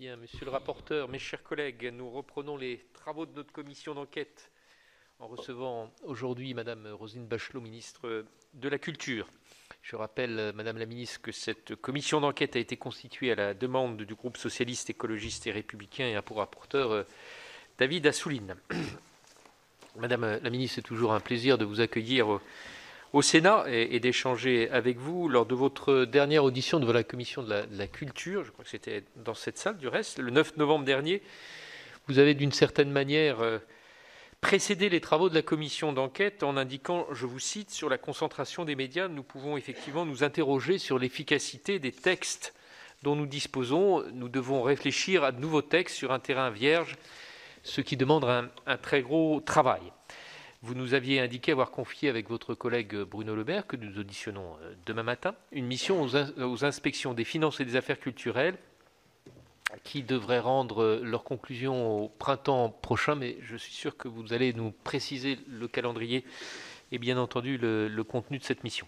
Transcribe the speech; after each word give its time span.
Monsieur 0.00 0.46
le 0.46 0.50
rapporteur, 0.50 1.08
mes 1.08 1.18
chers 1.18 1.42
collègues, 1.42 1.92
nous 1.92 2.08
reprenons 2.08 2.56
les 2.56 2.86
travaux 2.94 3.26
de 3.26 3.34
notre 3.34 3.52
commission 3.52 3.92
d'enquête 3.92 4.50
en 5.18 5.26
recevant 5.26 5.92
aujourd'hui 6.04 6.54
madame 6.54 6.86
Rosine 6.86 7.26
Bachelot, 7.26 7.60
ministre 7.60 8.24
de 8.54 8.68
la 8.70 8.78
Culture. 8.78 9.28
Je 9.82 9.96
rappelle, 9.96 10.54
madame 10.54 10.78
la 10.78 10.86
ministre, 10.86 11.20
que 11.20 11.32
cette 11.32 11.76
commission 11.76 12.22
d'enquête 12.22 12.56
a 12.56 12.60
été 12.60 12.78
constituée 12.78 13.32
à 13.32 13.34
la 13.34 13.52
demande 13.52 14.00
du 14.00 14.14
groupe 14.14 14.38
socialiste, 14.38 14.88
écologiste 14.88 15.46
et 15.46 15.52
républicain 15.52 16.06
et 16.06 16.16
a 16.16 16.22
pour 16.22 16.38
rapporteur 16.38 16.92
euh, 16.92 17.02
David 17.76 18.06
Assouline. 18.06 18.56
Madame 19.96 20.40
la 20.42 20.50
ministre, 20.50 20.76
c'est 20.76 20.82
toujours 20.82 21.12
un 21.12 21.20
plaisir 21.20 21.58
de 21.58 21.66
vous 21.66 21.82
accueillir 21.82 22.40
au 23.12 23.22
Sénat 23.22 23.64
et, 23.68 23.98
d'échanger 23.98 24.70
avec 24.70 24.98
vous 24.98 25.28
lors 25.28 25.46
de 25.46 25.54
votre 25.54 26.04
dernière 26.04 26.44
audition 26.44 26.78
devant 26.78 26.92
la 26.92 27.02
commission 27.02 27.42
de 27.42 27.64
la, 27.70 27.86
culture. 27.86 28.44
Je 28.44 28.50
crois 28.50 28.64
que 28.64 28.70
c'était 28.70 29.02
dans 29.16 29.34
cette 29.34 29.58
salle 29.58 29.78
du 29.78 29.88
reste, 29.88 30.18
le 30.18 30.30
9 30.30 30.56
novembre 30.56 30.84
dernier. 30.84 31.22
Vous 32.06 32.18
avez 32.18 32.34
d'une 32.34 32.52
certaine 32.52 32.90
manière 32.90 33.40
euh, 33.40 33.58
précédé 34.40 34.88
les 34.88 35.00
travaux 35.00 35.28
de 35.28 35.34
la 35.34 35.42
commission 35.42 35.92
d'enquête 35.92 36.42
en 36.42 36.56
indiquant, 36.56 37.06
je 37.12 37.26
vous 37.26 37.40
cite, 37.40 37.70
sur 37.70 37.88
la 37.88 37.98
concentration 37.98 38.64
des 38.64 38.76
médias, 38.76 39.08
nous 39.08 39.24
pouvons 39.24 39.56
effectivement 39.56 40.06
nous 40.06 40.22
interroger 40.22 40.78
sur 40.78 40.98
l'efficacité 40.98 41.78
des 41.80 41.92
textes 41.92 42.54
dont 43.02 43.16
nous 43.16 43.26
disposons. 43.26 44.04
Nous 44.12 44.28
devons 44.28 44.62
réfléchir 44.62 45.24
à 45.24 45.32
de 45.32 45.40
nouveaux 45.40 45.62
textes 45.62 45.96
sur 45.96 46.12
un 46.12 46.20
terrain 46.20 46.50
vierge, 46.50 46.96
ce 47.64 47.80
qui 47.80 47.96
demande 47.96 48.24
un 48.24 48.76
très 48.76 49.02
gros 49.02 49.40
travail. 49.40 49.82
Vous 50.62 50.74
nous 50.74 50.92
aviez 50.92 51.20
indiqué 51.20 51.52
avoir 51.52 51.70
confié 51.70 52.10
avec 52.10 52.28
votre 52.28 52.54
collègue 52.54 52.94
Bruno 52.94 53.34
Le 53.34 53.44
Maire, 53.44 53.66
que 53.66 53.76
nous 53.76 53.98
auditionnons 53.98 54.56
euh, 54.60 54.74
demain 54.84 55.02
matin, 55.02 55.34
une 55.52 55.64
mission 55.64 56.02
aux, 56.02 56.64
inspections 56.66 57.14
des 57.14 57.24
finances 57.24 57.60
et 57.60 57.64
des 57.64 57.76
affaires 57.76 57.98
culturelles 57.98 58.58
qui 59.84 60.02
devrait 60.02 60.38
rendre 60.38 60.82
euh, 60.82 61.00
leurs 61.02 61.24
conclusions 61.24 62.04
au 62.04 62.08
printemps 62.10 62.68
prochain, 62.68 63.14
mais 63.14 63.38
je 63.40 63.56
suis 63.56 63.72
sûr 63.72 63.96
que 63.96 64.06
vous 64.06 64.34
allez 64.34 64.52
nous 64.52 64.70
préciser 64.70 65.38
le 65.48 65.66
calendrier 65.66 66.26
et 66.92 66.98
bien 66.98 67.16
entendu 67.16 67.56
le, 67.56 68.02
contenu 68.02 68.36
de 68.36 68.44
cette 68.44 68.62
mission. 68.62 68.86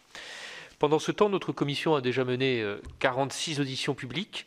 Pendant 0.79 0.99
ce 0.99 1.11
temps, 1.11 1.31
notre 1.31 1.53
commission 1.53 1.95
a 1.95 2.03
déjà 2.03 2.25
mené 2.25 2.63
46 2.99 3.59
euh, 3.59 3.63
auditions 3.63 3.95
publiques. 3.95 4.47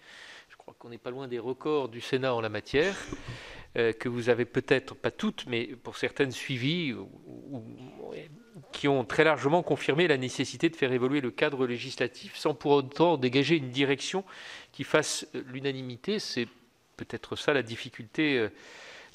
Je 0.49 0.57
crois 0.57 0.75
qu'on 0.77 0.89
n'est 0.89 0.99
pas 0.99 1.09
loin 1.09 1.27
des 1.27 1.39
records 1.39 1.89
du 1.89 2.01
Sénat 2.01 2.35
en 2.35 2.41
la 2.41 2.49
matière. 2.49 2.95
Euh, 3.77 3.91
que 3.91 4.07
vous 4.07 4.29
avez 4.29 4.45
peut-être, 4.45 4.95
pas 4.95 5.11
toutes, 5.11 5.45
mais 5.47 5.65
pour 5.65 5.97
certaines 5.97 6.31
suivies, 6.31 6.95
qui 8.71 8.87
ont 8.87 9.03
très 9.03 9.25
largement 9.25 9.63
confirmé 9.63 10.07
la 10.07 10.17
nécessité 10.17 10.69
de 10.69 10.75
faire 10.77 10.93
évoluer 10.93 11.19
le 11.19 11.31
cadre 11.31 11.67
législatif 11.67 12.37
sans 12.37 12.53
pour 12.53 12.71
autant 12.71 13.17
dégager 13.17 13.57
une 13.57 13.69
direction 13.69 14.23
qui 14.71 14.85
fasse 14.85 15.27
l'unanimité. 15.47 16.19
C'est 16.19 16.47
peut-être 16.95 17.35
ça 17.35 17.53
la 17.53 17.63
difficulté 17.63 18.37
euh, 18.37 18.49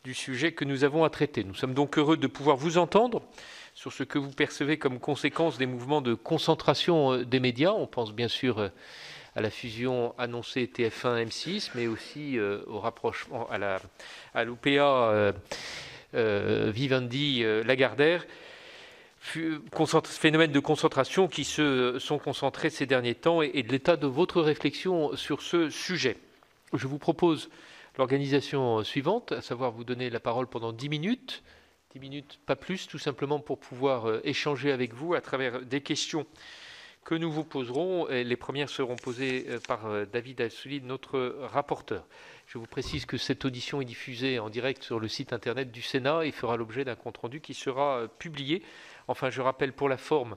du 0.04 0.12
sujet 0.12 0.52
que 0.52 0.66
nous 0.66 0.84
avons 0.84 1.04
à 1.04 1.10
traiter. 1.10 1.42
Nous 1.42 1.54
sommes 1.54 1.74
donc 1.74 1.96
heureux 1.96 2.18
de 2.18 2.26
pouvoir 2.26 2.58
vous 2.58 2.76
entendre 2.76 3.22
sur 3.74 3.94
ce 3.94 4.02
que 4.02 4.18
vous 4.18 4.30
percevez 4.30 4.78
comme 4.78 4.98
conséquence 4.98 5.56
des 5.56 5.66
mouvements 5.66 6.02
de 6.02 6.12
concentration 6.12 7.12
euh, 7.12 7.24
des 7.24 7.40
médias. 7.40 7.72
On 7.72 7.86
pense 7.86 8.12
bien 8.12 8.28
sûr 8.28 8.70
à 9.36 9.40
la 9.40 9.50
fusion 9.50 10.14
annoncée 10.18 10.66
TF1-M6, 10.66 11.70
mais 11.74 11.86
aussi 11.86 12.38
euh, 12.38 12.62
au 12.66 12.80
rapprochement 12.80 13.48
à 13.50 13.58
la 13.58 13.80
à 14.34 14.44
l'OPA 14.44 14.68
euh, 14.68 15.32
euh, 16.14 16.70
Vivendi 16.72 17.44
Lagardère. 17.64 18.26
Phénomène 19.22 20.50
de 20.50 20.60
concentration 20.60 21.28
qui 21.28 21.44
se 21.44 21.98
sont 21.98 22.18
concentrés 22.18 22.70
ces 22.70 22.86
derniers 22.86 23.14
temps 23.14 23.42
et, 23.42 23.62
de 23.62 23.70
l'état 23.70 23.98
de 23.98 24.06
votre 24.06 24.40
réflexion 24.40 25.14
sur 25.14 25.42
ce 25.42 25.68
sujet. 25.68 26.16
Je 26.72 26.86
vous 26.86 26.98
propose 26.98 27.50
l'organisation 27.98 28.82
suivante, 28.82 29.32
à 29.32 29.42
savoir 29.42 29.72
vous 29.72 29.84
donner 29.84 30.08
la 30.08 30.20
parole 30.20 30.46
pendant 30.46 30.72
10 30.72 30.88
minutes, 30.88 31.42
10 31.92 32.00
minutes, 32.00 32.40
pas 32.46 32.56
plus, 32.56 32.88
tout 32.88 32.98
simplement 32.98 33.40
pour 33.40 33.58
pouvoir 33.58 34.06
échanger 34.24 34.72
avec 34.72 34.94
vous 34.94 35.12
à 35.12 35.20
travers 35.20 35.60
des 35.60 35.82
questions 35.82 36.26
que 37.10 37.16
nous 37.16 37.32
vous 37.32 37.42
poserons. 37.42 38.06
Les 38.06 38.36
premières 38.36 38.70
seront 38.70 38.94
posées 38.94 39.46
euh, 39.48 39.58
par 39.66 39.86
euh, 39.86 40.04
David 40.04 40.42
Assouline, 40.42 40.86
notre 40.86 41.34
rapporteur. 41.40 42.06
Je 42.46 42.56
vous 42.56 42.68
précise 42.68 43.04
que 43.04 43.16
cette 43.16 43.44
audition 43.44 43.80
est 43.80 43.84
diffusée 43.84 44.38
en 44.38 44.48
direct 44.48 44.84
sur 44.84 45.00
le 45.00 45.08
site 45.08 45.32
internet 45.32 45.72
du 45.72 45.82
Sénat 45.82 46.24
et 46.24 46.30
fera 46.30 46.56
l'objet 46.56 46.84
d'un 46.84 46.94
compte-rendu 46.94 47.40
qui 47.40 47.52
sera 47.52 47.96
euh, 47.96 48.06
publié. 48.06 48.62
Enfin, 49.08 49.28
je 49.28 49.40
rappelle 49.40 49.72
pour 49.72 49.88
la 49.88 49.96
forme 49.96 50.36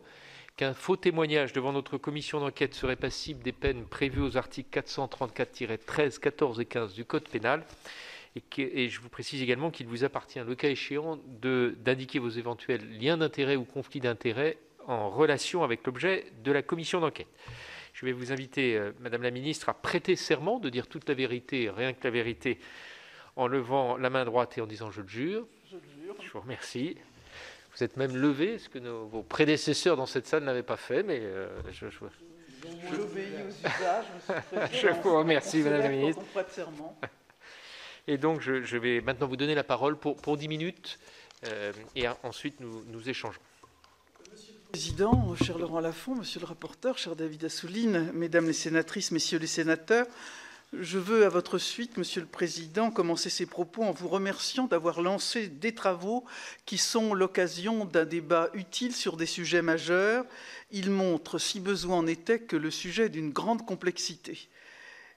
qu'un 0.58 0.74
faux 0.74 0.96
témoignage 0.96 1.54
devant 1.54 1.74
notre 1.74 2.00
commission 2.00 2.40
d'enquête 2.40 2.74
serait 2.74 2.96
passible 2.96 3.44
des 3.44 3.52
peines 3.52 3.86
prévues 3.86 4.24
aux 4.24 4.36
articles 4.36 4.76
434-13, 4.76 6.18
14 6.18 6.60
et 6.60 6.66
15 6.66 6.96
du 6.96 7.06
Code 7.06 7.30
pénal. 7.30 7.64
Et, 8.58 8.90
je 8.90 9.00
vous 9.00 9.10
précise 9.10 9.44
également 9.44 9.70
qu'il 9.70 9.86
vous 9.86 10.04
appartient, 10.04 10.40
le 10.40 10.56
cas 10.56 10.70
échéant, 10.70 11.20
d'indiquer 11.40 12.18
vos 12.18 12.30
éventuels 12.30 12.82
liens 13.00 13.18
d'intérêt 13.18 13.58
ou 13.58 13.64
conflits 13.64 14.00
d'intérêt 14.00 14.58
en 14.88 15.10
relation 15.10 15.64
avec 15.64 15.86
l'objet 15.86 16.26
de 16.44 16.52
la 16.52 16.62
commission 16.62 17.00
d'enquête. 17.00 17.28
Je 17.94 18.06
vais 18.06 18.12
vous 18.12 18.32
inviter, 18.32 18.76
euh, 18.76 18.92
Madame 19.00 19.22
la 19.22 19.32
Ministre, 19.32 19.70
à 19.70 19.74
prêter 19.74 20.16
serment 20.16 20.60
de 20.60 20.70
dire 20.70 20.88
toute 20.88 21.08
la 21.08 21.16
vérité, 21.16 21.70
rien 21.70 21.94
que 21.94 22.04
la 22.04 22.10
vérité, 22.10 22.60
en 23.36 23.48
levant 23.48 23.98
la 23.98 24.10
main 24.10 24.26
droite 24.26 24.58
et 24.58 24.62
en 24.62 24.66
disant 24.66 24.92
je 24.92 25.02
le 25.02 25.08
jure. 25.08 25.48
Je 25.70 25.76
le 25.76 26.04
jure. 26.04 26.16
Je 26.22 26.32
vous 26.32 26.42
remercie. 26.42 26.98
Vous 27.76 27.84
êtes 27.84 27.98
même 27.98 28.16
levé, 28.16 28.60
ce 28.60 28.70
que 28.70 28.80
vos 28.80 29.24
prédécesseurs 29.24 29.98
dans 29.98 30.06
cette 30.06 30.28
salle 30.28 30.44
n'avaient 30.44 30.64
pas 30.64 30.78
fait, 30.78 31.02
mais 31.02 31.20
euh, 31.22 31.48
je, 31.72 31.90
je, 31.90 31.98
je, 32.90 32.96
aux 33.02 33.18
usages, 33.18 34.06
je 34.72 34.88
vous 35.04 35.18
remercie, 35.18 35.62
Madame 35.62 35.82
la 35.82 35.90
Ministre. 35.90 36.22
Et 38.08 38.18
donc, 38.18 38.42
je, 38.42 38.78
vais 38.78 39.02
maintenant 39.02 39.28
vous 39.28 39.38
donner 39.38 39.56
la 39.56 39.64
parole 39.64 39.98
pour, 39.98 40.18
pour 40.18 40.38
10 40.38 40.48
minutes, 40.50 41.00
euh, 41.48 41.72
et 41.96 42.06
ensuite 42.24 42.60
nous, 42.60 42.84
nous 42.88 43.10
échangeons. 43.10 43.40
Président, 44.74 45.36
cher 45.36 45.60
Laurent 45.60 45.82
Lafont, 45.82 46.16
Monsieur 46.16 46.40
le 46.40 46.48
rapporteur, 46.48 46.98
cher 46.98 47.16
David 47.16 47.46
Assouline, 47.46 48.12
Mesdames 48.16 48.48
les 48.48 48.54
sénatrices, 48.54 49.12
Messieurs 49.12 49.38
les 49.38 49.46
sénateurs, 49.46 50.08
je 50.74 50.98
veux 50.98 51.28
à 51.28 51.30
votre 51.30 51.60
suite, 51.60 51.98
Monsieur 51.98 52.22
le 52.22 52.28
Président, 52.28 52.90
commencer 52.90 53.30
ces 53.30 53.46
propos 53.46 53.84
en 53.84 53.92
vous 53.92 54.08
remerciant 54.08 54.66
d'avoir 54.66 55.04
lancé 55.04 55.48
des 55.48 55.76
travaux 55.76 56.26
qui 56.66 56.80
sont 56.80 57.14
l'occasion 57.14 57.86
d'un 57.86 58.06
débat 58.06 58.50
utile 58.56 58.96
sur 58.96 59.16
des 59.16 59.28
sujets 59.28 59.62
majeurs. 59.62 60.26
Ils 60.72 60.90
montrent, 60.90 61.38
si 61.38 61.60
besoin 61.60 61.98
en 61.98 62.08
était, 62.08 62.40
que 62.40 62.56
le 62.56 62.72
sujet 62.72 63.06
est 63.06 63.10
d'une 63.10 63.30
grande 63.30 63.68
complexité. 63.68 64.50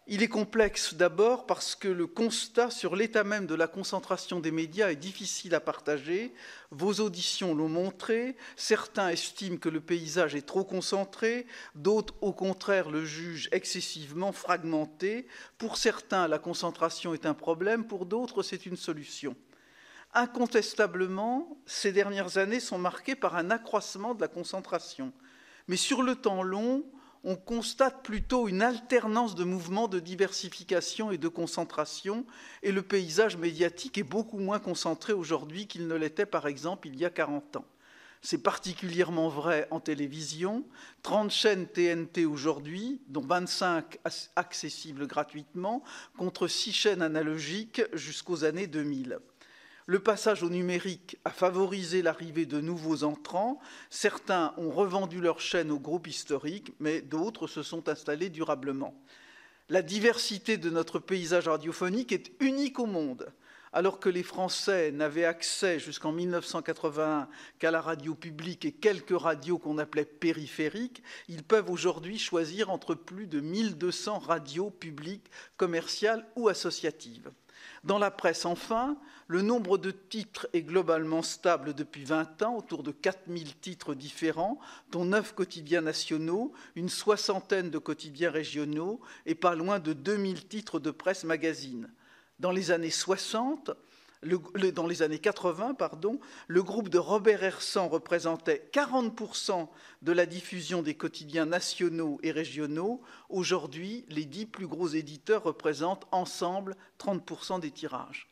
Il 0.08 0.22
est 0.22 0.28
complexe 0.28 0.94
d'abord 0.94 1.46
parce 1.46 1.74
que 1.74 1.88
le 1.88 2.06
constat 2.06 2.70
sur 2.70 2.94
l'état 2.94 3.24
même 3.24 3.46
de 3.46 3.56
la 3.56 3.66
concentration 3.66 4.38
des 4.38 4.52
médias 4.52 4.92
est 4.92 4.96
difficile 4.96 5.52
à 5.52 5.58
partager. 5.58 6.32
Vos 6.70 7.00
auditions 7.00 7.56
l'ont 7.56 7.68
montré. 7.68 8.36
Certains 8.54 9.08
estiment 9.08 9.56
que 9.56 9.68
le 9.68 9.80
paysage 9.80 10.36
est 10.36 10.46
trop 10.46 10.62
concentré, 10.62 11.44
d'autres 11.74 12.14
au 12.20 12.32
contraire 12.32 12.88
le 12.88 13.04
jugent 13.04 13.48
excessivement 13.50 14.30
fragmenté. 14.30 15.26
Pour 15.58 15.76
certains, 15.76 16.28
la 16.28 16.38
concentration 16.38 17.12
est 17.12 17.26
un 17.26 17.34
problème, 17.34 17.84
pour 17.84 18.06
d'autres, 18.06 18.44
c'est 18.44 18.64
une 18.64 18.76
solution. 18.76 19.34
Incontestablement, 20.14 21.58
ces 21.66 21.90
dernières 21.90 22.38
années 22.38 22.60
sont 22.60 22.78
marquées 22.78 23.16
par 23.16 23.34
un 23.34 23.50
accroissement 23.50 24.14
de 24.14 24.20
la 24.20 24.28
concentration. 24.28 25.12
Mais 25.66 25.76
sur 25.76 26.02
le 26.02 26.14
temps 26.14 26.44
long, 26.44 26.84
on 27.26 27.34
constate 27.34 28.04
plutôt 28.04 28.46
une 28.46 28.62
alternance 28.62 29.34
de 29.34 29.42
mouvements 29.42 29.88
de 29.88 29.98
diversification 29.98 31.10
et 31.10 31.18
de 31.18 31.26
concentration, 31.26 32.24
et 32.62 32.70
le 32.70 32.82
paysage 32.82 33.36
médiatique 33.36 33.98
est 33.98 34.04
beaucoup 34.04 34.38
moins 34.38 34.60
concentré 34.60 35.12
aujourd'hui 35.12 35.66
qu'il 35.66 35.88
ne 35.88 35.96
l'était 35.96 36.24
par 36.24 36.46
exemple 36.46 36.86
il 36.86 36.96
y 36.96 37.04
a 37.04 37.10
40 37.10 37.56
ans. 37.56 37.64
C'est 38.22 38.42
particulièrement 38.42 39.28
vrai 39.28 39.66
en 39.72 39.80
télévision, 39.80 40.64
30 41.02 41.32
chaînes 41.32 41.66
TNT 41.66 42.26
aujourd'hui, 42.26 43.00
dont 43.08 43.20
25 43.20 43.98
accessibles 44.36 45.08
gratuitement, 45.08 45.82
contre 46.16 46.46
6 46.46 46.72
chaînes 46.72 47.02
analogiques 47.02 47.82
jusqu'aux 47.92 48.44
années 48.44 48.68
2000. 48.68 49.18
Le 49.88 50.00
passage 50.00 50.42
au 50.42 50.50
numérique 50.50 51.16
a 51.24 51.30
favorisé 51.30 52.02
l'arrivée 52.02 52.44
de 52.44 52.60
nouveaux 52.60 53.04
entrants. 53.04 53.60
Certains 53.88 54.52
ont 54.56 54.70
revendu 54.70 55.20
leur 55.20 55.38
chaîne 55.38 55.70
au 55.70 55.78
groupe 55.78 56.08
historique, 56.08 56.74
mais 56.80 57.00
d'autres 57.00 57.46
se 57.46 57.62
sont 57.62 57.88
installés 57.88 58.28
durablement. 58.28 59.00
La 59.68 59.82
diversité 59.82 60.56
de 60.56 60.70
notre 60.70 60.98
paysage 60.98 61.46
radiophonique 61.46 62.10
est 62.10 62.32
unique 62.40 62.80
au 62.80 62.86
monde. 62.86 63.32
Alors 63.72 64.00
que 64.00 64.08
les 64.08 64.24
Français 64.24 64.90
n'avaient 64.90 65.24
accès 65.24 65.78
jusqu'en 65.78 66.10
1981 66.10 67.28
qu'à 67.60 67.70
la 67.70 67.80
radio 67.80 68.16
publique 68.16 68.64
et 68.64 68.72
quelques 68.72 69.16
radios 69.16 69.58
qu'on 69.58 69.78
appelait 69.78 70.04
périphériques, 70.04 71.04
ils 71.28 71.44
peuvent 71.44 71.70
aujourd'hui 71.70 72.18
choisir 72.18 72.70
entre 72.70 72.96
plus 72.96 73.28
de 73.28 73.38
1200 73.38 74.18
radios 74.18 74.70
publiques, 74.70 75.30
commerciales 75.56 76.26
ou 76.34 76.48
associatives. 76.48 77.30
Dans 77.86 77.98
la 77.98 78.10
presse, 78.10 78.46
enfin, 78.46 78.96
le 79.28 79.42
nombre 79.42 79.78
de 79.78 79.92
titres 79.92 80.48
est 80.52 80.62
globalement 80.62 81.22
stable 81.22 81.72
depuis 81.72 82.02
20 82.02 82.42
ans, 82.42 82.56
autour 82.56 82.82
de 82.82 82.90
4000 82.90 83.56
titres 83.58 83.94
différents, 83.94 84.58
dont 84.90 85.04
9 85.04 85.36
quotidiens 85.36 85.82
nationaux, 85.82 86.52
une 86.74 86.88
soixantaine 86.88 87.70
de 87.70 87.78
quotidiens 87.78 88.32
régionaux 88.32 89.00
et 89.24 89.36
pas 89.36 89.54
loin 89.54 89.78
de 89.78 89.92
2000 89.92 90.48
titres 90.48 90.80
de 90.80 90.90
presse 90.90 91.22
magazine. 91.22 91.88
Dans 92.40 92.50
les 92.50 92.72
années 92.72 92.90
60, 92.90 93.70
dans 94.72 94.86
les 94.86 95.02
années 95.02 95.18
80, 95.18 95.74
pardon, 95.74 96.18
le 96.48 96.62
groupe 96.62 96.88
de 96.88 96.98
Robert 96.98 97.42
Hersan 97.42 97.88
représentait 97.88 98.68
40% 98.72 99.68
de 100.02 100.12
la 100.12 100.26
diffusion 100.26 100.82
des 100.82 100.94
quotidiens 100.94 101.46
nationaux 101.46 102.18
et 102.22 102.32
régionaux. 102.32 103.00
Aujourd'hui, 103.28 104.04
les 104.08 104.24
dix 104.24 104.46
plus 104.46 104.66
gros 104.66 104.88
éditeurs 104.88 105.42
représentent 105.42 106.06
ensemble 106.12 106.76
30% 106.98 107.60
des 107.60 107.70
tirages. 107.70 108.28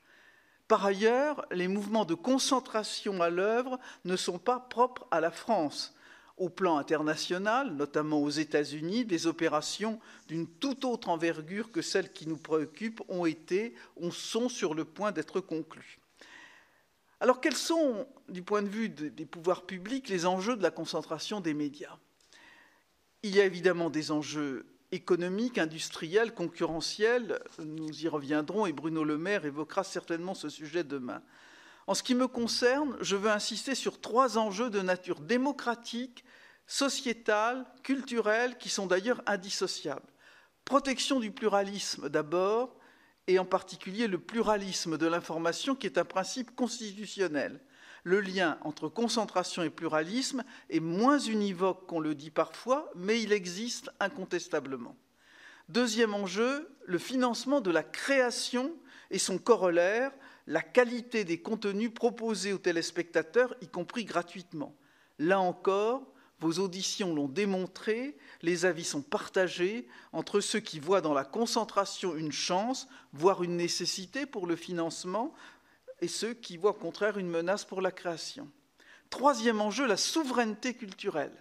Par 0.68 0.84
ailleurs, 0.86 1.44
les 1.50 1.68
mouvements 1.68 2.06
de 2.06 2.14
concentration 2.14 3.20
à 3.20 3.28
l'œuvre 3.28 3.78
ne 4.04 4.16
sont 4.16 4.38
pas 4.38 4.60
propres 4.60 5.06
à 5.10 5.20
la 5.20 5.30
France. 5.30 5.93
Au 6.36 6.48
plan 6.48 6.78
international, 6.78 7.74
notamment 7.74 8.20
aux 8.20 8.30
États-Unis, 8.30 9.04
des 9.04 9.28
opérations 9.28 10.00
d'une 10.26 10.48
toute 10.48 10.84
autre 10.84 11.08
envergure 11.08 11.70
que 11.70 11.80
celles 11.80 12.12
qui 12.12 12.26
nous 12.26 12.36
préoccupent 12.36 13.02
ont 13.08 13.24
été, 13.24 13.74
ou 13.96 14.10
sont 14.10 14.48
sur 14.48 14.74
le 14.74 14.84
point 14.84 15.12
d'être 15.12 15.40
conclues. 15.40 16.00
Alors 17.20 17.40
quels 17.40 17.56
sont, 17.56 18.08
du 18.28 18.42
point 18.42 18.62
de 18.62 18.68
vue 18.68 18.88
des 18.88 19.26
pouvoirs 19.26 19.64
publics, 19.64 20.08
les 20.08 20.26
enjeux 20.26 20.56
de 20.56 20.62
la 20.62 20.72
concentration 20.72 21.40
des 21.40 21.54
médias? 21.54 21.98
Il 23.22 23.34
y 23.34 23.40
a 23.40 23.44
évidemment 23.44 23.88
des 23.88 24.10
enjeux 24.10 24.66
économiques, 24.90 25.58
industriels, 25.58 26.34
concurrentiels, 26.34 27.40
nous 27.58 28.04
y 28.04 28.08
reviendrons 28.08 28.66
et 28.66 28.72
Bruno 28.72 29.04
Le 29.04 29.16
Maire 29.18 29.44
évoquera 29.44 29.84
certainement 29.84 30.34
ce 30.34 30.48
sujet 30.48 30.84
demain. 30.84 31.22
En 31.86 31.94
ce 31.94 32.02
qui 32.02 32.14
me 32.14 32.28
concerne, 32.28 32.96
je 33.00 33.16
veux 33.16 33.30
insister 33.30 33.74
sur 33.74 34.00
trois 34.00 34.38
enjeux 34.38 34.70
de 34.70 34.80
nature 34.80 35.20
démocratique, 35.20 36.24
sociétale, 36.66 37.66
culturelle, 37.82 38.56
qui 38.58 38.70
sont 38.70 38.86
d'ailleurs 38.86 39.22
indissociables. 39.26 40.08
Protection 40.64 41.20
du 41.20 41.30
pluralisme 41.30 42.08
d'abord, 42.08 42.76
et 43.26 43.38
en 43.38 43.44
particulier 43.44 44.06
le 44.06 44.18
pluralisme 44.18 44.98
de 44.98 45.06
l'information 45.06 45.74
qui 45.74 45.86
est 45.86 45.98
un 45.98 46.04
principe 46.04 46.54
constitutionnel. 46.54 47.60
Le 48.02 48.20
lien 48.20 48.58
entre 48.62 48.88
concentration 48.88 49.62
et 49.62 49.70
pluralisme 49.70 50.44
est 50.68 50.80
moins 50.80 51.18
univoque 51.18 51.86
qu'on 51.86 52.00
le 52.00 52.14
dit 52.14 52.30
parfois, 52.30 52.90
mais 52.94 53.22
il 53.22 53.32
existe 53.32 53.90
incontestablement. 53.98 54.96
Deuxième 55.70 56.12
enjeu, 56.12 56.68
le 56.84 56.98
financement 56.98 57.62
de 57.62 57.70
la 57.70 57.82
création 57.82 58.74
et 59.10 59.18
son 59.18 59.38
corollaire, 59.38 60.12
la 60.46 60.62
qualité 60.62 61.24
des 61.24 61.40
contenus 61.40 61.92
proposés 61.92 62.52
aux 62.52 62.58
téléspectateurs, 62.58 63.54
y 63.62 63.68
compris 63.68 64.04
gratuitement. 64.04 64.76
Là 65.18 65.40
encore, 65.40 66.02
vos 66.40 66.58
auditions 66.58 67.14
l'ont 67.14 67.28
démontré, 67.28 68.16
les 68.42 68.66
avis 68.66 68.84
sont 68.84 69.02
partagés 69.02 69.88
entre 70.12 70.40
ceux 70.40 70.60
qui 70.60 70.80
voient 70.80 71.00
dans 71.00 71.14
la 71.14 71.24
concentration 71.24 72.16
une 72.16 72.32
chance, 72.32 72.88
voire 73.12 73.42
une 73.42 73.56
nécessité 73.56 74.26
pour 74.26 74.46
le 74.46 74.56
financement, 74.56 75.32
et 76.00 76.08
ceux 76.08 76.34
qui 76.34 76.56
voient 76.56 76.72
au 76.72 76.74
contraire 76.74 77.18
une 77.18 77.30
menace 77.30 77.64
pour 77.64 77.80
la 77.80 77.92
création. 77.92 78.50
Troisième 79.08 79.60
enjeu, 79.60 79.86
la 79.86 79.96
souveraineté 79.96 80.74
culturelle. 80.74 81.32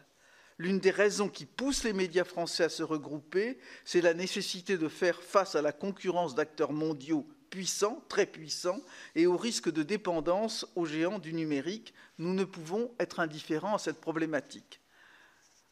L'une 0.60 0.80
des 0.80 0.92
raisons 0.92 1.28
qui 1.28 1.46
poussent 1.46 1.84
les 1.84 1.94
médias 1.94 2.24
français 2.24 2.64
à 2.64 2.70
se 2.70 2.84
regrouper, 2.84 3.58
c'est 3.84 4.02
la 4.02 4.14
nécessité 4.14 4.78
de 4.78 4.88
faire 4.88 5.22
face 5.22 5.56
à 5.56 5.62
la 5.62 5.72
concurrence 5.72 6.36
d'acteurs 6.36 6.72
mondiaux 6.72 7.28
puissants, 7.54 8.04
très 8.10 8.26
puissants, 8.26 8.82
et 9.14 9.28
au 9.28 9.38
risque 9.38 9.72
de 9.72 9.84
dépendance 9.84 10.66
aux 10.76 10.88
géants 10.88 11.20
du 11.20 11.34
numérique. 11.34 11.94
Nous 12.18 12.34
ne 12.34 12.46
pouvons 12.46 12.92
être 13.00 13.20
indifférents 13.20 13.76
à 13.76 13.78
cette 13.78 14.02
problématique. 14.02 14.82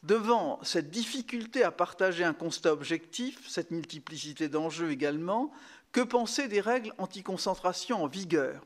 Devant 0.03 0.59
cette 0.63 0.91
difficulté 0.91 1.63
à 1.63 1.71
partager 1.71 2.23
un 2.23 2.35
constat 2.35 2.71
objectif, 2.71 3.49
cette 3.49 3.71
multiplicité 3.71 4.47
d'enjeux 4.47 4.91
également, 4.91 5.51
que 5.91 6.01
penser 6.01 6.47
des 6.47 6.61
règles 6.61 6.93
anti-concentration 6.99 8.03
en 8.03 8.07
vigueur? 8.07 8.63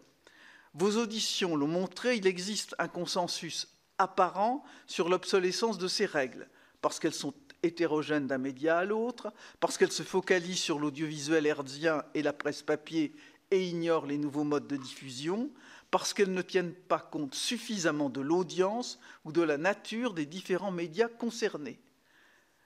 Vos 0.73 0.97
auditions 0.97 1.55
l'ont 1.55 1.67
montré, 1.67 2.17
il 2.17 2.27
existe 2.27 2.75
un 2.79 2.89
consensus 2.89 3.69
apparent 3.97 4.61
sur 4.87 5.07
l'obsolescence 5.07 5.77
de 5.77 5.87
ces 5.87 6.05
règles, 6.05 6.49
parce 6.81 6.99
qu'elles 6.99 7.13
sont 7.13 7.33
hétérogène 7.65 8.27
d'un 8.27 8.37
média 8.37 8.77
à 8.77 8.85
l'autre, 8.85 9.33
parce 9.59 9.77
qu'elle 9.77 9.91
se 9.91 10.03
focalise 10.03 10.59
sur 10.59 10.79
l'audiovisuel 10.79 11.45
hertzien 11.45 12.03
et 12.13 12.21
la 12.21 12.33
presse 12.33 12.61
papier 12.61 13.13
et 13.51 13.67
ignore 13.67 14.05
les 14.05 14.17
nouveaux 14.17 14.43
modes 14.43 14.67
de 14.67 14.77
diffusion, 14.77 15.51
parce 15.91 16.13
qu'elles 16.13 16.33
ne 16.33 16.41
tiennent 16.41 16.73
pas 16.73 16.99
compte 16.99 17.35
suffisamment 17.35 18.09
de 18.09 18.21
l'audience 18.21 18.99
ou 19.23 19.31
de 19.31 19.41
la 19.41 19.57
nature 19.57 20.13
des 20.13 20.25
différents 20.25 20.71
médias 20.71 21.07
concernés. 21.07 21.79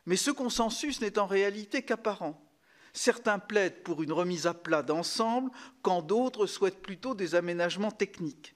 Mais 0.05 0.15
ce 0.15 0.31
consensus 0.31 1.01
n'est 1.01 1.19
en 1.19 1.27
réalité 1.27 1.83
qu'apparent. 1.83 2.41
Certains 2.93 3.39
plaident 3.39 3.83
pour 3.83 4.01
une 4.01 4.11
remise 4.11 4.47
à 4.47 4.53
plat 4.53 4.81
d'ensemble, 4.81 5.51
quand 5.81 6.01
d'autres 6.01 6.47
souhaitent 6.47 6.81
plutôt 6.81 7.13
des 7.13 7.35
aménagements 7.35 7.91
techniques. 7.91 8.55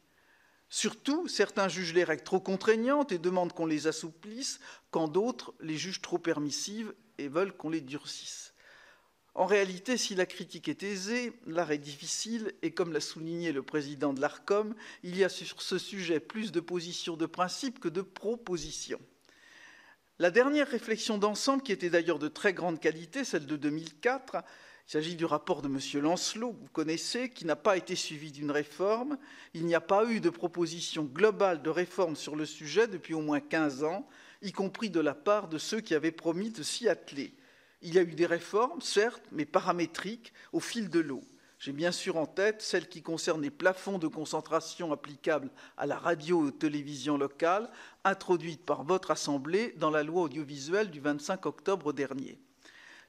Surtout, 0.75 1.27
certains 1.27 1.67
jugent 1.67 1.93
les 1.93 2.03
règles 2.03 2.23
trop 2.23 2.39
contraignantes 2.39 3.11
et 3.11 3.19
demandent 3.19 3.53
qu'on 3.53 3.67
les 3.67 3.85
assouplisse, 3.85 4.59
quand 4.89 5.07
d'autres 5.07 5.53
les 5.59 5.77
jugent 5.77 6.01
trop 6.01 6.17
permissives 6.17 6.95
et 7.19 7.27
veulent 7.27 7.55
qu'on 7.55 7.69
les 7.69 7.79
durcisse. 7.79 8.55
En 9.35 9.45
réalité, 9.45 9.97
si 9.97 10.15
la 10.15 10.25
critique 10.25 10.67
est 10.67 10.81
aisée, 10.81 11.33
l'art 11.45 11.71
est 11.71 11.77
difficile, 11.77 12.53
et 12.63 12.71
comme 12.71 12.91
l'a 12.91 13.01
souligné 13.01 13.51
le 13.51 13.61
président 13.61 14.13
de 14.13 14.21
l'ARCOM, 14.21 14.73
il 15.03 15.15
y 15.15 15.23
a 15.23 15.29
sur 15.29 15.61
ce 15.61 15.77
sujet 15.77 16.19
plus 16.19 16.51
de 16.51 16.59
positions 16.59 17.17
de 17.17 17.27
principe 17.27 17.79
que 17.79 17.87
de 17.87 18.01
propositions. 18.01 18.99
La 20.17 20.31
dernière 20.31 20.67
réflexion 20.67 21.19
d'ensemble, 21.19 21.61
qui 21.61 21.71
était 21.71 21.91
d'ailleurs 21.91 22.17
de 22.17 22.29
très 22.29 22.51
grande 22.51 22.79
qualité, 22.79 23.23
celle 23.23 23.45
de 23.45 23.57
2004, 23.57 24.37
il 24.87 24.91
s'agit 24.91 25.15
du 25.15 25.25
rapport 25.25 25.61
de 25.61 25.69
M. 25.69 26.03
Lancelot, 26.03 26.51
vous 26.59 26.67
connaissez, 26.67 27.29
qui 27.29 27.45
n'a 27.45 27.55
pas 27.55 27.77
été 27.77 27.95
suivi 27.95 28.31
d'une 28.31 28.51
réforme. 28.51 29.17
Il 29.53 29.65
n'y 29.65 29.75
a 29.75 29.81
pas 29.81 30.05
eu 30.05 30.19
de 30.19 30.29
proposition 30.29 31.03
globale 31.03 31.61
de 31.61 31.69
réforme 31.69 32.15
sur 32.15 32.35
le 32.35 32.45
sujet 32.45 32.87
depuis 32.87 33.13
au 33.13 33.21
moins 33.21 33.39
15 33.39 33.85
ans, 33.85 34.07
y 34.41 34.51
compris 34.51 34.89
de 34.89 34.99
la 34.99 35.15
part 35.15 35.47
de 35.47 35.57
ceux 35.57 35.79
qui 35.79 35.95
avaient 35.95 36.11
promis 36.11 36.51
de 36.51 36.63
s'y 36.63 36.89
atteler. 36.89 37.33
Il 37.81 37.93
y 37.93 37.97
a 37.99 38.01
eu 38.01 38.13
des 38.13 38.25
réformes, 38.25 38.81
certes, 38.81 39.23
mais 39.31 39.45
paramétriques, 39.45 40.33
au 40.51 40.59
fil 40.59 40.89
de 40.89 40.99
l'eau. 40.99 41.23
J'ai 41.59 41.71
bien 41.71 41.93
sûr 41.93 42.17
en 42.17 42.25
tête 42.25 42.61
celles 42.61 42.89
qui 42.89 43.01
concernent 43.01 43.41
les 43.41 43.49
plafonds 43.49 43.97
de 43.97 44.07
concentration 44.07 44.91
applicables 44.91 45.49
à 45.77 45.85
la 45.85 45.97
radio 45.97 46.43
et 46.43 46.47
aux 46.49 46.51
télévisions 46.51 47.17
locales, 47.17 47.71
introduites 48.03 48.65
par 48.65 48.83
votre 48.83 49.11
Assemblée 49.11 49.73
dans 49.77 49.89
la 49.89 50.03
loi 50.03 50.23
audiovisuelle 50.23 50.91
du 50.91 50.99
25 50.99 51.45
octobre 51.45 51.93
dernier. 51.93 52.37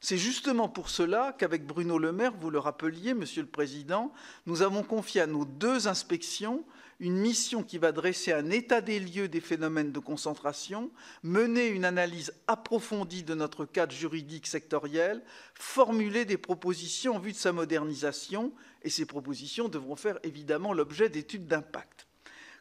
C'est 0.04 0.18
justement 0.18 0.68
pour 0.68 0.90
cela 0.90 1.34
qu'avec 1.38 1.66
Bruno 1.66 1.98
Le 1.98 2.12
Maire, 2.12 2.34
vous 2.38 2.50
le 2.50 2.58
rappeliez, 2.58 3.14
Monsieur 3.14 3.40
le 3.40 3.48
Président, 3.48 4.12
nous 4.44 4.60
avons 4.60 4.82
confié 4.82 5.22
à 5.22 5.26
nos 5.26 5.46
deux 5.46 5.88
inspections 5.88 6.62
une 7.00 7.16
mission 7.16 7.62
qui 7.62 7.78
va 7.78 7.90
dresser 7.90 8.30
un 8.30 8.50
état 8.50 8.82
des 8.82 9.00
lieux 9.00 9.28
des 9.28 9.40
phénomènes 9.40 9.92
de 9.92 9.98
concentration, 9.98 10.90
mener 11.22 11.68
une 11.68 11.86
analyse 11.86 12.34
approfondie 12.48 13.22
de 13.22 13.34
notre 13.34 13.64
cadre 13.64 13.94
juridique 13.94 14.46
sectoriel, 14.46 15.22
formuler 15.54 16.26
des 16.26 16.36
propositions 16.36 17.16
en 17.16 17.18
vue 17.18 17.32
de 17.32 17.38
sa 17.38 17.52
modernisation, 17.52 18.52
et 18.82 18.90
ces 18.90 19.06
propositions 19.06 19.70
devront 19.70 19.96
faire 19.96 20.18
évidemment 20.22 20.74
l'objet 20.74 21.08
d'études 21.08 21.46
d'impact. 21.46 22.06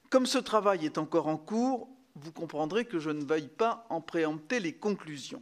Comme 0.10 0.28
ce 0.28 0.38
travail 0.38 0.86
est 0.86 0.98
encore 0.98 1.28
en 1.28 1.36
cours, 1.36 1.90
vous 2.16 2.32
comprendrez 2.32 2.86
que 2.86 3.00
je 3.00 3.10
ne 3.10 3.26
veuille 3.26 3.50
pas 3.50 3.86
en 3.90 4.00
préempter 4.00 4.62
les 4.62 4.74
conclusions. 4.74 5.42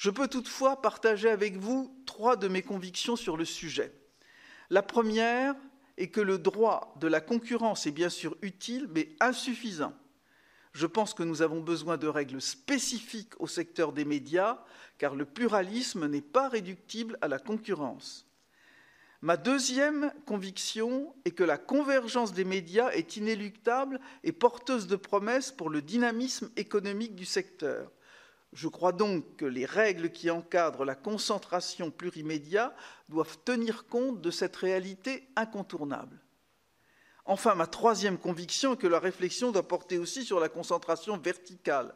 Je 0.00 0.08
peux 0.08 0.28
toutefois 0.28 0.80
partager 0.80 1.28
avec 1.28 1.58
vous 1.58 1.94
trois 2.06 2.36
de 2.36 2.48
mes 2.48 2.62
convictions 2.62 3.16
sur 3.16 3.36
le 3.36 3.44
sujet. 3.44 3.92
La 4.70 4.82
première 4.82 5.54
est 5.98 6.08
que 6.08 6.22
le 6.22 6.38
droit 6.38 6.94
de 6.98 7.06
la 7.06 7.20
concurrence 7.20 7.86
est 7.86 7.90
bien 7.90 8.08
sûr 8.08 8.34
utile, 8.40 8.88
mais 8.94 9.10
insuffisant. 9.20 9.92
Je 10.72 10.86
pense 10.86 11.12
que 11.12 11.22
nous 11.22 11.42
avons 11.42 11.60
besoin 11.60 11.98
de 11.98 12.06
règles 12.06 12.40
spécifiques 12.40 13.38
au 13.40 13.46
secteur 13.46 13.92
des 13.92 14.06
médias, 14.06 14.64
car 14.96 15.14
le 15.14 15.26
pluralisme 15.26 16.06
n'est 16.06 16.22
pas 16.22 16.48
réductible 16.48 17.18
à 17.20 17.28
la 17.28 17.38
concurrence. 17.38 18.26
Ma 19.20 19.36
deuxième 19.36 20.14
conviction 20.24 21.14
est 21.26 21.32
que 21.32 21.44
la 21.44 21.58
convergence 21.58 22.32
des 22.32 22.46
médias 22.46 22.88
est 22.92 23.18
inéluctable 23.18 24.00
et 24.24 24.32
porteuse 24.32 24.86
de 24.86 24.96
promesses 24.96 25.52
pour 25.52 25.68
le 25.68 25.82
dynamisme 25.82 26.48
économique 26.56 27.14
du 27.14 27.26
secteur. 27.26 27.92
Je 28.52 28.66
crois 28.68 28.92
donc 28.92 29.36
que 29.36 29.44
les 29.44 29.64
règles 29.64 30.10
qui 30.10 30.28
encadrent 30.30 30.84
la 30.84 30.96
concentration 30.96 31.90
plurimédia 31.90 32.74
doivent 33.08 33.38
tenir 33.44 33.86
compte 33.86 34.20
de 34.20 34.30
cette 34.30 34.56
réalité 34.56 35.28
incontournable. 35.36 36.20
Enfin, 37.26 37.54
ma 37.54 37.68
troisième 37.68 38.18
conviction 38.18 38.72
est 38.72 38.76
que 38.76 38.88
la 38.88 38.98
réflexion 38.98 39.52
doit 39.52 39.68
porter 39.68 39.98
aussi 39.98 40.24
sur 40.24 40.40
la 40.40 40.48
concentration 40.48 41.16
verticale. 41.16 41.94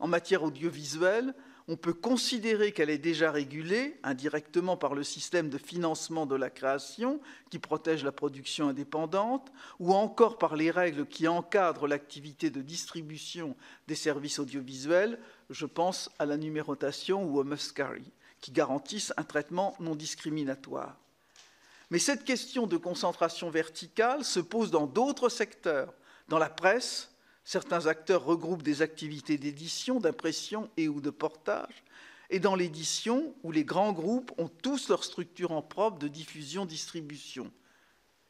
En 0.00 0.08
matière 0.08 0.42
audiovisuelle, 0.42 1.32
on 1.66 1.76
peut 1.76 1.94
considérer 1.94 2.72
qu'elle 2.72 2.90
est 2.90 2.98
déjà 2.98 3.30
régulée 3.30 3.98
indirectement 4.02 4.76
par 4.76 4.94
le 4.94 5.02
système 5.02 5.48
de 5.48 5.56
financement 5.56 6.26
de 6.26 6.34
la 6.34 6.50
création 6.50 7.20
qui 7.50 7.58
protège 7.58 8.04
la 8.04 8.12
production 8.12 8.68
indépendante, 8.68 9.50
ou 9.80 9.94
encore 9.94 10.36
par 10.36 10.56
les 10.56 10.70
règles 10.70 11.06
qui 11.06 11.26
encadrent 11.26 11.86
l'activité 11.86 12.50
de 12.50 12.60
distribution 12.60 13.56
des 13.88 13.94
services 13.94 14.38
audiovisuels, 14.38 15.18
je 15.48 15.64
pense 15.64 16.10
à 16.18 16.26
la 16.26 16.36
numérotation 16.36 17.24
ou 17.24 17.38
au 17.38 17.44
must 17.44 17.72
carry, 17.72 18.04
qui 18.42 18.50
garantissent 18.50 19.14
un 19.16 19.24
traitement 19.24 19.74
non 19.80 19.94
discriminatoire. 19.94 20.98
Mais 21.90 21.98
cette 21.98 22.24
question 22.24 22.66
de 22.66 22.76
concentration 22.76 23.48
verticale 23.48 24.24
se 24.24 24.40
pose 24.40 24.70
dans 24.70 24.86
d'autres 24.86 25.30
secteurs, 25.30 25.94
dans 26.28 26.38
la 26.38 26.50
presse, 26.50 27.13
Certains 27.44 27.86
acteurs 27.86 28.24
regroupent 28.24 28.62
des 28.62 28.80
activités 28.80 29.36
d'édition, 29.36 30.00
d'impression 30.00 30.70
et 30.76 30.88
ou 30.88 31.00
de 31.00 31.10
portage, 31.10 31.84
et 32.30 32.40
dans 32.40 32.54
l'édition, 32.54 33.34
où 33.42 33.52
les 33.52 33.64
grands 33.64 33.92
groupes 33.92 34.32
ont 34.38 34.48
tous 34.48 34.88
leur 34.88 35.04
structure 35.04 35.52
en 35.52 35.60
propre 35.62 35.98
de 35.98 36.08
diffusion-distribution. 36.08 37.52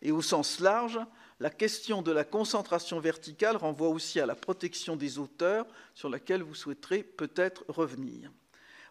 Et 0.02 0.11
au 0.11 0.21
sens 0.21 0.59
large, 0.61 0.99
la 1.40 1.50
question 1.50 2.02
de 2.02 2.12
la 2.12 2.25
concentration 2.25 3.00
verticale 3.00 3.56
renvoie 3.56 3.88
aussi 3.88 4.21
à 4.21 4.26
la 4.26 4.35
protection 4.35 4.97
des 4.97 5.18
auteurs, 5.18 5.66
sur 5.94 6.09
laquelle 6.09 6.42
vous 6.42 6.54
souhaiterez 6.54 7.02
peut-être 7.02 7.64
revenir. 7.68 8.33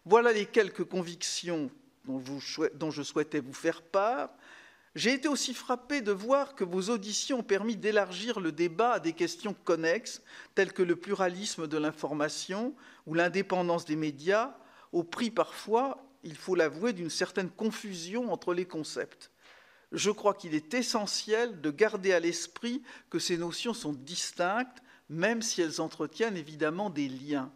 Voilà 0.06 0.32
les 0.32 0.46
quelques 0.46 0.84
convictions 0.84 1.70
dont, 2.06 2.22
dont, 2.74 2.90
je 2.90 3.02
souhaitais 3.02 3.40
vous 3.40 3.54
faire 3.54 3.82
part. 3.82 4.30
J'ai 4.94 5.12
été 5.12 5.26
aussi 5.26 5.54
frappé 5.54 6.02
de 6.02 6.12
voir 6.12 6.54
que 6.54 6.62
vos 6.62 6.90
auditions 6.90 7.40
ont 7.40 7.42
permis 7.42 7.76
d'élargir 7.76 8.38
le 8.38 8.52
débat 8.52 8.92
à 8.92 9.00
des 9.00 9.12
questions 9.12 9.54
connexes, 9.64 10.22
telles 10.54 10.72
que 10.72 10.84
le 10.84 10.94
pluralisme 10.94 11.66
de 11.66 11.78
l'information 11.78 12.74
ou 13.06 13.14
l'indépendance 13.14 13.84
des 13.84 13.96
médias, 13.96 14.56
au 14.92 15.02
prix 15.02 15.32
parfois, 15.32 16.06
il 16.22 16.36
faut 16.36 16.54
l'avouer, 16.54 16.92
d'une 16.92 17.10
certaine 17.10 17.50
confusion 17.50 18.32
entre 18.32 18.54
les 18.54 18.66
concepts. 18.66 19.32
Je 19.90 20.12
crois 20.12 20.34
qu'il 20.34 20.54
est 20.54 20.74
essentiel 20.74 21.60
de 21.60 21.70
garder 21.72 22.12
à 22.12 22.20
l'esprit 22.20 22.82
que 23.10 23.18
ces 23.18 23.36
notions 23.36 23.74
sont 23.74 23.92
distinctes, 23.92 24.82
même 25.08 25.42
si 25.42 25.60
elles 25.60 25.80
entretiennent 25.80 26.36
évidemment 26.36 26.88
des 26.88 27.08
liens. 27.08 27.52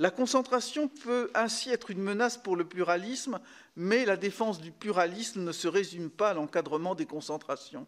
La 0.00 0.10
concentration 0.12 0.86
peut 0.86 1.28
ainsi 1.34 1.70
être 1.70 1.90
une 1.90 2.00
menace 2.00 2.38
pour 2.38 2.54
le 2.54 2.64
pluralisme, 2.64 3.40
mais 3.74 4.04
la 4.04 4.16
défense 4.16 4.60
du 4.60 4.70
pluralisme 4.70 5.42
ne 5.42 5.50
se 5.50 5.66
résume 5.66 6.08
pas 6.08 6.30
à 6.30 6.34
l'encadrement 6.34 6.94
des 6.94 7.06
concentrations. 7.06 7.86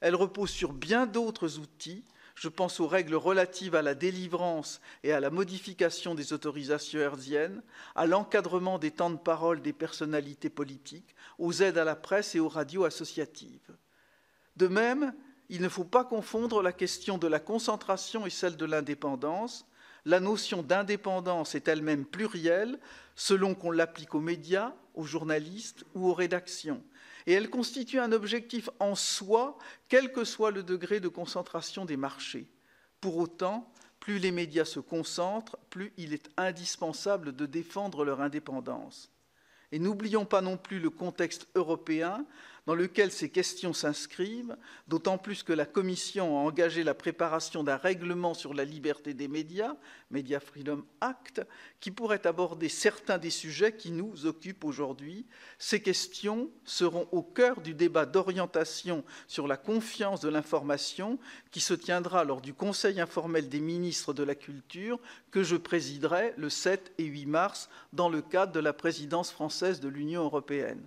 Elle 0.00 0.16
repose 0.16 0.50
sur 0.50 0.72
bien 0.72 1.06
d'autres 1.06 1.58
outils. 1.60 2.04
Je 2.34 2.48
pense 2.48 2.80
aux 2.80 2.88
règles 2.88 3.14
relatives 3.14 3.76
à 3.76 3.82
la 3.82 3.94
délivrance 3.94 4.80
et 5.04 5.12
à 5.12 5.20
la 5.20 5.30
modification 5.30 6.16
des 6.16 6.32
autorisations 6.32 6.98
herziennes, 6.98 7.62
à 7.94 8.06
l'encadrement 8.06 8.80
des 8.80 8.90
temps 8.90 9.10
de 9.10 9.16
parole 9.16 9.62
des 9.62 9.72
personnalités 9.72 10.50
politiques, 10.50 11.14
aux 11.38 11.52
aides 11.62 11.78
à 11.78 11.84
la 11.84 11.94
presse 11.94 12.34
et 12.34 12.40
aux 12.40 12.48
radios 12.48 12.84
associatives. 12.84 13.76
De 14.56 14.66
même, 14.66 15.14
il 15.48 15.62
ne 15.62 15.68
faut 15.68 15.84
pas 15.84 16.04
confondre 16.04 16.62
la 16.62 16.72
question 16.72 17.16
de 17.16 17.28
la 17.28 17.38
concentration 17.38 18.26
et 18.26 18.30
celle 18.30 18.56
de 18.56 18.64
l'indépendance 18.64 19.68
la 20.04 20.20
notion 20.20 20.62
d'indépendance 20.62 21.54
est 21.54 21.68
elle-même 21.68 22.04
plurielle 22.04 22.78
selon 23.16 23.54
qu'on 23.54 23.70
l'applique 23.70 24.14
aux 24.14 24.20
médias, 24.20 24.72
aux 24.94 25.04
journalistes 25.04 25.84
ou 25.94 26.08
aux 26.08 26.14
rédactions. 26.14 26.82
Et 27.26 27.32
elle 27.32 27.48
constitue 27.48 27.98
un 27.98 28.12
objectif 28.12 28.68
en 28.80 28.94
soi, 28.94 29.56
quel 29.88 30.12
que 30.12 30.24
soit 30.24 30.50
le 30.50 30.62
degré 30.62 31.00
de 31.00 31.08
concentration 31.08 31.84
des 31.84 31.96
marchés. 31.96 32.46
Pour 33.00 33.16
autant, 33.16 33.70
plus 33.98 34.18
les 34.18 34.30
médias 34.30 34.66
se 34.66 34.80
concentrent, 34.80 35.56
plus 35.70 35.92
il 35.96 36.12
est 36.12 36.28
indispensable 36.36 37.34
de 37.34 37.46
défendre 37.46 38.04
leur 38.04 38.20
indépendance. 38.20 39.10
Et 39.72 39.78
n'oublions 39.78 40.26
pas 40.26 40.42
non 40.42 40.58
plus 40.58 40.78
le 40.78 40.90
contexte 40.90 41.48
européen 41.54 42.26
dans 42.66 42.74
lequel 42.74 43.12
ces 43.12 43.28
questions 43.28 43.72
s'inscrivent, 43.72 44.56
d'autant 44.88 45.18
plus 45.18 45.42
que 45.42 45.52
la 45.52 45.66
Commission 45.66 46.38
a 46.38 46.40
engagé 46.40 46.82
la 46.82 46.94
préparation 46.94 47.62
d'un 47.62 47.76
règlement 47.76 48.32
sur 48.32 48.54
la 48.54 48.64
liberté 48.64 49.12
des 49.12 49.28
médias, 49.28 49.76
Media 50.10 50.40
Freedom 50.40 50.84
Act, 51.00 51.42
qui 51.80 51.90
pourrait 51.90 52.26
aborder 52.26 52.68
certains 52.68 53.18
des 53.18 53.30
sujets 53.30 53.76
qui 53.76 53.90
nous 53.90 54.24
occupent 54.24 54.64
aujourd'hui. 54.64 55.26
Ces 55.58 55.82
questions 55.82 56.50
seront 56.64 57.06
au 57.12 57.22
cœur 57.22 57.60
du 57.60 57.74
débat 57.74 58.06
d'orientation 58.06 59.04
sur 59.26 59.46
la 59.46 59.58
confiance 59.58 60.20
de 60.20 60.30
l'information 60.30 61.18
qui 61.50 61.60
se 61.60 61.74
tiendra 61.74 62.24
lors 62.24 62.40
du 62.40 62.54
Conseil 62.54 63.00
informel 63.00 63.48
des 63.48 63.60
ministres 63.60 64.14
de 64.14 64.22
la 64.22 64.34
Culture 64.34 64.98
que 65.30 65.42
je 65.42 65.56
présiderai 65.56 66.32
le 66.38 66.48
7 66.48 66.94
et 66.98 67.04
8 67.04 67.26
mars 67.26 67.68
dans 67.92 68.08
le 68.08 68.22
cadre 68.22 68.52
de 68.52 68.60
la 68.60 68.72
présidence 68.72 69.30
française 69.30 69.80
de 69.80 69.88
l'Union 69.88 70.22
européenne. 70.22 70.80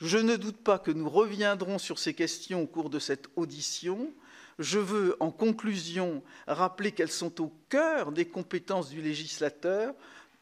Je 0.00 0.16
ne 0.16 0.36
doute 0.36 0.56
pas 0.56 0.78
que 0.78 0.90
nous 0.90 1.10
reviendrons 1.10 1.78
sur 1.78 1.98
ces 1.98 2.14
questions 2.14 2.62
au 2.62 2.66
cours 2.66 2.88
de 2.88 2.98
cette 2.98 3.26
audition. 3.36 4.12
Je 4.58 4.78
veux, 4.78 5.14
en 5.20 5.30
conclusion, 5.30 6.22
rappeler 6.46 6.92
qu'elles 6.92 7.10
sont 7.10 7.42
au 7.42 7.52
cœur 7.68 8.10
des 8.10 8.24
compétences 8.24 8.88
du 8.88 9.02
législateur, 9.02 9.94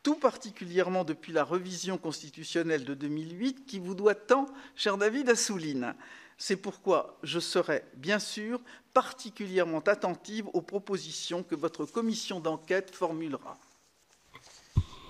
tout 0.05 0.15
particulièrement 0.15 1.03
depuis 1.03 1.33
la 1.33 1.45
révision 1.45 1.99
constitutionnelle 1.99 2.85
de 2.85 2.95
2008 2.95 3.67
qui 3.67 3.81
vous 3.81 3.97
doit 3.97 4.15
tant, 4.15 4.47
cher 4.77 4.97
David 4.97 5.29
Assouline. 5.29 5.95
C'est 6.37 6.57
pourquoi 6.57 7.19
je 7.25 7.41
serai, 7.41 7.83
bien 7.97 8.21
sûr, 8.21 8.61
particulièrement 8.95 9.81
attentive 9.81 10.47
aux 10.53 10.63
propositions 10.63 11.43
que 11.43 11.57
votre 11.57 11.85
commission 11.85 12.39
d'enquête 12.39 12.95
formulera. 12.95 13.59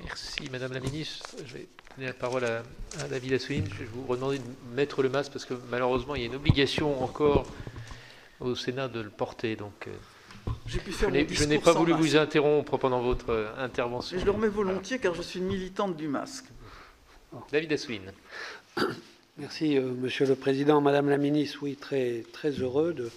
Merci, 0.05 0.49
Madame 0.50 0.73
la 0.73 0.81
Ministre. 0.81 1.37
Je 1.45 1.55
vais 1.55 1.69
donner 1.97 2.09
la 2.09 2.14
parole 2.14 2.45
à, 2.45 2.62
David 3.09 3.35
Assouline. 3.35 3.67
Je 3.71 3.81
vais 3.81 3.90
vous 3.93 4.07
redemander 4.07 4.38
de 4.38 4.45
mettre 4.75 5.02
le 5.02 5.09
masque 5.09 5.33
parce 5.33 5.45
que 5.45 5.55
malheureusement, 5.71 6.14
il 6.14 6.23
y 6.23 6.25
a 6.25 6.28
une 6.28 6.37
obligation 6.37 7.02
encore 7.02 7.47
au 8.40 8.55
Sénat 8.55 8.88
de 8.88 9.00
le 9.00 9.11
porter. 9.11 9.57
Donc, 9.57 9.88
euh, 9.88 9.93
je 10.67 11.45
n'ai 11.47 11.59
pas 11.59 11.73
voulu 11.73 11.93
vous 11.93 12.17
interrompre 12.17 12.76
pendant 12.78 13.00
votre 13.00 13.31
euh, 13.31 13.49
intervention. 13.59 14.19
je 14.19 14.25
le 14.25 14.31
remets 14.31 14.49
volontiers 14.49 14.99
car 14.99 15.14
je 15.14 15.23
suis 15.23 15.40
une 15.40 15.47
militante 15.47 15.97
du 15.97 16.09
masque. 16.09 16.47
David 17.50 17.73
Assouline. 17.73 18.12
Merci, 19.37 19.76
euh, 19.76 19.83
Monsieur 19.83 20.26
le 20.26 20.35
Président. 20.35 20.81
Madame 20.81 21.09
la 21.09 21.19
Ministre, 21.19 21.59
oui, 21.62 21.76
très, 21.76 22.25
très 22.33 22.50
heureux 22.50 22.95
de, 22.95 23.11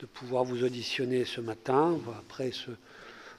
de 0.00 0.06
pouvoir 0.06 0.44
vous 0.44 0.64
auditionner 0.64 1.24
ce 1.24 1.40
matin, 1.40 1.98
après 2.18 2.52
ce 2.52 2.70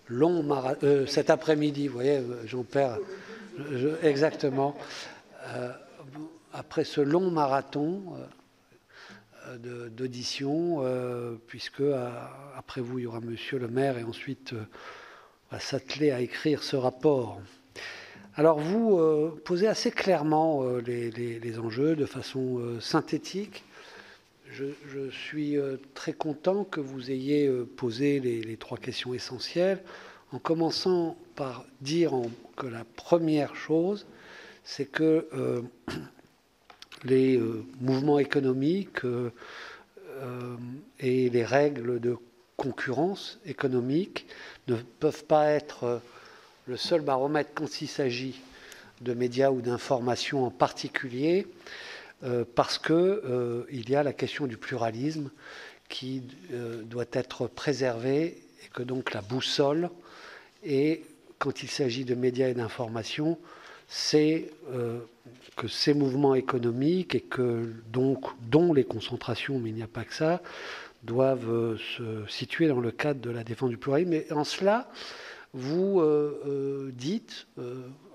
long 0.10 0.44
marathon, 0.44 1.06
cet 1.08 1.30
après-midi, 1.30 1.88
vous 1.88 1.94
voyez, 1.94 2.22
j'en 2.46 2.64
perds 2.64 2.98
exactement. 4.02 4.76
Euh, 5.56 5.72
après 6.54 6.84
ce 6.84 7.02
long 7.02 7.30
marathon 7.32 8.04
euh, 9.48 9.90
d'audition, 9.90 10.80
euh, 10.82 11.36
puisque 11.48 11.84
après 12.58 12.82
vous, 12.82 13.00
il 13.00 13.04
y 13.04 13.06
aura 13.06 13.22
Monsieur 13.22 13.60
le 13.60 13.68
maire 13.68 13.98
et 13.98 14.04
ensuite 14.04 14.54
on 14.54 15.56
va 15.56 15.60
s'atteler 15.60 16.12
à 16.12 16.22
écrire 16.22 16.64
ce 16.64 16.76
rapport. 16.76 17.42
Alors 18.36 18.60
vous 18.60 18.98
posez 19.44 19.68
assez 19.68 19.92
clairement 19.92 20.64
les, 20.86 21.60
enjeux 21.60 21.96
de 21.96 22.06
façon 22.06 22.80
synthétique. 22.80 23.66
Je, 24.52 25.10
suis 25.12 25.58
très 25.94 26.14
content 26.14 26.64
que 26.64 26.80
vous 26.80 27.12
ayez 27.12 27.50
posé 27.78 28.20
les, 28.20 28.58
trois 28.58 28.78
questions 28.78 29.14
essentielles, 29.14 29.82
en 30.32 30.40
commençant 30.40 31.18
par 31.36 31.66
dire 31.82 32.14
que 32.56 32.68
la 32.68 32.84
première 32.96 33.56
chose, 33.56 34.06
c'est 34.64 34.86
que 34.86 35.28
euh, 35.34 35.62
les 37.04 37.38
euh, 37.38 37.66
mouvements 37.80 38.20
économiques 38.20 39.04
euh, 39.06 39.32
et 41.00 41.30
les 41.30 41.46
règles 41.46 42.00
de 42.00 42.18
concurrence 42.58 43.40
économique 43.46 44.28
ne 44.68 44.76
peuvent 44.76 45.24
pas 45.26 45.48
être 45.48 46.02
le 46.68 46.78
seul 46.78 47.02
baromètre 47.02 47.52
quand 47.56 47.82
il 47.82 47.88
s'agit 47.88 48.40
de 49.02 49.14
médias 49.14 49.50
ou 49.50 49.62
d'informations 49.62 50.46
en 50.46 50.52
particulier, 50.52 51.48
parce 52.56 52.78
qu'il 52.78 53.90
y 53.90 53.96
a 53.96 54.04
la 54.04 54.14
question 54.14 54.46
du 54.46 54.58
pluralisme 54.58 55.30
qui 55.88 56.24
doit 56.86 57.06
être 57.14 57.48
préservée 57.48 58.38
et 58.64 58.68
que 58.74 58.84
donc 58.84 59.14
la 59.14 59.22
boussole 59.22 59.90
est 60.64 61.02
quand 61.40 61.64
il 61.64 61.70
s'agit 61.70 62.06
de 62.06 62.14
médias 62.14 62.50
et 62.50 62.54
d'information, 62.54 63.38
c'est 63.88 64.52
euh, 64.72 65.00
que 65.56 65.68
ces 65.68 65.94
mouvements 65.94 66.36
économiques 66.36 67.16
et 67.16 67.22
que 67.22 67.74
donc 67.92 68.26
dont 68.50 68.74
les 68.74 68.84
concentrations, 68.84 69.58
mais 69.58 69.70
il 69.70 69.76
n'y 69.76 69.82
a 69.82 69.88
pas 69.88 70.04
que 70.04 70.14
ça, 70.14 70.42
doivent 71.04 71.50
euh, 71.50 71.78
se 71.98 72.28
situer 72.28 72.68
dans 72.68 72.82
le 72.82 72.92
cadre 72.92 73.22
de 73.22 73.32
la 73.32 73.44
défense 73.44 73.70
du 73.70 73.78
pluralisme. 73.78 74.12
Mais 74.12 74.32
en 74.32 74.44
cela, 74.44 74.92
vous 75.54 76.02
euh, 76.02 76.92
dites, 76.94 77.48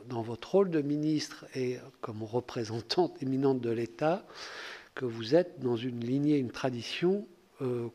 dans 0.08 0.22
votre 0.22 0.52
rôle 0.52 0.70
de 0.70 0.82
ministre 0.82 1.46
et 1.54 1.78
comme 2.00 2.22
représentante 2.22 3.22
éminente 3.22 3.60
de 3.60 3.70
l'État, 3.70 4.24
que 4.94 5.04
vous 5.04 5.34
êtes 5.34 5.60
dans 5.60 5.76
une 5.76 6.00
lignée, 6.04 6.38
une 6.38 6.50
tradition 6.50 7.26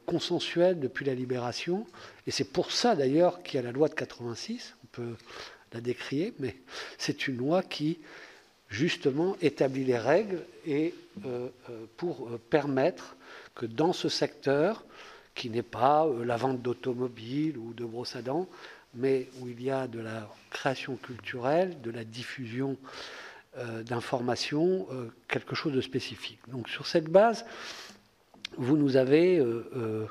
consensuelle 0.05 0.79
depuis 0.79 1.05
la 1.05 1.13
libération. 1.13 1.85
Et 2.27 2.31
c'est 2.31 2.51
pour 2.51 2.71
ça 2.71 2.95
d'ailleurs 2.95 3.43
qu'il 3.43 3.55
y 3.55 3.59
a 3.59 3.61
la 3.63 3.71
loi 3.71 3.87
de 3.89 3.93
86 3.93 4.75
peut 4.91 5.15
la 5.73 5.81
décrier, 5.81 6.33
mais 6.39 6.55
c'est 6.97 7.27
une 7.27 7.37
loi 7.37 7.61
qui, 7.61 7.99
justement, 8.69 9.35
établit 9.41 9.85
les 9.85 9.97
règles 9.97 10.41
et 10.65 10.95
pour 11.97 12.29
permettre 12.49 13.15
que 13.53 13.65
dans 13.65 13.93
ce 13.93 14.09
secteur, 14.09 14.83
qui 15.35 15.49
n'est 15.49 15.61
pas 15.61 16.07
la 16.25 16.37
vente 16.37 16.61
d'automobiles 16.61 17.57
ou 17.57 17.73
de 17.73 17.85
brosses 17.85 18.15
à 18.15 18.21
dents, 18.21 18.47
mais 18.93 19.27
où 19.39 19.47
il 19.47 19.61
y 19.61 19.69
a 19.69 19.87
de 19.87 19.99
la 19.99 20.29
création 20.49 20.95
culturelle, 20.95 21.79
de 21.81 21.91
la 21.91 22.03
diffusion 22.03 22.77
euh, 23.57 23.83
d'informations, 23.83 24.87
euh, 24.91 25.11
quelque 25.27 25.55
chose 25.55 25.73
de 25.73 25.81
spécifique. 25.81 26.39
Donc 26.47 26.69
sur 26.69 26.87
cette 26.87 27.09
base, 27.09 27.45
vous 28.57 28.77
nous 28.77 28.95
avez 28.95 29.39
euh, 29.39 30.05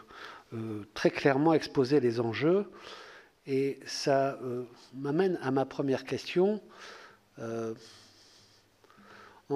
très 0.95 1.11
clairement 1.11 1.55
exposé 1.55 2.01
les 2.01 2.21
enjeux 2.21 2.71
et 3.47 3.79
ça 3.87 4.39
m'amène 4.95 5.39
à 5.43 5.51
ma 5.51 5.65
première 5.65 6.05
question. 6.05 6.61
en 7.39 7.73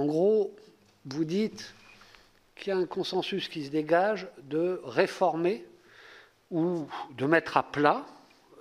gros, 0.06 0.54
vous 1.04 1.24
dites 1.24 1.74
qu'il 2.54 2.68
y 2.68 2.72
a 2.72 2.78
un 2.78 2.86
consensus 2.86 3.48
qui 3.48 3.64
se 3.64 3.70
dégage 3.70 4.28
de 4.44 4.80
réformer 4.84 5.66
ou 6.50 6.86
de 7.16 7.26
mettre 7.26 7.56
à 7.56 7.62
plat 7.62 8.06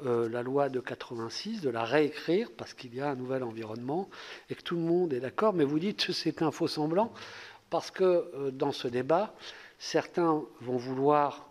euh, 0.05 0.29
la 0.29 0.43
loi 0.43 0.69
de 0.69 0.79
86, 0.79 1.61
de 1.61 1.69
la 1.69 1.83
réécrire 1.83 2.49
parce 2.57 2.73
qu'il 2.73 2.95
y 2.95 3.01
a 3.01 3.09
un 3.09 3.15
nouvel 3.15 3.43
environnement 3.43 4.09
et 4.49 4.55
que 4.55 4.61
tout 4.61 4.75
le 4.75 4.81
monde 4.81 5.13
est 5.13 5.19
d'accord, 5.19 5.53
mais 5.53 5.63
vous 5.63 5.79
dites 5.79 6.05
que 6.05 6.13
c'est 6.13 6.41
un 6.41 6.51
faux 6.51 6.67
semblant 6.67 7.13
parce 7.69 7.91
que 7.91 8.03
euh, 8.03 8.51
dans 8.51 8.71
ce 8.71 8.87
débat, 8.87 9.33
certains 9.79 10.43
vont 10.61 10.77
vouloir 10.77 11.47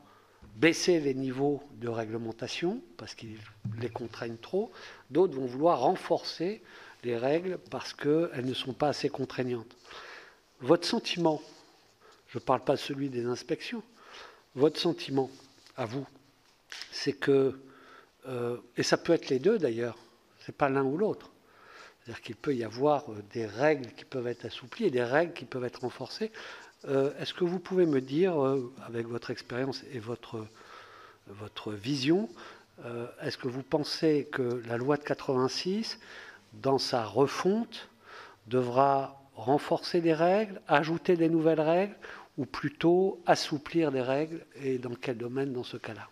baisser 0.57 1.01
les 1.01 1.15
niveaux 1.15 1.63
de 1.75 1.89
réglementation 1.89 2.83
parce 2.97 3.15
qu'ils 3.15 3.39
les 3.81 3.89
contraignent 3.89 4.37
trop, 4.37 4.71
d'autres 5.11 5.35
vont 5.35 5.47
vouloir 5.47 5.81
renforcer 5.81 6.63
les 7.05 7.17
règles 7.17 7.59
parce 7.71 7.95
qu'elles 7.95 8.45
ne 8.45 8.55
sont 8.55 8.75
pas 8.75 8.89
assez 8.89 9.09
contraignantes. 9.09 9.77
Votre 10.61 10.87
sentiment, 10.87 11.41
je 12.29 12.39
ne 12.39 12.43
parle 12.43 12.63
pas 12.63 12.75
de 12.75 12.81
celui 12.81 13.09
des 13.09 13.25
inspections, 13.25 13.83
votre 14.55 14.79
sentiment 14.79 15.31
à 15.77 15.87
vous, 15.87 16.07
c'est 16.91 17.13
que 17.13 17.59
euh, 18.29 18.59
et 18.77 18.83
ça 18.83 18.97
peut 18.97 19.13
être 19.13 19.29
les 19.29 19.39
deux 19.39 19.59
d'ailleurs, 19.59 19.97
c'est 20.41 20.57
pas 20.57 20.69
l'un 20.69 20.85
ou 20.85 20.97
l'autre. 20.97 21.31
C'est-à-dire 22.01 22.23
qu'il 22.23 22.37
peut 22.37 22.55
y 22.55 22.65
avoir 22.65 23.11
euh, 23.11 23.23
des 23.33 23.47
règles 23.47 23.91
qui 23.93 24.05
peuvent 24.05 24.27
être 24.27 24.45
assouplies 24.45 24.87
et 24.87 24.91
des 24.91 25.05
règles 25.05 25.33
qui 25.33 25.45
peuvent 25.45 25.65
être 25.65 25.81
renforcées. 25.81 26.31
Euh, 26.87 27.13
est-ce 27.19 27.35
que 27.35 27.45
vous 27.45 27.59
pouvez 27.59 27.87
me 27.87 28.01
dire, 28.01 28.35
avec 28.87 29.07
votre 29.07 29.31
expérience 29.31 29.83
et 29.93 29.99
votre, 29.99 30.47
votre 31.27 31.73
vision, 31.73 32.29
est-ce 33.23 33.37
que 33.37 33.49
vous 33.49 33.63
pensez 33.63 34.27
que 34.33 34.63
la 34.67 34.79
loi 34.79 34.97
de 34.97 35.03
86, 35.03 36.01
dans 36.55 36.79
sa 36.79 37.05
refonte, 37.05 37.91
devra 38.47 39.21
renforcer 39.35 40.01
des 40.01 40.15
règles, 40.15 40.63
ajouter 40.67 41.17
des 41.17 41.29
nouvelles 41.29 41.61
règles, 41.61 41.95
ou 42.39 42.47
plutôt 42.47 43.21
assouplir 43.27 43.93
des 43.93 44.01
règles, 44.01 44.47
et 44.57 44.79
dans 44.79 44.95
quel 44.95 45.19
domaine 45.19 45.53
dans 45.53 45.65
ce 45.65 45.77
cas-là? 45.77 46.09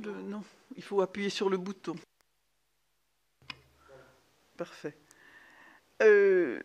Non, 0.00 0.42
il 0.76 0.82
faut 0.82 1.00
appuyer 1.00 1.30
sur 1.30 1.48
le 1.50 1.56
bouton. 1.56 1.94
Parfait. 4.56 4.96
Euh, 6.02 6.60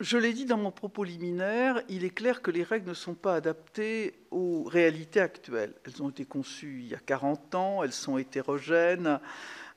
je 0.00 0.18
l'ai 0.18 0.32
dit 0.32 0.46
dans 0.46 0.56
mon 0.56 0.72
propos 0.72 1.04
liminaire, 1.04 1.82
il 1.88 2.04
est 2.04 2.10
clair 2.10 2.42
que 2.42 2.50
les 2.50 2.62
règles 2.62 2.88
ne 2.88 2.94
sont 2.94 3.14
pas 3.14 3.34
adaptées 3.34 4.14
aux 4.30 4.64
réalités 4.64 5.20
actuelles. 5.20 5.74
Elles 5.84 6.02
ont 6.02 6.10
été 6.10 6.24
conçues 6.24 6.80
il 6.80 6.88
y 6.88 6.94
a 6.94 6.98
40 6.98 7.54
ans, 7.54 7.82
elles 7.82 7.92
sont 7.92 8.18
hétérogènes, 8.18 9.20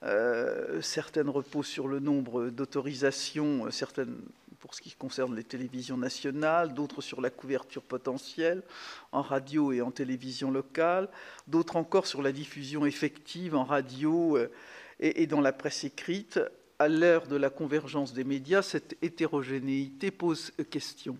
euh, 0.04 0.82
certaines 0.82 1.30
reposent 1.30 1.68
sur 1.68 1.88
le 1.88 2.00
nombre 2.00 2.50
d'autorisations, 2.50 3.70
certaines 3.72 4.18
pour 4.66 4.74
ce 4.74 4.82
qui 4.82 4.94
concerne 4.94 5.36
les 5.36 5.44
télévisions 5.44 5.96
nationales, 5.96 6.74
d'autres 6.74 7.00
sur 7.00 7.22
la 7.22 7.30
couverture 7.30 7.84
potentielle 7.84 8.64
en 9.12 9.22
radio 9.22 9.72
et 9.72 9.80
en 9.84 9.92
télévision 9.92 10.50
locale, 10.50 11.08
d'autres 11.46 11.76
encore 11.76 12.08
sur 12.08 12.24
la 12.24 12.32
diffusion 12.32 12.84
effective 12.84 13.56
en 13.56 13.64
radio 13.64 14.38
euh, 14.38 14.50
et, 15.00 15.28
dans 15.28 15.40
la 15.40 15.54
presse 15.54 15.84
écrite. 15.84 16.40
À 16.80 16.88
l'heure 16.88 17.28
de 17.28 17.36
la 17.36 17.52
convergence 17.52 18.14
des 18.14 18.24
médias, 18.24 18.64
cette 18.64 18.98
hétérogénéité 19.04 20.10
pose 20.10 20.52
question. 20.72 21.16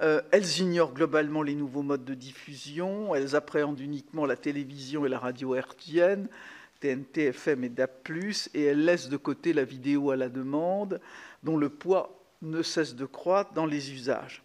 Euh, 0.00 0.22
elles 0.30 0.60
ignorent 0.60 0.94
globalement 0.94 1.42
les 1.42 1.56
nouveaux 1.56 1.82
modes 1.82 2.04
de 2.04 2.14
diffusion, 2.14 3.16
elles 3.16 3.34
appréhendent 3.34 3.80
uniquement 3.80 4.26
la 4.26 4.36
télévision 4.36 5.04
et 5.04 5.08
la 5.08 5.18
radio 5.18 5.56
hertzienne, 5.56 6.28
TNT, 6.78 7.24
FM 7.30 7.64
et 7.64 7.68
DAP+, 7.68 8.08
et 8.54 8.62
elles 8.62 8.84
laissent 8.84 9.08
de 9.08 9.16
côté 9.16 9.52
la 9.52 9.64
vidéo 9.64 10.12
à 10.12 10.16
la 10.16 10.28
demande, 10.28 11.00
dont 11.42 11.56
le 11.56 11.68
poids 11.68 12.19
ne 12.42 12.62
cesse 12.62 12.94
de 12.94 13.06
croître 13.06 13.52
dans 13.52 13.66
les 13.66 13.92
usages. 13.92 14.42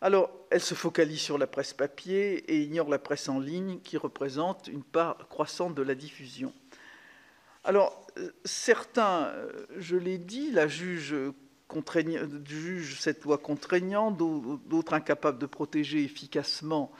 Alors, 0.00 0.30
elle 0.50 0.60
se 0.60 0.74
focalise 0.74 1.20
sur 1.20 1.38
la 1.38 1.46
presse 1.46 1.72
papier 1.72 2.36
et 2.52 2.62
ignore 2.62 2.90
la 2.90 2.98
presse 2.98 3.28
en 3.28 3.40
ligne 3.40 3.80
qui 3.80 3.96
représente 3.96 4.68
une 4.68 4.82
part 4.82 5.28
croissante 5.28 5.74
de 5.74 5.82
la 5.82 5.94
diffusion. 5.94 6.52
Alors, 7.64 8.06
certains, 8.44 9.32
je 9.78 9.96
l'ai 9.96 10.18
dit, 10.18 10.50
la 10.52 10.68
jugent, 10.68 11.32
cette 12.98 13.24
loi 13.24 13.38
contraignante, 13.38 14.16
d'autres 14.16 14.92
incapables 14.92 15.38
de 15.38 15.46
protéger 15.46 16.04
efficacement 16.04 16.92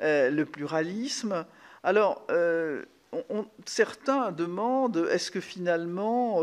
euh, 0.00 0.30
le 0.30 0.46
pluralisme. 0.46 1.44
Alors, 1.82 2.24
euh, 2.30 2.84
certains 3.66 4.32
demandent 4.32 5.08
est-ce 5.10 5.30
que 5.30 5.40
finalement 5.40 6.42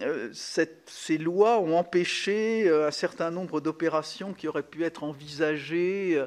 euh, 0.00 0.30
ces 0.32 1.18
lois 1.18 1.60
ont 1.60 1.76
empêché 1.76 2.68
euh, 2.68 2.88
un 2.88 2.90
certain 2.90 3.30
nombre 3.30 3.60
d'opérations 3.60 4.32
qui 4.32 4.48
auraient 4.48 4.62
pu 4.62 4.84
être 4.84 5.04
envisagées 5.04 6.16
euh, 6.16 6.26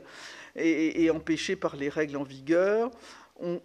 et, 0.56 1.10
empêchées 1.10 1.56
par 1.56 1.75
les 1.75 1.89
règles 1.89 2.17
en 2.17 2.23
vigueur. 2.23 2.91
On, 3.39 3.62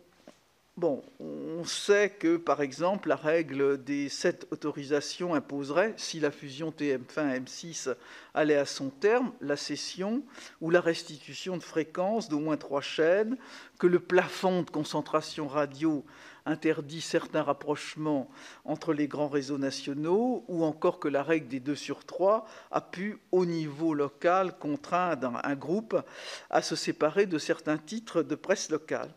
bon, 0.77 1.03
on 1.21 1.65
sait 1.65 2.11
que, 2.11 2.37
par 2.37 2.63
exemple, 2.63 3.09
la 3.09 3.17
règle 3.17 3.83
des 3.85 4.09
sept 4.09 4.47
autorisations 4.51 5.35
imposerait, 5.35 5.95
si 5.97 6.19
la 6.19 6.31
fusion 6.31 6.71
TM1-M6 6.71 7.95
allait 8.35 8.57
à 8.57 8.65
son 8.65 8.89
terme, 8.89 9.33
la 9.41 9.57
cession 9.57 10.23
ou 10.61 10.71
la 10.71 10.81
restitution 10.81 11.57
de 11.57 11.63
fréquences 11.63 12.29
d'au 12.29 12.41
moins 12.41 12.57
trois 12.57 12.81
chaînes, 12.81 13.37
que 13.79 13.87
le 13.87 14.01
plafond 14.01 14.63
de 14.63 14.71
concentration 14.71 15.47
radio 15.47 16.05
interdit 16.47 17.01
certains 17.01 17.43
rapprochements 17.43 18.31
entre 18.65 18.93
les 18.93 19.09
grands 19.09 19.29
réseaux 19.29 19.59
nationaux, 19.59 20.45
ou 20.49 20.65
encore 20.65 20.99
que 20.99 21.09
la 21.09 21.23
règle 21.23 21.49
des 21.49 21.61
2 21.61 21.75
sur 21.75 22.05
3 22.05 22.47
a 22.71 22.81
pu, 22.81 23.19
au 23.33 23.45
niveau 23.45 23.95
local, 23.95 24.59
contraindre 24.59 25.41
un 25.45 25.55
groupe 25.55 25.97
à 26.51 26.63
se 26.63 26.77
séparer 26.77 27.27
de 27.27 27.39
certains 27.39 27.79
titres 27.79 28.23
de 28.23 28.35
presse 28.35 28.71
locale. 28.71 29.11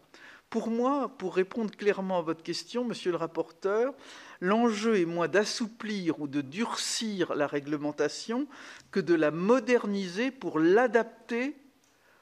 Pour 0.54 0.70
moi, 0.70 1.10
pour 1.18 1.36
répondre 1.36 1.76
clairement 1.76 2.20
à 2.20 2.22
votre 2.22 2.44
question, 2.44 2.84
monsieur 2.84 3.10
le 3.10 3.18
rapporteur, 3.18 3.92
l'enjeu 4.40 5.00
est 5.00 5.06
moins 5.06 5.28
d'assouplir 5.28 6.20
ou 6.20 6.28
de 6.28 6.42
durcir 6.42 7.34
la 7.34 7.48
réglementation 7.48 8.46
que 8.92 9.00
de 9.00 9.16
la 9.16 9.32
moderniser 9.32 10.30
pour 10.30 10.60
l'adapter 10.60 11.58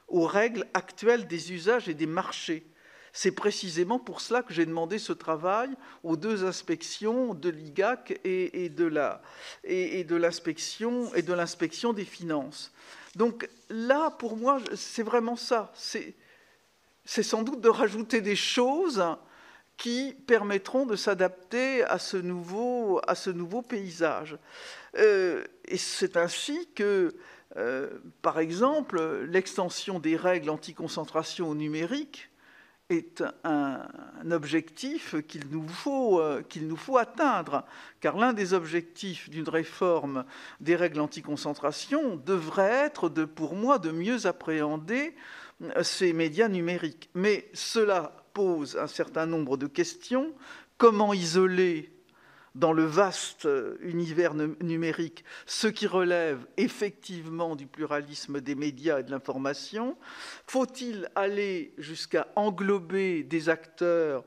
aux 0.08 0.26
règles 0.26 0.66
actuelles 0.72 1.26
des 1.26 1.52
usages 1.52 1.90
et 1.90 1.94
des 1.94 2.06
marchés. 2.06 2.66
C'est 3.12 3.32
précisément 3.32 3.98
pour 3.98 4.22
cela 4.22 4.42
que 4.42 4.54
j'ai 4.54 4.64
demandé 4.64 4.98
ce 4.98 5.12
travail 5.12 5.70
aux 6.02 6.16
deux 6.16 6.44
inspections 6.44 7.34
de 7.34 7.50
l'IGAC 7.50 8.18
et, 8.24 8.70
de 8.70 10.16
l'inspection 10.16 11.14
et 11.14 11.20
de 11.20 11.34
l'inspection 11.34 11.92
des 11.92 12.06
finances. 12.06 12.72
Donc 13.14 13.48
là, 13.68 14.10
pour 14.10 14.36
moi, 14.38 14.60
c'est 14.74 15.02
vraiment 15.02 15.36
ça. 15.36 15.72
C'est 15.74 16.14
sans 17.22 17.42
doute 17.42 17.60
de 17.60 17.68
rajouter 17.68 18.22
des 18.22 18.36
choses 18.36 19.04
qui 19.76 20.14
permettront 20.26 20.86
de 20.86 20.96
s'adapter 20.96 21.84
à 21.84 21.98
ce 21.98 22.16
nouveau, 22.16 23.00
à 23.06 23.14
ce 23.14 23.28
nouveau 23.28 23.60
paysage. 23.60 24.38
Euh, 24.96 25.44
et 25.66 25.76
c'est 25.76 26.16
ainsi 26.16 26.68
que, 26.74 27.14
euh, 27.56 27.90
par 28.22 28.38
exemple, 28.38 29.26
l'extension 29.28 29.98
des 29.98 30.16
règles 30.16 30.48
anti-concentration 30.48 31.50
au 31.50 31.54
numérique 31.54 32.30
est 32.92 33.24
un, 33.44 33.80
objectif 34.30 35.16
qu'il 35.26 35.48
nous, 35.50 35.66
faut, 35.66 36.20
euh, 36.20 36.42
nous 36.60 36.76
faut 36.76 36.98
atteindre, 36.98 37.64
car 38.00 38.16
l'un 38.16 38.32
des 38.32 38.54
objectifs 38.54 39.28
d'une 39.30 39.48
réforme 39.48 40.24
des 40.60 40.76
règles 40.76 41.00
anti-concentration 41.00 42.16
devrait 42.16 42.70
être, 42.70 43.08
de, 43.08 43.24
pour 43.24 43.54
moi, 43.54 43.78
de 43.78 43.90
mieux 43.90 44.26
appréhender 44.26 45.14
euh, 45.62 45.82
ces 45.82 46.12
médias 46.12 46.48
numériques. 46.48 47.10
Mais 47.14 47.48
cela 47.52 48.24
pose 48.32 48.76
un 48.76 48.86
certain 48.86 49.26
nombre 49.26 49.56
de 49.56 49.66
questions. 49.66 50.32
Comment 50.78 51.12
isoler 51.12 51.92
dans 52.54 52.72
le 52.72 52.84
vaste 52.84 53.48
univers 53.80 54.34
numérique 54.34 55.24
ce 55.46 55.68
qui 55.68 55.86
relève 55.86 56.46
effectivement 56.56 57.56
du 57.56 57.66
pluralisme 57.66 58.40
des 58.40 58.54
médias 58.54 59.00
et 59.00 59.02
de 59.02 59.10
l'information. 59.10 59.96
Faut-il 60.46 61.10
aller 61.14 61.72
jusqu'à 61.78 62.28
englober 62.36 63.22
des 63.22 63.48
acteurs 63.48 64.24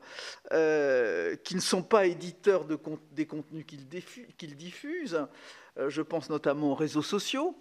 euh, 0.52 1.36
qui 1.36 1.54
ne 1.54 1.60
sont 1.60 1.82
pas 1.82 2.06
éditeurs 2.06 2.64
de, 2.64 2.78
des 3.12 3.26
contenus 3.26 3.64
qu'ils 3.66 4.56
diffusent? 4.56 5.26
Euh, 5.78 5.88
Je 5.88 6.02
pense 6.02 6.30
notamment 6.30 6.72
aux 6.72 6.74
réseaux 6.74 7.02
sociaux 7.02 7.56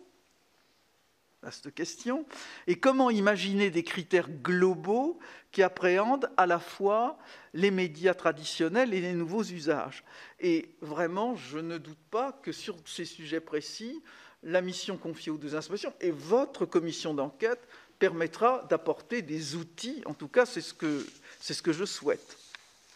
cette 1.52 1.74
question. 1.74 2.26
Et 2.68 2.76
comment 2.76 3.10
imaginer 3.10 3.70
des 3.70 3.84
critères 3.84 4.30
globaux 4.30 5.20
qui 5.52 5.64
appréhendent 5.64 6.30
à 6.38 6.46
la 6.46 6.60
fois 6.60 7.18
les 7.54 7.72
médias 7.72 8.14
traditionnels 8.14 8.94
et 8.94 9.02
les 9.02 9.14
nouveaux 9.14 9.44
usages 9.44 10.04
Et 10.40 10.76
vraiment, 10.82 11.36
je 11.36 11.60
ne 11.60 11.78
doute 11.78 12.04
pas 12.12 12.32
que 12.32 12.52
sur 12.52 12.76
ces 12.86 13.06
sujets 13.06 13.40
précis, 13.40 14.02
la 14.44 14.62
mission 14.62 14.98
confiée 14.98 15.32
aux 15.32 15.38
deux 15.38 15.56
institutions 15.56 15.94
et 16.02 16.12
votre 16.12 16.66
commission 16.66 17.14
d'enquête 17.14 17.68
permettra 18.00 18.66
d'apporter 18.70 19.22
des 19.22 19.56
outils. 19.56 20.02
En 20.06 20.14
tout 20.14 20.28
cas, 20.28 20.46
c'est 20.46 20.62
ce 20.62 20.74
que, 20.74 21.06
c'est 21.40 21.54
ce 21.54 21.62
que 21.62 21.74
je 21.74 21.86
souhaite. 21.86 22.38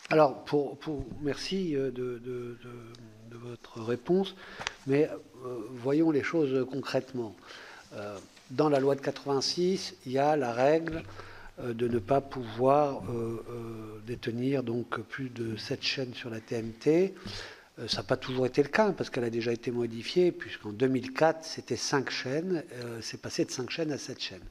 Alors, 0.09 0.43
pour, 0.43 0.77
pour 0.77 1.05
merci 1.21 1.75
euh, 1.75 1.91
de, 1.91 2.17
de, 2.19 2.57
de, 3.29 3.37
votre 3.37 3.81
réponse, 3.81 4.35
mais 4.87 5.07
euh, 5.45 5.59
voyons 5.71 6.11
les 6.11 6.23
choses 6.23 6.67
concrètement. 6.69 7.35
Euh, 7.93 8.17
dans 8.51 8.69
la 8.69 8.79
loi 8.79 8.95
de 8.95 9.01
86, 9.01 9.95
il 10.05 10.11
y 10.11 10.17
a 10.17 10.35
la 10.35 10.53
règle 10.53 11.03
euh, 11.59 11.73
de 11.73 11.87
ne 11.87 11.99
pas 11.99 12.21
pouvoir 12.21 13.03
euh, 13.09 13.43
euh, 13.49 14.01
détenir 14.05 14.63
donc 14.63 14.99
plus 15.01 15.29
de 15.29 15.55
7 15.57 15.83
chaînes 15.83 16.13
sur 16.13 16.29
la 16.29 16.39
TMT. 16.39 17.13
ça 17.87 17.97
n'a 17.97 18.03
pas 18.03 18.17
toujours 18.17 18.45
été 18.45 18.61
le 18.63 18.69
cas, 18.69 18.91
parce 18.91 19.09
qu'elle 19.09 19.23
a 19.23 19.29
déjà 19.29 19.51
été 19.51 19.71
modifiée, 19.71 20.31
puisqu'en 20.31 20.71
2004, 20.71 21.45
c'était 21.45 21.77
5 21.77 22.09
chaînes, 22.09 22.63
c'est 23.01 23.21
passé 23.21 23.45
de 23.45 23.51
5 23.51 23.69
chaînes 23.69 23.91
à 23.91 23.97
7 23.97 24.19
chaînes. 24.21 24.49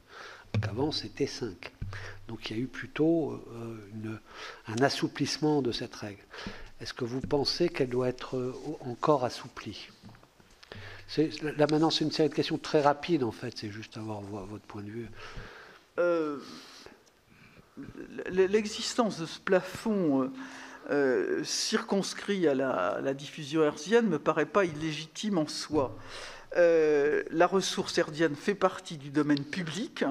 Donc 0.53 0.67
avant, 0.67 0.91
c'était 0.91 1.27
5. 1.27 1.71
Donc 2.27 2.49
il 2.49 2.57
y 2.57 2.59
a 2.59 2.63
eu 2.63 2.67
plutôt 2.67 3.39
un 4.67 4.81
assouplissement 4.81 5.61
de 5.61 5.71
cette 5.71 5.93
règle. 5.93 6.23
Est-ce 6.81 6.95
que 6.95 7.05
vous 7.05 7.21
pensez 7.21 7.69
qu'elle 7.69 7.89
doit 7.89 8.09
être 8.09 8.55
encore 8.81 9.23
assouplie? 9.25 9.89
Là 11.17 11.65
maintenant, 11.71 11.89
c'est 11.89 12.03
une 12.05 12.11
série 12.11 12.29
de 12.29 12.35
questions 12.35 12.57
très 12.57 12.81
rapides, 12.81 13.23
en 13.23 13.31
fait, 13.31 13.57
c'est 13.57 13.71
juste 13.71 13.97
avoir 13.97 14.21
votre 14.21 14.65
point 14.65 14.83
de 14.83 14.91
vue. 14.91 15.09
Euh, 15.97 16.37
l'existence 18.29 19.19
de 19.19 19.25
ce 19.25 19.39
plafond 19.39 20.23
euh, 20.23 20.31
euh, 20.91 21.43
circonscrit 21.43 22.47
à 22.47 22.53
la, 22.53 23.13
diffusion 23.13 23.63
hertzienne 23.63 24.05
ne 24.05 24.11
me 24.11 24.19
paraît 24.19 24.45
pas 24.45 24.65
illégitime 24.65 25.39
en 25.39 25.47
soi. 25.47 25.97
la 26.55 27.47
ressource 27.47 27.97
hertzienne 27.97 28.35
fait 28.35 28.55
partie 28.55 28.97
du 28.97 29.09
domaine 29.09 29.43
public 29.43 30.05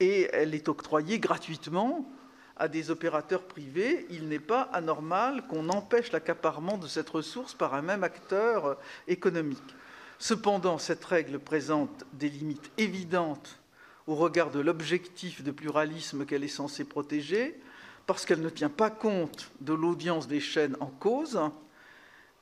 et 0.00 0.28
elle 0.32 0.54
est 0.54 0.68
octroyée 0.68 1.20
gratuitement 1.20 2.10
à 2.56 2.66
des 2.68 2.90
opérateurs 2.90 3.42
privés. 3.42 4.06
Il 4.10 4.28
n'est 4.28 4.40
pas 4.40 4.62
anormal 4.72 5.46
qu'on 5.46 5.68
empêche 5.68 6.10
l'accaparement 6.10 6.76
de 6.76 6.88
cette 6.88 7.08
ressource 7.08 7.54
par 7.54 7.74
un 7.74 7.82
même 7.82 8.04
acteur 8.04 8.76
économique. 9.06 9.74
Cependant, 10.22 10.78
cette 10.78 11.04
règle 11.04 11.40
présente 11.40 12.04
des 12.12 12.28
limites 12.28 12.70
évidentes 12.78 13.58
au 14.06 14.14
regard 14.14 14.52
de 14.52 14.60
l'objectif 14.60 15.42
de 15.42 15.50
pluralisme 15.50 16.26
qu'elle 16.26 16.44
est 16.44 16.46
censée 16.46 16.84
protéger, 16.84 17.60
parce 18.06 18.24
qu'elle 18.24 18.40
ne 18.40 18.48
tient 18.48 18.68
pas 18.68 18.88
compte 18.88 19.50
de 19.62 19.72
l'audience 19.72 20.28
des 20.28 20.38
chaînes 20.38 20.76
en 20.78 20.86
cause. 20.86 21.40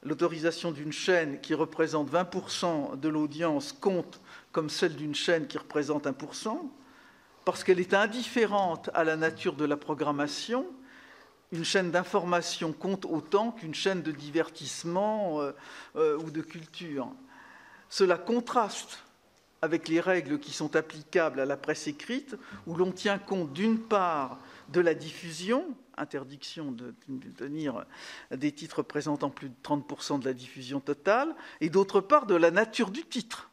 L'autorisation 0.02 0.72
d'une 0.72 0.92
chaîne 0.92 1.40
qui 1.40 1.54
représente 1.54 2.12
20% 2.12 3.00
de 3.00 3.08
l'audience 3.08 3.72
compte 3.72 4.20
comme 4.52 4.68
celle 4.68 4.94
d'une 4.94 5.14
chaîne 5.14 5.46
qui 5.46 5.56
représente 5.56 6.04
1%, 6.04 6.58
parce 7.46 7.64
qu'elle 7.64 7.80
est 7.80 7.94
indifférente 7.94 8.90
à 8.92 9.04
la 9.04 9.16
nature 9.16 9.54
de 9.54 9.64
la 9.64 9.78
programmation. 9.78 10.66
Une 11.50 11.64
chaîne 11.64 11.90
d'information 11.90 12.74
compte 12.74 13.06
autant 13.06 13.52
qu'une 13.52 13.74
chaîne 13.74 14.02
de 14.02 14.12
divertissement 14.12 15.40
euh, 15.40 15.52
euh, 15.96 16.18
ou 16.18 16.30
de 16.30 16.42
culture. 16.42 17.10
Cela 17.90 18.16
contraste 18.16 19.00
avec 19.62 19.88
les 19.88 20.00
règles 20.00 20.38
qui 20.38 20.53
sont 20.53 20.74
applicables 20.74 21.40
à 21.40 21.44
la 21.44 21.57
presse 21.57 21.87
écrite, 21.87 22.37
où 22.66 22.74
l'on 22.74 22.92
tient 22.92 23.18
compte 23.18 23.53
d'une 23.53 23.79
part 23.79 24.38
de 24.68 24.81
la 24.81 24.94
diffusion, 24.94 25.66
interdiction 25.98 26.72
de 26.72 26.94
tenir 27.37 27.85
des 28.31 28.53
titres 28.53 28.83
présentant 28.83 29.29
plus 29.29 29.50
de 29.50 29.55
30% 29.62 30.20
de 30.20 30.24
la 30.24 30.33
diffusion 30.33 30.81
totale, 30.81 31.35
et 31.61 31.68
d'autre 31.68 32.00
part 32.00 32.24
de 32.24 32.35
la 32.35 32.50
nature 32.50 32.90
du 32.90 33.05
titre. 33.05 33.50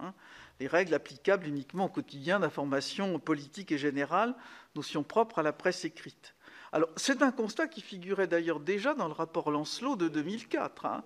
Hein. 0.00 0.12
Les 0.60 0.66
règles 0.66 0.94
applicables 0.94 1.46
uniquement 1.46 1.86
au 1.86 1.90
quotidien 1.90 2.40
d'information 2.40 3.18
politique 3.18 3.72
et 3.72 3.78
générale, 3.78 4.34
notion 4.74 5.02
propre 5.02 5.38
à 5.38 5.42
la 5.42 5.52
presse 5.52 5.84
écrite. 5.84 6.35
Alors, 6.76 6.90
c'est 6.96 7.22
un 7.22 7.32
constat 7.32 7.68
qui 7.68 7.80
figurait 7.80 8.26
d'ailleurs 8.26 8.60
déjà 8.60 8.92
dans 8.92 9.06
le 9.06 9.14
rapport 9.14 9.50
Lancelot 9.50 9.96
de 9.96 10.08
2004, 10.08 10.84
hein, 10.84 11.04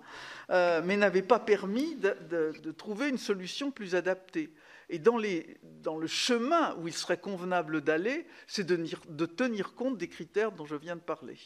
euh, 0.49 0.81
mais 0.83 0.97
n'avait 0.97 1.21
pas 1.21 1.39
permis 1.39 1.95
de, 1.95 2.71
trouver 2.73 3.07
une 3.07 3.17
solution 3.17 3.71
plus 3.71 3.95
adaptée. 3.95 4.49
Et 4.89 4.99
dans, 4.99 5.15
le 5.15 6.07
chemin 6.07 6.75
où 6.75 6.89
il 6.89 6.93
serait 6.93 7.21
convenable 7.21 7.79
d'aller, 7.79 8.25
c'est 8.47 8.65
de, 8.65 9.25
tenir 9.25 9.73
compte 9.73 9.97
des 9.97 10.09
critères 10.09 10.51
dont 10.51 10.65
je 10.65 10.75
viens 10.75 10.97
de 10.97 11.01
parler. 11.01 11.37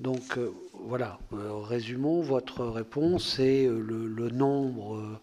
Donc 0.00 0.38
euh, 0.38 0.50
voilà, 0.72 1.18
euh, 1.34 1.52
résumons 1.56 2.22
votre 2.22 2.64
réponse, 2.64 3.34
c'est 3.36 3.66
le, 3.66 4.30
nombre 4.30 5.20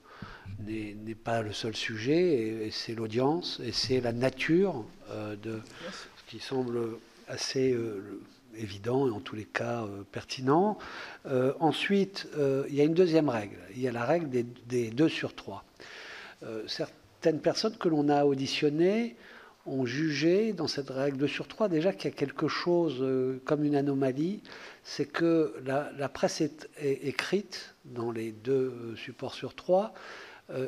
n'est 0.60 1.16
pas 1.16 1.42
le 1.42 1.52
seul 1.52 1.76
sujet, 1.76 2.68
et, 2.68 2.70
c'est 2.70 2.94
l'audience, 2.94 3.60
et 3.64 3.72
c'est 3.72 4.02
la 4.02 4.12
nature 4.12 4.86
de 5.10 5.60
ce 5.88 6.24
qui 6.28 6.38
semble 6.40 6.80
assez 7.28 7.76
évident 8.58 9.08
et 9.08 9.12
en 9.12 9.20
tous 9.20 9.36
les 9.36 9.46
cas 9.46 9.84
euh, 9.84 10.04
pertinent. 10.12 10.78
Euh, 11.26 11.54
ensuite, 11.60 12.28
euh, 12.38 12.66
il 12.70 12.76
y 12.76 12.82
a 12.82 12.84
une 12.84 12.94
deuxième 12.94 13.30
règle. 13.30 13.58
Il 13.76 13.82
y 13.82 13.88
a 13.88 13.92
la 13.92 14.06
règle 14.06 14.30
des, 14.30 14.44
des 14.68 14.90
2 14.90 15.10
sur 15.10 15.36
3. 15.36 15.64
certaines 16.68 17.40
personnes 17.40 17.78
que 17.78 17.88
l'on 17.88 18.10
a 18.10 18.26
auditionnées 18.26 19.16
ont 19.68 19.86
jugé 19.86 20.54
dans 20.54 20.68
cette 20.68 20.90
règle 20.90 21.18
2 21.18 21.28
sur 21.28 21.48
3 21.48 21.70
déjà 21.70 21.94
qu'il 21.94 22.10
y 22.10 22.14
a 22.14 22.18
quelque 22.18 22.48
chose 22.48 23.06
comme 23.46 23.64
une 23.64 23.76
anomalie, 23.76 24.42
c'est 24.84 25.06
que 25.06 25.54
la, 25.66 26.10
presse 26.10 26.42
écrite 26.82 27.76
dans 27.86 28.12
les 28.12 28.32
deux 28.32 28.96
supports 28.96 29.36
sur 29.36 29.54
trois 29.54 29.94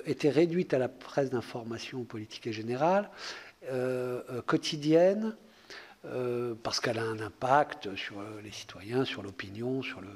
était 0.05 0.29
réduite 0.29 0.75
à 0.75 0.77
la 0.77 0.89
presse 0.89 1.31
d'information 1.31 2.03
politique 2.03 2.45
et 2.45 2.53
générale, 2.53 3.09
quotidienne, 4.45 5.35
euh, 6.05 6.53
parce 6.61 6.81
qu'elle 6.81 6.99
a 6.99 7.05
un 7.05 7.19
impact 7.19 7.95
sur 7.95 8.19
euh, 8.19 8.41
les 8.43 8.51
citoyens, 8.51 9.05
sur 9.05 9.23
l'opinion, 9.23 9.81
sur, 9.81 10.01
le, 10.01 10.09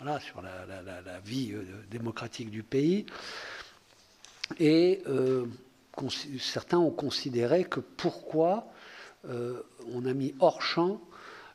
voilà, 0.00 0.18
sur 0.18 0.40
la, 0.40 1.20
vie 1.24 1.52
euh, 1.52 1.62
démocratique 1.90 2.50
du 2.50 2.62
pays. 2.62 3.04
Et 4.58 5.02
certains 6.38 6.78
ont 6.78 6.92
considéré 6.92 7.64
que 7.64 7.80
pourquoi 7.80 8.68
on 9.24 10.06
a 10.06 10.14
mis 10.14 10.36
hors 10.38 10.62
champ 10.62 11.00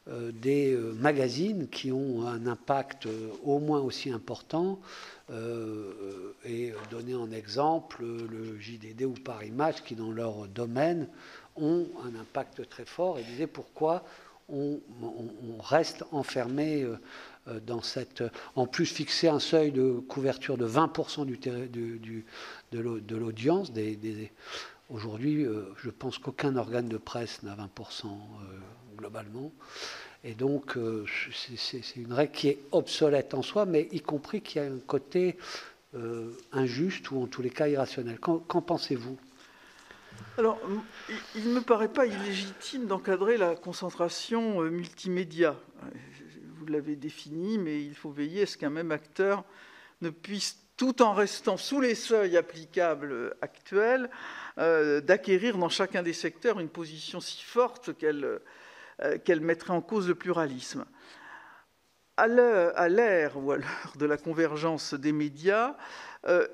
des 0.07 0.75
magazines 0.95 1.69
qui 1.69 1.93
ont 1.93 2.27
un 2.27 2.45
impact 2.47 3.07
au 3.45 3.59
moins 3.59 3.79
aussi 3.79 4.11
important 4.11 4.81
et 6.43 6.73
donner 6.89 7.15
en 7.15 7.31
exemple 7.31 8.03
le 8.03 8.59
JDD 8.59 9.03
ou 9.03 9.13
Paris 9.13 9.51
Match 9.51 9.83
qui 9.83 9.95
dans 9.95 10.11
leur 10.11 10.49
domaine 10.49 11.07
ont 11.55 11.87
un 12.03 12.19
impact 12.19 12.67
très 12.69 12.85
fort 12.85 13.19
et 13.19 13.23
disait 13.23 13.47
pourquoi 13.47 14.03
on, 14.51 14.79
reste 15.59 16.03
enfermé 16.11 16.83
euh, 16.83 16.97
euh, 17.47 17.59
dans 17.59 17.81
cette. 17.81 18.23
En 18.55 18.67
plus, 18.67 18.85
fixer 18.85 19.27
un 19.27 19.39
seuil 19.39 19.71
de 19.71 19.99
couverture 20.07 20.57
de 20.57 20.67
20% 20.67 21.25
du, 21.25 21.37
du, 21.37 22.25
de 22.71 23.15
l'audience. 23.15 23.71
Des, 23.71 24.31
Aujourd'hui, 24.89 25.45
euh, 25.45 25.73
je 25.77 25.89
pense 25.89 26.17
qu'aucun 26.17 26.55
organe 26.57 26.89
de 26.89 26.97
presse 26.97 27.43
n'a 27.43 27.55
20% 27.55 28.07
globalement. 28.97 29.51
Et 30.23 30.35
donc, 30.35 30.77
c'est 31.33 31.95
une 31.95 32.13
règle 32.13 32.33
qui 32.33 32.49
est 32.49 32.59
obsolète 32.71 33.33
en 33.33 33.41
soi, 33.41 33.65
mais 33.65 33.87
y 33.91 34.01
compris 34.01 34.41
qui 34.41 34.59
a 34.59 34.63
un 34.63 34.77
côté 34.85 35.37
injuste 36.51 37.09
ou 37.09 37.23
en 37.23 37.25
tous 37.25 37.41
les 37.41 37.49
cas 37.49 37.67
irrationnel. 37.67 38.19
Qu'en 38.19 38.61
pensez-vous? 38.61 39.17
Alors, 40.37 40.59
il 41.35 41.49
ne 41.49 41.55
me 41.55 41.61
paraît 41.61 41.91
pas 41.91 42.05
illégitime 42.05 42.85
d'encadrer 42.85 43.37
la 43.37 43.55
concentration 43.55 44.61
euh, 44.61 44.69
multimédia. 44.69 45.55
Vous 46.57 46.65
l'avez 46.67 46.95
défini, 46.95 47.57
mais 47.57 47.83
il 47.83 47.95
faut 47.95 48.11
veiller 48.11 48.43
à 48.43 48.45
ce 48.45 48.57
qu'un 48.57 48.69
même 48.69 48.91
acteur 48.91 49.43
ne 50.01 50.09
puisse, 50.09 50.57
tout 50.77 51.01
en 51.01 51.13
restant 51.13 51.57
sous 51.57 51.81
les 51.81 51.95
seuils 51.95 52.37
applicables 52.37 53.35
actuels, 53.41 54.09
euh, 54.57 55.01
d'acquérir 55.01 55.57
dans 55.57 55.69
chacun 55.69 56.01
des 56.01 56.13
secteurs 56.13 56.59
une 56.59 56.69
position 56.69 57.19
si 57.19 57.43
forte 57.43 57.95
qu'elle 57.97 58.39
euh, 59.03 59.39
mettrait 59.41 59.73
en 59.73 59.81
cause 59.81 60.07
le 60.07 60.15
pluralisme. 60.15 60.85
à 62.15 62.27
l'ère 62.27 63.37
ou 63.37 63.51
à 63.51 63.57
l'heure 63.57 63.93
de 63.95 64.05
la 64.05 64.17
convergence 64.17 64.93
des 64.93 65.11
médias, 65.11 65.75
euh, 66.27 66.47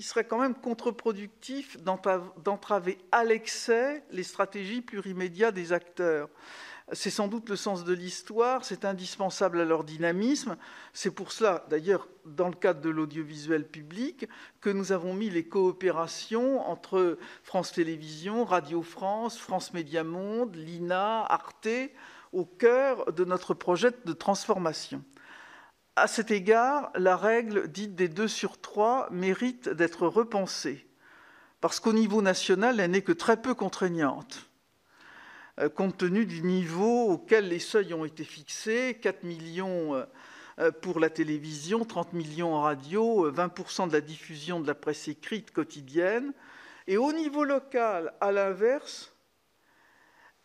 serait 0.00 0.26
quand 0.26 0.38
même 0.38 0.54
contre-productif 0.54 1.76
d'entraver 1.82 2.98
à 3.12 3.24
l'excès 3.24 4.04
les 4.10 4.22
stratégies 4.22 4.82
plurimédia 4.82 5.52
des 5.52 5.72
acteurs. 5.72 6.28
C'est 6.92 7.10
sans 7.10 7.26
doute 7.26 7.48
le 7.48 7.56
sens 7.56 7.82
de 7.82 7.92
l'histoire, 7.92 8.64
c'est 8.64 8.84
indispensable 8.84 9.60
à 9.60 9.64
leur 9.64 9.82
dynamisme. 9.82 10.56
C'est 10.92 11.10
pour 11.10 11.32
cela, 11.32 11.66
d'ailleurs, 11.68 12.06
dans 12.24 12.48
le 12.48 12.54
cadre 12.54 12.80
de 12.80 12.90
l'audiovisuel 12.90 13.66
public, 13.66 14.28
que 14.60 14.70
nous 14.70 14.92
avons 14.92 15.12
mis 15.12 15.28
les 15.28 15.48
coopérations 15.48 16.60
entre 16.60 17.18
France 17.42 17.72
Télévisions, 17.72 18.44
Radio 18.44 18.82
France, 18.82 19.36
France 19.36 19.74
Média 19.74 20.04
Monde, 20.04 20.54
l'INA, 20.54 21.24
Arte, 21.24 21.90
au 22.32 22.44
cœur 22.44 23.12
de 23.12 23.24
notre 23.24 23.52
projet 23.52 23.90
de 24.04 24.12
transformation. 24.12 25.02
À 25.98 26.08
cet 26.08 26.30
égard, 26.30 26.90
la 26.94 27.16
règle 27.16 27.68
dite 27.68 27.94
des 27.94 28.08
2 28.08 28.28
sur 28.28 28.60
3 28.60 29.08
mérite 29.12 29.70
d'être 29.70 30.06
repensée, 30.06 30.86
parce 31.62 31.80
qu'au 31.80 31.94
niveau 31.94 32.20
national, 32.20 32.80
elle 32.80 32.90
n'est 32.90 33.00
que 33.00 33.12
très 33.12 33.40
peu 33.40 33.54
contraignante, 33.54 34.50
euh, 35.58 35.70
compte 35.70 35.96
tenu 35.96 36.26
du 36.26 36.42
niveau 36.42 37.08
auquel 37.08 37.48
les 37.48 37.60
seuils 37.60 37.94
ont 37.94 38.04
été 38.04 38.24
fixés, 38.24 38.98
4 39.00 39.22
millions 39.22 40.04
euh, 40.58 40.70
pour 40.82 41.00
la 41.00 41.08
télévision, 41.08 41.86
30 41.86 42.12
millions 42.12 42.54
en 42.54 42.60
radio, 42.60 43.32
20% 43.32 43.84
euh, 43.84 43.86
de 43.86 43.92
la 43.94 44.02
diffusion 44.02 44.60
de 44.60 44.66
la 44.66 44.74
presse 44.74 45.08
écrite 45.08 45.50
quotidienne, 45.50 46.34
et 46.86 46.98
au 46.98 47.14
niveau 47.14 47.42
local, 47.42 48.12
à 48.20 48.32
l'inverse, 48.32 49.15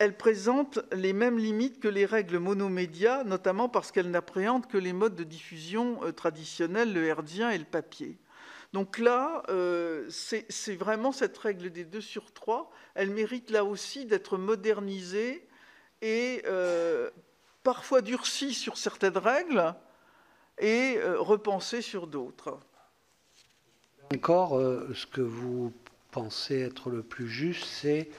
elle 0.02 0.18
présente 0.18 0.80
les 0.94 1.14
mêmes 1.14 1.38
limites 1.38 1.80
que 1.80 1.88
les 1.88 2.08
règles 2.08 2.40
monomédia, 2.40 3.24
notamment 3.24 3.70
parce 3.70 3.92
qu'elle 3.92 4.10
n'appréhende 4.10 4.66
que 4.66 4.80
les 4.80 4.94
modes 4.94 5.14
de 5.14 5.24
diffusion 5.24 6.04
euh, 6.04 6.12
traditionnels, 6.12 6.92
le 6.92 7.06
herdien 7.06 7.52
et 7.52 7.58
le 7.60 7.66
papier. 7.66 8.18
Donc 8.74 8.98
là, 8.98 9.44
euh, 9.50 10.08
c'est 10.10 10.76
vraiment 10.76 11.12
cette 11.12 11.38
règle 11.38 11.70
des 11.70 11.86
2 11.86 12.02
sur 12.02 12.34
3. 12.34 12.72
Elle 12.96 13.12
mérite 13.12 13.52
là 13.52 13.64
aussi 13.64 14.08
d'être 14.08 14.40
modernisée 14.40 15.48
et 16.02 16.42
euh, 16.48 17.12
parfois 17.62 18.02
durcie 18.02 18.56
sur 18.56 18.78
certaines 18.78 19.20
règles 19.20 19.76
et 20.58 20.98
repensée 21.04 21.84
sur 21.84 22.08
d'autres. 22.08 22.60
Encore, 24.16 24.60
ce 24.96 25.06
que 25.06 25.22
vous 25.22 25.72
pensez 26.10 26.60
être 26.60 26.90
le 26.90 27.04
plus 27.04 27.28
juste, 27.28 27.66
c'est 27.66 28.10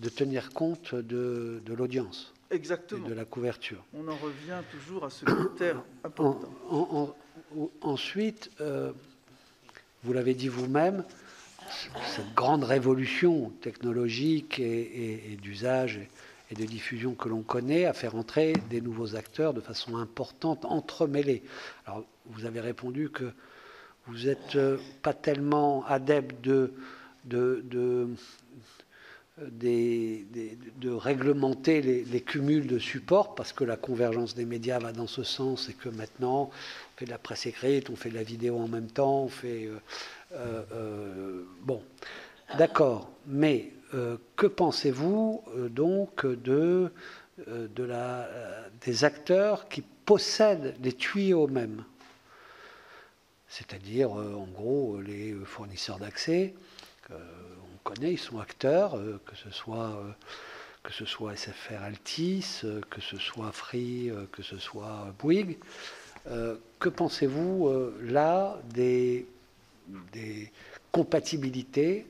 de 0.00 0.08
tenir 0.08 0.50
compte 0.50 0.94
de, 0.94 1.60
l'audience. 1.76 2.32
Exactement. 2.50 3.06
Et 3.06 3.10
de 3.10 3.14
la 3.14 3.24
couverture. 3.24 3.84
On 3.94 4.08
en 4.08 4.16
revient 4.16 4.60
toujours 4.70 5.04
à 5.04 5.10
ce 5.10 5.24
critère 5.24 5.82
important. 6.02 6.50
ensuite, 7.82 8.50
euh, 8.60 8.92
vous 10.02 10.12
l'avez 10.12 10.34
dit 10.34 10.48
vous-même, 10.48 11.04
cette 12.06 12.34
grande 12.34 12.64
révolution 12.64 13.50
technologique 13.60 14.58
et, 14.58 15.38
d'usage 15.40 16.00
et 16.50 16.54
de 16.54 16.64
diffusion 16.64 17.14
que 17.14 17.28
l'on 17.28 17.42
connaît 17.42 17.84
a 17.84 17.92
fait 17.92 18.08
entrer 18.08 18.54
des 18.70 18.80
nouveaux 18.80 19.14
acteurs 19.14 19.54
de 19.54 19.60
façon 19.60 19.96
importante, 19.96 20.64
entremêlés. 20.64 21.44
Alors, 21.86 22.04
vous 22.26 22.44
avez 22.44 22.60
répondu 22.60 23.10
que 23.10 23.30
vous 24.06 24.24
n'êtes 24.24 24.56
euh, 24.56 24.78
pas 25.02 25.14
tellement 25.14 25.84
adepte 25.86 26.42
de, 26.42 26.72
de, 27.24 27.62
de 27.66 28.08
réglementer 30.98 31.80
les, 31.80 32.20
cumuls 32.20 32.66
de 32.66 32.78
supports, 32.78 33.34
parce 33.34 33.52
que 33.52 33.64
la 33.64 33.76
convergence 33.76 34.34
des 34.34 34.44
médias 34.44 34.78
va 34.78 34.92
dans 34.92 35.06
ce 35.06 35.22
sens, 35.22 35.68
et 35.68 35.72
que 35.72 35.88
maintenant, 35.88 36.50
on 36.50 36.98
fait 36.98 37.06
de 37.06 37.10
la 37.10 37.18
presse 37.18 37.46
écrite, 37.46 37.90
on 37.90 37.96
fait 37.96 38.10
de 38.10 38.14
la 38.14 38.22
vidéo 38.22 38.58
en 38.58 38.68
même 38.68 38.90
temps, 38.90 39.24
on 39.24 39.28
fait... 39.28 39.66
Euh, 39.66 39.78
euh, 40.34 40.62
euh, 40.72 41.42
bon, 41.62 41.82
d'accord, 42.56 43.10
mais 43.26 43.72
que 44.36 44.46
pensez-vous 44.46 45.42
donc 45.70 46.24
de, 46.24 46.92
de 47.48 47.90
des 48.84 49.04
acteurs 49.04 49.68
qui 49.68 49.82
possèdent 49.82 50.76
les 50.80 50.92
tuyaux 50.92 51.48
eux-mêmes 51.48 51.82
c'est-à-dire 53.48 54.12
en 54.12 54.46
gros 54.46 55.00
les 55.00 55.34
fournisseurs 55.44 55.98
d'accès, 55.98 56.54
connaît, 57.82 58.12
ils 58.12 58.18
sont 58.18 58.38
acteurs, 58.38 58.96
euh, 58.96 59.20
que 59.26 59.36
ce 59.36 59.50
soit 59.50 59.90
euh, 59.90 60.10
que 60.82 60.92
ce 60.92 61.04
soit 61.04 61.36
SFR 61.36 61.82
Altis, 61.82 62.60
euh, 62.64 62.80
que 62.88 63.00
ce 63.00 63.18
soit 63.18 63.52
Free, 63.52 64.10
que 64.32 64.42
ce 64.42 64.56
soit 64.58 65.14
Bouygues. 65.18 65.58
que 66.78 66.88
pensez-vous 66.88 67.70
là 68.02 68.58
des, 68.74 69.26
des 70.12 70.50
compatibilités 70.92 72.06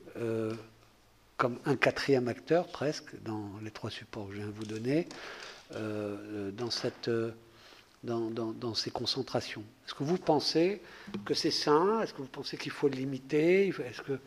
comme 1.37 1.59
un 1.65 1.77
quatrième 1.77 2.29
acteur 2.29 2.69
presque 2.69 3.11
dans 3.25 3.51
les 3.63 3.71
trois 3.71 3.91
supports 3.91 4.29
que 4.29 4.35
je 4.35 4.39
viens 4.39 4.47
de 4.47 4.53
vous 4.53 4.67
donner 4.67 5.09
dans, 5.73 6.71
cette, 6.71 7.11
dans, 8.05 8.31
dans, 8.31 8.53
dans, 8.53 8.75
ces 8.75 8.91
concentrations? 8.91 9.65
Est-ce 9.87 9.95
que 9.95 10.05
vous 10.05 10.19
pensez 10.19 10.81
que 11.25 11.35
c'est 11.35 11.53
sain? 11.53 12.03
Est-ce 12.03 12.13
que 12.13 12.23
vous 12.23 12.29
pensez 12.29 12.57
qu'il 12.57 12.73
faut 12.73 12.89
le 12.89 12.97
limiter? 12.97 13.69
Est-ce 13.69 14.03
que 14.03 14.19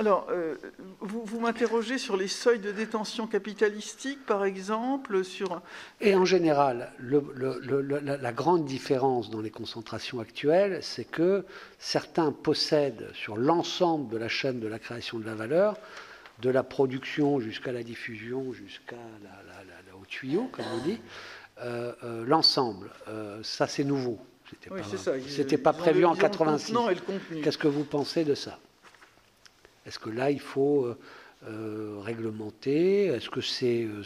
alors, 0.00 0.28
euh, 0.30 0.56
vous, 1.00 1.40
m'interrogez 1.40 1.98
sur 1.98 2.16
les 2.16 2.26
seuils 2.26 2.58
de 2.58 2.72
détention 2.72 3.26
capitalistique, 3.26 4.24
par 4.24 4.46
exemple, 4.46 5.22
sur... 5.24 5.60
Et 6.00 6.14
en 6.14 6.24
général, 6.24 6.90
la, 7.00 8.32
grande 8.32 8.64
différence 8.64 9.28
dans 9.28 9.42
les 9.42 9.50
concentrations 9.50 10.18
actuelles, 10.18 10.78
c'est 10.80 11.04
que 11.04 11.44
certains 11.78 12.32
possèdent 12.32 13.10
sur 13.12 13.36
l'ensemble 13.36 14.10
de 14.10 14.16
la 14.16 14.28
chaîne 14.28 14.58
de 14.58 14.68
la 14.68 14.78
création 14.78 15.18
de 15.18 15.26
la 15.26 15.34
valeur, 15.34 15.76
de 16.40 16.48
la 16.48 16.62
production 16.62 17.38
jusqu'à 17.38 17.70
la 17.70 17.82
diffusion, 17.82 18.54
jusqu'à 18.54 18.96
la, 19.22 20.00
au 20.00 20.06
tuyau, 20.06 20.48
comme 20.50 20.64
on 20.80 20.82
dit, 20.82 20.98
euh, 21.60 21.92
euh, 22.04 22.24
l'ensemble. 22.24 22.88
ça, 23.42 23.66
c'est 23.66 23.84
nouveau. 23.84 24.18
C'était 25.28 25.58
pas, 25.58 25.74
pas 25.74 25.78
prévu 25.78 26.06
en 26.06 26.14
86. 26.14 26.72
Qu'est-ce 27.44 27.58
que 27.58 27.68
vous 27.68 27.84
pensez 27.84 28.24
de 28.24 28.34
ça? 28.34 28.58
Est-ce 29.86 29.98
que 29.98 30.10
là, 30.10 30.30
il 30.30 30.40
faut 30.40 30.84
euh, 30.84 30.98
euh, 31.46 31.98
réglementer? 32.00 33.06
Est-ce 33.06 33.30
que 33.30 33.40
c'est, 33.40 33.84
euh, 33.84 34.02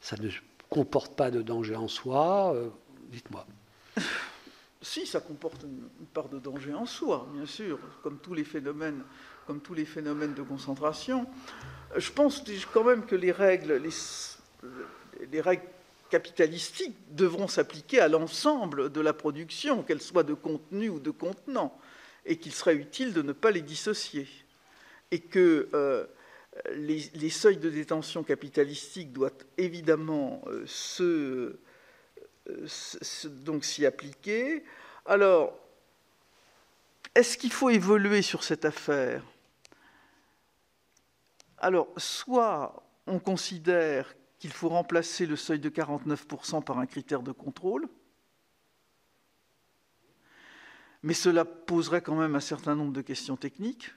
ça 0.00 0.16
ne 0.16 0.30
comporte 0.68 1.14
pas 1.14 1.30
de 1.30 1.42
danger 1.42 1.76
en 1.76 1.88
soi? 1.88 2.54
Dites-moi. 3.10 3.46
Si, 4.82 5.04
ça 5.04 5.18
comporte 5.18 5.64
une 5.64 6.06
part 6.14 6.28
de 6.28 6.38
danger 6.38 6.72
en 6.72 6.86
soi, 6.86 7.26
bien 7.34 7.46
sûr, 7.46 7.80
comme 8.04 8.18
tous 8.18 8.34
les 8.34 8.44
phénomènes, 8.44 9.02
comme 9.44 9.60
tous 9.60 9.74
les 9.74 9.86
phénomènes 9.86 10.34
de 10.34 10.42
concentration. 10.42 11.26
Je 11.96 12.12
pense 12.12 12.44
quand 12.72 12.84
même 12.84 13.04
que 13.04 13.16
les 13.16 13.32
règles, 13.32 13.82
les 15.32 15.40
règles 15.40 15.64
capitalistiques 16.08 16.94
devront 17.10 17.48
s'appliquer 17.48 17.98
à 17.98 18.06
l'ensemble 18.06 18.92
de 18.92 19.00
la 19.00 19.12
production, 19.12 19.82
qu'elle 19.82 20.02
soit 20.02 20.22
de 20.22 20.34
contenu 20.34 20.88
ou 20.88 21.00
de 21.00 21.10
contenant, 21.10 21.76
et 22.24 22.36
qu'il 22.36 22.52
serait 22.52 22.76
utile 22.76 23.12
de 23.12 23.22
ne 23.22 23.32
pas 23.32 23.50
les 23.50 23.62
dissocier 23.62 24.28
et 25.10 25.20
que 25.20 25.68
euh, 25.74 26.06
les, 26.74 27.30
seuils 27.30 27.58
de 27.58 27.70
détention 27.70 28.22
capitalistique 28.22 29.12
doivent 29.12 29.44
évidemment 29.58 30.42
euh, 30.46 30.64
se, 30.66 31.58
euh, 32.48 32.66
s'y 32.66 33.86
appliquer. 33.86 34.64
Alors, 35.04 35.58
est-ce 37.14 37.38
qu'il 37.38 37.52
faut 37.52 37.70
évoluer 37.70 38.22
sur 38.22 38.42
cette 38.42 38.64
affaire? 38.64 39.22
Alors, 41.58 41.88
soit 41.96 42.82
on 43.06 43.18
considère 43.18 44.14
qu'il 44.38 44.52
faut 44.52 44.68
remplacer 44.68 45.26
le 45.26 45.36
seuil 45.36 45.58
de 45.58 45.70
49% 45.70 46.62
par 46.62 46.78
un 46.78 46.86
critère 46.86 47.22
de 47.22 47.32
contrôle, 47.32 47.88
mais 51.02 51.14
cela 51.14 51.44
poserait 51.44 52.02
quand 52.02 52.16
même 52.16 52.34
un 52.34 52.40
certain 52.40 52.74
nombre 52.74 52.92
de 52.92 53.00
questions 53.00 53.36
techniques 53.36 53.90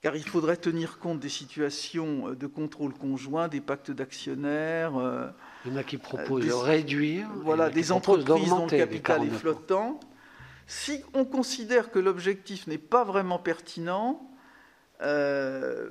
car 0.00 0.14
il 0.14 0.26
faudrait 0.26 0.56
tenir 0.56 0.98
compte 0.98 1.18
des 1.18 1.28
situations 1.28 2.28
euh, 2.28 2.34
de 2.34 2.46
contrôle 2.46 2.92
conjoint, 2.94 3.48
des 3.48 3.60
pactes 3.60 3.90
d'actionnaires. 3.90 4.96
Euh, 4.96 5.28
il 5.64 5.72
y 5.72 5.74
en 5.74 5.78
a 5.78 5.84
qui 5.84 5.98
proposent 5.98 6.46
de 6.46 6.52
réduire. 6.52 7.28
Voilà, 7.42 7.70
des 7.70 7.90
entreprises 7.92 8.24
dont 8.24 8.64
le 8.64 8.70
capital 8.70 9.24
est 9.24 9.30
flottant. 9.30 9.98
Si 10.66 11.02
on 11.14 11.24
considère 11.24 11.90
que 11.90 11.98
l'objectif 11.98 12.66
n'est 12.66 12.78
pas 12.78 13.02
vraiment 13.02 13.38
pertinent, 13.38 14.20
euh, 15.00 15.90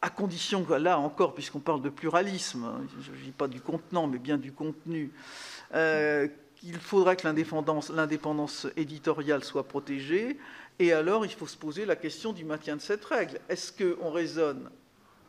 à 0.00 0.10
condition 0.10 0.62
que, 0.62 0.74
là 0.74 0.98
encore, 0.98 1.34
puisqu'on 1.34 1.58
parle 1.58 1.82
de 1.82 1.88
pluralisme, 1.88 2.64
hein, 2.64 2.86
je 3.00 3.10
ne 3.10 3.16
dis 3.16 3.32
pas 3.32 3.48
du 3.48 3.60
contenant, 3.60 4.06
mais 4.06 4.18
bien 4.18 4.38
du 4.38 4.52
contenu, 4.52 5.10
qu'il 5.72 6.78
faudrait 6.78 7.16
que 7.16 7.26
l'indépendance 7.26 8.66
éditoriale 8.76 9.44
soit 9.44 9.64
protégée, 9.64 10.38
et 10.78 10.92
alors, 10.92 11.24
il 11.24 11.32
faut 11.32 11.46
se 11.46 11.56
poser 11.56 11.84
la 11.84 11.96
question 11.96 12.32
du 12.32 12.44
maintien 12.44 12.76
de 12.76 12.80
cette 12.80 13.04
règle. 13.04 13.40
Est-ce 13.48 13.72
qu'on 13.72 14.10
raisonne 14.10 14.70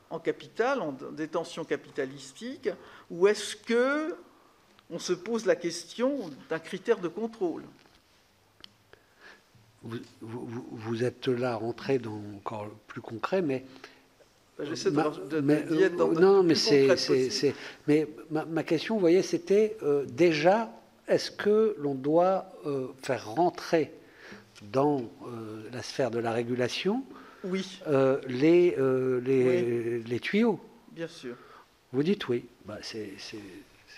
en 0.09 0.19
capital, 0.19 0.81
en 0.81 0.91
détention 1.11 1.63
capitalistique, 1.63 2.69
ou 3.09 3.27
est-ce 3.27 3.55
que 3.55 4.15
on 4.91 4.99
se 4.99 5.13
pose 5.13 5.45
la 5.45 5.55
question 5.55 6.31
d'un 6.49 6.59
critère 6.59 6.97
de 6.97 7.07
contrôle? 7.07 7.63
Vous, 10.21 11.03
êtes 11.03 11.27
là 11.27 11.55
rentré 11.55 11.99
dans 11.99 12.21
encore 12.35 12.69
plus 12.87 13.01
concret, 13.01 13.41
mais 13.41 13.65
ben, 14.57 14.65
J'essaie 14.67 14.91
de, 14.91 14.99
euh, 14.99 15.89
dans 15.89 16.11
non, 16.11 16.43
mais 16.43 16.55
c'est, 16.55 17.55
mais 17.87 18.07
ma, 18.29 18.63
question, 18.63 18.95
vous 18.95 18.99
voyez, 18.99 19.21
c'était 19.21 19.77
euh, 19.83 20.05
déjà, 20.05 20.69
est-ce 21.07 21.31
que 21.31 21.75
l'on 21.77 21.95
doit 21.95 22.51
euh, 22.65 22.87
faire 23.01 23.29
rentrer 23.33 23.93
dans 24.63 25.03
la 25.71 25.81
sphère 25.81 26.11
de 26.11 26.19
la 26.19 26.31
régulation 26.31 27.03
oui. 27.43 27.79
les, 28.27 28.75
les, 29.23 29.99
les, 29.99 30.19
tuyaux 30.19 30.59
Bien 30.91 31.07
sûr. 31.07 31.35
Vous 31.93 32.03
dites 32.03 32.27
oui. 32.27 32.45
Bah, 32.65 32.77
c'est, 32.81 33.13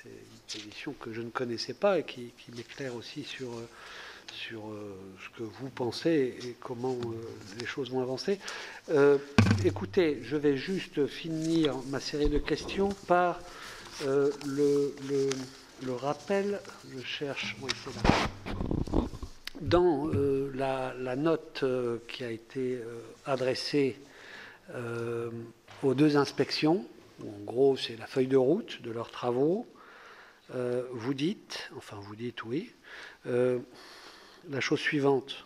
une 0.06 0.12
position 0.48 0.94
que 1.00 1.14
je 1.14 1.22
ne 1.22 1.30
connaissais 1.30 1.74
pas 1.74 2.00
et 2.00 2.04
qui, 2.04 2.32
qui 2.38 2.52
m'éclaire 2.52 2.96
aussi 2.96 3.24
sur 3.24 3.50
sur 4.34 4.70
euh, 4.70 4.96
ce 5.24 5.38
que 5.38 5.44
vous 5.44 5.70
pensez 5.70 6.38
et 6.44 6.56
comment 6.60 6.94
euh, 6.96 7.16
les 7.60 7.66
choses 7.66 7.92
vont 7.92 8.02
avancer. 8.02 8.40
Euh, 8.90 9.18
écoutez, 9.66 10.20
je 10.24 10.38
vais 10.38 10.58
juste 10.58 11.06
finir 11.08 11.76
ma 11.90 12.00
série 12.00 12.30
de 12.30 12.38
questions 12.38 12.90
par 13.08 13.40
le, 14.06 14.94
rappel. 16.00 16.60
Je 16.96 17.04
cherche. 17.04 17.56
Dans 19.62 20.10
la, 20.56 20.94
la, 20.98 21.16
note 21.16 21.64
qui 22.08 22.24
a 22.24 22.32
été 22.32 22.80
adressée 23.26 24.00
aux 25.84 25.94
deux 25.94 26.18
inspections, 26.18 26.86
en 27.22 27.44
gros 27.46 27.78
c'est 27.78 27.96
la 27.96 28.08
feuille 28.08 28.28
de 28.28 28.38
route 28.38 28.82
de 28.82 28.90
leurs 28.90 29.12
travaux, 29.12 29.68
vous 30.50 31.14
dites, 31.14 31.70
enfin 31.78 31.98
vous 32.02 32.16
dites 32.16 32.44
oui, 32.44 32.72
la 33.26 34.60
chose 34.60 34.80
suivante. 34.80 35.46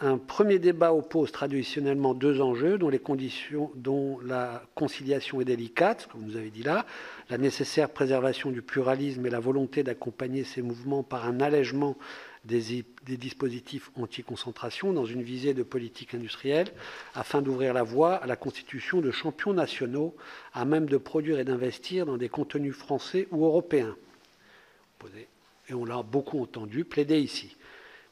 Un 0.00 0.18
premier 0.18 0.58
débat 0.58 0.92
oppose 0.92 1.32
traditionnellement 1.32 2.12
deux 2.12 2.42
enjeux 2.42 2.76
dont, 2.76 4.20
la 4.22 4.62
conciliation 4.74 5.40
est 5.40 5.46
délicate, 5.46 6.06
comme 6.12 6.22
vous 6.24 6.36
avez 6.36 6.50
dit 6.50 6.62
là, 6.62 6.84
la 7.30 7.38
nécessaire 7.38 7.88
préservation 7.88 8.50
du 8.50 8.60
pluralisme 8.60 9.24
et 9.24 9.30
la 9.30 9.40
volonté 9.40 9.82
d'accompagner 9.82 10.44
ces 10.44 10.60
mouvements 10.60 11.02
par 11.02 11.24
un 11.26 11.40
allègement 11.40 11.96
des, 12.44 12.84
des 13.06 13.16
dispositifs 13.16 13.90
anti-concentration 13.96 14.92
dans 14.92 15.06
une 15.06 15.22
visée 15.22 15.54
de 15.54 15.62
politique 15.62 16.12
industrielle 16.12 16.68
afin 17.14 17.40
d'ouvrir 17.40 17.72
la 17.72 17.82
voie 17.82 18.16
à 18.16 18.26
la 18.26 18.36
constitution 18.36 19.00
de 19.00 19.10
champions 19.10 19.54
nationaux 19.54 20.14
à 20.52 20.66
même 20.66 20.86
de 20.86 20.98
produire 20.98 21.38
et 21.38 21.44
d'investir 21.44 22.04
dans 22.04 22.18
des 22.18 22.28
contenus 22.28 22.74
français 22.74 23.28
ou 23.30 23.46
européens 23.46 23.96
et 25.68 25.74
on 25.74 25.84
l'a 25.84 26.02
beaucoup 26.02 26.40
entendu 26.40 26.84
plaider 26.84 27.20
ici. 27.20 27.55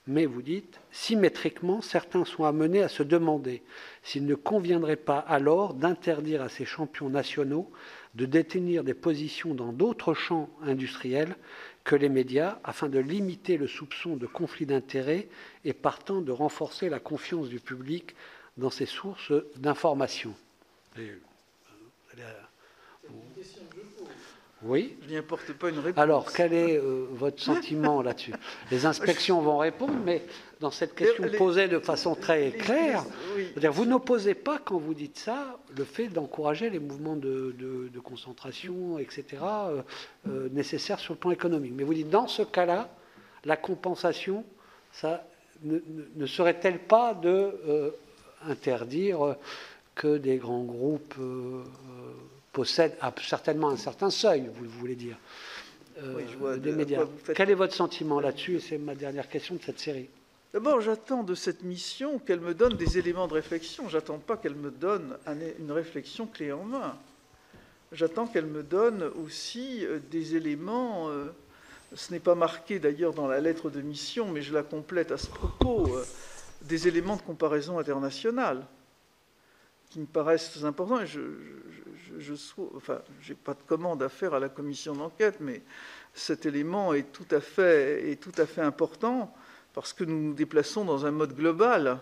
Mais 0.07 0.27
vous 0.27 0.43
dites, 0.43 0.81
symétriquement, 0.93 1.81
certains 1.81 2.27
sont 2.27 2.45
amenés 2.45 2.83
à 2.83 2.89
se 2.89 3.03
demander 3.03 3.63
s'il 4.03 4.27
ne 4.27 4.35
conviendrait 4.35 4.97
pas 4.97 5.19
alors 5.19 5.73
d'interdire 5.73 6.43
à 6.43 6.51
ces 6.51 6.67
champions 6.67 7.09
nationaux 7.09 7.71
de 8.15 8.27
détenir 8.27 8.85
des 8.85 8.95
positions 8.95 9.55
dans 9.55 9.73
d'autres 9.73 10.13
champs 10.13 10.51
industriels 10.63 11.37
que 11.85 11.97
les 11.97 12.11
médias 12.11 12.59
afin 12.65 12.89
de 12.89 12.99
limiter 12.99 13.57
le 13.57 13.67
soupçon 13.67 14.17
de 14.17 14.27
conflit 14.27 14.67
d'intérêts 14.67 15.27
et 15.65 15.73
partant 15.73 16.21
de 16.21 16.33
renforcer 16.33 16.91
la 16.91 17.01
confiance 17.01 17.49
du 17.49 17.59
public 17.59 18.15
dans 18.59 18.71
ces 18.71 18.87
sources 18.87 19.33
d'information. 19.57 20.35
Oui. 24.65 24.97
Je 25.03 25.11
n'y 25.11 25.17
apporte 25.19 25.53
pas 25.53 25.69
une 25.69 25.79
réponse. 25.79 26.03
Alors, 26.03 26.33
quel 26.33 26.55
est 26.55 26.79
euh, 26.79 27.07
votre 27.11 27.41
sentiment 27.43 28.01
là-dessus? 28.01 28.33
Les 28.71 28.87
inspections 28.87 29.41
vont 29.43 29.59
répondre, 29.59 29.95
mais 30.05 30.23
dans 30.61 30.71
cette 30.71 30.95
question 30.95 31.25
posée 31.37 31.69
de 31.69 31.79
façon 31.79 32.15
très 32.15 32.51
claire, 32.51 33.05
vous 33.57 33.85
n'opposez 33.85 34.35
pas, 34.35 34.59
quand 34.59 34.79
vous 34.79 34.95
dites 34.95 35.19
ça, 35.19 35.59
le 35.77 35.85
fait 35.85 36.09
d'encourager 36.09 36.71
les 36.71 36.79
mouvements 36.79 37.17
de, 37.17 37.91
concentration, 38.03 38.99
etc., 38.99 39.25
euh, 39.43 39.83
euh, 40.29 40.49
nécessaires 40.51 40.99
sur 40.99 41.15
le 41.15 41.19
plan 41.19 41.31
économique. 41.31 41.73
Mais 41.77 41.85
vous 41.85 41.95
dites, 41.95 42.11
dans 42.11 42.29
ce 42.29 42.43
cas-là, 42.43 42.89
la 43.45 43.57
compensation, 43.57 44.45
ça 44.93 45.27
ne, 45.63 46.27
serait-elle 46.27 46.79
pas 46.79 47.15
de 47.15 47.93
interdire 48.47 49.37
que 49.95 50.19
des 50.19 50.37
grands 50.37 50.65
groupes 50.65 51.15
possède 52.55 52.97
certainement 53.21 53.69
un 53.69 53.77
certain 53.77 54.09
seuil, 54.09 54.49
vous 54.55 54.69
voulez 54.79 54.95
dire, 54.95 55.19
euh, 56.03 56.57
des 56.57 56.73
médias. 56.73 57.05
Quel 57.35 57.51
est 57.51 57.55
votre 57.55 57.75
sentiment 57.75 58.21
là-dessus 58.21 58.57
Et 58.57 58.61
c'est 58.61 58.79
ma 58.79 58.95
dernière 58.95 59.29
question 59.29 59.57
de 59.57 59.63
cette 59.63 59.81
série? 59.81 60.09
D'abord, 60.53 60.81
j'attends 60.81 61.25
de 61.25 61.35
cette 61.35 61.65
mission 61.65 62.21
qu'elle 62.21 62.41
me 62.41 62.55
donne 62.55 62.77
des 62.77 62.97
éléments 62.97 63.27
de 63.27 63.35
réflexion. 63.35 63.89
J'attends 63.89 64.19
pas 64.19 64.37
qu'elle 64.37 64.55
me 64.55 64.71
donne 64.71 65.19
une 65.59 65.73
réflexion 65.73 66.27
clé 66.27 66.53
en 66.53 66.63
main. 66.63 66.97
J'attends 67.91 68.27
qu'elle 68.27 68.47
me 68.47 68.63
donne 68.63 69.03
aussi 69.25 69.85
euh, 69.85 69.99
des 70.11 70.37
éléments. 70.37 71.11
Euh, 71.11 71.27
ce 71.95 72.13
n'est 72.13 72.21
pas 72.21 72.35
marqué 72.37 72.79
d'ailleurs 72.79 73.15
dans 73.15 73.27
la 73.27 73.41
lettre 73.41 73.69
de 73.69 73.81
mission, 73.81 74.31
mais 74.31 74.43
je 74.43 74.55
la 74.55 74.63
complète 74.63 75.13
à 75.13 75.19
ce 75.19 75.27
propos. 75.27 75.99
des 76.63 76.89
éléments 76.89 77.17
de 77.17 77.23
comparaison 77.23 77.79
internationale 77.79 78.65
qui 79.91 80.01
me 80.01 80.07
paraissent 80.07 80.65
importants. 80.65 81.01
Et 81.01 81.07
je, 81.07 81.21
je, 81.21 81.94
enfin, 82.75 83.01
n'ai 83.29 83.35
pas 83.35 83.55
de 83.55 83.63
commande 83.67 84.03
à 84.03 84.09
faire 84.09 84.35
à 84.35 84.41
la 84.41 84.49
commission 84.49 84.95
d'enquête, 84.95 85.37
mais 85.41 85.63
cet 86.13 86.47
élément 86.47 86.95
est 86.95 87.13
tout, 87.13 87.27
à 87.31 87.41
fait, 87.41 88.17
important 88.59 89.35
parce 89.73 89.93
que 89.93 90.05
nous 90.05 90.21
nous 90.21 90.35
déplaçons 90.35 90.85
dans 90.85 91.07
un 91.07 91.11
mode 91.11 91.35
global 91.35 91.99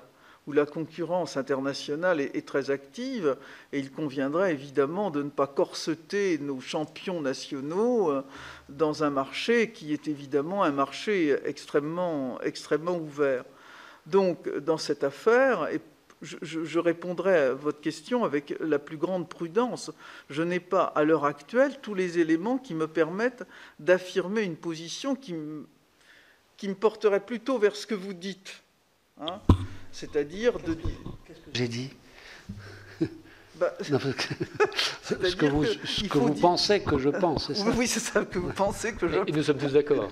où 0.47 0.53
la 0.53 0.67
concurrence 0.67 1.37
internationale 1.37 2.21
est, 2.21 2.47
très 2.47 2.71
active 2.71 3.37
et 3.73 3.79
il 3.79 3.93
conviendrait 3.93 4.53
évidemment 4.53 5.11
de 5.11 5.23
ne 5.23 5.31
pas 5.31 5.47
corseter 5.47 6.39
nos 6.39 6.61
champions 6.61 7.21
nationaux 7.21 8.11
euh, 8.11 8.23
dans 8.69 9.05
un 9.05 9.11
marché 9.11 9.71
qui 9.71 9.93
est 9.93 10.09
évidemment 10.09 10.65
un 10.65 10.73
marché 10.73 11.39
extrêmement, 11.45 12.41
extrêmement 12.43 12.97
ouvert. 12.97 13.45
Donc, 14.07 14.49
dans 14.59 14.79
cette 14.79 15.05
affaire, 15.05 15.69
et 15.73 15.81
je, 16.23 16.79
répondrai 16.79 17.37
à 17.37 17.55
votre 17.55 17.81
question 17.81 18.25
avec 18.25 18.55
la 18.61 18.79
plus 18.79 18.97
grande 18.97 19.29
prudence. 19.29 19.91
Je 20.31 20.43
n'ai 20.43 20.61
pas, 20.61 20.85
à 20.85 21.05
l'heure 21.05 21.25
actuelle, 21.25 21.79
tous 21.83 21.95
les 21.95 22.19
éléments 22.19 22.59
qui 22.59 22.75
me 22.75 22.87
permettent 22.87 23.45
d'affirmer 23.79 24.43
une 24.43 24.57
position 24.57 25.17
qui 25.17 25.35
me, 25.35 25.67
qui 26.57 26.69
me, 26.69 26.75
porterait 26.75 27.25
plutôt 27.25 27.59
vers 27.59 27.77
ce 27.77 27.87
que 27.87 27.95
vous 27.95 28.13
dites. 28.13 28.63
Hein 29.21 29.41
C'est-à-dire 29.91 30.59
de 30.61 30.75
dire. 30.75 30.99
J'ai 31.53 31.69
dit? 31.69 31.91
Bah, 33.63 33.75
ce 33.81 35.37
que 35.37 35.47
vous, 35.47 35.65
ce 35.65 36.05
que 36.09 36.19
vous 36.19 36.35
pensez 36.35 36.81
que 36.81 36.99
je 36.99 37.11
pense, 37.11 37.47
c'est 37.47 37.55
ça 37.55 37.67
Oui, 37.77 37.87
c'est 37.87 38.01
ça 38.01 38.25
que 38.25 38.39
vous 38.39 38.53
pensez 38.53 38.93
que 38.93 39.07
je 39.07 39.19
pense. 39.19 39.29
Et 39.29 39.33
nous 39.33 39.43
sommes 39.43 39.59
tous 39.59 39.73
d'accord. 39.73 40.11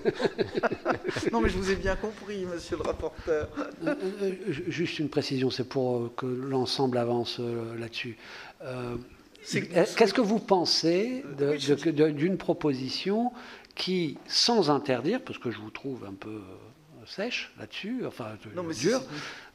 non, 1.31 1.41
mais 1.41 1.49
je 1.49 1.57
vous 1.57 1.69
ai 1.69 1.75
bien 1.75 1.95
compris, 1.95 2.45
monsieur 2.45 2.77
le 2.77 2.83
rapporteur. 2.83 3.49
Euh, 3.85 3.95
euh, 4.21 4.31
juste 4.47 4.99
une 4.99 5.09
précision, 5.09 5.49
c'est 5.49 5.67
pour 5.67 6.15
que 6.15 6.25
l'ensemble 6.25 6.97
avance 6.97 7.37
euh, 7.39 7.77
là-dessus. 7.77 8.17
Qu'est-ce 9.51 10.13
que 10.13 10.21
vous 10.21 10.39
pensez 10.39 11.23
d'une 11.37 12.37
proposition 12.37 13.31
qui, 13.75 14.17
sans 14.27 14.69
interdire, 14.69 15.21
parce 15.21 15.39
que 15.39 15.51
je 15.51 15.59
vous 15.59 15.71
trouve 15.71 16.05
un 16.05 16.13
peu 16.13 16.41
sèche 17.05 17.51
là-dessus, 17.59 18.03
enfin 18.05 18.37
non, 18.55 18.63
mais 18.63 18.73
dur. 18.73 19.01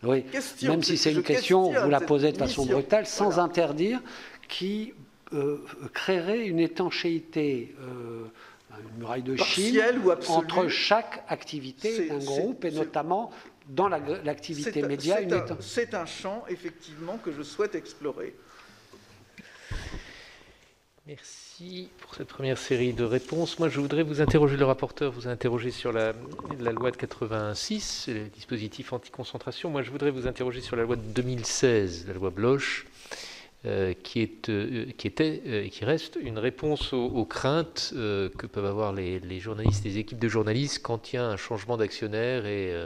Oui. 0.02 0.24
Même 0.62 0.82
si 0.82 0.96
c'est 0.96 1.12
une 1.12 1.22
question, 1.22 1.72
vous 1.72 1.90
la 1.90 2.00
posez 2.00 2.32
de 2.32 2.38
façon 2.38 2.66
brutale, 2.66 3.06
sans 3.06 3.38
interdire, 3.38 4.00
qui 4.48 4.94
euh, 5.32 5.64
créerait 5.92 6.46
une 6.46 6.61
étanchéité, 6.61 7.74
euh, 7.80 8.24
une 8.80 8.98
muraille 8.98 9.22
de 9.22 9.37
Chine 9.37 9.80
entre 10.28 10.68
chaque 10.68 11.24
activité 11.28 12.09
d'un 12.09 12.18
groupe 12.18 12.64
et 12.64 12.70
notamment 12.70 13.30
dans 13.68 13.88
l'activité 13.88 14.82
média. 14.82 15.18
C'est 15.61 15.94
un 15.94 16.06
champ 16.06 16.44
effectivement 16.48 17.18
que 17.18 17.32
je 17.32 17.42
souhaite 17.42 17.74
explorer. 17.74 18.35
Merci 21.09 21.88
pour 22.01 22.16
cette 22.16 22.27
première 22.27 22.59
série 22.59 22.92
de 22.92 23.05
réponses. 23.05 23.61
Moi, 23.61 23.69
je 23.69 23.79
voudrais 23.79 24.03
vous 24.03 24.21
interroger, 24.21 24.57
le 24.57 24.64
rapporteur 24.64 25.12
vous 25.12 25.29
interroger 25.29 25.71
sur 25.71 25.92
la, 25.92 26.12
loi 26.73 26.90
de 26.90 26.97
86, 26.97 28.09
les 28.09 28.25
dispositifs 28.25 28.92
anti-concentration. 28.92 29.71
Moi, 29.71 29.83
je 29.83 29.92
voudrais 29.92 30.11
vous 30.11 30.27
interroger 30.27 30.61
sur 30.61 30.75
la 30.75 30.83
loi 30.83 30.97
de 30.97 31.03
2016, 31.03 32.09
la 32.09 32.14
loi 32.14 32.30
Bloch, 32.30 32.87
euh, 33.66 33.95
qui, 34.03 34.20
est, 34.20 34.49
euh, 34.49 34.87
qui, 34.99 35.07
était 35.07 35.43
euh, 35.47 35.62
et 35.62 35.70
qui 35.70 35.85
reste 35.85 36.18
une 36.20 36.41
réponse 36.41 36.93
aux, 36.93 37.24
craintes 37.24 37.93
que 37.95 38.47
peuvent 38.49 38.66
avoir 38.66 38.93
les, 38.93 39.20
les, 39.20 39.39
journalistes, 39.39 39.85
les 39.85 39.99
équipes 39.99 40.18
de 40.18 40.28
journalistes 40.28 40.83
quand 40.83 41.12
il 41.12 41.16
y 41.16 41.18
a 41.20 41.24
un 41.24 41.37
changement 41.37 41.76
d'actionnaire 41.76 42.47
et 42.47 42.85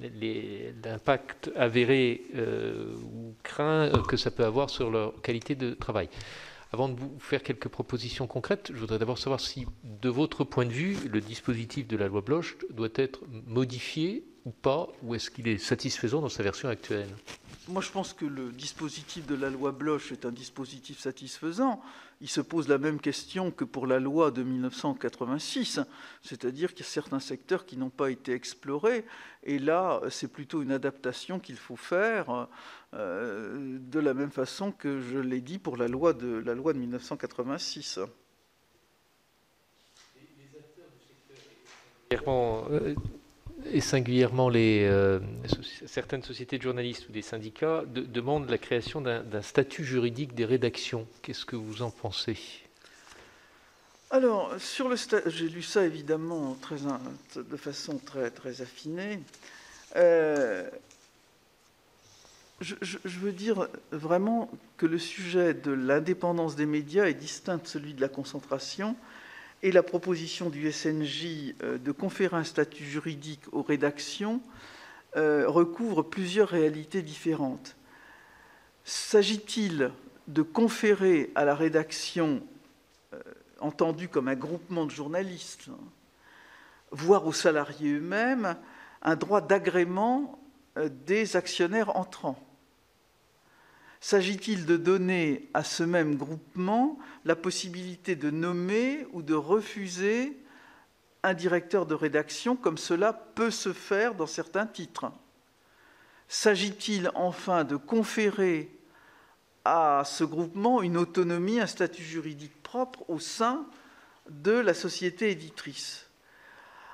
l'impact 0.00 1.52
avéré 1.54 2.22
ou 2.34 3.34
craint 3.44 3.92
que 4.08 4.16
ça 4.16 4.32
peut 4.32 4.44
avoir 4.44 4.68
sur 4.68 4.90
leur 4.90 5.20
qualité 5.22 5.54
de 5.54 5.74
travail. 5.74 6.08
Avant 6.72 6.88
de 6.88 6.98
vous 6.98 7.18
faire 7.18 7.42
quelques 7.42 7.68
propositions 7.68 8.26
concrètes, 8.26 8.70
je 8.74 8.78
voudrais 8.78 8.98
d'abord 8.98 9.18
savoir 9.18 9.40
si, 9.40 9.66
de 9.84 10.08
votre 10.08 10.44
point 10.44 10.66
de 10.66 10.72
vue, 10.72 10.96
le 11.08 11.20
dispositif 11.20 11.86
de 11.86 11.96
la 11.96 12.08
loi 12.08 12.20
Bloch 12.20 12.56
doit 12.70 12.88
être 12.96 13.20
modifié 13.46 14.24
ou 14.44 14.50
pas, 14.50 14.88
ou 15.02 15.14
est-ce 15.14 15.30
qu'il 15.30 15.48
est 15.48 15.58
satisfaisant 15.58 16.20
dans 16.20 16.28
sa 16.28 16.42
version 16.42 16.68
actuelle? 16.68 17.08
Moi, 17.68 17.82
je 17.82 17.90
pense 17.90 18.12
que 18.12 18.24
le 18.24 18.52
dispositif 18.52 19.26
de 19.26 19.34
la 19.34 19.50
loi 19.50 19.72
Bloch 19.72 20.12
est 20.12 20.24
un 20.24 20.30
dispositif 20.30 21.00
satisfaisant. 21.00 21.82
Il 22.20 22.28
se 22.28 22.40
pose 22.40 22.68
la 22.68 22.78
même 22.78 23.00
question 23.00 23.50
que 23.50 23.64
pour 23.64 23.88
la 23.88 23.98
loi 23.98 24.30
de 24.30 24.44
1986, 24.44 25.80
c'est-à-dire 26.22 26.74
qu'il 26.74 26.84
y 26.84 26.88
a 26.88 26.90
certains 26.90 27.18
secteurs 27.18 27.66
qui 27.66 27.76
n'ont 27.76 27.90
pas 27.90 28.12
été 28.12 28.32
explorés, 28.32 29.04
et 29.42 29.58
là, 29.58 30.00
c'est 30.10 30.32
plutôt 30.32 30.62
une 30.62 30.70
adaptation 30.70 31.40
qu'il 31.40 31.56
faut 31.56 31.74
faire, 31.74 32.46
euh, 32.94 33.78
de 33.80 33.98
la 33.98 34.14
même 34.14 34.30
façon 34.30 34.70
que 34.70 35.00
je 35.00 35.18
l'ai 35.18 35.40
dit 35.40 35.58
pour 35.58 35.76
la 35.76 35.88
loi 35.88 36.12
de, 36.12 36.28
la 36.28 36.54
loi 36.54 36.72
de 36.72 36.78
1986 36.78 37.98
et 43.72 43.80
singulièrement 43.80 44.50
euh, 44.54 45.20
certaines 45.86 46.22
sociétés 46.22 46.58
de 46.58 46.62
journalistes 46.62 47.08
ou 47.08 47.12
des 47.12 47.22
syndicats 47.22 47.84
demandent 47.86 48.48
la 48.50 48.58
création 48.58 49.00
d'un 49.00 49.42
statut 49.42 49.84
juridique 49.84 50.34
des 50.34 50.44
rédactions. 50.44 51.06
Qu'est-ce 51.22 51.44
que 51.44 51.56
vous 51.56 51.82
en 51.82 51.90
pensez? 51.90 52.38
Alors, 54.10 54.52
sur 54.58 54.88
le 54.88 54.96
j'ai 55.26 55.48
lu 55.48 55.62
ça 55.62 55.84
évidemment 55.84 56.56
de 57.34 57.56
façon 57.56 57.98
très, 57.98 58.30
très 58.30 58.62
affinée. 58.62 59.20
Euh, 59.96 60.68
je, 62.60 63.18
veux 63.18 63.32
dire 63.32 63.68
vraiment 63.90 64.50
que 64.76 64.86
le 64.86 64.98
sujet 64.98 65.52
de 65.52 65.72
l'indépendance 65.72 66.56
des 66.56 66.66
médias 66.66 67.06
est 67.06 67.14
distinct 67.14 67.58
de 67.58 67.66
celui 67.66 67.94
de 67.94 68.00
la 68.00 68.08
concentration 68.08 68.96
et 69.66 69.72
la 69.72 69.82
proposition 69.82 70.48
du 70.48 70.70
SNJ 70.70 71.56
euh, 71.64 71.76
de 71.76 71.90
conférer 71.90 72.36
un 72.36 72.44
statut 72.44 72.84
juridique 72.84 73.42
aux 73.50 73.62
rédactions 73.62 74.40
euh, 75.16 75.48
recouvre 75.48 76.02
plusieurs 76.04 76.50
réalités 76.50 77.02
différentes. 77.02 77.74
S'agit-il 78.84 79.90
de 80.28 80.42
conférer 80.42 81.32
à 81.34 81.44
la 81.44 81.56
rédaction, 81.56 82.44
euh, 83.12 83.20
entendue 83.58 84.06
comme 84.08 84.28
un 84.28 84.36
groupement 84.36 84.86
de 84.86 84.92
journalistes, 84.92 85.66
voire 86.92 87.26
aux 87.26 87.32
salariés 87.32 87.94
eux-mêmes, 87.94 88.56
un 89.02 89.16
droit 89.16 89.40
d'agrément 89.40 90.38
des 90.76 91.34
actionnaires 91.34 91.96
entrants? 91.96 92.38
S'agit-il 94.00 94.66
de 94.66 94.76
donner 94.76 95.48
à 95.54 95.64
ce 95.64 95.82
même 95.82 96.16
groupement 96.16 96.98
la 97.24 97.36
possibilité 97.36 98.14
de 98.14 98.30
nommer 98.30 99.06
ou 99.12 99.22
de 99.22 99.34
refuser 99.34 100.36
un 101.22 101.34
directeur 101.34 101.86
de 101.86 101.94
rédaction 101.94 102.56
comme 102.56 102.78
cela 102.78 103.12
peut 103.12 103.50
se 103.50 103.72
faire 103.72 104.14
dans 104.14 104.26
certains 104.26 104.66
titres? 104.66 105.10
S'agit-il 106.28 107.10
enfin 107.14 107.64
de 107.64 107.76
conférer 107.76 108.70
à 109.64 110.02
ce 110.04 110.24
groupement 110.24 110.82
une 110.82 110.96
autonomie, 110.96 111.60
un 111.60 111.66
statut 111.66 112.02
juridique 112.02 112.62
propre 112.62 113.08
au 113.08 113.18
sein 113.18 113.66
de 114.28 114.52
la 114.52 114.74
société 114.74 115.30
éditrice? 115.30 116.08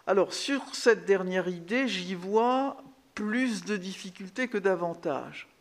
Alors 0.06 0.32
sur 0.32 0.74
cette 0.74 1.04
dernière 1.04 1.48
idée, 1.48 1.88
j'y 1.88 2.14
vois 2.14 2.82
plus 3.14 3.64
de 3.64 3.76
difficultés 3.76 4.48
que 4.48 4.58
d'avantages. 4.58 5.51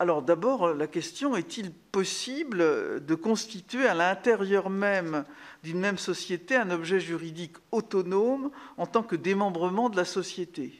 Alors 0.00 0.22
d'abord, 0.22 0.72
la 0.72 0.86
question 0.86 1.36
est-il 1.36 1.70
possible 1.70 3.04
de 3.04 3.14
constituer 3.14 3.86
à 3.86 3.92
l'intérieur 3.92 4.70
même 4.70 5.26
d'une 5.62 5.78
même 5.78 5.98
société 5.98 6.56
un 6.56 6.70
objet 6.70 7.00
juridique 7.00 7.56
autonome 7.70 8.50
en 8.78 8.86
tant 8.86 9.02
que 9.02 9.14
démembrement 9.14 9.90
de 9.90 9.98
la 9.98 10.06
société? 10.06 10.72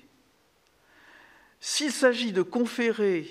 S'il 1.61 1.93
s'agit 1.93 2.33
de 2.33 2.41
conférer 2.41 3.29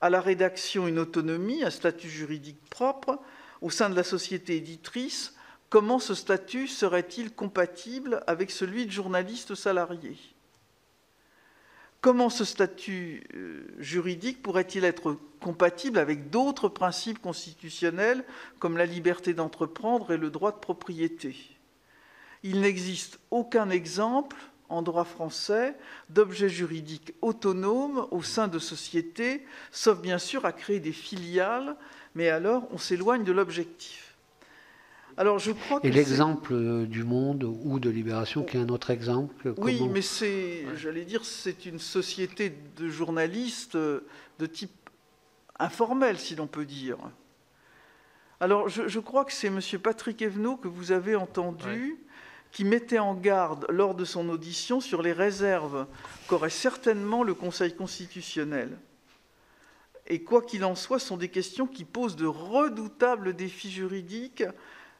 à 0.00 0.08
la 0.08 0.22
rédaction 0.22 0.88
une 0.88 0.98
autonomie, 0.98 1.62
un 1.62 1.68
statut 1.68 2.08
juridique 2.08 2.64
propre 2.70 3.20
au 3.60 3.68
sein 3.68 3.90
de 3.90 3.96
la 3.96 4.04
société 4.04 4.56
éditrice, 4.56 5.34
comment 5.68 5.98
ce 5.98 6.14
statut 6.14 6.68
serait-il 6.68 7.34
compatible 7.34 8.24
avec 8.26 8.50
celui 8.50 8.86
de 8.86 8.92
journaliste 8.92 9.54
salarié? 9.54 10.16
Comment 12.00 12.30
ce 12.30 12.44
statut 12.44 13.24
euh, 13.34 13.66
juridique 13.78 14.40
pourrait-il 14.40 14.84
être 14.84 15.16
compatible 15.40 15.98
avec 15.98 16.30
d'autres 16.30 16.68
principes 16.68 17.20
constitutionnels 17.20 18.24
comme 18.60 18.76
la 18.76 18.86
liberté 18.86 19.34
d'entreprendre 19.34 20.12
et 20.12 20.16
le 20.16 20.30
droit 20.30 20.52
de 20.52 20.58
propriété? 20.58 21.36
Il 22.44 22.60
n'existe 22.60 23.18
aucun 23.32 23.68
exemple 23.70 24.36
en 24.68 24.82
droit 24.82 25.04
français 25.04 25.74
d'objet 26.08 26.48
juridique 26.48 27.14
autonome 27.20 28.06
au 28.12 28.22
sein 28.22 28.46
de 28.46 28.60
sociétés, 28.60 29.44
sauf 29.72 30.00
bien 30.00 30.18
sûr 30.18 30.44
à 30.44 30.52
créer 30.52 30.78
des 30.78 30.92
filiales, 30.92 31.74
mais 32.14 32.28
alors 32.28 32.68
on 32.70 32.78
s'éloigne 32.78 33.24
de 33.24 33.32
l'objectif. 33.32 34.07
Alors, 35.18 35.40
je 35.40 35.50
crois 35.50 35.80
Et 35.82 35.90
l'exemple 35.90 36.52
euh, 36.52 36.86
du 36.86 37.02
Monde 37.02 37.42
ou 37.42 37.80
de 37.80 37.90
Libération, 37.90 38.44
qui 38.44 38.56
est 38.56 38.60
un 38.60 38.68
autre 38.68 38.90
exemple 38.90 39.52
Oui, 39.56 39.82
mais 39.90 40.00
c'est, 40.00 40.64
j'allais 40.76 41.04
dire, 41.04 41.24
c'est 41.24 41.66
une 41.66 41.80
société 41.80 42.54
de 42.76 42.88
journalistes 42.88 43.74
euh, 43.74 44.06
de 44.38 44.46
type 44.46 44.70
informel, 45.58 46.20
si 46.20 46.36
l'on 46.36 46.46
peut 46.46 46.64
dire. 46.64 46.98
Alors, 48.38 48.68
je, 48.68 49.00
crois 49.00 49.24
que 49.24 49.32
c'est 49.32 49.48
M. 49.48 49.60
Patrick 49.82 50.22
Evenot 50.22 50.56
que 50.56 50.68
vous 50.68 50.92
avez 50.92 51.16
entendu, 51.16 51.96
qui 52.52 52.64
mettait 52.64 53.00
en 53.00 53.14
garde 53.14 53.66
lors 53.70 53.96
de 53.96 54.04
son 54.04 54.28
audition 54.28 54.80
sur 54.80 55.02
les 55.02 55.12
réserves 55.12 55.88
qu'aurait 56.28 56.48
certainement 56.48 57.24
le 57.24 57.34
Conseil 57.34 57.74
constitutionnel. 57.74 58.78
Et 60.06 60.22
quoi 60.22 60.42
qu'il 60.42 60.64
en 60.64 60.76
soit, 60.76 61.00
ce 61.00 61.08
sont 61.08 61.16
des 61.16 61.28
questions 61.28 61.66
qui 61.66 61.84
posent 61.84 62.14
de 62.14 62.26
redoutables 62.26 63.34
défis 63.34 63.72
juridiques 63.72 64.44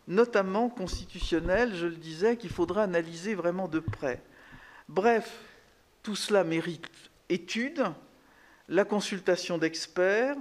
notamment 0.09 0.71
constitutionnel, 0.71 1.75
je 1.77 1.87
le 1.87 1.97
disais, 1.97 2.37
qu'il 2.37 2.51
faudra 2.51 2.83
analyser 2.83 3.35
vraiment 3.35 3.69
de 3.69 3.79
près. 3.79 4.23
Bref, 4.89 5.39
tout 6.03 6.17
cela 6.17 6.43
mérite 6.43 6.89
étude, 7.29 7.85
la 8.69 8.85
consultation 8.85 9.59
d'experts. 9.59 10.37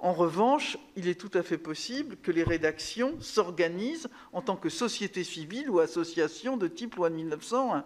En 0.00 0.12
revanche, 0.12 0.76
il 0.96 1.08
est 1.08 1.18
tout 1.18 1.30
à 1.32 1.42
fait 1.42 1.58
possible 1.58 2.16
que 2.16 2.32
les 2.32 2.42
rédactions 2.42 3.18
s'organisent 3.20 4.10
en 4.32 4.42
tant 4.42 4.56
que 4.56 4.68
société 4.68 5.24
civile 5.24 5.70
ou 5.70 5.78
association 5.78 6.56
de 6.56 6.66
type 6.66 6.96
loi 6.96 7.08
de 7.08 7.14
1901 7.14 7.84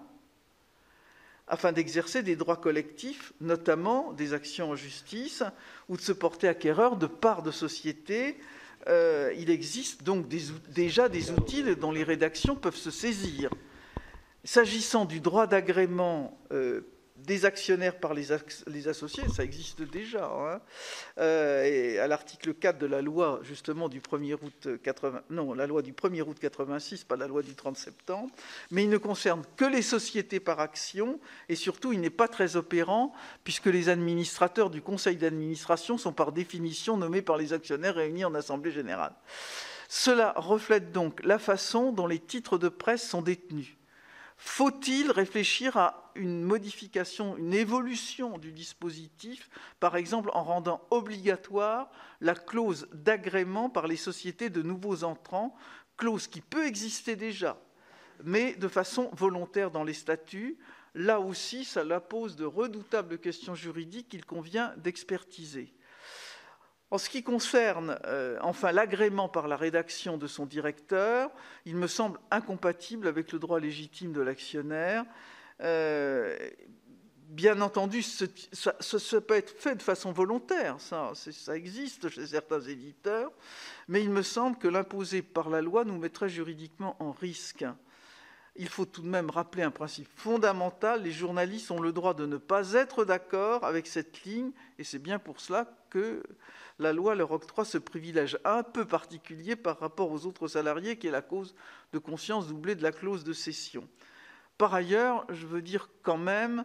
afin 1.50 1.72
d'exercer 1.72 2.22
des 2.22 2.36
droits 2.36 2.58
collectifs, 2.58 3.32
notamment 3.40 4.12
des 4.12 4.34
actions 4.34 4.72
en 4.72 4.76
justice, 4.76 5.42
ou 5.88 5.96
de 5.96 6.02
se 6.02 6.12
porter 6.12 6.46
acquéreur 6.46 6.96
de 6.96 7.06
parts 7.06 7.42
de 7.42 7.50
société 7.50 8.36
euh, 8.88 9.32
il 9.36 9.50
existe 9.50 10.02
donc 10.02 10.26
déjà 10.28 11.08
des 11.08 11.30
outils 11.30 11.62
dont 11.76 11.92
les 11.92 12.04
rédactions 12.04 12.56
peuvent 12.56 12.76
se 12.76 12.90
saisir. 12.90 13.50
S'agissant 14.44 15.04
du 15.04 15.20
droit 15.20 15.46
d'agrément 15.46 16.38
euh, 16.52 16.82
des 17.24 17.44
actionnaires 17.44 17.98
par 17.98 18.14
les, 18.14 18.30
associés, 18.32 19.28
ça 19.28 19.42
existe 19.42 19.82
déjà. 19.82 20.26
Hein. 20.26 20.60
Euh, 21.18 22.02
à 22.02 22.06
l'article 22.06 22.54
4 22.54 22.78
de 22.78 22.86
la 22.86 23.02
loi, 23.02 23.40
justement, 23.42 23.88
du 23.88 24.00
1er 24.00 24.34
août 24.34 24.68
80, 24.82 25.22
non, 25.30 25.52
la 25.54 25.66
loi 25.66 25.82
du 25.82 25.92
1er 25.92 26.22
août 26.22 26.36
86, 26.40 27.04
pas 27.04 27.16
la 27.16 27.26
loi 27.26 27.42
du 27.42 27.54
30 27.54 27.76
septembre, 27.76 28.30
mais 28.70 28.84
il 28.84 28.90
ne 28.90 28.98
concerne 28.98 29.42
que 29.56 29.64
les 29.64 29.82
sociétés 29.82 30.40
par 30.40 30.60
action, 30.60 31.18
et 31.48 31.56
surtout, 31.56 31.92
il 31.92 32.00
n'est 32.00 32.10
pas 32.10 32.28
très 32.28 32.56
opérant, 32.56 33.12
puisque 33.42 33.66
les 33.66 33.88
administrateurs 33.88 34.70
du 34.70 34.80
conseil 34.80 35.16
d'administration 35.16 35.98
sont 35.98 36.12
par 36.12 36.32
définition 36.32 36.96
nommés 36.96 37.22
par 37.22 37.36
les 37.36 37.52
actionnaires 37.52 37.96
réunis 37.96 38.24
en 38.24 38.34
assemblée 38.34 38.70
générale. 38.70 39.12
Cela 39.88 40.34
reflète 40.36 40.92
donc 40.92 41.24
la 41.24 41.38
façon 41.38 41.92
dont 41.92 42.06
les 42.06 42.18
titres 42.18 42.58
de 42.58 42.68
presse 42.68 43.08
sont 43.08 43.22
détenus. 43.22 43.77
Faut-il 44.40 45.10
réfléchir 45.10 45.76
à 45.76 46.12
une 46.14 46.42
modification, 46.42 47.36
une 47.36 47.54
évolution 47.54 48.38
du 48.38 48.52
dispositif, 48.52 49.50
par 49.80 49.96
exemple 49.96 50.30
en 50.32 50.44
rendant 50.44 50.80
obligatoire 50.90 51.90
la 52.20 52.34
clause 52.34 52.88
d'agrément 52.92 53.68
par 53.68 53.88
les 53.88 53.96
sociétés 53.96 54.48
de 54.48 54.62
nouveaux 54.62 55.02
entrants, 55.02 55.56
clause 55.96 56.28
qui 56.28 56.40
peut 56.40 56.66
exister 56.66 57.16
déjà, 57.16 57.60
mais 58.22 58.54
de 58.54 58.68
façon 58.68 59.10
volontaire 59.12 59.72
dans 59.72 59.84
les 59.84 59.92
statuts? 59.92 60.56
Là 60.94 61.18
aussi, 61.20 61.64
cela 61.64 62.00
pose 62.00 62.36
de 62.36 62.44
redoutables 62.44 63.18
questions 63.18 63.56
juridiques 63.56 64.08
qu'il 64.08 64.24
convient 64.24 64.72
d'expertiser. 64.76 65.74
En 66.90 66.96
ce 66.96 67.10
qui 67.10 67.22
concerne 67.22 67.98
euh, 68.06 68.38
enfin 68.40 68.72
l'agrément 68.72 69.28
par 69.28 69.46
la 69.46 69.56
rédaction 69.56 70.16
de 70.16 70.26
son 70.26 70.46
directeur, 70.46 71.30
il 71.66 71.76
me 71.76 71.86
semble 71.86 72.18
incompatible 72.30 73.06
avec 73.08 73.32
le 73.32 73.38
droit 73.38 73.60
légitime 73.60 74.12
de 74.12 74.22
l'actionnaire. 74.22 75.04
Euh, 75.60 76.34
bien 77.28 77.60
entendu, 77.60 78.02
ça, 78.02 79.20
peut 79.20 79.34
être 79.34 79.50
fait 79.60 79.74
de 79.76 79.82
façon 79.82 80.12
volontaire, 80.12 80.76
ça 80.80 81.12
existe 81.54 82.08
chez 82.08 82.28
certains 82.28 82.62
éditeurs, 82.62 83.32
mais 83.86 84.02
il 84.02 84.08
me 84.08 84.22
semble 84.22 84.56
que 84.56 84.68
l'imposer 84.68 85.20
par 85.20 85.50
la 85.50 85.60
loi 85.60 85.84
nous 85.84 85.98
mettrait 85.98 86.30
juridiquement 86.30 86.96
en 87.00 87.12
risque. 87.12 87.66
Il 88.60 88.68
faut 88.68 88.84
tout 88.84 89.02
de 89.02 89.08
même 89.08 89.30
rappeler 89.30 89.62
un 89.62 89.70
principe 89.70 90.08
fondamental, 90.16 91.04
les 91.04 91.12
journalistes 91.12 91.70
ont 91.70 91.80
le 91.80 91.92
droit 91.92 92.12
de 92.12 92.26
ne 92.26 92.36
pas 92.36 92.72
être 92.72 93.04
d'accord 93.04 93.64
avec 93.64 93.86
cette 93.86 94.24
ligne, 94.24 94.50
et 94.78 94.84
c'est 94.84 94.98
bien 94.98 95.20
pour 95.20 95.40
cela 95.40 95.72
que 95.90 96.22
la 96.80 96.92
loi 96.92 97.14
leur 97.14 97.30
octroie 97.30 97.64
ce 97.64 97.78
privilège 97.78 98.36
un 98.44 98.64
peu 98.64 98.84
particulier 98.84 99.56
par 99.56 99.78
rapport 99.78 100.10
aux 100.10 100.26
autres 100.26 100.48
salariés, 100.48 100.98
qui 100.98 101.06
est 101.06 101.12
la 101.12 101.22
cause 101.22 101.54
de 101.92 101.98
conscience 101.98 102.48
doublée 102.48 102.74
de 102.74 102.82
la 102.82 102.92
clause 102.92 103.22
de 103.22 103.32
cession. 103.32 103.88
Par 104.58 104.74
ailleurs, 104.74 105.24
je 105.28 105.46
veux 105.46 105.62
dire 105.62 105.88
quand 106.02 106.18
même 106.18 106.64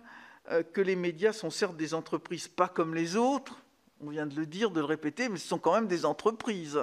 euh, 0.51 0.63
que 0.63 0.81
les 0.81 0.95
médias 0.95 1.31
sont 1.31 1.51
certes 1.51 1.77
des 1.77 1.93
entreprises 1.93 2.47
pas 2.47 2.67
comme 2.67 2.95
les 2.95 3.15
autres, 3.15 3.61
on 4.01 4.09
vient 4.09 4.25
de 4.25 4.35
le 4.35 4.47
dire, 4.47 4.71
de 4.71 4.79
le 4.79 4.85
répéter, 4.85 5.29
mais 5.29 5.37
ce 5.37 5.47
sont 5.47 5.59
quand 5.59 5.73
même 5.73 5.87
des 5.87 6.05
entreprises 6.05 6.81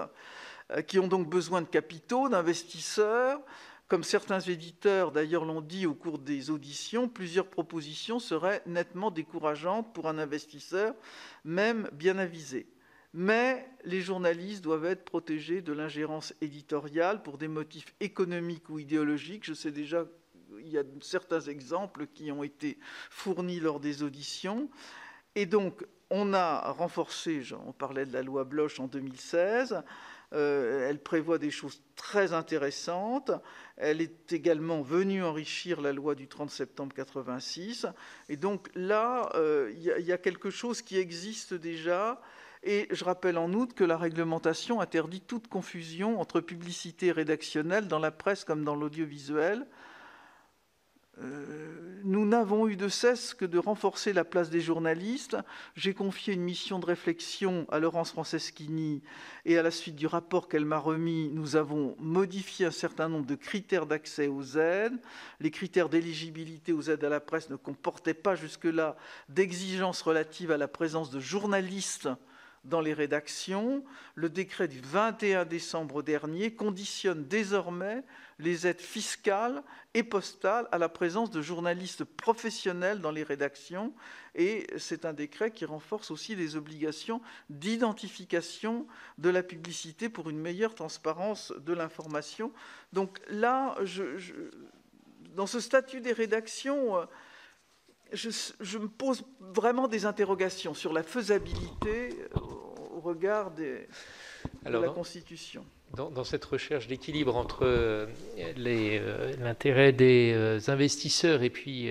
euh, 0.71 0.83
qui 0.83 0.99
ont 0.99 1.09
donc 1.09 1.29
besoin 1.29 1.63
de 1.63 1.67
capitaux, 1.67 2.29
d'investisseurs. 2.29 3.41
Comme 3.91 4.05
certains 4.05 4.39
éditeurs 4.39 5.11
d'ailleurs 5.11 5.45
l'ont 5.45 5.61
dit 5.61 5.85
au 5.85 5.95
cours 5.95 6.21
des 6.21 6.51
auditions, 6.51 7.09
plusieurs 7.09 7.49
propositions 7.49 8.21
seraient 8.21 8.63
nettement 8.65 9.11
décourageantes 9.11 9.93
pour 9.93 10.07
un 10.07 10.19
investisseur, 10.19 10.95
même 11.45 11.91
bien 11.93 12.17
avisé. 12.17 12.69
Mais 13.15 13.69
les 13.85 14.01
journalistes 14.01 14.63
doivent 14.63 14.85
être 14.85 15.05
protégés 15.05 15.61
de 15.61 15.73
l'ingérence 15.73 16.33
éditoriale 16.41 17.25
pour 17.25 17.37
des 17.37 17.49
motifs 17.49 17.93
économiques 17.99 18.71
ou 18.71 18.79
idéologiques. 18.79 19.45
Je 19.45 19.55
sais 19.55 19.73
déjà 19.73 20.07
il 20.61 20.69
y 20.69 20.79
a 20.79 20.85
certains 21.01 21.41
exemples 21.41 22.07
qui 22.07 22.31
ont 22.31 22.45
été 22.45 22.79
fournis 23.11 23.59
lors 23.59 23.81
des 23.81 24.05
auditions. 24.05 24.71
Et 25.35 25.47
donc, 25.47 25.85
on 26.11 26.33
a 26.33 26.71
renforcé, 26.71 27.43
on 27.67 27.73
parlait 27.73 28.07
de 28.07 28.13
la 28.13 28.23
loi 28.23 28.45
Bloch 28.45 28.79
en 28.79 28.87
2016, 28.87 29.83
euh, 30.33 30.89
elle 30.89 31.01
prévoit 31.01 31.39
des 31.39 31.51
choses 31.51 31.83
très 31.97 32.33
intéressantes. 32.33 33.33
Elle 33.77 34.01
est 34.01 34.33
également 34.33 34.83
venue 34.83 35.25
enrichir 35.25 35.81
la 35.81 35.93
loi 35.93 36.15
du 36.15 36.29
30 36.29 36.51
septembre 36.51 36.95
86. 36.95 37.87
Et 38.29 38.37
donc 38.37 38.69
là, 38.75 39.31
euh, 39.35 39.73
il 39.75 39.83
y, 39.83 40.13
a 40.13 40.19
quelque 40.19 40.51
chose 40.51 40.83
qui 40.83 40.99
existe 40.99 41.55
déjà. 41.55 42.21
Et 42.63 42.87
je 42.91 43.05
rappelle 43.05 43.39
en 43.39 43.53
outre 43.55 43.75
que 43.75 43.85
la 43.85 43.97
réglementation 43.97 44.81
interdit 44.81 45.23
toute 45.23 45.49
confusion 45.49 46.21
entre 46.21 46.41
publicité 46.41 47.11
rédactionnelle 47.11 47.89
dans 47.89 47.99
la 47.99 48.11
presse 48.11 48.45
comme 48.45 48.65
dans 48.65 48.77
l'audiovisuel. 48.77 49.67
Euh, 51.21 52.01
nous 52.05 52.25
n'avons 52.25 52.67
eu 52.67 52.77
de 52.77 52.89
cesse 52.89 53.35
que 53.35 53.45
de 53.45 53.59
renforcer 53.59 54.13
la 54.13 54.25
place 54.25 54.51
des 54.51 54.61
journalistes. 54.61 55.37
J'ai 55.77 55.95
confié 55.95 56.35
une 56.35 56.43
mission 56.43 56.79
de 56.79 56.87
réflexion 56.87 57.67
à 57.71 57.79
Laurence 57.79 58.13
Franceschini 58.13 59.03
et 59.45 59.59
à 59.59 59.63
la 59.63 59.71
suite 59.71 59.97
du 59.97 60.07
rapport 60.07 60.49
qu'elle 60.49 60.65
m'a 60.65 60.79
remis, 60.79 61.29
nous 61.33 61.57
avons 61.57 61.97
modifié 61.99 62.67
un 62.67 62.71
certain 62.71 63.09
nombre 63.09 63.27
de 63.27 63.35
critères 63.35 63.87
d'accès 63.87 64.29
aux 64.29 64.57
aides. 64.57 64.99
Les 65.41 65.51
critères 65.51 65.89
d'éligibilité 65.89 66.73
aux 66.73 66.83
aides 66.83 67.05
à 67.05 67.09
la 67.09 67.21
presse 67.21 67.51
ne 67.51 67.57
comportaient 67.57 68.15
pas 68.15 68.35
jusque-là 68.35 68.97
d'exigences 69.29 70.03
relatives 70.03 70.53
à 70.53 70.57
la 70.57 70.69
présence 70.69 71.11
de 71.11 71.21
journalistes 71.21 72.09
dans 72.65 72.81
les 72.81 72.93
rédactions. 72.93 73.85
Le 74.15 74.29
décret 74.29 74.69
du 74.69 74.81
21 74.81 75.45
décembre 75.45 76.03
dernier 76.03 76.53
conditionne 76.55 77.27
désormais 77.27 78.03
les 78.39 78.67
aides 78.67 78.81
fiscales 78.81 79.63
et 79.95 80.03
postales 80.03 80.69
à 80.73 80.79
la 80.79 80.89
présence 80.89 81.31
de 81.31 81.43
journalistes 81.43 82.05
professionnels 82.05 83.01
dans 83.01 83.11
les 83.11 83.23
rédactions. 83.23 83.93
Et 84.35 84.67
c'est 84.79 85.05
un 85.05 85.13
décret 85.13 85.51
qui 85.51 85.65
renforce 85.65 86.11
aussi 86.11 86.37
les 86.37 86.57
obligations 86.57 87.21
d'identification 87.49 88.87
de 89.19 89.31
la 89.31 89.43
publicité 89.43 90.09
pour 90.09 90.31
une 90.31 90.39
meilleure 90.39 90.75
transparence 90.75 91.53
de 91.59 91.73
l'information. 91.73 92.53
Donc 92.93 93.21
là, 93.29 93.77
dans 95.35 95.47
ce 95.47 95.61
statut 95.61 96.01
des 96.01 96.13
rédactions, 96.13 96.97
je, 98.13 98.79
me 98.79 98.89
pose 98.89 99.25
vraiment 99.41 99.89
des 99.89 100.07
interrogations 100.07 100.75
sur 100.75 100.93
la 100.93 101.03
faisabilité 101.03 102.17
au 103.01 103.09
regard 103.09 103.51
de 103.53 103.79
la 104.65 104.89
Constitution. 104.89 105.65
dans, 105.95 106.25
cette 106.25 106.45
recherche 106.45 106.87
d'équilibre 106.87 107.35
entre 107.35 107.65
euh, 107.65 108.07
euh, 108.39 109.33
l'intérêt 109.41 109.93
des 109.93 110.33
euh, 110.35 110.61
investisseurs 110.69 111.43
et 111.43 111.51
puis 111.51 111.91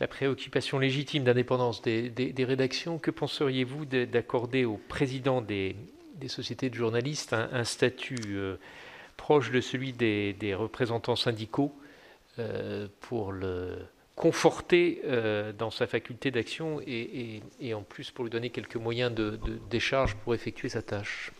la 0.00 0.06
préoccupation 0.06 0.78
légitime 0.78 1.24
d'indépendance 1.24 1.82
des, 1.82 2.32
rédactions, 2.38 2.98
que 2.98 3.10
penseriez-vous 3.10 3.84
d'accorder 3.84 4.64
au 4.64 4.78
président 4.88 5.40
des, 5.42 5.76
sociétés 6.28 6.70
de 6.70 6.74
journalistes 6.74 7.32
un, 7.34 7.64
statut 7.64 8.36
proche 9.16 9.50
de 9.50 9.60
celui 9.60 9.92
des, 9.92 10.54
représentants 10.54 11.16
syndicaux 11.16 11.74
pour 13.00 13.32
le 13.32 13.76
conforter 14.18 15.00
dans 15.56 15.70
sa 15.70 15.86
faculté 15.86 16.30
d'action 16.30 16.80
et, 16.84 17.40
en 17.72 17.82
plus 17.82 18.10
pour 18.10 18.24
lui 18.24 18.30
donner 18.30 18.50
quelques 18.50 18.76
moyens 18.76 19.14
de 19.14 19.38
décharge 19.70 20.16
pour 20.16 20.34
effectuer 20.34 20.68
sa 20.68 20.82
tâche 20.82 21.32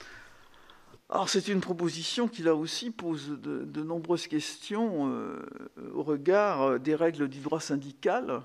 alors 1.11 1.31
c'est 1.31 1.49
une 1.49 1.62
proposition 1.62 2.29
qui 2.29 2.43
là 2.43 2.55
aussi 2.55 2.91
pose 2.91 3.31
de, 3.41 3.83
nombreuses 3.83 4.26
questions 4.26 5.11
euh, 5.11 5.43
au 5.95 6.03
regard 6.03 6.62
euh, 6.62 6.79
des 6.79 6.95
règles 6.95 7.29
du 7.29 7.41
droit 7.41 7.61
syndical, 7.61 8.43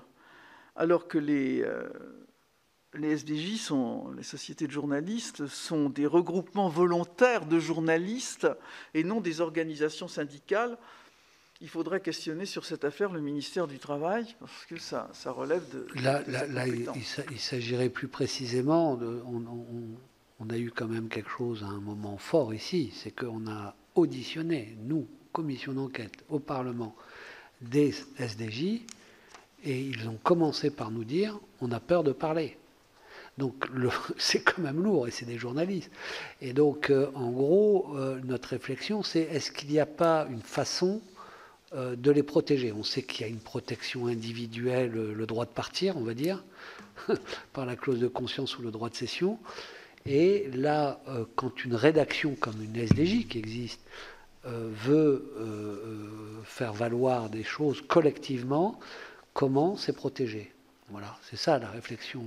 alors 0.74 1.06
que 1.06 1.18
les, 1.18 1.60
euh, 1.60 1.86
les 2.94 3.10
SDJ, 3.18 3.58
sont, 3.58 4.10
les 4.16 4.22
sociétés 4.22 4.66
de 4.66 4.72
journalistes, 4.72 5.46
sont 5.46 5.90
des 5.90 6.06
regroupements 6.06 6.70
volontaires 6.70 7.44
de 7.44 7.58
journalistes 7.58 8.48
et 8.94 9.04
non 9.04 9.20
des 9.20 9.42
organisations 9.42 10.08
syndicales. 10.08 10.78
Il 11.60 11.68
faudrait 11.68 12.00
questionner 12.00 12.46
sur 12.46 12.64
cette 12.64 12.84
affaire 12.84 13.12
le 13.12 13.20
ministère 13.20 13.66
du 13.66 13.78
Travail, 13.78 14.34
parce 14.40 14.66
que 14.66 14.78
ça, 14.78 15.08
ça 15.12 15.30
relève 15.30 15.62
de... 15.72 15.86
Là, 16.02 16.22
là, 16.26 16.66
il, 16.66 17.38
s'agirait 17.38 17.88
plus 17.88 18.08
précisément 18.08 18.96
de 18.96 19.22
on 20.40 20.50
a 20.50 20.58
eu 20.58 20.70
quand 20.70 20.88
même 20.88 21.08
quelque 21.08 21.30
chose 21.30 21.62
à 21.62 21.68
un 21.68 21.80
moment 21.80 22.18
fort 22.18 22.52
ici, 22.52 22.92
c'est 22.94 23.12
qu'on 23.12 23.46
a 23.46 23.74
auditionné, 23.94 24.76
nous, 24.82 25.06
commission 25.32 25.72
d'enquête 25.72 26.24
au 26.28 26.38
Parlement, 26.38 26.94
des 27.60 27.94
SDJ, 28.18 28.82
et 29.64 29.80
ils 29.80 30.08
ont 30.08 30.18
commencé 30.22 30.70
par 30.70 30.90
nous 30.90 31.04
dire 31.04 31.38
on 31.60 31.72
a 31.72 31.80
peur 31.80 32.04
de 32.04 32.12
parler. 32.12 32.56
Donc 33.38 33.66
c'est 34.18 34.42
quand 34.42 34.62
même 34.62 34.82
lourd, 34.82 35.08
et 35.08 35.10
c'est 35.10 35.26
des 35.26 35.38
journalistes. 35.38 35.90
Et 36.40 36.52
donc, 36.52 36.90
euh, 36.90 37.10
en 37.14 37.30
gros, 37.30 37.96
euh, 37.96 38.20
notre 38.24 38.50
réflexion, 38.50 39.02
c'est 39.02 39.22
est-ce 39.22 39.50
qu'il 39.50 39.70
n'y 39.70 39.80
a 39.80 39.86
pas 39.86 40.26
une 40.30 40.42
façon 40.42 41.00
de 41.74 42.10
les 42.10 42.22
protéger 42.22 42.72
On 42.72 42.82
sait 42.82 43.02
qu'il 43.02 43.22
y 43.22 43.24
a 43.24 43.28
une 43.28 43.40
protection 43.40 44.06
individuelle, 44.06 44.92
le 44.92 45.26
droit 45.26 45.44
de 45.44 45.50
partir, 45.50 45.96
on 45.96 46.02
va 46.02 46.14
dire, 46.14 46.44
par 47.52 47.66
la 47.66 47.76
clause 47.76 48.00
de 48.00 48.08
conscience 48.08 48.58
ou 48.58 48.62
le 48.62 48.70
droit 48.70 48.88
de 48.88 48.94
cession. 48.94 49.38
Et 50.06 50.50
là, 50.52 51.00
euh, 51.08 51.24
quand 51.34 51.64
une 51.64 51.74
rédaction 51.74 52.34
comme 52.34 52.62
une 52.62 52.76
SDJ 52.76 53.26
qui 53.26 53.38
existe 53.38 53.80
euh, 54.44 54.68
veut 54.70 55.32
euh, 55.38 56.42
faire 56.44 56.74
valoir 56.74 57.30
des 57.30 57.42
choses 57.42 57.80
collectivement, 57.80 58.78
comment 59.32 59.76
c'est 59.76 59.94
protégé? 59.94 60.52
Voilà, 60.90 61.16
c'est 61.22 61.38
ça 61.38 61.58
la 61.58 61.70
réflexion, 61.70 62.20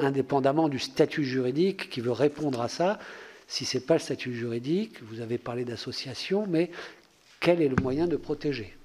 indépendamment 0.00 0.68
du 0.68 0.78
statut 0.78 1.24
juridique 1.24 1.90
qui 1.90 2.00
veut 2.00 2.12
répondre 2.12 2.60
à 2.60 2.68
ça. 2.68 3.00
Si 3.48 3.64
ce 3.64 3.78
n'est 3.78 3.84
pas 3.84 3.94
le 3.94 4.00
statut 4.00 4.32
juridique, 4.32 5.02
vous 5.02 5.20
avez 5.20 5.38
parlé 5.38 5.64
d'association, 5.64 6.46
mais 6.48 6.70
quel 7.40 7.60
est 7.62 7.68
le 7.68 7.76
moyen 7.82 8.06
de 8.06 8.16
protéger 8.16 8.76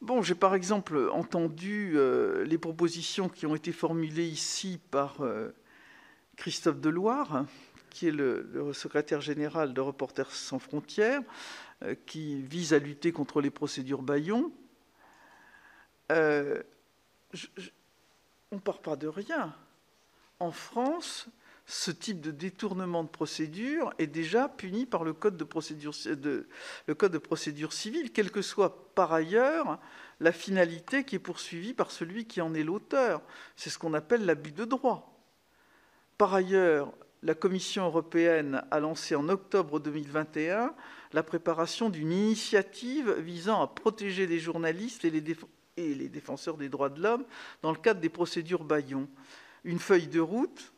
Bon, 0.00 0.22
j'ai 0.22 0.34
par 0.34 0.54
exemple 0.54 1.10
entendu 1.12 1.94
les 2.46 2.56
propositions 2.56 3.28
qui 3.28 3.44
ont 3.44 3.54
été 3.54 3.70
formulées 3.70 4.26
ici 4.26 4.80
par 4.90 5.18
Christophe 6.36 6.80
Deloire, 6.80 7.44
qui 7.90 8.08
est 8.08 8.12
le, 8.12 8.72
secrétaire 8.72 9.20
général 9.20 9.74
de 9.74 9.80
Reporters 9.80 10.30
sans 10.30 10.58
frontières, 10.58 11.22
euh, 11.82 11.94
qui 12.06 12.40
vise 12.40 12.72
à 12.72 12.78
lutter 12.78 13.12
contre 13.12 13.40
les 13.40 13.50
procédures 13.50 14.02
Bayon. 14.02 14.52
Euh, 16.12 16.62
on 18.50 18.56
ne 18.56 18.60
part 18.60 18.80
pas 18.80 18.96
de 18.96 19.06
rien. 19.06 19.54
En 20.38 20.50
France, 20.50 21.28
ce 21.70 21.92
type 21.92 22.20
de 22.20 22.32
détournement 22.32 23.04
de 23.04 23.08
procédure 23.08 23.94
est 23.98 24.08
déjà 24.08 24.48
puni 24.48 24.86
par 24.86 25.04
le 25.04 25.12
code 25.12 25.36
de 25.36 25.44
procédure, 25.44 25.94
civile, 27.72 28.12
quelle 28.12 28.32
que 28.32 28.42
soit 28.42 28.92
par 28.94 29.12
ailleurs 29.12 29.78
la 30.18 30.32
finalité 30.32 31.04
qui 31.04 31.14
est 31.14 31.20
poursuivie 31.20 31.72
par 31.72 31.92
celui 31.92 32.26
qui 32.26 32.40
en 32.40 32.54
est 32.54 32.64
l'auteur. 32.64 33.22
C'est 33.54 33.70
ce 33.70 33.78
qu'on 33.78 33.94
appelle 33.94 34.26
l'abus 34.26 34.50
de 34.50 34.64
droit. 34.64 35.16
Par 36.18 36.34
ailleurs, 36.34 36.92
la 37.22 37.36
Commission 37.36 37.84
européenne 37.84 38.64
a 38.72 38.80
lancé 38.80 39.14
en 39.14 39.28
octobre 39.28 39.78
2021 39.78 40.74
la 41.12 41.22
préparation 41.22 41.88
d'une 41.88 42.10
initiative 42.10 43.12
visant 43.12 43.62
à 43.62 43.68
protéger 43.68 44.26
les 44.26 44.40
journalistes 44.40 45.04
et 45.04 45.10
les 45.10 45.36
et 45.76 45.94
les 45.94 46.08
défenseurs 46.08 46.56
des 46.56 46.68
droits 46.68 46.88
de 46.88 47.00
l'homme 47.00 47.24
dans 47.62 47.70
le 47.70 47.78
cadre 47.78 48.00
des 48.00 48.08
procédures 48.08 48.64
Bayon. 48.64 49.08
Une 49.64 49.78
feuille 49.78 50.08
de 50.08 50.20
route 50.20 50.72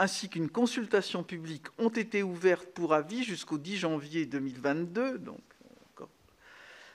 ainsi 0.00 0.30
qu'une 0.30 0.48
consultation 0.48 1.22
publique 1.22 1.66
ont 1.76 1.90
été 1.90 2.22
ouvertes 2.22 2.70
pour 2.72 2.94
avis 2.94 3.22
jusqu'au 3.22 3.58
10 3.58 3.76
janvier 3.76 4.24
2022, 4.24 5.18
donc 5.18 5.42
encore 5.92 6.08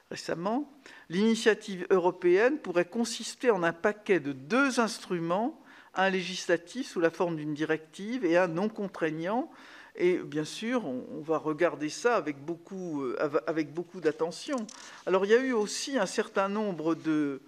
récemment. 0.10 0.74
L'initiative 1.10 1.86
européenne 1.92 2.58
pourrait 2.58 2.90
consister 2.90 3.52
en 3.52 3.62
un 3.62 3.74
paquet 3.74 4.20
de 4.20 4.32
deux 4.32 4.80
instruments, 4.80 5.62
un 5.94 6.10
législatif 6.10 6.88
sous 6.88 7.00
la 7.00 7.12
forme 7.12 7.36
d'une 7.36 7.54
directive 7.54 8.26
et 8.26 8.38
un 8.38 8.48
non 8.48 8.70
contraignant. 8.70 9.52
Et 9.96 10.18
bien 10.18 10.44
sûr, 10.44 10.84
on, 10.86 11.22
va 11.22 11.38
regarder 11.38 11.90
ça 11.90 12.16
avec 12.16 12.44
beaucoup, 12.44 13.04
euh, 13.04 13.40
avec 13.46 13.72
beaucoup 13.72 14.02
d'attention. 14.02 14.58
Alors 15.06 15.26
il 15.26 15.32
y 15.32 15.36
a 15.36 15.42
eu 15.42 15.54
aussi 15.54 16.00
un 16.00 16.08
certain 16.08 16.50
nombre 16.50 16.96
de, 16.96 17.40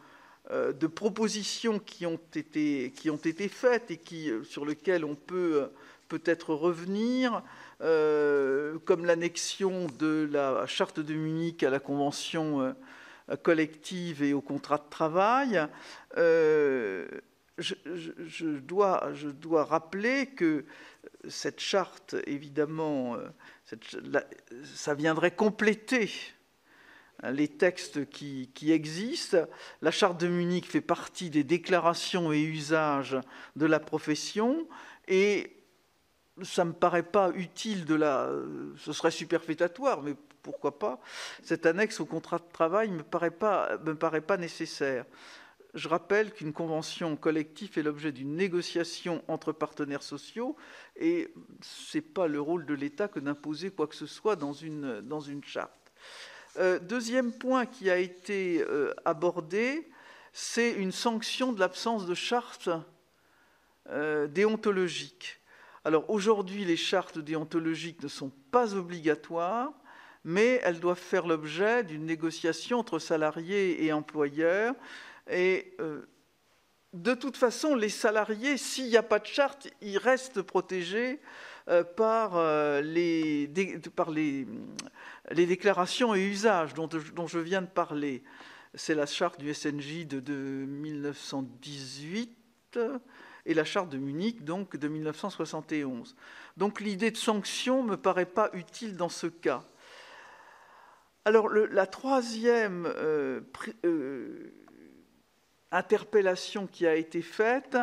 de 0.50 0.88
propositions 0.88 1.78
qui 1.78 2.06
ont 2.06 2.20
été, 2.34 2.94
qui 2.96 3.10
ont 3.10 3.18
été 3.18 3.50
faites 3.50 3.92
et 3.92 3.98
qui, 3.98 4.32
euh, 4.32 4.46
sur 4.46 4.66
lesquelles 4.66 5.04
on 5.04 5.16
peut 5.16 5.64
euh, 5.64 5.68
peut-être 6.08 6.54
revenir, 6.54 7.44
comme 7.80 9.06
l'annexion 9.06 9.88
de 10.00 10.28
la 10.32 10.66
charte 10.66 11.02
de 11.02 11.14
Munich 11.14 11.64
à 11.64 11.70
la 11.70 11.80
convention 11.80 12.74
collective 13.44 14.24
et 14.24 14.34
au 14.34 14.40
contrat 14.40 14.78
de 14.78 14.90
travail. 14.90 15.68
Je, 16.16 17.04
dois, 18.60 19.10
je, 19.14 19.28
dois, 19.28 19.66
rappeler 19.66 20.28
que 20.28 20.64
cette 21.28 21.60
charte, 21.60 22.16
évidemment, 22.26 23.18
ça 24.64 24.96
viendrait 24.96 25.36
compléter 25.36 26.10
les 27.24 27.48
textes 27.48 28.10
qui, 28.10 28.72
existent. 28.72 29.48
La 29.82 29.92
charte 29.92 30.20
de 30.20 30.28
Munich 30.28 30.70
fait 30.70 30.82
partie 30.82 31.30
des 31.30 31.44
déclarations 31.44 32.32
et 32.32 32.42
usages 32.42 33.18
de 33.56 33.66
la 33.66 33.80
profession 33.80 34.68
et 35.08 35.54
ça 36.44 36.64
ne 36.64 36.70
me 36.70 36.76
paraît 36.76 37.04
pas 37.04 37.32
utile 37.34 37.86
de 37.86 37.96
la... 37.96 38.30
Ce 38.78 38.94
serait 38.94 39.12
superfétatoire, 39.12 40.04
mais 40.04 40.16
pourquoi 40.44 40.78
pas 40.78 41.02
Cette 41.42 41.66
annexe 41.66 42.00
au 42.00 42.06
contrat 42.06 42.38
de 42.38 42.52
travail 42.54 42.92
ne 42.92 42.98
me 42.98 43.04
paraît 43.04 43.32
pas, 43.32 44.38
nécessaire. 44.38 45.06
Je 45.74 45.88
rappelle 45.88 46.32
qu'une 46.32 46.54
convention 46.54 47.16
collective 47.16 47.78
est 47.78 47.84
l'objet 47.84 48.12
d'une 48.12 48.36
négociation 48.36 49.24
entre 49.28 49.52
partenaires 49.52 50.04
sociaux 50.04 50.56
et 50.96 51.34
ce 51.62 51.98
n'est 51.98 52.02
pas 52.02 52.28
le 52.28 52.40
rôle 52.40 52.66
de 52.66 52.74
l'État 52.74 53.08
que 53.08 53.20
d'imposer 53.20 53.72
quoi 53.72 53.88
que 53.88 53.96
ce 53.96 54.06
soit 54.06 54.36
dans 54.36 54.54
dans 55.04 55.20
une 55.20 55.44
charte. 55.44 55.92
Euh, 56.58 56.80
deuxième 56.80 57.32
point 57.32 57.68
qui 57.68 57.90
a 57.90 57.98
été 57.98 58.66
euh, 58.68 58.92
abordé, 59.06 59.88
c'est 60.34 60.72
une 60.72 60.92
sanction 60.92 61.54
de 61.54 61.60
l'absence 61.60 62.08
de 62.08 62.16
charte 62.16 62.70
euh, 63.90 64.26
déontologique. 64.28 65.40
Alors 65.86 66.10
aujourd'hui, 66.10 66.66
les 66.66 66.76
chartes 66.76 67.20
déontologiques 67.20 68.02
ne 68.02 68.08
sont 68.08 68.32
pas 68.52 68.74
obligatoires, 68.74 69.72
mais 70.24 70.60
elles 70.64 70.80
doivent 70.80 70.98
faire 70.98 71.28
l'objet 71.28 71.84
d'une 71.84 72.06
négociation 72.06 72.80
entre 72.80 72.98
salariés 72.98 73.86
et 73.86 73.94
employeurs. 73.94 74.74
Et 75.30 75.78
de 76.94 77.14
toute 77.14 77.38
façon, 77.38 77.76
les 77.76 77.90
salariés, 77.90 78.58
s'il 78.58 78.88
n'y 78.88 78.98
a 78.98 79.04
pas 79.04 79.20
de 79.20 79.26
charte, 79.26 79.70
ils 79.82 79.98
restent 79.98 80.42
protégés 80.42 81.22
par 81.96 82.42
les, 82.82 83.50
par 83.96 84.12
les 84.12 84.46
les 85.32 85.46
déclarations 85.46 86.16
et 86.16 86.22
usages 86.22 86.74
dont, 86.74 86.90
je 86.90 87.40
viens 87.40 87.62
de 87.62 87.68
parler, 87.68 88.24
c'est 88.74 88.96
la 88.96 89.06
charte 89.06 89.40
du 89.40 89.54
SNJ 89.54 90.08
de, 90.08 90.66
1918 90.66 92.80
et 93.46 93.54
la 93.54 93.66
charte 93.66 93.90
de 93.90 93.98
Munich 93.98 94.44
donc 94.44 94.76
de 94.78 94.88
1971. 94.88 96.16
Donc 96.56 96.80
l'idée 96.82 97.12
de 97.12 97.18
sanction 97.18 97.84
ne 97.84 97.92
me 97.92 97.98
paraît 97.98 98.26
pas 98.26 98.50
utile 98.54 98.96
dans 98.96 99.10
ce 99.10 99.28
cas. 99.28 99.64
Alors 101.26 101.50
la 101.50 101.88
troisième 101.88 102.86
euh, 102.86 103.42
euh, 103.86 104.54
interpellation 105.72 106.68
qui 106.68 106.88
a 106.88 106.96
été 106.96 107.22
faite, 107.22 107.78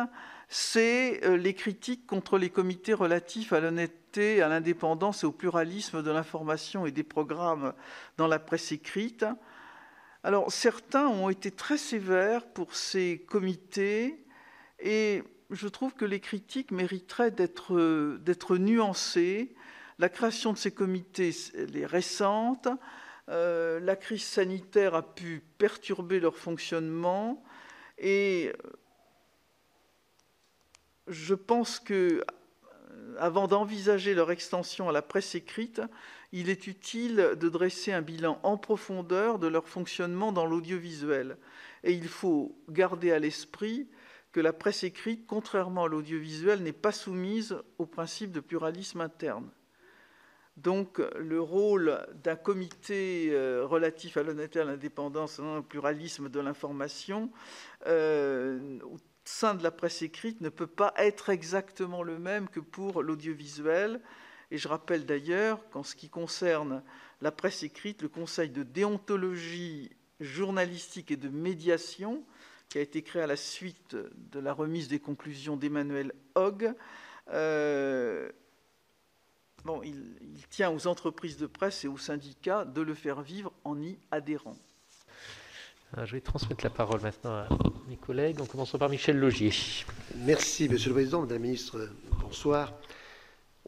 c'est 0.49 1.23
euh, 1.23 1.37
les 1.37 1.53
critiques 1.53 2.05
contre 2.05 2.37
les 2.37 2.49
comités 2.49 2.93
relatifs 2.93 3.53
à 3.53 3.59
l'honnêteté, 3.59 4.41
à 4.41 4.47
l'indépendance 4.47 5.23
et 5.23 5.25
au 5.25 5.31
pluralisme 5.31 6.03
de 6.03 6.11
l'information 6.11 6.85
et 6.85 6.91
des 6.91 7.03
programmes 7.03 7.73
dans 8.17 8.27
la 8.27 8.39
presse 8.39 8.71
écrite. 8.71 9.25
Alors 10.23 10.51
certains 10.51 11.07
ont 11.07 11.29
été 11.29 11.51
très 11.51 11.77
sévères 11.77 12.45
pour 12.47 12.75
ces 12.75 13.25
comités 13.27 14.23
et 14.79 15.23
je 15.51 15.67
trouve 15.67 15.93
que 15.93 16.05
les 16.05 16.19
critiques 16.19 16.71
mériteraient 16.71 17.31
d'être 17.31 18.57
nuancées. 18.57 19.53
La 19.99 20.09
création 20.09 20.53
de 20.53 20.57
ces 20.57 20.71
comités 20.71 21.29
est 21.29 21.85
récente. 21.85 22.67
Euh, 23.29 23.79
la 23.79 23.95
crise 23.95 24.23
sanitaire 24.23 24.93
a 24.93 25.01
pu 25.01 25.43
perturber 25.57 26.19
leur 26.19 26.35
fonctionnement 26.35 27.43
et 27.97 28.51
je 31.07 31.35
pense 31.35 31.79
que, 31.79 32.23
euh, 32.23 33.15
avant 33.19 33.47
d'envisager 33.47 34.13
leur 34.13 34.31
extension 34.31 34.89
à 34.89 34.91
la 34.91 35.01
presse 35.01 35.35
écrite, 35.35 35.81
il 36.31 36.49
est 36.49 36.67
utile 36.67 37.35
de 37.39 37.49
dresser 37.49 37.93
un 37.93 38.01
bilan 38.01 38.39
en 38.43 38.57
profondeur 38.57 39.39
de 39.39 39.47
leur 39.47 39.67
fonctionnement 39.67 40.31
dans 40.31 40.45
l'audiovisuel. 40.45 41.37
Et 41.83 41.93
il 41.93 42.07
faut 42.07 42.57
garder 42.69 43.11
à 43.11 43.19
l'esprit 43.19 43.87
que 44.31 44.41
la 44.41 44.51
presse 44.51 44.83
écrite, 44.83 45.25
contrairement 45.27 45.85
à 45.85 45.87
l'audiovisuel, 45.87 46.61
n'est 46.61 46.73
pas 46.73 46.91
soumise 46.91 47.57
au 47.77 47.85
principe 47.85 48.31
de 48.31 48.41
pluralisme 48.41 48.99
interne. 48.99 49.49
Donc 50.57 51.01
le 51.17 51.39
rôle 51.41 52.05
d'un 52.23 52.35
comité 52.35 53.29
euh, 53.31 53.65
relatif 53.65 54.17
à 54.17 54.23
l'honnêteté, 54.23 54.59
à 54.59 54.63
l'indépendance, 54.63 55.39
au 55.39 55.61
pluralisme 55.61 56.29
de 56.29 56.39
l'information, 56.39 57.29
euh, 57.87 58.79
sein 59.25 59.55
de 59.55 59.63
la 59.63 59.71
presse 59.71 60.01
écrite 60.01 60.41
ne 60.41 60.49
peut 60.49 60.67
pas 60.67 60.93
être 60.97 61.29
exactement 61.29 62.03
le 62.03 62.19
même 62.19 62.47
que 62.47 62.59
pour 62.59 63.03
l'audiovisuel. 63.03 64.01
Et 64.51 64.57
je 64.57 64.67
rappelle 64.67 65.05
d'ailleurs 65.05 65.67
qu'en 65.69 65.83
ce 65.83 65.95
qui 65.95 66.09
concerne 66.09 66.83
la 67.21 67.31
presse 67.31 67.63
écrite, 67.63 68.01
le 68.01 68.09
Conseil 68.09 68.49
de 68.49 68.63
déontologie 68.63 69.91
journalistique 70.19 71.11
et 71.11 71.17
de 71.17 71.29
médiation, 71.29 72.23
qui 72.69 72.77
a 72.77 72.81
été 72.81 73.01
créé 73.01 73.21
à 73.21 73.27
la 73.27 73.35
suite 73.35 73.95
de 73.95 74.39
la 74.39 74.53
remise 74.53 74.87
des 74.87 74.99
conclusions 74.99 75.57
d'Emmanuel 75.57 76.13
Hogg, 76.35 76.73
euh, 77.31 78.31
bon, 79.63 79.81
il, 79.83 80.17
il 80.21 80.47
tient 80.47 80.69
aux 80.69 80.87
entreprises 80.87 81.37
de 81.37 81.47
presse 81.47 81.83
et 81.83 81.87
aux 81.87 81.97
syndicats 81.97 82.65
de 82.65 82.81
le 82.81 82.93
faire 82.93 83.21
vivre 83.21 83.51
en 83.63 83.81
y 83.81 83.97
adhérant. 84.11 84.57
Euh, 85.97 86.05
je 86.05 86.13
vais 86.13 86.21
transmettre 86.21 86.63
la 86.63 86.69
parole 86.69 87.01
maintenant 87.01 87.31
à 87.31 87.47
mes 87.87 87.95
collègues. 87.95 88.37
On 88.41 88.45
commence 88.45 88.71
par 88.77 88.89
Michel 88.89 89.17
Logier. 89.17 89.51
Merci, 90.17 90.67
Monsieur 90.67 90.89
le 90.89 90.95
Président. 90.95 91.21
Madame 91.21 91.37
la 91.37 91.47
Ministre, 91.47 91.89
bonsoir. 92.21 92.73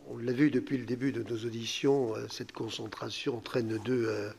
On 0.10 0.18
l'a 0.18 0.34
vu 0.34 0.52
depuis 0.52 0.78
le 0.78 0.86
début 0.86 1.12
de 1.12 1.24
nos 1.24 1.46
auditions, 1.46 2.16
euh, 2.16 2.26
cette 2.30 2.52
concentration 2.52 3.38
entraîne 3.38 3.78
deux, 3.86 4.34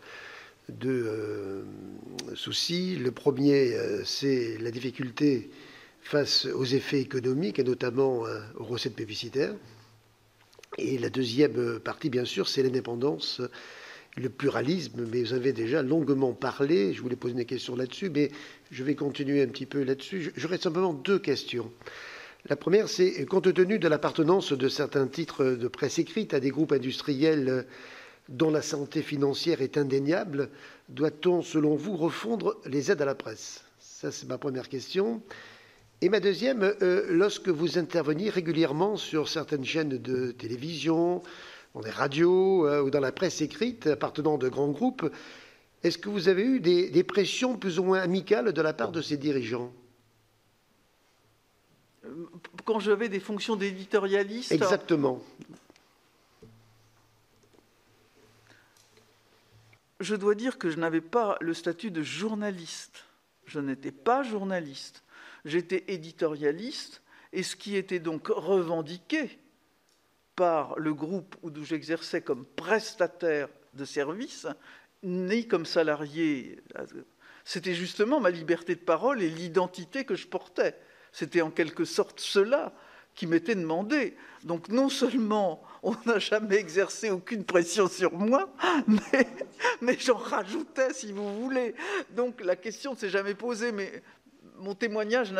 euh, 0.84 1.62
soucis. 2.34 2.96
Le 2.96 3.10
premier, 3.10 3.74
c'est 4.04 4.58
la 4.58 4.70
difficulté 4.70 5.50
face 6.02 6.44
aux 6.46 6.64
effets 6.64 7.00
économiques 7.00 7.58
et 7.58 7.64
notamment 7.64 8.24
aux 8.56 8.64
recettes 8.64 8.96
publicitaires. 8.96 9.54
Et 10.76 10.98
la 10.98 11.08
deuxième 11.08 11.80
partie, 11.80 12.10
bien 12.10 12.26
sûr, 12.26 12.48
c'est 12.48 12.62
l'indépendance 12.62 13.40
le 14.18 14.28
pluralisme, 14.28 15.06
mais 15.10 15.22
vous 15.22 15.32
avez 15.32 15.52
déjà 15.52 15.82
longuement 15.82 16.32
parlé, 16.32 16.92
je 16.92 17.02
voulais 17.02 17.16
poser 17.16 17.34
une 17.34 17.44
question 17.44 17.76
là-dessus, 17.76 18.10
mais 18.10 18.30
je 18.70 18.84
vais 18.84 18.94
continuer 18.94 19.42
un 19.42 19.48
petit 19.48 19.66
peu 19.66 19.82
là-dessus. 19.82 20.32
J'aurais 20.36 20.58
simplement 20.58 20.92
deux 20.92 21.18
questions. 21.18 21.70
La 22.48 22.56
première, 22.56 22.88
c'est 22.88 23.24
compte 23.26 23.52
tenu 23.52 23.78
de 23.78 23.88
l'appartenance 23.88 24.52
de 24.52 24.68
certains 24.68 25.06
titres 25.06 25.44
de 25.44 25.68
presse 25.68 25.98
écrite 25.98 26.34
à 26.34 26.40
des 26.40 26.50
groupes 26.50 26.72
industriels 26.72 27.66
dont 28.28 28.50
la 28.50 28.62
santé 28.62 29.02
financière 29.02 29.62
est 29.62 29.78
indéniable, 29.78 30.50
doit-on, 30.88 31.42
selon 31.42 31.74
vous, 31.76 31.96
refondre 31.96 32.56
les 32.66 32.90
aides 32.90 33.02
à 33.02 33.06
la 33.06 33.14
presse? 33.14 33.64
Ça, 33.80 34.12
c'est 34.12 34.28
ma 34.28 34.38
première 34.38 34.68
question. 34.68 35.22
Et 36.00 36.08
ma 36.08 36.20
deuxième, 36.20 36.62
euh, 36.62 37.06
lorsque 37.10 37.48
vous 37.48 37.78
interveniez 37.78 38.30
régulièrement 38.30 38.96
sur 38.96 39.28
certaines 39.28 39.64
chaînes 39.64 39.98
de 39.98 40.30
télévision, 40.30 41.22
dans 41.74 41.80
les 41.80 41.90
radios 41.90 42.66
euh, 42.66 42.82
ou 42.82 42.90
dans 42.90 43.00
la 43.00 43.12
presse 43.12 43.40
écrite 43.40 43.86
appartenant 43.86 44.38
de 44.38 44.48
grands 44.48 44.70
groupes, 44.70 45.10
est-ce 45.82 45.98
que 45.98 46.08
vous 46.08 46.28
avez 46.28 46.42
eu 46.42 46.60
des, 46.60 47.04
pressions 47.04 47.56
plus 47.56 47.78
ou 47.78 47.84
moins 47.84 48.00
amicales 48.00 48.52
de 48.52 48.62
la 48.62 48.72
part 48.72 48.90
de 48.90 49.00
ces 49.00 49.16
dirigeants? 49.16 49.72
Quand 52.64 52.80
j'avais 52.80 53.08
des 53.08 53.20
fonctions 53.20 53.54
d'éditorialiste 53.54 54.50
Exactement. 54.50 55.22
Je 60.00 60.14
dois 60.14 60.34
dire 60.34 60.58
que 60.58 60.70
je 60.70 60.78
n'avais 60.78 61.00
pas 61.00 61.36
le 61.40 61.54
statut 61.54 61.90
de 61.90 62.02
journaliste. 62.02 63.04
Je 63.46 63.60
n'étais 63.60 63.92
pas 63.92 64.22
journaliste. 64.22 65.02
J'étais 65.44 65.84
éditorialiste 65.88 67.02
et 67.32 67.42
ce 67.42 67.56
qui 67.56 67.76
était 67.76 67.98
donc 67.98 68.28
revendiqué 68.28 69.38
par 70.38 70.78
le 70.78 70.94
groupe 70.94 71.34
où 71.42 71.50
j'exerçais 71.64 72.22
comme 72.22 72.46
prestataire 72.46 73.48
de 73.74 73.84
service, 73.84 74.46
ni 75.02 75.48
comme 75.48 75.66
salarié, 75.66 76.60
c'était 77.44 77.74
justement 77.74 78.20
ma 78.20 78.30
liberté 78.30 78.76
de 78.76 78.80
parole 78.80 79.20
et 79.20 79.28
l'identité 79.28 80.04
que 80.04 80.14
je 80.14 80.28
portais. 80.28 80.78
C'était 81.10 81.40
en 81.40 81.50
quelque 81.50 81.84
sorte 81.84 82.20
cela 82.20 82.72
qui 83.16 83.26
m'était 83.26 83.56
demandé. 83.56 84.16
Donc 84.44 84.68
non 84.68 84.88
seulement 84.88 85.60
on 85.82 85.96
n'a 86.06 86.20
jamais 86.20 86.54
exercé 86.54 87.10
aucune 87.10 87.42
pression 87.42 87.88
sur 87.88 88.12
moi, 88.12 88.48
mais, 89.80 89.98
j'en 89.98 90.18
rajoutais 90.18 90.92
si 90.92 91.10
vous 91.10 91.42
voulez. 91.42 91.74
Donc 92.10 92.44
la 92.44 92.54
question 92.54 92.92
ne 92.92 92.96
s'est 92.96 93.10
jamais 93.10 93.34
posée, 93.34 93.72
mais 93.72 94.04
mon 94.58 94.74
témoignage 94.74 95.34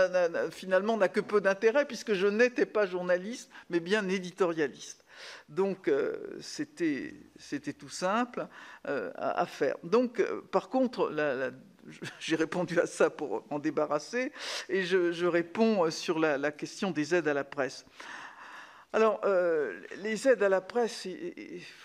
finalement 0.51 0.97
n'a 0.97 1.09
que 1.09 1.21
peu 1.21 1.41
d'intérêt 1.41 1.85
puisque 1.85 2.15
je 2.15 2.27
n'étais 2.27 2.67
pas 2.67 2.87
journaliste, 2.87 3.51
mais 3.71 3.81
bien 3.81 4.09
éditorialiste. 4.09 5.05
Donc 5.49 5.89
euh, 5.89 6.17
c'était 6.41 7.13
tout 7.79 7.89
simple 7.89 8.47
euh, 8.87 9.11
à, 9.17 9.47
faire. 9.47 9.77
Donc 9.83 10.21
euh, 10.21 10.43
par 10.51 10.69
contre, 10.69 11.13
j'ai 12.21 12.37
répondu 12.37 12.79
à 12.81 12.87
ça 12.87 13.11
pour 13.11 13.45
m'en 13.51 13.59
débarrasser, 13.59 14.33
et 14.69 14.85
je, 14.85 15.27
réponds 15.27 15.91
sur 15.91 16.19
la, 16.19 16.53
question 16.53 16.91
des 16.91 17.15
aides 17.15 17.29
à 17.29 17.35
la 17.35 17.45
presse. 17.45 17.85
Alors, 18.95 19.21
euh, 19.25 19.79
les 20.03 20.29
aides 20.29 20.43
à 20.43 20.49
la 20.49 20.63
presse, 20.63 21.07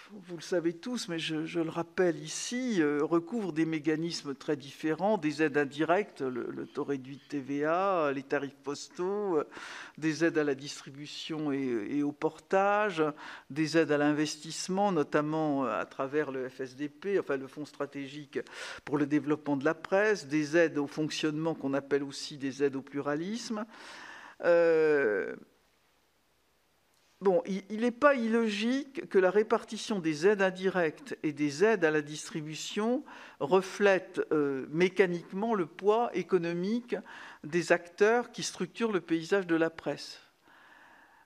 vous 0.10 0.38
le 0.38 0.42
savez 0.42 0.72
tous, 0.72 1.10
mais 1.10 1.20
je, 1.20 1.60
le 1.60 1.70
rappelle 1.70 2.18
ici, 2.18 2.82
euh, 2.82 3.04
recouvrent 3.04 3.52
des 3.52 3.66
mécanismes 3.66 4.34
très 4.34 4.56
différents, 4.56 5.18
des 5.18 5.44
aides 5.44 5.58
indirectes, 5.58 6.22
le, 6.22 6.66
taux 6.66 6.86
réduit 6.86 7.18
de 7.18 7.22
TVA, 7.28 8.14
les 8.16 8.24
tarifs 8.24 8.56
postaux, 8.64 9.38
euh, 9.38 9.44
des 9.98 10.24
aides 10.24 10.38
à 10.38 10.46
la 10.46 10.56
distribution 10.56 11.52
et, 11.52 12.04
au 12.04 12.14
portage, 12.14 13.04
des 13.50 13.78
aides 13.78 13.92
à 13.92 13.98
l'investissement, 13.98 14.94
notamment 14.94 15.66
à 15.66 15.84
travers 15.84 16.32
le 16.32 16.48
FSDP, 16.48 17.20
enfin 17.20 17.36
le 17.36 17.48
Fonds 17.48 17.66
stratégique 17.66 18.40
pour 18.86 18.98
le 18.98 19.08
développement 19.08 19.58
de 19.58 19.66
la 19.66 19.74
presse, 19.74 20.28
des 20.28 20.56
aides 20.56 20.78
au 20.78 20.88
fonctionnement 20.88 21.54
qu'on 21.54 21.74
appelle 21.74 22.04
aussi 22.04 22.38
des 22.38 22.64
aides 22.64 22.78
au 22.78 22.82
pluralisme. 22.82 23.66
Bon, 27.24 27.42
il 27.46 27.80
n'est 27.80 27.92
pas 27.92 28.16
illogique 28.16 29.08
que 29.08 29.18
la 29.18 29.32
répartition 29.32 30.00
des 30.00 30.28
aides 30.28 30.42
indirectes 30.42 31.18
et 31.24 31.32
des 31.32 31.64
aides 31.64 31.86
à 31.86 31.90
la 31.90 32.02
distribution 32.02 33.06
reflète 33.40 34.20
euh, 34.34 34.66
mécaniquement 34.72 35.54
le 35.54 35.66
poids 35.66 36.14
économique 36.14 36.98
des 37.46 37.72
acteurs 37.72 38.30
qui 38.32 38.44
structurent 38.44 38.92
le 38.92 39.00
paysage 39.00 39.48
de 39.48 39.56
la 39.56 39.70
presse. 39.70 40.20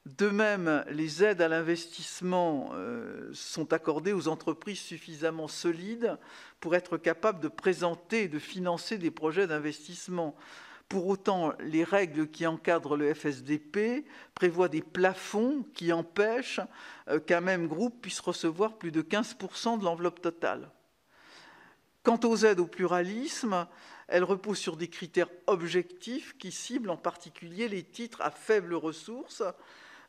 De 0.06 0.30
même, 0.30 0.86
les 0.92 1.24
aides 1.24 1.42
à 1.42 1.48
l'investissement 1.48 2.70
euh, 2.76 3.32
sont 3.34 3.74
accordées 3.74 4.14
aux 4.14 4.28
entreprises 4.28 4.78
suffisamment 4.78 5.48
solides 5.48 6.16
pour 6.60 6.76
être 6.76 6.98
capables 6.98 7.40
de 7.40 7.48
présenter 7.48 8.26
et 8.26 8.28
de 8.28 8.38
financer 8.38 9.00
des 9.00 9.10
projets 9.10 9.48
d'investissement 9.48 10.36
pour 10.90 11.08
autant, 11.08 11.54
les 11.60 11.84
règles 11.84 12.30
qui 12.30 12.48
encadrent 12.48 12.96
le 12.96 13.14
FSDP 13.14 14.06
prévoient 14.34 14.70
des 14.70 14.82
plafonds 14.82 15.66
qui 15.74 15.92
empêchent 15.92 16.62
euh, 17.10 17.20
qu'un 17.20 17.42
même 17.42 17.68
groupe 17.68 18.02
puisse 18.02 18.22
recevoir 18.22 18.78
plus 18.78 18.92
de 18.92 19.02
15% 19.02 19.80
de 19.80 19.84
l'enveloppe 19.84 20.22
totale. 20.22 20.70
Quant 22.04 22.20
aux 22.24 22.38
aides 22.46 22.62
au 22.62 22.68
pluralisme, 22.68 23.68
elles 24.08 24.24
reposent 24.24 24.60
sur 24.60 24.78
des 24.78 24.88
critères 24.88 25.30
objectifs 25.46 26.38
qui 26.38 26.54
ciblent 26.54 26.90
en 26.90 26.96
particulier 26.96 27.68
les 27.68 27.84
titres 27.84 28.22
à 28.22 28.32
faibles 28.32 28.76
ressources, 28.76 29.44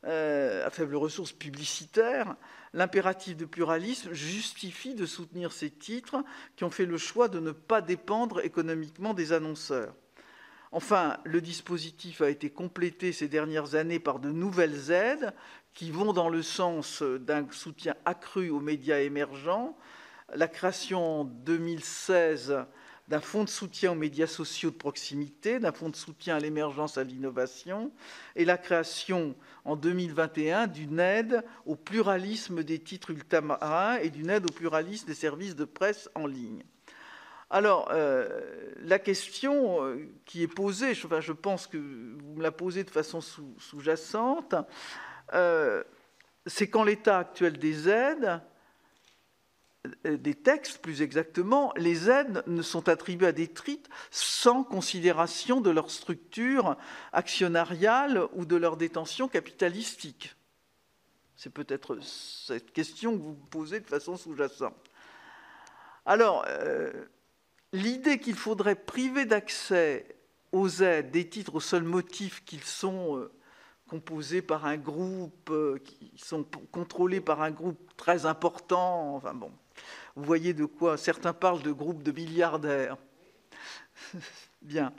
euh, 0.05 0.65
à 0.65 0.69
faibles 0.69 0.95
ressources 0.95 1.33
publicitaires. 1.33 2.37
L'impératif 2.71 3.35
de 3.35 3.43
pluralisme 3.43 4.13
justifie 4.13 4.95
de 4.95 5.05
soutenir 5.05 5.51
ces 5.51 5.71
titres 5.71 6.23
qui 6.55 6.63
ont 6.63 6.69
fait 6.69 6.85
le 6.85 6.97
choix 6.97 7.27
de 7.27 7.41
ne 7.41 7.51
pas 7.51 7.81
dépendre 7.81 8.39
économiquement 8.45 9.13
des 9.13 9.33
annonceurs. 9.33 9.93
Enfin, 10.71 11.17
le 11.23 11.41
dispositif 11.41 12.21
a 12.21 12.29
été 12.29 12.49
complété 12.49 13.11
ces 13.11 13.27
dernières 13.27 13.75
années 13.75 13.99
par 13.99 14.19
de 14.19 14.29
nouvelles 14.29 14.91
aides 14.91 15.33
qui 15.73 15.89
vont 15.89 16.13
dans 16.13 16.29
le 16.29 16.43
sens 16.43 17.01
d'un 17.01 17.47
soutien 17.51 17.95
accru 18.05 18.49
aux 18.49 18.59
médias 18.59 18.99
émergents, 18.99 19.75
la 20.35 20.47
création 20.47 21.21
en 21.21 21.23
2016 21.23 22.65
d'un 23.09 23.19
fonds 23.19 23.43
de 23.43 23.49
soutien 23.49 23.93
aux 23.93 23.95
médias 23.95 24.27
sociaux 24.27 24.69
de 24.69 24.75
proximité, 24.75 25.59
d'un 25.59 25.71
fonds 25.71 25.89
de 25.89 25.95
soutien 25.95 26.35
à 26.35 26.39
l'émergence 26.39 26.99
à 26.99 27.03
l'innovation, 27.03 27.91
et 28.35 28.45
la 28.45 28.57
création 28.57 29.35
en 29.65 29.75
2021 29.75 30.67
d'une 30.67 30.99
aide 30.99 31.43
au 31.65 31.75
pluralisme 31.75 32.63
des 32.63 32.77
titres 32.77 33.09
ultramarins 33.09 33.97
et 33.97 34.11
d'une 34.11 34.29
aide 34.29 34.45
au 34.45 34.53
pluralisme 34.53 35.07
des 35.07 35.15
services 35.15 35.55
de 35.55 35.65
presse 35.65 36.07
en 36.13 36.27
ligne. 36.27 36.63
Alors, 37.51 37.89
euh, 37.91 38.29
la 38.81 38.99
question 38.99 39.83
euh, 39.83 40.07
qui 40.25 40.43
est 40.43 40.47
posée, 40.47 40.93
je, 40.93 41.31
pense 41.31 41.65
que 41.65 41.77
vous 41.77 42.35
me 42.35 42.43
la 42.43 42.51
posez 42.51 42.83
de 42.83 42.91
façon 42.91 43.21
sous-jacente, 43.21 44.53
euh, 45.33 45.83
c'est 46.45 46.69
qu'en 46.69 46.83
l'état 46.83 47.17
actuel 47.17 47.57
des 47.57 47.89
aides, 47.89 48.39
des 50.05 50.35
textes 50.35 50.79
plus 50.79 51.01
exactement, 51.01 51.73
les 51.75 52.09
aides 52.09 52.43
ne 52.45 52.61
sont 52.61 52.87
attribuées 52.87 53.27
à 53.27 53.31
des 53.31 53.47
titres 53.47 53.89
sans 54.11 54.63
considération 54.63 55.59
de 55.59 55.71
leur 55.71 55.89
structure 55.89 56.77
actionnariale 57.13 58.27
ou 58.33 58.45
de 58.45 58.57
leur 58.57 58.77
détention 58.77 59.27
capitalistique. 59.27 60.35
C'est 61.35 61.53
peut-être 61.53 61.97
cette 62.03 62.73
question 62.73 63.17
que 63.17 63.23
vous 63.23 63.33
posez 63.33 63.79
de 63.79 63.87
façon 63.87 64.17
sous-jacente. 64.17 64.75
Alors, 66.05 66.45
l'idée 67.73 68.19
qu'il 68.19 68.35
faudrait 68.35 68.75
priver 68.75 69.25
d'accès 69.25 70.05
aux 70.51 70.81
aides 70.81 71.11
des 71.11 71.27
titres 71.29 71.55
au 71.55 71.59
seul 71.59 71.83
motif 71.83 72.43
qu'ils 72.45 72.63
sont 72.63 73.17
euh, 73.17 73.31
composés 73.87 74.41
par 74.41 74.65
un 74.65 74.77
groupe, 74.77 75.49
euh, 75.51 75.77
qui 75.79 76.11
sont 76.17 76.45
contrôlés 76.71 77.21
par 77.21 77.41
un 77.41 77.51
groupe 77.51 77.95
très 77.97 78.25
important, 78.25 79.15
enfin 79.15 79.33
bon, 79.33 79.51
vous 80.15 80.23
voyez 80.23 80.53
de 80.53 80.65
quoi 80.65 80.97
certains 80.97 81.33
parlent 81.33 81.61
de 81.61 81.71
groupes 81.71 82.03
de 82.03 82.11
milliardaires. 82.11 82.97
Bien. 84.61 84.93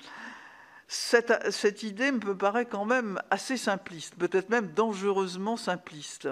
Cette, 0.89 1.53
cette, 1.53 1.85
idée 1.85 2.11
me 2.11 2.37
paraît 2.37 2.67
quand 2.67 2.85
même 2.85 3.21
assez 3.31 3.57
simpliste, 3.57 4.17
peut-être 4.17 4.49
même 4.49 4.73
dangereusement 4.73 5.57
simpliste. 5.57 6.29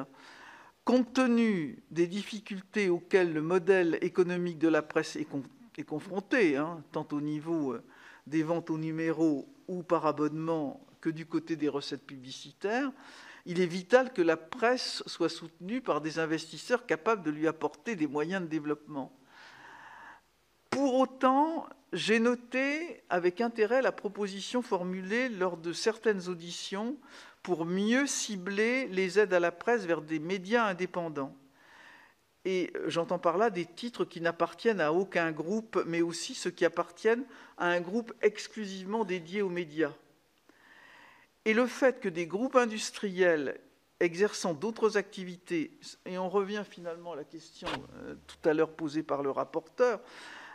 Compte 0.84 1.12
tenu 1.12 1.84
des 1.92 2.08
difficultés 2.08 2.88
auxquelles 2.88 3.32
le 3.32 3.42
modèle 3.42 3.98
économique 4.00 4.58
de 4.58 4.68
la 4.68 4.82
presse 4.82 5.14
est 5.14 5.26
est 5.78 5.84
confronté, 5.84 6.56
hein, 6.56 6.82
tant 6.92 7.06
au 7.12 7.20
niveau 7.20 7.72
euh, 7.72 7.82
des 8.26 8.42
ventes 8.42 8.70
au 8.70 8.78
numéro 8.78 9.48
ou 9.68 9.82
par 9.82 10.06
abonnement 10.06 10.84
que 11.00 11.08
du 11.08 11.26
côté 11.26 11.56
des 11.56 11.68
recettes 11.68 12.04
publicitaires, 12.04 12.90
il 13.46 13.60
est 13.60 13.66
vital 13.66 14.12
que 14.12 14.20
la 14.20 14.36
presse 14.36 15.02
soit 15.06 15.28
soutenue 15.28 15.80
par 15.80 16.00
des 16.00 16.18
investisseurs 16.18 16.84
capables 16.84 17.22
de 17.22 17.30
lui 17.30 17.46
apporter 17.46 17.96
des 17.96 18.06
moyens 18.06 18.42
de 18.42 18.48
développement. 18.48 19.12
Pour 20.70 20.94
autant, 20.94 21.66
j'ai 21.92 22.20
noté 22.20 23.02
avec 23.08 23.40
intérêt 23.40 23.80
la 23.80 23.92
proposition 23.92 24.60
formulée 24.60 25.28
lors 25.28 25.56
de 25.56 25.72
certaines 25.72 26.28
auditions 26.28 26.96
pour 27.42 27.64
mieux 27.64 28.06
cibler 28.06 28.86
les 28.88 29.18
aides 29.18 29.32
à 29.32 29.40
la 29.40 29.52
presse 29.52 29.86
vers 29.86 30.02
des 30.02 30.18
médias 30.18 30.66
indépendants. 30.66 31.34
Et 32.50 32.72
j'entends 32.86 33.18
par 33.18 33.36
là 33.36 33.50
des 33.50 33.66
titres 33.66 34.06
qui 34.06 34.22
n'appartiennent 34.22 34.80
à 34.80 34.90
aucun 34.90 35.32
groupe, 35.32 35.84
mais 35.84 36.00
aussi 36.00 36.34
ceux 36.34 36.50
qui 36.50 36.64
appartiennent 36.64 37.26
à 37.58 37.66
un 37.66 37.82
groupe 37.82 38.14
exclusivement 38.22 39.04
dédié 39.04 39.42
aux 39.42 39.50
médias. 39.50 39.92
Et 41.44 41.52
le 41.52 41.66
fait 41.66 42.00
que 42.00 42.08
des 42.08 42.26
groupes 42.26 42.56
industriels 42.56 43.60
exerçant 44.00 44.54
d'autres 44.54 44.96
activités, 44.96 45.78
et 46.06 46.16
on 46.16 46.30
revient 46.30 46.64
finalement 46.66 47.12
à 47.12 47.16
la 47.16 47.24
question 47.24 47.68
euh, 47.98 48.14
tout 48.26 48.48
à 48.48 48.54
l'heure 48.54 48.72
posée 48.72 49.02
par 49.02 49.22
le 49.22 49.30
rapporteur, 49.30 50.00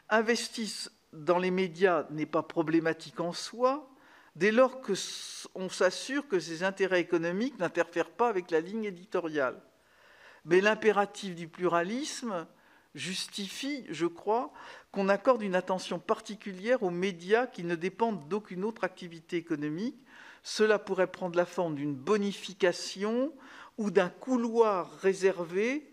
investissent 0.09 0.91
dans 1.11 1.37
les 1.37 1.51
médias 1.51 2.07
n'est 2.09 2.25
pas 2.25 2.41
problématique 2.41 3.19
en 3.19 3.33
soi, 3.33 3.87
dès 4.35 4.51
lors 4.51 4.81
qu'on 4.81 5.69
s'assure 5.69 6.27
que 6.27 6.39
ces 6.39 6.63
intérêts 6.63 7.01
économiques 7.01 7.59
n'interfèrent 7.59 8.09
pas 8.09 8.29
avec 8.29 8.49
la 8.49 8.61
ligne 8.61 8.85
éditoriale. 8.85 9.61
Mais 10.45 10.61
l'impératif 10.61 11.35
du 11.35 11.47
pluralisme 11.47 12.47
justifie, 12.95 13.85
je 13.89 14.05
crois, 14.05 14.53
qu'on 14.91 15.09
accorde 15.09 15.41
une 15.41 15.55
attention 15.55 15.99
particulière 15.99 16.83
aux 16.83 16.91
médias 16.91 17.47
qui 17.47 17.63
ne 17.63 17.75
dépendent 17.75 18.27
d'aucune 18.27 18.63
autre 18.63 18.83
activité 18.83 19.37
économique. 19.37 19.97
Cela 20.43 20.77
pourrait 20.77 21.07
prendre 21.07 21.37
la 21.37 21.45
forme 21.45 21.75
d'une 21.75 21.95
bonification 21.95 23.33
ou 23.77 23.89
d'un 23.89 24.09
couloir 24.09 24.91
réservé 24.99 25.89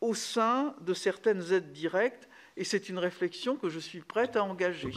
au 0.00 0.14
sein 0.14 0.76
de 0.82 0.94
certaines 0.94 1.52
aides 1.52 1.72
directes, 1.72 2.28
et 2.56 2.64
c'est 2.64 2.88
une 2.88 2.98
réflexion 2.98 3.56
que 3.56 3.68
je 3.68 3.78
suis 3.78 4.00
prête 4.00 4.36
à 4.36 4.44
engager. 4.44 4.92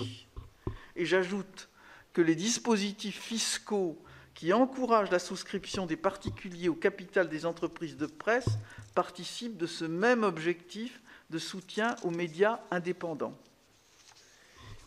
Et 0.95 1.05
j'ajoute 1.05 1.69
que 2.13 2.21
les 2.21 2.35
dispositifs 2.35 3.19
fiscaux 3.19 4.03
qui 4.39 4.53
encouragent 4.53 5.11
la 5.11 5.19
souscription 5.19 5.85
des 5.85 5.97
particuliers 5.97 6.69
au 6.69 6.73
capital 6.73 7.27
des 7.27 7.45
entreprises 7.45 7.97
de 7.97 8.05
presse 8.05 8.47
participent 8.95 9.57
de 9.57 9.65
ce 9.65 9.83
même 9.83 10.23
objectif 10.23 11.01
de 11.29 11.37
soutien 11.37 11.97
aux 12.03 12.09
médias 12.09 12.61
indépendants. 12.71 13.37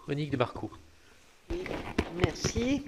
Monique 0.09 0.31
de 0.31 0.39
Marco. 0.39 0.71
merci. 2.25 2.83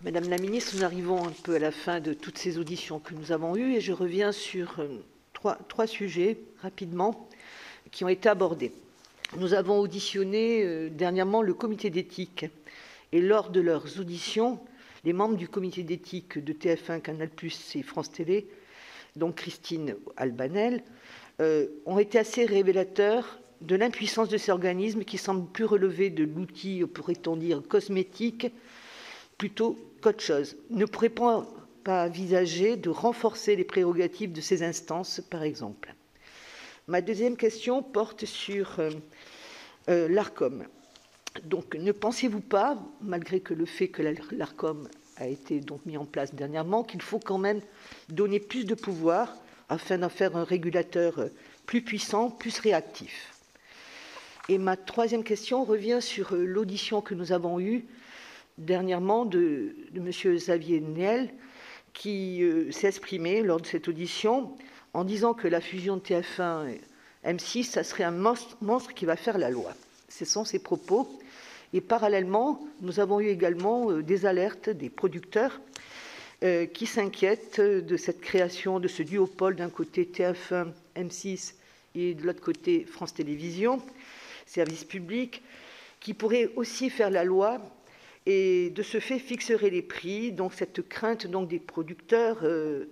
Madame 0.00 0.30
la 0.30 0.38
ministre, 0.38 0.76
nous 0.76 0.84
arrivons 0.84 1.26
un 1.26 1.32
peu 1.42 1.56
à 1.56 1.58
la 1.58 1.72
fin 1.72 2.00
de 2.00 2.14
toutes 2.14 2.38
ces 2.38 2.56
auditions 2.56 2.98
que 2.98 3.12
nous 3.12 3.30
avons 3.30 3.54
eues 3.54 3.74
et 3.74 3.82
je 3.82 3.92
reviens 3.92 4.32
sur 4.32 4.80
euh, 4.80 5.04
trois, 5.34 5.56
trois 5.68 5.86
sujets 5.86 6.38
rapidement 6.62 7.28
qui 7.90 8.02
ont 8.02 8.08
été 8.08 8.30
abordés. 8.30 8.72
Nous 9.36 9.52
avons 9.52 9.78
auditionné 9.78 10.64
euh, 10.64 10.88
dernièrement 10.88 11.42
le 11.42 11.52
comité 11.52 11.90
d'éthique 11.90 12.46
et 13.12 13.20
lors 13.20 13.50
de 13.50 13.60
leurs 13.60 14.00
auditions, 14.00 14.58
les 15.04 15.12
membres 15.12 15.36
du 15.36 15.48
comité 15.48 15.82
d'éthique 15.82 16.42
de 16.42 16.52
TF1, 16.52 17.00
Canal+, 17.00 17.30
et 17.74 17.82
France 17.82 18.10
Télé, 18.10 18.48
donc 19.16 19.36
Christine 19.36 19.96
Albanel, 20.16 20.82
euh, 21.40 21.66
ont 21.86 21.98
été 21.98 22.18
assez 22.18 22.46
révélateurs 22.46 23.40
de 23.60 23.76
l'impuissance 23.76 24.28
de 24.28 24.36
ces 24.36 24.50
organismes 24.50 25.04
qui 25.04 25.18
semblent 25.18 25.50
plus 25.50 25.64
relever 25.64 26.10
de 26.10 26.24
l'outil, 26.24 26.84
pourrait-on 26.86 27.36
dire, 27.36 27.62
cosmétique, 27.66 28.52
plutôt 29.38 29.78
qu'autre 30.00 30.22
chose. 30.22 30.56
Ne 30.70 30.84
pourrait-on 30.84 31.46
pas 31.82 32.06
envisager 32.06 32.76
de 32.76 32.90
renforcer 32.90 33.56
les 33.56 33.64
prérogatives 33.64 34.32
de 34.32 34.40
ces 34.40 34.62
instances, 34.62 35.20
par 35.30 35.42
exemple? 35.42 35.94
Ma 36.86 37.00
deuxième 37.00 37.36
question 37.36 37.82
porte 37.82 38.26
sur 38.26 38.78
euh, 38.78 38.90
euh, 39.88 40.08
l'ARCOM. 40.08 40.66
Donc, 41.42 41.74
ne 41.74 41.92
pensez-vous 41.92 42.40
pas, 42.40 42.78
malgré 43.00 43.40
que 43.40 43.54
le 43.54 43.66
fait 43.66 43.88
que 43.88 44.02
l'ARCOM 44.32 44.88
a 45.16 45.26
été 45.26 45.60
donc 45.60 45.84
mis 45.84 45.96
en 45.96 46.04
place 46.04 46.34
dernièrement, 46.34 46.84
qu'il 46.84 47.02
faut 47.02 47.18
quand 47.18 47.38
même 47.38 47.60
donner 48.08 48.38
plus 48.38 48.64
de 48.64 48.74
pouvoir 48.74 49.34
afin 49.68 49.98
d'en 49.98 50.08
faire 50.08 50.36
un 50.36 50.44
régulateur 50.44 51.18
euh, 51.18 51.28
plus 51.66 51.82
puissant, 51.82 52.30
plus 52.30 52.58
réactif? 52.58 53.32
Et 54.48 54.58
ma 54.58 54.76
troisième 54.76 55.24
question 55.24 55.64
revient 55.64 56.00
sur 56.00 56.34
l'audition 56.34 57.00
que 57.00 57.14
nous 57.14 57.32
avons 57.32 57.58
eue 57.58 57.86
dernièrement 58.58 59.24
de, 59.24 59.74
M. 59.94 60.10
Xavier 60.10 60.80
Niel, 60.80 61.32
qui 61.94 62.42
s'est 62.70 62.88
exprimé 62.88 63.42
lors 63.42 63.60
de 63.60 63.66
cette 63.66 63.88
audition 63.88 64.54
en 64.92 65.04
disant 65.04 65.32
que 65.32 65.48
la 65.48 65.60
fusion 65.60 65.96
de 65.96 66.02
TF1 66.02 66.68
et 66.68 66.80
M6, 67.24 67.64
ça 67.64 67.84
serait 67.84 68.04
un 68.04 68.10
monstre, 68.10 68.94
qui 68.94 69.06
va 69.06 69.16
faire 69.16 69.38
la 69.38 69.50
loi. 69.50 69.72
Ce 70.08 70.24
sont 70.24 70.44
ses 70.44 70.58
propos. 70.58 71.18
Et 71.74 71.80
parallèlement, 71.80 72.64
nous 72.82 73.00
avons 73.00 73.18
eu 73.18 73.26
également 73.26 73.90
euh, 73.90 74.00
des 74.00 74.26
alertes 74.26 74.70
des 74.70 74.88
producteurs 74.88 75.60
euh, 76.44 76.66
qui 76.66 76.86
s'inquiètent 76.86 77.60
de 77.60 77.96
cette 77.96 78.20
création 78.20 78.78
de 78.78 78.86
ce 78.86 79.02
duopole. 79.02 79.56
D'un 79.56 79.70
côté 79.70 80.04
TF1, 80.04 80.68
M6 80.94 81.54
et 81.96 82.14
de 82.14 82.22
l'autre 82.22 82.40
côté 82.40 82.84
France 82.84 83.12
Télévisions, 83.12 83.82
service 84.46 84.84
public, 84.84 85.42
qui 85.98 86.14
pourrait 86.14 86.50
aussi 86.54 86.90
faire 86.90 87.10
la 87.10 87.24
loi. 87.24 87.60
Et 88.26 88.70
de 88.70 88.82
ce 88.84 89.00
fait 89.00 89.18
fixerait 89.18 89.70
les 89.70 89.82
prix. 89.82 90.30
Donc 90.30 90.54
cette 90.54 90.88
crainte 90.88 91.26
donc, 91.26 91.48
des 91.48 91.58
producteurs 91.58 92.38
euh, 92.44 92.84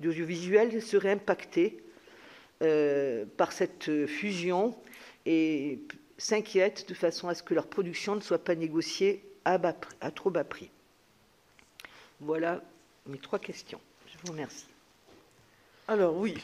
d'audiovisuel 0.00 0.82
serait 0.82 1.12
impacté 1.12 1.84
euh, 2.62 3.26
par 3.36 3.52
cette 3.52 4.06
fusion. 4.06 4.74
Et 5.24 5.78
s'inquiètent 6.24 6.88
de 6.88 6.94
façon 6.94 7.28
à 7.28 7.34
ce 7.34 7.42
que 7.42 7.52
leur 7.52 7.66
production 7.66 8.14
ne 8.16 8.20
soit 8.20 8.42
pas 8.42 8.54
négociée 8.54 9.22
à, 9.44 9.60
à 10.00 10.10
trop 10.10 10.30
bas 10.30 10.42
prix. 10.42 10.70
Voilà 12.18 12.62
mes 13.06 13.18
trois 13.18 13.38
questions. 13.38 13.80
Je 14.06 14.16
vous 14.24 14.32
remercie. 14.32 14.64
Alors 15.86 16.16
oui, 16.16 16.38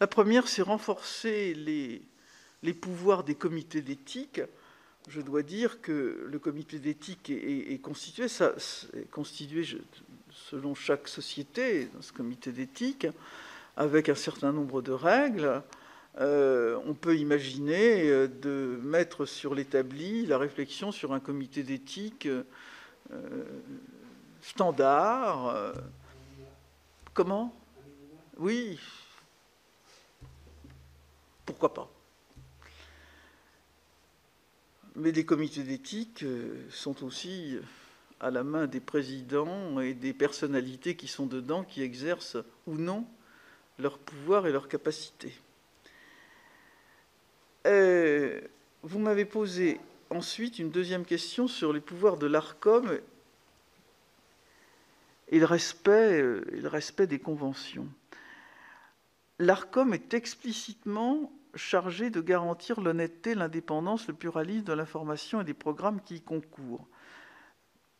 la 0.00 0.08
première, 0.08 0.48
c'est 0.48 0.62
renforcer 0.62 1.54
les, 1.54 2.74
pouvoirs 2.74 3.22
des 3.22 3.36
comités 3.36 3.80
d'éthique. 3.80 4.40
Je 5.06 5.20
dois 5.20 5.44
dire 5.44 5.80
que 5.80 6.26
le 6.28 6.38
comité 6.40 6.80
d'éthique 6.80 7.30
est, 7.30 7.80
constitué, 7.80 8.24
est 8.24 9.10
constitué 9.12 9.64
selon 10.32 10.74
chaque 10.74 11.06
société, 11.06 11.84
dans 11.94 12.02
ce 12.02 12.12
comité 12.12 12.50
d'éthique, 12.50 13.06
avec 13.76 14.08
un 14.08 14.16
certain 14.16 14.50
nombre 14.50 14.82
de 14.82 14.90
règles. 14.90 15.62
Euh, 16.18 16.80
on 16.86 16.94
peut 16.94 17.16
imaginer 17.16 18.08
euh, 18.08 18.26
de 18.26 18.80
mettre 18.82 19.26
sur 19.26 19.54
l'établi 19.54 20.24
la 20.24 20.38
réflexion 20.38 20.90
sur 20.90 21.12
un 21.12 21.20
comité 21.20 21.62
d'éthique 21.62 22.26
euh, 22.26 23.44
standard. 24.40 25.74
comment? 27.12 27.54
Oui. 28.38 28.78
Pourquoi 31.44 31.74
pas? 31.74 31.90
Mais 34.94 35.12
les 35.12 35.26
comités 35.26 35.62
d'éthique 35.62 36.24
sont 36.70 37.04
aussi 37.04 37.58
à 38.20 38.30
la 38.30 38.42
main 38.42 38.66
des 38.66 38.80
présidents 38.80 39.78
et 39.80 39.92
des 39.92 40.14
personnalités 40.14 40.96
qui 40.96 41.08
sont 41.08 41.26
dedans, 41.26 41.64
qui 41.64 41.82
exercent 41.82 42.38
ou 42.66 42.76
non 42.76 43.06
leur 43.78 43.98
pouvoir 43.98 44.46
et 44.46 44.52
leur 44.52 44.68
capacité. 44.68 45.34
Euh, 47.66 48.40
vous 48.82 48.98
m'avez 48.98 49.24
posé 49.24 49.80
ensuite 50.10 50.58
une 50.58 50.70
deuxième 50.70 51.04
question 51.04 51.48
sur 51.48 51.72
les 51.72 51.80
pouvoirs 51.80 52.16
de 52.16 52.26
l'ARCOM 52.26 52.98
et 55.28 55.38
le 55.38 55.44
respect, 55.44 56.22
euh, 56.22 56.44
et 56.52 56.60
le 56.60 56.68
respect 56.68 57.08
des 57.08 57.18
conventions. 57.18 57.88
L'ARCOM 59.40 59.92
est 59.92 60.14
explicitement 60.14 61.32
chargé 61.56 62.10
de 62.10 62.20
garantir 62.20 62.80
l'honnêteté, 62.80 63.34
l'indépendance, 63.34 64.06
le 64.06 64.14
pluralisme 64.14 64.64
de 64.64 64.72
l'information 64.72 65.40
et 65.40 65.44
des 65.44 65.54
programmes 65.54 66.00
qui 66.00 66.16
y 66.16 66.20
concourent 66.20 66.86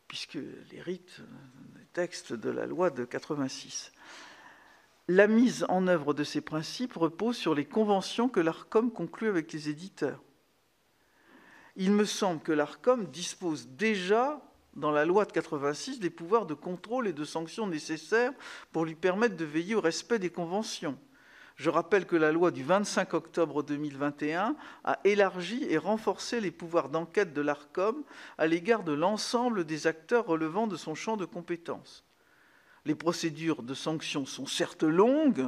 puisque 0.07 0.39
les 0.71 0.81
rites 0.81 1.21
des 1.75 1.85
textes 1.93 2.33
de 2.33 2.49
la 2.49 2.65
loi 2.65 2.89
de 2.89 3.03
86. 3.03 3.91
La 5.09 5.27
mise 5.27 5.65
en 5.69 5.87
œuvre 5.87 6.13
de 6.13 6.25
ces 6.25 6.41
principes 6.41 6.95
repose 6.95 7.37
sur 7.37 7.55
les 7.55 7.63
conventions 7.63 8.27
que 8.27 8.41
l'ARCOM 8.41 8.91
conclut 8.91 9.29
avec 9.29 9.53
les 9.53 9.69
éditeurs. 9.69 10.21
Il 11.77 11.91
me 11.91 12.03
semble 12.03 12.41
que 12.41 12.51
l'ARCOM 12.51 13.05
dispose 13.05 13.69
déjà, 13.69 14.41
dans 14.75 14.91
la 14.91 15.05
loi 15.05 15.23
de 15.23 15.31
86, 15.31 16.01
des 16.01 16.09
pouvoirs 16.09 16.45
de 16.45 16.53
contrôle 16.53 17.07
et 17.07 17.13
de 17.13 17.23
sanctions 17.23 17.67
nécessaires 17.67 18.33
pour 18.73 18.83
lui 18.83 18.95
permettre 18.95 19.37
de 19.37 19.45
veiller 19.45 19.75
au 19.75 19.81
respect 19.81 20.19
des 20.19 20.29
conventions. 20.29 20.97
Je 21.55 21.69
rappelle 21.69 22.05
que 22.05 22.17
la 22.17 22.33
loi 22.33 22.51
du 22.51 22.63
25 22.63 23.13
octobre 23.13 23.63
2021 23.63 24.57
a 24.83 24.99
élargi 25.05 25.65
et 25.69 25.77
renforcé 25.77 26.41
les 26.41 26.51
pouvoirs 26.51 26.89
d'enquête 26.89 27.33
de 27.33 27.41
l'ARCOM 27.41 28.03
à 28.37 28.45
l'égard 28.45 28.83
de 28.83 28.91
l'ensemble 28.93 29.63
des 29.63 29.87
acteurs 29.87 30.25
relevant 30.25 30.67
de 30.67 30.75
son 30.75 30.95
champ 30.95 31.15
de 31.15 31.25
compétences. 31.25 32.06
Les 32.87 32.95
procédures 32.95 33.63
de 33.63 33.73
sanctions 33.73 34.25
sont 34.25 34.45
certes 34.45 34.83
longues, 34.83 35.45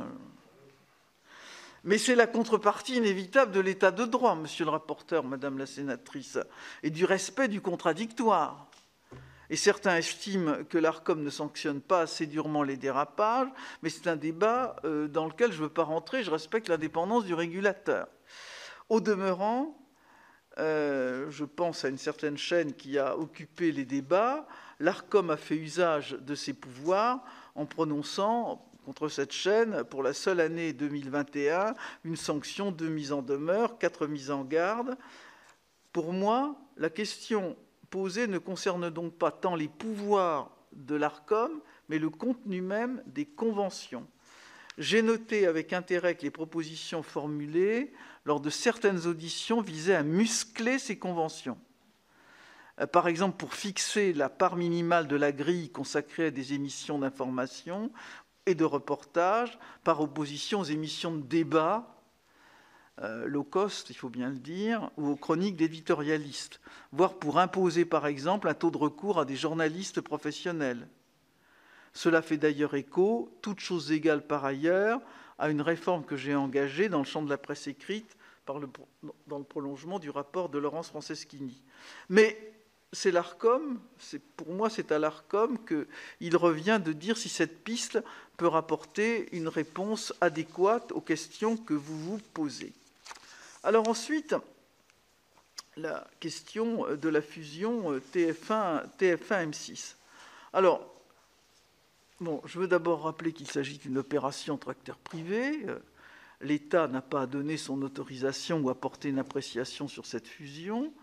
mais 1.85 1.97
c'est 1.97 2.15
la 2.15 2.27
contrepartie 2.27 2.97
inévitable 2.97 3.53
de 3.53 3.61
l'état 3.61 3.91
de 3.91 4.03
droit, 4.03 4.35
monsieur 4.35 4.65
le 4.65 4.71
rapporteur, 4.71 5.23
madame 5.23 5.57
la 5.57 5.65
sénatrice, 5.65 6.37
et 6.83 6.89
du 6.89 7.05
respect 7.05 7.47
du 7.47 7.61
contradictoire. 7.61 8.69
Et 9.49 9.55
certains 9.55 9.95
estiment 9.95 10.65
que 10.65 10.77
l'ARCOM 10.77 11.23
ne 11.23 11.29
sanctionne 11.29 11.79
pas 11.79 12.01
assez 12.01 12.27
durement 12.27 12.61
les 12.61 12.75
dérapages, 12.75 13.47
mais 13.83 13.89
c'est 13.89 14.07
un 14.07 14.17
débat 14.17 14.75
euh, 14.83 15.07
dans 15.07 15.25
lequel 15.25 15.53
je 15.53 15.59
ne 15.59 15.63
veux 15.63 15.73
pas 15.73 15.83
rentrer, 15.83 16.23
je 16.23 16.31
respecte 16.31 16.67
l'indépendance 16.67 17.23
du 17.23 17.33
régulateur. 17.33 18.09
Au 18.89 18.99
demeurant, 18.99 19.79
euh, 20.57 21.31
je 21.31 21.45
pense 21.45 21.85
à 21.85 21.87
une 21.87 21.97
certaine 21.97 22.37
chaîne 22.37 22.73
qui 22.73 22.97
a 22.97 23.17
occupé 23.17 23.71
les 23.71 23.85
débats, 23.85 24.45
l'ARCOM 24.79 25.29
a 25.29 25.37
fait 25.37 25.55
usage 25.55 26.11
de 26.19 26.35
ses 26.35 26.53
pouvoirs 26.53 27.23
en 27.55 27.65
prononçant 27.65 28.65
contre 28.85 29.07
cette 29.09 29.33
chaîne, 29.33 29.83
pour 29.83 30.01
la 30.01 30.13
seule 30.13 30.39
année 30.39 30.73
2021, 30.73 31.75
une 32.05 32.15
sanction 32.15 32.71
de 32.71 32.87
mise 32.87 33.11
en 33.11 33.21
demeure, 33.21 33.77
quatre 33.77 34.07
mises 34.07 34.31
en 34.31 34.43
garde. 34.43 34.97
Pour 35.93 36.11
moi, 36.11 36.55
la 36.77 36.89
question 36.89 37.55
posée 37.89 38.27
ne 38.27 38.39
concerne 38.39 38.89
donc 38.89 39.13
pas 39.13 39.31
tant 39.31 39.55
les 39.55 39.67
pouvoirs 39.67 40.51
de 40.73 40.95
l'ARCOM, 40.95 41.61
mais 41.87 41.99
le 41.99 42.09
contenu 42.09 42.61
même 42.61 43.03
des 43.05 43.25
conventions. 43.25 44.07
J'ai 44.77 45.01
noté 45.01 45.45
avec 45.45 45.73
intérêt 45.73 46.15
que 46.15 46.21
les 46.21 46.31
propositions 46.31 47.03
formulées 47.03 47.91
lors 48.25 48.39
de 48.39 48.49
certaines 48.49 49.07
auditions 49.07 49.61
visaient 49.61 49.95
à 49.95 50.03
muscler 50.03 50.79
ces 50.79 50.97
conventions. 50.97 51.57
Euh, 52.79 52.87
par 52.87 53.07
exemple, 53.07 53.37
pour 53.37 53.53
fixer 53.53 54.13
la 54.13 54.29
part 54.29 54.55
minimale 54.55 55.07
de 55.07 55.15
la 55.15 55.31
grille 55.31 55.69
consacrée 55.69 56.27
à 56.27 56.31
des 56.31 56.53
émissions 56.53 56.99
d'information 56.99 57.91
et 58.45 58.55
de 58.55 58.65
reportage, 58.65 59.57
par 59.83 60.01
opposition 60.01 60.61
aux 60.61 60.65
émissions 60.65 61.15
de 61.15 61.21
débat 61.21 61.95
euh, 63.01 63.25
low 63.27 63.43
cost, 63.43 63.89
il 63.89 63.95
faut 63.95 64.09
bien 64.09 64.29
le 64.29 64.39
dire, 64.39 64.91
ou 64.97 65.07
aux 65.07 65.15
chroniques 65.15 65.55
d'éditorialistes, 65.55 66.59
voire 66.91 67.13
pour 67.13 67.39
imposer 67.39 67.85
par 67.85 68.07
exemple 68.07 68.49
un 68.49 68.53
taux 68.53 68.71
de 68.71 68.77
recours 68.77 69.19
à 69.19 69.25
des 69.25 69.35
journalistes 69.35 70.01
professionnels. 70.01 70.87
Cela 71.93 72.21
fait 72.21 72.37
d'ailleurs 72.37 72.75
écho, 72.75 73.37
toutes 73.41 73.61
choses 73.61 73.91
égales 73.91 74.25
par 74.25 74.43
ailleurs, 74.43 75.01
à 75.37 75.49
une 75.49 75.61
réforme 75.61 76.03
que 76.03 76.17
j'ai 76.17 76.35
engagée 76.35 76.89
dans 76.89 76.99
le 76.99 77.05
champ 77.05 77.21
de 77.21 77.29
la 77.29 77.37
presse 77.37 77.67
écrite 77.67 78.17
dans 78.45 78.57
le 78.59 79.43
prolongement 79.43 79.99
du 79.99 80.09
rapport 80.09 80.49
de 80.49 80.57
Laurence 80.57 80.89
Franceschini. 80.89 81.63
Mais 82.09 82.58
c'est 82.91 83.11
l'ARCOM, 83.11 83.79
pour 84.35 84.51
moi 84.51 84.69
c'est 84.69 84.91
à 84.91 84.99
l'ARCOM 84.99 85.57
qu'il 85.65 86.37
revient 86.37 86.81
de 86.83 86.93
dire 86.93 87.17
si 87.17 87.29
cette 87.29 87.63
piste 87.63 87.99
peut 88.37 88.47
rapporter 88.47 89.35
une 89.35 89.47
réponse 89.47 90.13
adéquate 90.21 90.91
aux 90.91 91.01
questions 91.01 91.57
que 91.57 91.73
vous 91.73 91.99
vous 91.99 92.19
posez. 92.33 92.73
Alors 93.63 93.87
ensuite, 93.87 94.35
la 95.77 96.07
question 96.19 96.95
de 96.95 97.09
la 97.09 97.21
fusion 97.21 97.97
TF1, 98.13 98.83
TF1-M6. 98.97 99.95
Alors, 100.53 100.85
bon, 102.19 102.41
je 102.45 102.59
veux 102.59 102.67
d'abord 102.67 103.03
rappeler 103.03 103.33
qu'il 103.33 103.49
s'agit 103.49 103.77
d'une 103.77 103.97
opération 103.97 104.55
entre 104.55 104.69
acteurs 104.69 104.97
privés. 104.97 105.65
L'État 106.41 106.87
n'a 106.87 107.01
pas 107.01 107.27
donné 107.27 107.57
son 107.57 107.81
autorisation 107.81 108.59
ou 108.59 108.69
apporté 108.69 109.09
une 109.09 109.19
appréciation 109.19 109.87
sur 109.87 110.05
cette 110.05 110.27
fusion. 110.27 110.93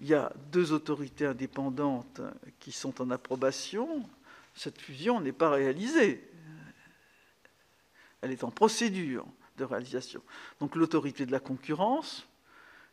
Il 0.00 0.06
y 0.06 0.14
a 0.14 0.32
deux 0.52 0.72
autorités 0.72 1.26
indépendantes 1.26 2.20
qui 2.60 2.72
sont 2.72 3.00
en 3.02 3.10
approbation. 3.10 4.08
Cette 4.54 4.80
fusion 4.80 5.20
n'est 5.20 5.32
pas 5.32 5.50
réalisée. 5.50 6.28
Elle 8.20 8.32
est 8.32 8.44
en 8.44 8.50
procédure 8.50 9.26
de 9.56 9.64
réalisation. 9.64 10.22
Donc 10.60 10.76
l'autorité 10.76 11.26
de 11.26 11.32
la 11.32 11.40
concurrence, 11.40 12.26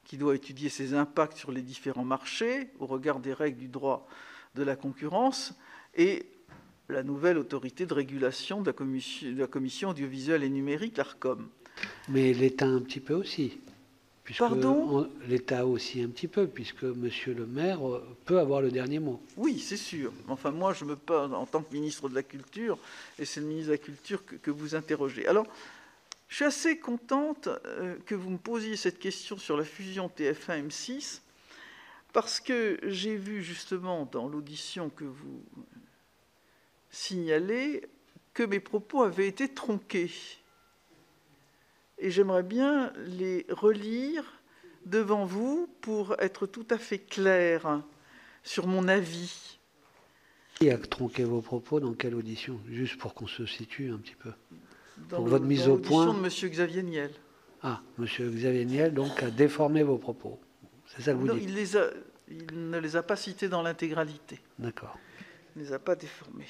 qui 0.03 0.17
doit 0.17 0.35
étudier 0.35 0.69
ses 0.69 0.93
impacts 0.93 1.37
sur 1.37 1.51
les 1.51 1.61
différents 1.61 2.05
marchés 2.05 2.69
au 2.79 2.85
regard 2.85 3.19
des 3.19 3.33
règles 3.33 3.57
du 3.57 3.67
droit 3.67 4.07
de 4.53 4.63
la 4.63 4.75
concurrence, 4.75 5.53
et 5.95 6.27
la 6.89 7.03
nouvelle 7.03 7.37
autorité 7.37 7.85
de 7.85 7.93
régulation 7.93 8.61
de 8.61 8.67
la 8.67 8.73
commission, 8.73 9.31
de 9.31 9.39
la 9.39 9.89
audiovisuelle 9.89 10.43
et 10.43 10.49
numérique, 10.49 10.97
l'ARCOM. 10.97 11.49
Mais 12.09 12.33
l'État 12.33 12.67
un 12.67 12.81
petit 12.81 12.99
peu 12.99 13.15
aussi. 13.15 13.59
Pardon? 14.37 15.09
L'État 15.27 15.65
aussi 15.67 16.01
un 16.01 16.07
petit 16.07 16.27
peu, 16.27 16.47
puisque 16.47 16.83
Monsieur 16.83 17.33
le 17.33 17.45
maire 17.45 17.87
euh, 17.87 18.03
peut 18.25 18.39
avoir 18.39 18.61
le 18.61 18.71
dernier 18.71 18.99
mot. 18.99 19.21
Oui, 19.37 19.59
c'est 19.59 19.77
sûr. 19.77 20.11
Enfin, 20.27 20.51
moi, 20.51 20.73
je 20.73 20.83
me 20.83 20.95
parle 20.95 21.35
en 21.35 21.45
tant 21.45 21.61
que 21.61 21.71
ministre 21.73 22.09
de 22.09 22.15
la 22.15 22.23
Culture, 22.23 22.77
et 23.19 23.25
c'est 23.25 23.39
le 23.39 23.45
ministre 23.45 23.67
de 23.67 23.73
la 23.73 23.77
Culture 23.77 24.23
que, 24.25 24.51
vous 24.51 24.73
interrogez. 24.75 25.27
Alors, 25.27 25.45
je 26.27 26.37
suis 26.37 26.45
assez 26.45 26.79
contente 26.79 27.47
euh, 27.47 27.97
que 28.05 28.15
vous 28.15 28.31
me 28.31 28.37
posiez 28.37 28.75
cette 28.75 28.97
question 28.97 29.37
sur 29.37 29.57
la 29.57 29.63
fusion 29.63 30.09
TF1-M6, 30.17 31.21
parce 32.11 32.39
que 32.39 32.79
j'ai 32.83 33.15
vu 33.15 33.43
justement 33.43 34.09
dans 34.11 34.27
l'audition 34.27 34.89
que 34.89 35.03
vous 35.03 35.43
signalez 36.89 37.83
que 38.33 38.43
mes 38.43 38.59
propos 38.59 39.03
avaient 39.03 39.27
été 39.27 39.49
tronqués 39.49 40.11
et 41.97 42.11
j'aimerais 42.11 42.43
bien 42.43 42.91
les 42.97 43.45
relire 43.49 44.23
devant 44.85 45.25
vous 45.25 45.67
pour 45.81 46.15
être 46.19 46.45
tout 46.45 46.67
à 46.69 46.77
fait 46.77 46.99
clair 46.99 47.81
sur 48.43 48.67
mon 48.67 48.87
avis. 48.87 49.59
Qui 50.55 50.69
a 50.69 50.77
tronqué 50.77 51.23
vos 51.23 51.41
propos 51.41 51.79
dans 51.79 51.93
quelle 51.93 52.15
audition? 52.15 52.59
Juste 52.69 52.97
pour 52.97 53.13
qu'on 53.13 53.27
se 53.27 53.45
situe 53.45 53.91
un 53.91 53.97
petit 53.97 54.15
peu. 54.15 54.31
Dans 55.09 55.17
pour 55.17 55.27
votre 55.27 55.45
mise 55.45 55.67
au 55.67 55.77
point. 55.77 56.13
de 56.13 56.17
M. 56.17 56.49
Xavier 56.49 56.83
Niel. 56.83 57.11
Ah, 57.61 57.81
M. 57.99 58.05
Xavier 58.05 58.65
Niel 58.65 58.93
donc 58.93 59.21
a 59.23 59.29
déformé 59.29 59.83
vos 59.83 59.97
propos. 59.97 60.39
C'est 60.87 61.01
ça 61.01 61.13
que 61.13 61.17
vous 61.17 61.27
dites 61.27 61.43
il, 61.43 61.55
les 61.55 61.75
a, 61.75 61.89
il 62.29 62.69
ne 62.69 62.77
les 62.77 62.95
a 62.95 63.03
pas 63.03 63.15
cités 63.15 63.49
dans 63.49 63.61
l'intégralité. 63.61 64.39
D'accord. 64.59 64.97
Il 65.55 65.61
ne 65.61 65.67
les 65.67 65.73
a 65.73 65.79
pas 65.79 65.95
déformés. 65.95 66.47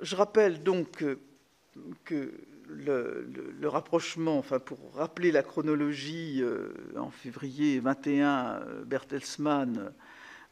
Je 0.00 0.14
rappelle 0.14 0.62
donc 0.62 1.04
que 2.04 2.32
le, 2.68 3.68
rapprochement, 3.68 4.38
enfin 4.38 4.58
pour 4.58 4.78
rappeler 4.94 5.32
la 5.32 5.42
chronologie, 5.42 6.40
euh, 6.42 6.68
en 6.96 7.10
février 7.10 7.80
21, 7.80 8.28
euh, 8.28 8.84
Bertelsmann 8.84 9.78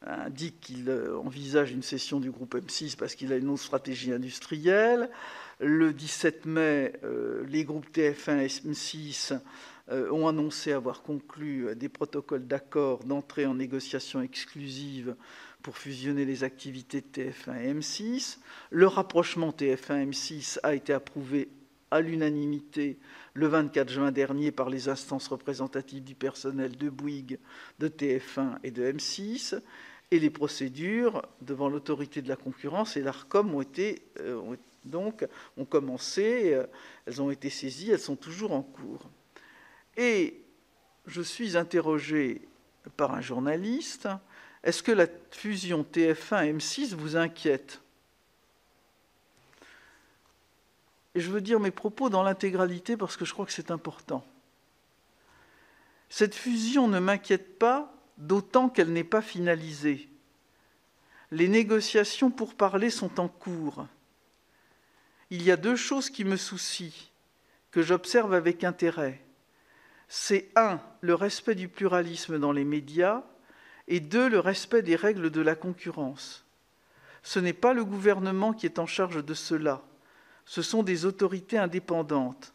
euh, 0.06 0.24
indique 0.24 0.60
qu'il 0.60 0.90
envisage 0.90 1.72
une 1.72 1.82
cession 1.82 2.20
du 2.20 2.30
groupe 2.30 2.54
M6 2.54 2.96
parce 2.96 3.14
qu'il 3.14 3.32
a 3.32 3.36
une 3.36 3.48
autre 3.48 3.62
stratégie 3.62 4.12
industrielle. 4.12 5.08
Le 5.60 5.92
17 5.92 6.46
mai, 6.46 6.92
les 7.48 7.64
groupes 7.64 7.86
TF1 7.90 8.40
et 8.40 8.48
M6 8.48 9.38
ont 10.10 10.28
annoncé 10.28 10.72
avoir 10.72 11.00
conclu 11.02 11.74
des 11.76 11.88
protocoles 11.88 12.46
d'accord 12.46 13.04
d'entrée 13.04 13.46
en 13.46 13.54
négociation 13.54 14.20
exclusive 14.20 15.14
pour 15.64 15.78
fusionner 15.78 16.26
les 16.26 16.44
activités 16.44 17.00
de 17.00 17.06
TF1 17.06 17.58
et 17.58 17.72
M6. 17.72 18.36
Le 18.68 18.86
rapprochement 18.86 19.50
TF1-M6 19.50 20.58
a 20.62 20.74
été 20.74 20.92
approuvé 20.92 21.48
à 21.90 22.02
l'unanimité 22.02 22.98
le 23.32 23.46
24 23.46 23.88
juin 23.88 24.12
dernier 24.12 24.52
par 24.52 24.68
les 24.68 24.90
instances 24.90 25.26
représentatives 25.26 26.04
du 26.04 26.14
personnel 26.14 26.76
de 26.76 26.90
Bouygues, 26.90 27.38
de 27.78 27.88
TF1 27.88 28.58
et 28.62 28.70
de 28.70 28.92
M6. 28.92 29.58
Et 30.10 30.18
les 30.18 30.28
procédures 30.28 31.22
devant 31.40 31.70
l'autorité 31.70 32.20
de 32.20 32.28
la 32.28 32.36
concurrence 32.36 32.98
et 32.98 33.00
l'ARCOM 33.00 33.54
ont 33.54 33.62
été 33.62 34.02
euh, 34.20 34.56
donc 34.84 35.26
ont 35.56 35.64
commencé, 35.64 36.52
euh, 36.52 36.66
elles 37.06 37.22
ont 37.22 37.30
été 37.30 37.48
saisies, 37.48 37.90
elles 37.90 37.98
sont 37.98 38.16
toujours 38.16 38.52
en 38.52 38.62
cours. 38.62 39.08
Et 39.96 40.42
je 41.06 41.22
suis 41.22 41.56
interrogé 41.56 42.42
par 42.98 43.14
un 43.14 43.22
journaliste 43.22 44.08
est-ce 44.64 44.82
que 44.82 44.92
la 44.92 45.06
fusion 45.30 45.86
TF1-M6 45.92 46.94
vous 46.94 47.16
inquiète? 47.16 47.82
Et 51.14 51.20
je 51.20 51.30
veux 51.30 51.42
dire 51.42 51.60
mes 51.60 51.70
propos 51.70 52.08
dans 52.08 52.22
l'intégralité 52.22 52.96
parce 52.96 53.18
que 53.18 53.26
je 53.26 53.32
crois 53.34 53.44
que 53.44 53.52
c'est 53.52 53.70
important. 53.70 54.26
Cette 56.08 56.34
fusion 56.34 56.88
ne 56.88 56.98
m'inquiète 56.98 57.58
pas, 57.58 57.92
d'autant 58.16 58.70
qu'elle 58.70 58.92
n'est 58.92 59.04
pas 59.04 59.20
finalisée. 59.20 60.08
Les 61.30 61.48
négociations 61.48 62.30
pour 62.30 62.54
parler 62.54 62.88
sont 62.88 63.20
en 63.20 63.28
cours. 63.28 63.86
Il 65.28 65.42
y 65.42 65.50
a 65.50 65.56
deux 65.56 65.76
choses 65.76 66.08
qui 66.08 66.24
me 66.24 66.36
soucient, 66.36 66.92
que 67.70 67.82
j'observe 67.82 68.32
avec 68.32 68.64
intérêt. 68.64 69.20
C'est 70.08 70.50
un, 70.56 70.80
le 71.02 71.14
respect 71.14 71.54
du 71.54 71.68
pluralisme 71.68 72.38
dans 72.38 72.52
les 72.52 72.64
médias, 72.64 73.24
et 73.88 74.00
deux, 74.00 74.28
le 74.28 74.40
respect 74.40 74.82
des 74.82 74.96
règles 74.96 75.30
de 75.30 75.40
la 75.40 75.54
concurrence. 75.54 76.44
Ce 77.22 77.38
n'est 77.38 77.52
pas 77.52 77.72
le 77.72 77.84
gouvernement 77.84 78.52
qui 78.52 78.66
est 78.66 78.78
en 78.78 78.86
charge 78.86 79.24
de 79.24 79.34
cela, 79.34 79.82
ce 80.46 80.62
sont 80.62 80.82
des 80.82 81.04
autorités 81.06 81.58
indépendantes. 81.58 82.52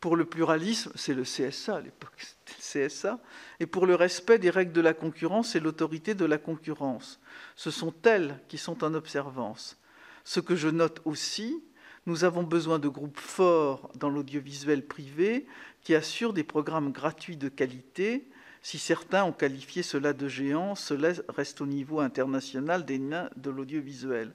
Pour 0.00 0.16
le 0.16 0.24
pluralisme, 0.24 0.90
c'est 0.96 1.14
le 1.14 1.22
CSA, 1.22 1.76
à 1.76 1.80
l'époque 1.80 2.14
c'était 2.16 2.78
le 2.80 2.88
CSA, 2.88 3.20
et 3.60 3.66
pour 3.66 3.86
le 3.86 3.94
respect 3.94 4.38
des 4.38 4.50
règles 4.50 4.72
de 4.72 4.80
la 4.80 4.94
concurrence, 4.94 5.50
c'est 5.50 5.60
l'autorité 5.60 6.14
de 6.14 6.24
la 6.24 6.38
concurrence. 6.38 7.20
Ce 7.54 7.70
sont 7.70 7.94
elles 8.04 8.40
qui 8.48 8.58
sont 8.58 8.82
en 8.82 8.94
observance. 8.94 9.78
Ce 10.24 10.40
que 10.40 10.56
je 10.56 10.68
note 10.68 11.00
aussi, 11.04 11.62
nous 12.06 12.24
avons 12.24 12.42
besoin 12.42 12.80
de 12.80 12.88
groupes 12.88 13.20
forts 13.20 13.92
dans 13.94 14.10
l'audiovisuel 14.10 14.84
privé 14.84 15.46
qui 15.82 15.94
assurent 15.94 16.32
des 16.32 16.44
programmes 16.44 16.90
gratuits 16.90 17.36
de 17.36 17.48
qualité 17.48 18.28
si 18.62 18.78
certains 18.78 19.24
ont 19.24 19.32
qualifié 19.32 19.82
cela 19.82 20.12
de 20.12 20.28
géant, 20.28 20.74
cela 20.76 21.12
reste 21.28 21.60
au 21.60 21.66
niveau 21.66 22.00
international 22.00 22.84
des 22.84 22.98
nains 22.98 23.28
de 23.36 23.50
l'audiovisuel. 23.50 24.32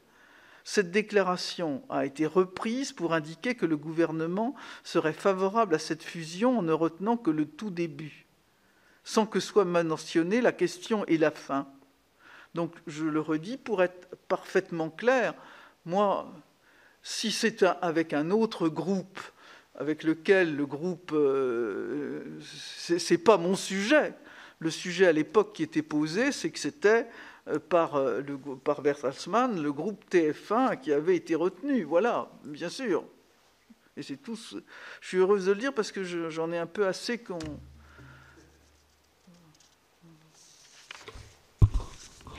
Cette 0.65 0.91
déclaration 0.91 1.81
a 1.87 2.05
été 2.05 2.25
reprise 2.25 2.91
pour 2.91 3.13
indiquer 3.13 3.55
que 3.55 3.65
le 3.65 3.77
gouvernement 3.77 4.53
serait 4.83 5.13
favorable 5.13 5.75
à 5.75 5.79
cette 5.79 6.03
fusion 6.03 6.59
en 6.59 6.61
ne 6.61 6.73
retenant 6.73 7.15
que 7.15 7.31
le 7.31 7.45
tout 7.45 7.69
début, 7.69 8.25
sans 9.05 9.25
que 9.25 9.39
soit 9.39 9.63
mentionnée 9.63 10.41
la 10.41 10.51
question 10.51 11.05
et 11.05 11.17
la 11.17 11.31
fin. 11.31 11.69
Donc, 12.53 12.75
je 12.85 13.05
le 13.05 13.21
redis 13.21 13.55
pour 13.55 13.81
être 13.81 14.09
parfaitement 14.27 14.89
clair, 14.89 15.35
moi, 15.85 16.33
si 17.01 17.31
c'est 17.31 17.63
avec 17.63 18.11
un 18.11 18.29
autre 18.29 18.67
groupe 18.67 19.21
avec 19.77 20.03
lequel 20.03 20.55
le 20.55 20.65
groupe, 20.65 21.11
euh, 21.13 22.39
c'est 22.41 23.19
pas 23.19 23.37
mon 23.37 23.55
sujet. 23.55 24.13
Le 24.59 24.71
sujet 24.71 25.05
à 25.05 25.11
l'époque 25.11 25.53
qui 25.53 25.61
était 25.61 25.83
posé, 25.83 26.31
c'est 26.31 26.49
que 26.49 26.57
c'était 26.57 27.05
euh, 27.47 27.59
par, 27.59 27.95
euh, 27.95 28.21
le, 28.21 28.37
par 28.37 28.81
Bertelsmann 28.81 29.61
le 29.61 29.71
groupe 29.71 30.03
TF1 30.09 30.79
qui 30.81 30.91
avait 30.91 31.15
été 31.15 31.35
retenu. 31.35 31.83
Voilà, 31.83 32.27
bien 32.43 32.69
sûr. 32.69 33.03
Et 33.95 34.01
c'est 34.01 34.17
tout. 34.17 34.35
Je 34.35 35.07
suis 35.07 35.17
heureuse 35.17 35.45
de 35.45 35.51
le 35.51 35.59
dire 35.59 35.73
parce 35.73 35.91
que 35.91 36.03
j'en 36.03 36.51
ai 36.51 36.57
un 36.57 36.65
peu 36.65 36.87
assez 36.87 37.19
qu'on. 37.19 37.37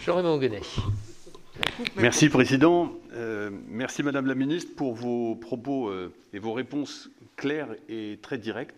Jean-Raymond 0.01 0.41
Merci, 1.97 2.29
Président. 2.29 2.93
merci, 3.69 4.03
Madame 4.03 4.27
la 4.27 4.35
Ministre, 4.35 4.75
pour 4.77 4.95
vos 4.95 5.35
propos 5.35 5.93
et 6.33 6.39
vos 6.39 6.53
réponses 6.53 7.11
clair 7.39 7.69
et 7.89 8.19
très 8.21 8.37
direct. 8.37 8.77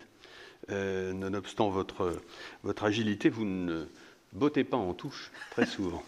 nonobstant 0.69 1.69
votre, 1.69 2.21
votre 2.63 2.85
agilité, 2.85 3.27
vous 3.29 3.43
ne 3.43 3.85
bottez 4.31 4.63
pas 4.63 4.77
en 4.77 4.93
touche 4.93 5.31
très 5.51 5.65
souvent. 5.65 6.03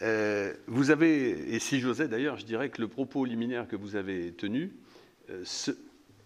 vous 0.68 0.90
avez, 0.90 1.54
et 1.54 1.58
si 1.58 1.80
j'osais 1.80 2.06
d'ailleurs, 2.06 2.36
je 2.36 2.44
dirais 2.44 2.68
que 2.68 2.80
le 2.80 2.86
propos 2.86 3.24
liminaire 3.24 3.66
que 3.66 3.74
vous 3.74 3.96
avez 3.96 4.30
tenu 4.32 4.70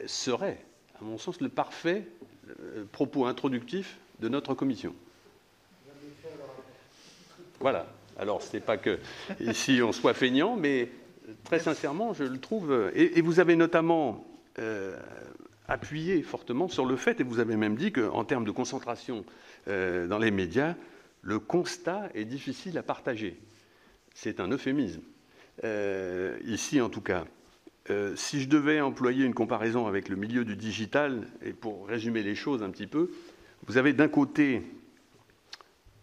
serait, 0.07 0.59
à 1.01 1.05
mon 1.05 1.17
sens, 1.17 1.41
le 1.41 1.49
parfait 1.49 2.05
propos 2.93 3.25
introductif 3.25 3.97
de 4.21 4.29
notre 4.29 4.55
commission. 4.55 4.95
Voilà. 7.61 7.87
Alors, 8.19 8.43
ce 8.43 8.57
n'est 8.57 8.63
pas 8.63 8.77
que 8.77 8.99
ici 9.41 9.81
on 9.83 9.93
soit 9.93 10.15
feignant, 10.15 10.57
mais 10.57 10.91
très 11.45 11.61
sincèrement, 11.61 12.13
je 12.13 12.25
le 12.25 12.39
trouve. 12.39 12.91
Et, 12.95 13.21
vous 13.21 13.41
avez 13.41 13.57
notamment 13.57 14.25
euh, 14.59 14.97
appuyé 15.69 16.23
fortement 16.23 16.69
sur 16.69 16.87
le 16.87 16.97
fait, 16.97 17.21
et 17.21 17.25
vous 17.25 17.39
avez 17.39 17.57
même 17.57 17.77
dit 17.77 17.93
qu'en 17.93 18.25
termes 18.25 18.45
de 18.45 18.51
concentration 18.51 19.25
euh, 19.69 20.07
dans 20.07 20.19
les 20.19 20.31
médias, 20.31 20.75
le 21.23 21.39
constat 21.39 22.09
est 22.15 22.25
difficile 22.25 22.77
à 22.79 22.83
partager. 22.83 23.39
C'est 24.15 24.41
un 24.41 24.49
euphémisme. 24.49 25.03
Euh, 25.65 26.39
ici, 26.45 26.81
en 26.81 26.89
tout 26.89 27.01
cas. 27.01 27.25
si 28.15 28.41
je 28.41 28.49
devais 28.49 28.81
employer 28.81 29.25
une 29.25 29.35
comparaison 29.35 29.87
avec 29.87 30.09
le 30.09 30.17
milieu 30.17 30.45
du 30.45 30.57
digital, 30.57 31.27
et 31.43 31.53
pour 31.53 31.87
résumer 31.87 32.23
les 32.23 32.35
choses 32.35 32.63
un 32.63 32.71
petit 32.71 32.87
peu, 32.87 33.11
vous 33.67 33.77
avez 33.77 33.93
d'un 33.93 34.09
côté 34.09 34.63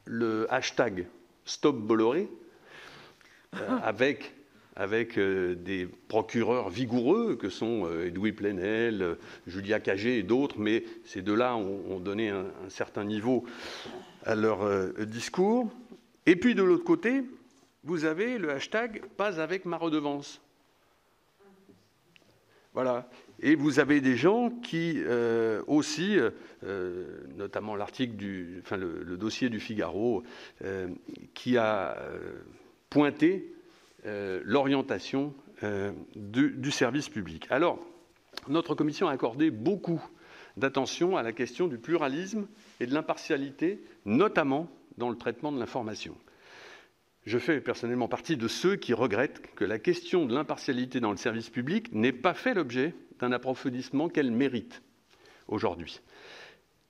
le 0.06 0.52
hashtag 0.52 1.08
Stop 1.46 1.78
Bolloré, 1.78 2.30
euh, 3.56 3.78
avec, 3.84 4.34
avec 4.80 5.18
euh, 5.18 5.56
des 5.56 5.88
procureurs 6.08 6.70
vigoureux 6.70 7.36
que 7.36 7.50
sont 7.50 7.86
euh, 7.86 8.08
Edoui 8.08 8.32
Plenel, 8.32 9.18
Julia 9.46 9.82
Cagé 9.82 10.20
et 10.20 10.24
d'autres, 10.24 10.58
mais 10.58 10.86
ces 11.04 11.22
deux-là 11.22 11.58
ont, 11.58 12.00
donné 12.00 12.30
un, 12.30 12.46
certain 12.70 13.04
niveau 13.04 13.44
à 14.24 14.36
leur 14.36 14.60
discours. 15.06 15.70
Et 16.26 16.38
puis 16.38 16.56
de 16.56 16.64
l'autre 16.64 16.86
côté, 16.86 17.24
vous 17.84 18.06
avez 18.06 18.38
le 18.38 18.52
hashtag 18.52 19.04
Pas 19.18 19.42
avec 19.42 19.66
ma 19.66 19.76
redevance. 19.76 20.42
Voilà. 22.74 23.10
Et 23.42 23.56
vous 23.56 23.80
avez 23.80 24.00
des 24.00 24.16
gens 24.16 24.50
qui 24.50 25.02
aussi, 25.68 26.18
notamment 27.38 27.76
l'article 27.76 28.16
du, 28.16 28.62
enfin 28.64 28.78
le, 28.78 29.18
dossier 29.18 29.50
du 29.50 29.60
Figaro, 29.60 30.24
qui 31.34 31.58
a 31.58 31.98
pointé 32.90 33.54
l'orientation 34.06 35.34
du, 36.16 36.52
du, 36.52 36.72
service 36.72 37.10
public. 37.10 37.48
Alors, 37.50 37.80
notre 38.48 38.76
commission 38.76 39.08
a 39.08 39.12
accordé 39.12 39.52
beaucoup 39.52 40.02
d'attention 40.58 41.18
à 41.18 41.24
la 41.24 41.32
question 41.32 41.68
du 41.68 41.78
pluralisme 41.78 42.48
et 42.80 42.86
de 42.86 42.94
l'impartialité, 42.94 43.82
notamment 44.06 44.70
dans 44.98 45.10
le 45.10 45.18
traitement 45.18 45.52
de 45.52 45.60
l'information. 45.60 46.16
Je 47.26 47.38
fais 47.38 47.62
personnellement 47.62 48.08
partie 48.08 48.38
de 48.38 48.48
ceux 48.48 48.76
qui 48.76 48.94
regrettent 48.94 49.42
que 49.56 49.66
la 49.66 49.80
question 49.80 50.26
de 50.26 50.34
l'impartialité 50.34 51.00
dans 51.00 51.12
le 51.12 51.18
service 51.18 51.50
public 51.50 51.92
n'ait 51.94 52.14
pas 52.14 52.34
fait 52.34 52.54
l'objet 52.54 52.94
d'un 53.20 53.32
approfondissement 53.32 54.10
qu'elle 54.10 54.32
mérite 54.32 54.82
aujourd'hui. 55.48 56.00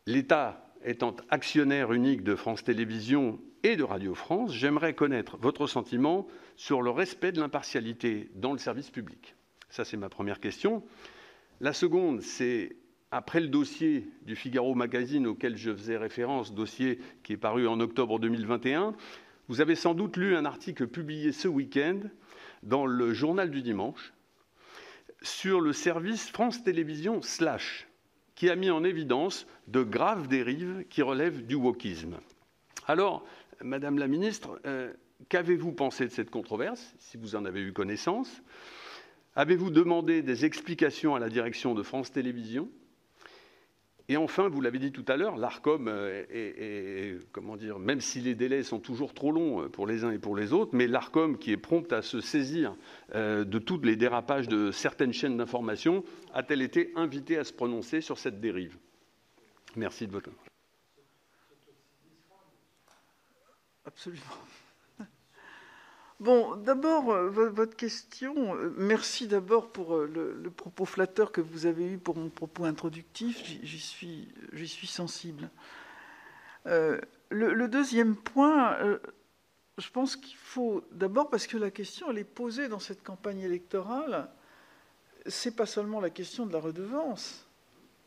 L'État 0.06 0.66
étant 0.86 1.16
actionnaire 1.30 1.92
unique 1.92 2.24
de 2.24 2.36
France 2.36 2.64
Télévisions 2.64 3.40
et 3.64 3.76
de 3.76 3.84
Radio 3.84 4.16
France, 4.16 4.54
j'aimerais 4.54 4.94
connaître 4.94 5.38
votre 5.38 5.68
sentiment 5.68 6.28
sur 6.56 6.82
le 6.82 6.90
respect 6.90 7.32
de 7.32 7.42
l'impartialité 7.42 8.30
dans 8.36 8.52
le 8.52 8.58
service 8.58 8.90
public. 8.90 9.36
Ça, 9.70 9.86
c'est 9.86 9.98
ma 9.98 10.10
première 10.10 10.40
question. 10.40 10.84
La 11.62 11.74
seconde, 11.74 12.22
c'est 12.22 12.76
après 13.12 13.40
le 13.40 13.48
dossier 13.48 14.08
du 14.24 14.36
Figaro 14.36 14.76
Magazine 14.76 15.28
auquel 15.28 15.58
je 15.58 15.72
faisais 15.72 15.98
référence, 15.98 16.54
dossier 16.54 17.00
qui 17.24 17.34
est 17.34 17.38
paru 17.38 17.68
en 17.68 17.80
octobre 17.80 18.20
2021, 18.20 18.94
vous 19.48 19.62
avez 19.62 19.76
sans 19.76 19.94
doute 19.94 20.16
lu 20.16 20.36
un 20.36 20.46
article 20.46 20.88
publié 20.88 21.32
ce 21.32 21.48
week-end 21.48 22.00
dans 22.62 22.86
le 22.86 23.14
journal 23.14 23.50
du 23.50 23.62
dimanche 23.62 24.14
sur 25.22 25.60
le 25.60 25.74
service 25.74 26.30
France 26.30 26.64
Télévisions 26.64 27.22
Slash, 27.22 27.88
qui 28.36 28.50
a 28.50 28.56
mis 28.56 28.70
en 28.70 28.84
évidence 28.84 29.48
de 29.68 29.82
graves 29.82 30.28
dérives 30.28 30.86
qui 30.90 31.02
relèvent 31.02 31.46
du 31.46 31.56
wokisme. 31.56 32.20
Alors, 32.88 33.26
Madame 33.64 33.98
la 33.98 34.08
Ministre, 34.08 34.60
euh, 34.66 34.94
qu'avez-vous 35.28 35.74
pensé 35.74 36.06
de 36.06 36.12
cette 36.12 36.30
controverse, 36.30 36.94
si 36.98 37.18
vous 37.18 37.36
en 37.36 37.46
avez 37.46 37.62
eu 37.62 37.74
connaissance? 37.74 38.42
Avez-vous 39.36 39.70
demandé 39.70 40.22
des 40.22 40.46
explications 40.46 41.16
à 41.16 41.20
la 41.20 41.30
direction 41.30 41.74
de 41.74 41.84
France 41.84 42.12
Télévisions? 42.12 42.70
Et 44.08 44.18
enfin, 44.18 44.50
vous 44.50 44.60
l'avez 44.60 44.80
dit 44.80 44.92
tout 44.92 45.06
à 45.08 45.18
l'heure, 45.18 45.38
l'ARCOM 45.38 45.88
euh, 45.88 46.24
est, 46.32 47.20
comment 47.32 47.58
dire, 47.58 47.78
même 47.78 48.02
si 48.02 48.22
les 48.22 48.34
délais 48.34 48.64
sont 48.64 48.80
toujours 48.80 49.14
trop 49.14 49.32
longs 49.32 49.64
euh, 49.64 49.70
pour 49.70 49.86
les 49.86 50.04
uns 50.04 50.12
et 50.12 50.18
pour 50.18 50.36
les 50.36 50.52
autres, 50.52 50.72
mais 50.74 50.88
l'ARCOM 50.88 51.38
qui 51.38 51.52
est 51.52 51.58
prompte 51.58 51.94
à 51.94 52.02
se 52.02 52.22
saisir 52.22 52.76
de 53.14 53.60
tous 53.60 53.80
les 53.82 53.96
dérapages 53.96 54.48
de 54.48 54.72
certaines 54.72 55.14
chaînes 55.14 55.38
d'information, 55.38 56.04
a-t-elle 56.34 56.62
été 56.62 56.92
invitée 56.96 57.38
à 57.38 57.44
se 57.44 57.54
prononcer 57.54 58.02
sur 58.02 58.18
cette 58.18 58.40
dérive? 58.40 58.78
Merci 59.76 60.08
de 60.08 60.14
votre. 60.14 60.32
Absolument. 63.90 64.22
Bon, 66.20 66.58
d'abord, 66.58 67.12
euh, 67.12 67.30
votre 67.30 67.78
question, 67.78 68.54
euh, 68.54 68.74
merci 68.78 69.26
d'abord 69.26 69.72
pour 69.72 69.96
euh, 69.96 70.36
le, 70.44 70.52
propos 70.52 70.84
flatteur 70.86 71.32
que 71.32 71.40
vous 71.40 71.66
avez 71.66 71.94
eu 71.94 71.98
pour 71.98 72.18
mon 72.18 72.30
propos 72.30 72.66
introductif, 72.66 73.42
j'y 73.44 73.80
suis, 73.80 74.28
suis, 74.54 74.88
sensible. 74.88 75.50
le, 76.66 77.68
deuxième 77.68 78.18
point, 78.18 78.78
je 79.78 79.90
pense 79.90 80.18
qu'il 80.18 80.36
faut, 80.36 80.84
d'abord 80.92 81.30
parce 81.30 81.48
que 81.48 81.56
la 81.56 81.72
question, 81.72 82.12
elle 82.12 82.18
est 82.18 82.26
posée 82.26 82.68
dans 82.68 82.80
cette 82.80 83.02
campagne 83.02 83.40
électorale, 83.40 84.30
c'est 85.26 85.56
pas 85.56 85.66
seulement 85.66 86.02
la 86.02 86.10
question 86.10 86.46
de 86.46 86.52
la 86.52 86.60
redevance, 86.60 87.48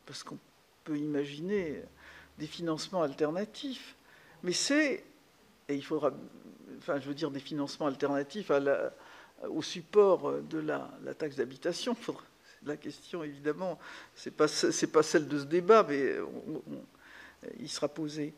parce 0.05 0.23
qu'on 0.23 0.37
peut 0.83 0.97
imaginer 0.97 1.81
des 2.37 2.47
financements 2.47 3.01
alternatifs, 3.01 3.95
mais 4.43 4.53
c'est, 4.53 5.03
et 5.69 5.75
il 5.75 5.83
faudra 5.83 6.11
enfin, 6.79 6.99
je 6.99 7.07
veux 7.07 7.13
dire, 7.13 7.31
des 7.31 7.39
financements 7.39 7.87
alternatifs 7.87 8.51
au 9.47 9.61
support 9.61 10.41
de 10.41 10.59
la, 10.59 10.89
taxe 11.17 11.35
d'habitation. 11.35 11.95
La 12.65 12.77
question, 12.77 13.23
évidemment, 13.23 13.77
ce 14.15 14.29
n'est 14.29 14.35
pas, 14.35 14.47
pas, 14.47 15.03
celle 15.03 15.27
de 15.27 15.39
ce 15.39 15.45
débat, 15.45 15.85
mais 15.87 16.15
il 17.59 17.69
sera 17.69 17.87
posé. 17.87 18.33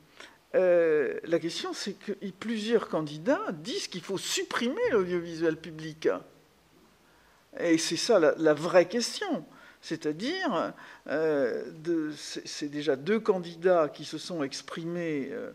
Euh, 0.56 1.20
la 1.26 1.40
question, 1.40 1.74
c'est 1.74 1.94
que 1.94 2.14
plusieurs 2.40 2.88
candidats 2.88 3.52
disent 3.52 3.88
qu'il 3.88 4.02
faut 4.02 4.18
supprimer 4.18 4.82
l'audiovisuel 4.92 5.58
public. 5.58 6.08
Et 7.60 7.78
c'est 7.78 7.98
ça 7.98 8.20
la, 8.20 8.54
vraie 8.54 8.88
question. 8.88 9.46
C'est-à-dire, 9.82 10.74
euh, 11.08 12.12
c'est 12.46 12.70
déjà 12.70 12.96
deux 12.96 13.20
candidats 13.20 13.90
qui 13.90 14.06
se 14.06 14.18
sont 14.18 14.44
exprimés 14.44 15.30
euh, 15.32 15.52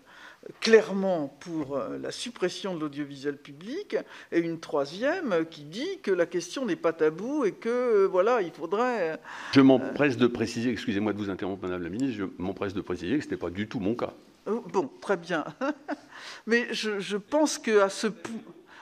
clairement 0.60 1.36
pour 1.40 1.76
euh, 1.76 1.98
la 1.98 2.10
suppression 2.10 2.74
de 2.74 2.80
l'audiovisuel 2.80 3.36
public, 3.36 3.96
et 4.32 4.38
une 4.40 4.58
troisième 4.58 5.46
qui 5.50 5.64
dit 5.64 5.98
que 6.02 6.10
la 6.10 6.26
question 6.26 6.64
n'est 6.64 6.76
pas 6.76 6.92
tabou 6.92 7.44
et 7.44 7.52
que 7.52 7.68
euh, 7.68 8.06
voilà, 8.06 8.42
il 8.42 8.50
faudrait. 8.50 9.12
Euh, 9.12 9.16
je 9.52 9.60
m'empresse 9.60 10.16
de 10.16 10.26
préciser, 10.26 10.70
excusez-moi 10.70 11.12
de 11.12 11.18
vous 11.18 11.30
interrompre, 11.30 11.62
Madame 11.62 11.82
la 11.82 11.90
Ministre, 11.90 12.16
je 12.18 12.42
m'empresse 12.42 12.74
de 12.74 12.80
préciser 12.80 13.16
que 13.18 13.24
ce 13.24 13.28
n'était 13.28 13.40
pas 13.40 13.50
du 13.50 13.68
tout 13.68 13.80
mon 13.80 13.94
cas. 13.94 14.12
Bon, 14.46 14.90
très 15.00 15.16
bien. 15.16 15.44
Mais 16.46 16.66
je, 16.72 17.16
pense 17.16 17.58
qu'à 17.58 17.88
ce, 17.88 18.08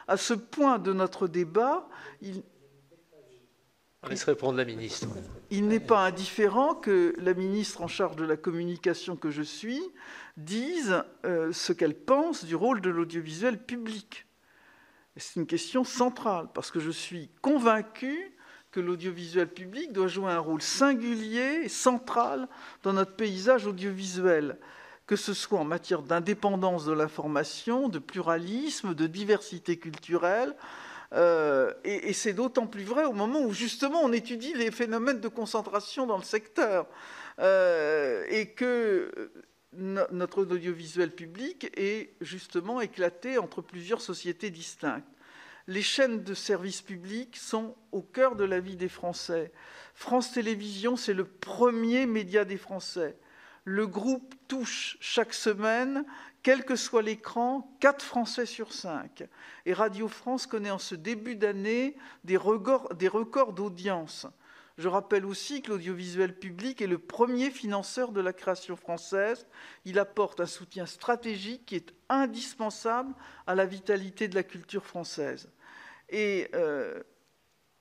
à 0.06 0.16
ce 0.16 0.34
point 0.34 0.78
de 0.78 0.92
notre 0.92 1.26
débat, 1.26 1.88
il, 2.22 2.42
on 4.02 4.08
laisse 4.08 4.24
répondre 4.24 4.56
la 4.56 4.64
ministre. 4.64 5.08
Il 5.50 5.66
n'est 5.66 5.80
pas 5.80 6.04
indifférent 6.04 6.74
que 6.74 7.14
la 7.18 7.34
ministre 7.34 7.82
en 7.82 7.88
charge 7.88 8.16
de 8.16 8.24
la 8.24 8.36
communication 8.36 9.16
que 9.16 9.30
je 9.30 9.42
suis 9.42 9.82
dise 10.36 11.02
euh, 11.24 11.52
ce 11.52 11.72
qu'elle 11.72 11.96
pense 11.96 12.44
du 12.44 12.54
rôle 12.54 12.80
de 12.80 12.90
l'audiovisuel 12.90 13.58
public. 13.58 14.26
C'est 15.16 15.40
une 15.40 15.46
question 15.46 15.82
centrale, 15.82 16.46
parce 16.54 16.70
que 16.70 16.78
je 16.78 16.92
suis 16.92 17.30
convaincu 17.42 18.36
que 18.70 18.78
l'audiovisuel 18.78 19.48
public 19.48 19.92
doit 19.92 20.06
jouer 20.06 20.30
un 20.30 20.38
rôle 20.38 20.62
singulier 20.62 21.62
et 21.64 21.68
central 21.68 22.48
dans 22.84 22.92
notre 22.92 23.16
paysage 23.16 23.66
audiovisuel, 23.66 24.58
que 25.06 25.16
ce 25.16 25.34
soit 25.34 25.58
en 25.58 25.64
matière 25.64 26.02
d'indépendance 26.02 26.84
de 26.84 26.92
l'information, 26.92 27.88
de 27.88 27.98
pluralisme, 27.98 28.94
de 28.94 29.06
diversité 29.08 29.76
culturelle, 29.76 30.54
euh, 31.14 31.72
et, 31.84 32.12
c'est 32.12 32.34
d'autant 32.34 32.66
plus 32.66 32.84
vrai 32.84 33.04
au 33.04 33.12
moment 33.12 33.40
où 33.40 33.54
justement 33.54 34.00
on 34.02 34.12
étudie 34.12 34.52
les 34.52 34.70
phénomènes 34.70 35.20
de 35.20 35.28
concentration 35.28 36.06
dans 36.06 36.18
le 36.18 36.22
secteur 36.22 36.86
euh, 37.38 38.24
et 38.28 38.50
que 38.50 39.30
notre 39.72 40.42
audiovisuel 40.42 41.14
public 41.14 41.70
est 41.76 42.14
justement 42.20 42.80
éclaté 42.80 43.38
entre 43.38 43.62
plusieurs 43.62 44.02
sociétés 44.02 44.50
distinctes. 44.50 45.06
les 45.66 45.82
chaînes 45.82 46.24
de 46.24 46.34
service 46.34 46.82
public 46.82 47.36
sont 47.36 47.74
au 47.92 48.02
cœur 48.02 48.36
de 48.36 48.44
la 48.44 48.60
vie 48.60 48.76
des 48.76 48.88
Français. 48.88 49.52
France 49.94 50.32
Télévisions, 50.32 50.96
c'est 50.96 51.14
le 51.14 51.24
premier 51.24 52.06
média 52.06 52.44
des 52.44 52.56
Français. 52.56 53.16
Le 53.64 53.86
groupe 53.86 54.34
touche 54.46 54.96
chaque 55.00 55.34
semaine, 55.34 56.06
quel 56.42 56.64
que 56.64 56.76
soit 56.76 57.02
l'écran, 57.02 57.70
4 57.80 58.02
Français 58.02 58.46
sur 58.46 58.72
5. 58.72 59.24
Et 59.66 59.72
Radio 59.72 60.08
France 60.08 60.46
connaît 60.46 60.70
en 60.70 60.78
ce 60.78 60.94
début 60.94 61.36
d'année 61.36 61.96
des 62.24 62.36
records, 62.36 63.52
d'audience. 63.52 64.26
Je 64.78 64.86
rappelle 64.86 65.26
aussi 65.26 65.60
que 65.60 65.70
l'audiovisuel 65.70 66.38
public 66.38 66.80
est 66.80 66.86
le 66.86 66.98
premier 66.98 67.50
financeur 67.50 68.12
de 68.12 68.20
la 68.20 68.32
création 68.32 68.76
française. 68.76 69.46
Il 69.84 69.98
apporte 69.98 70.38
un 70.38 70.46
soutien 70.46 70.86
stratégique 70.86 71.66
qui 71.66 71.74
est 71.74 71.92
indispensable 72.08 73.12
à 73.48 73.56
la 73.56 73.66
vitalité 73.66 74.28
de 74.28 74.36
la 74.36 74.44
culture 74.44 74.86
française. 74.86 75.50
Et 76.08 76.48
euh, 76.54 77.02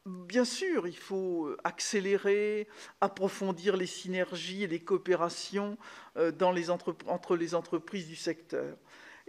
bien 0.07 0.45
sûr, 0.45 0.87
il 0.87 0.97
faut 0.97 1.55
accélérer, 1.63 2.67
approfondir 3.01 3.75
les 3.75 3.85
synergies 3.85 4.63
et 4.63 4.67
les 4.67 4.79
coopérations 4.79 5.77
euh, 6.17 6.31
dans 6.31 6.51
les 6.51 6.69
entre 6.69 7.35
les 7.35 7.55
entreprises 7.55 8.07
du 8.07 8.15
secteur. 8.15 8.77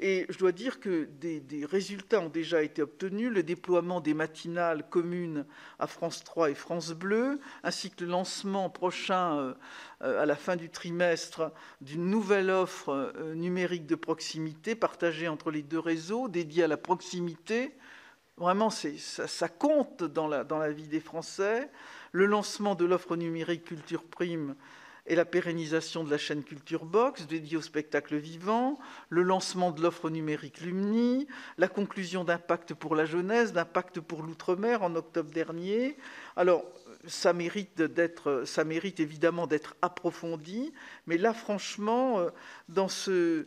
Et 0.01 0.27
je 0.29 0.39
dois 0.39 0.53
dire 0.53 0.79
que 0.79 1.09
des, 1.21 1.67
résultats 1.67 2.21
ont 2.21 2.29
déjà 2.29 2.63
été 2.63 2.83
obtenus, 2.83 3.31
le 3.31 3.43
déploiement 3.43 4.01
des 4.01 4.15
matinales 4.15 4.89
communes 4.89 5.45
à 5.81 5.89
France 5.89 6.23
3 6.23 6.51
et 6.51 6.55
France 6.55 6.93
Bleu, 6.93 7.41
ainsi 7.65 7.91
que 7.91 8.05
le 8.05 8.11
lancement 8.11 8.71
prochain, 8.71 9.37
euh, 9.39 9.55
euh, 10.03 10.23
à 10.23 10.27
la 10.27 10.37
fin 10.37 10.55
du 10.55 10.71
trimestre, 10.71 11.51
d'une 11.81 12.09
nouvelle 12.09 12.51
offre 12.51 13.13
numérique 13.35 13.87
de 13.87 13.97
proximité 13.97 14.77
partagée 14.77 15.27
entre 15.27 15.51
les 15.51 15.63
deux 15.63 15.81
réseaux, 15.81 16.29
dédiée 16.29 16.63
à 16.63 16.69
la 16.69 16.77
proximité. 16.77 17.75
Vraiment, 18.39 18.71
ça, 18.71 19.49
compte 19.49 20.05
dans 20.05 20.29
la, 20.29 20.71
vie 20.71 20.87
des 20.87 21.01
Français. 21.01 21.69
Le 22.13 22.25
lancement 22.25 22.77
de 22.77 22.85
l'offre 22.85 23.17
numérique 23.17 23.65
Culture 23.65 24.05
Prime 24.05 24.55
et 25.07 25.17
la 25.17 25.25
pérennisation 25.25 26.05
de 26.05 26.11
la 26.11 26.19
chaîne 26.19 26.45
Culture 26.45 26.85
Box 26.85 27.27
dédiée 27.27 27.57
au 27.57 27.63
spectacle 27.63 28.17
vivant, 28.17 28.79
le 29.09 29.23
lancement 29.23 29.73
de 29.73 29.83
l'offre 29.83 30.09
numérique 30.09 30.61
Lumni, 30.61 31.27
la 31.57 31.67
conclusion 31.67 32.23
d'Impact 32.23 32.75
pour 32.75 32.95
la 32.95 33.07
jeunesse, 33.07 33.53
d'Impact 33.53 34.01
pour 34.01 34.23
l'outre-mer 34.23 34.83
en 34.83 34.95
octobre 34.95 35.31
dernier. 35.31 35.97
Alors, 36.37 36.65
ça 37.07 37.33
mérite, 37.33 37.81
évidemment 39.01 39.47
d'être 39.49 39.75
approfondi, 39.83 40.73
mais 41.07 41.19
là, 41.19 41.35
franchement, 41.35 42.21
euh, 42.21 42.31
dans, 42.69 42.89
ce, 42.89 43.47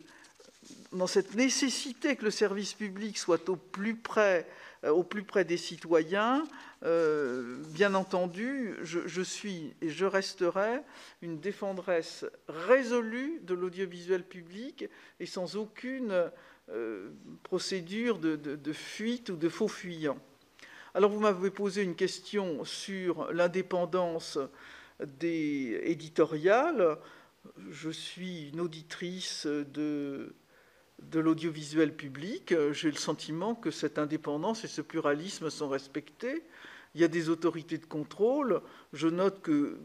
dans 0.92 1.06
cette 1.06 1.34
nécessité 1.34 2.16
que 2.16 2.24
le 2.24 2.30
service 2.30 2.74
public 2.74 3.16
soit 3.16 3.48
au 3.48 3.56
plus 3.56 3.94
près, 3.94 4.46
au 4.90 5.04
plus 5.04 5.22
près 5.22 5.44
des 5.44 5.56
citoyens, 5.56 6.44
euh, 6.84 7.62
bien 7.68 7.94
entendu, 7.94 8.74
je, 8.82 9.22
suis 9.22 9.74
et 9.80 9.88
je 9.88 10.04
resterai 10.04 10.80
une 11.20 11.38
défendresse 11.38 12.24
résolue 12.48 13.40
de 13.42 13.54
l'audiovisuel 13.54 14.24
public 14.24 14.86
et 15.20 15.26
sans 15.26 15.56
aucune 15.56 16.30
euh, 16.70 17.10
procédure 17.44 18.18
de, 18.18 18.72
fuite 18.72 19.30
ou 19.30 19.36
de 19.36 19.48
faux 19.48 19.68
fuyant. 19.68 20.18
Alors 20.94 21.10
vous 21.10 21.20
m'avez 21.20 21.50
posé 21.50 21.82
une 21.82 21.94
question 21.94 22.64
sur 22.64 23.32
l'indépendance 23.32 24.38
des 25.00 25.80
éditoriales. 25.84 26.98
Je 27.70 27.90
suis 27.90 28.50
une 28.50 28.60
auditrice 28.60 29.46
de, 29.46 30.34
de 31.10 31.20
l'audiovisuel 31.20 31.94
public. 31.94 32.54
J'ai 32.72 32.90
le 32.90 32.96
sentiment 32.96 33.54
que 33.54 33.70
cette 33.70 33.98
indépendance 33.98 34.64
et 34.64 34.68
ce 34.68 34.80
pluralisme 34.80 35.50
sont 35.50 35.68
respectés 35.68 36.42
il 36.94 37.00
y 37.00 37.04
a 37.04 37.08
des 37.08 37.28
autorités 37.28 37.78
de 37.78 37.86
contrôle. 37.86 38.60
Je 38.92 39.08
note 39.08 39.40
que, 39.42 39.78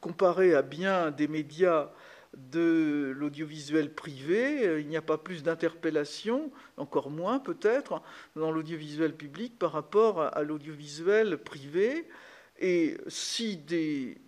comparé 0.00 0.54
à 0.54 0.62
bien 0.62 1.10
des 1.10 1.28
médias 1.28 1.90
de 2.36 3.12
l'audiovisuel 3.16 3.94
privé, 3.94 4.80
il 4.80 4.88
n'y 4.88 4.96
a 4.96 5.02
pas 5.02 5.18
plus 5.18 5.42
d'interpellation, 5.42 6.50
encore 6.76 7.10
moins 7.10 7.38
peut-être, 7.38 8.02
dans 8.34 8.50
l'audiovisuel 8.50 9.14
public 9.14 9.58
par 9.58 9.72
rapport 9.72 10.20
à 10.20 10.42
l'audiovisuel 10.42 11.38
privé. 11.38 12.08
Et 12.58 12.96
si 13.08 13.56
des, 13.56 14.18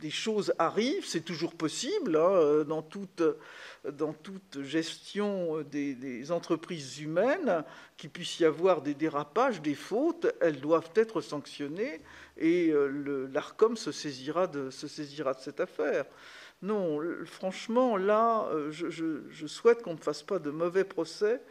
des 0.00 0.10
choses 0.10 0.54
arrivent, 0.58 1.06
c'est 1.06 1.24
toujours 1.24 1.54
possible 1.54 2.16
hein, 2.16 2.64
dans 2.64 2.82
toute 2.82 4.62
gestion 4.62 5.62
des, 5.62 6.30
entreprises 6.30 7.00
humaines, 7.00 7.64
qu'il 7.96 8.10
puisse 8.10 8.40
y 8.40 8.44
avoir 8.44 8.82
des 8.82 8.94
dérapages, 8.94 9.60
des 9.62 9.74
fautes, 9.74 10.26
elles 10.40 10.60
doivent 10.60 10.90
être 10.94 11.20
sanctionnées 11.20 12.00
et 12.36 12.70
euh, 12.70 13.28
l'ARCOM 13.32 13.76
se 13.76 13.92
saisira, 13.92 14.46
de, 14.46 14.70
se 14.70 14.88
saisira 14.88 15.34
de 15.34 15.40
cette 15.40 15.60
affaire. 15.60 16.04
Non, 16.62 16.98
franchement, 17.26 17.96
là, 17.96 18.48
euh, 18.52 18.70
je, 18.70 19.46
souhaite 19.46 19.82
qu'on 19.82 19.94
ne 19.94 19.98
fasse 19.98 20.22
pas 20.22 20.38
de 20.38 20.50
mauvais 20.50 20.84
procès 20.84 21.42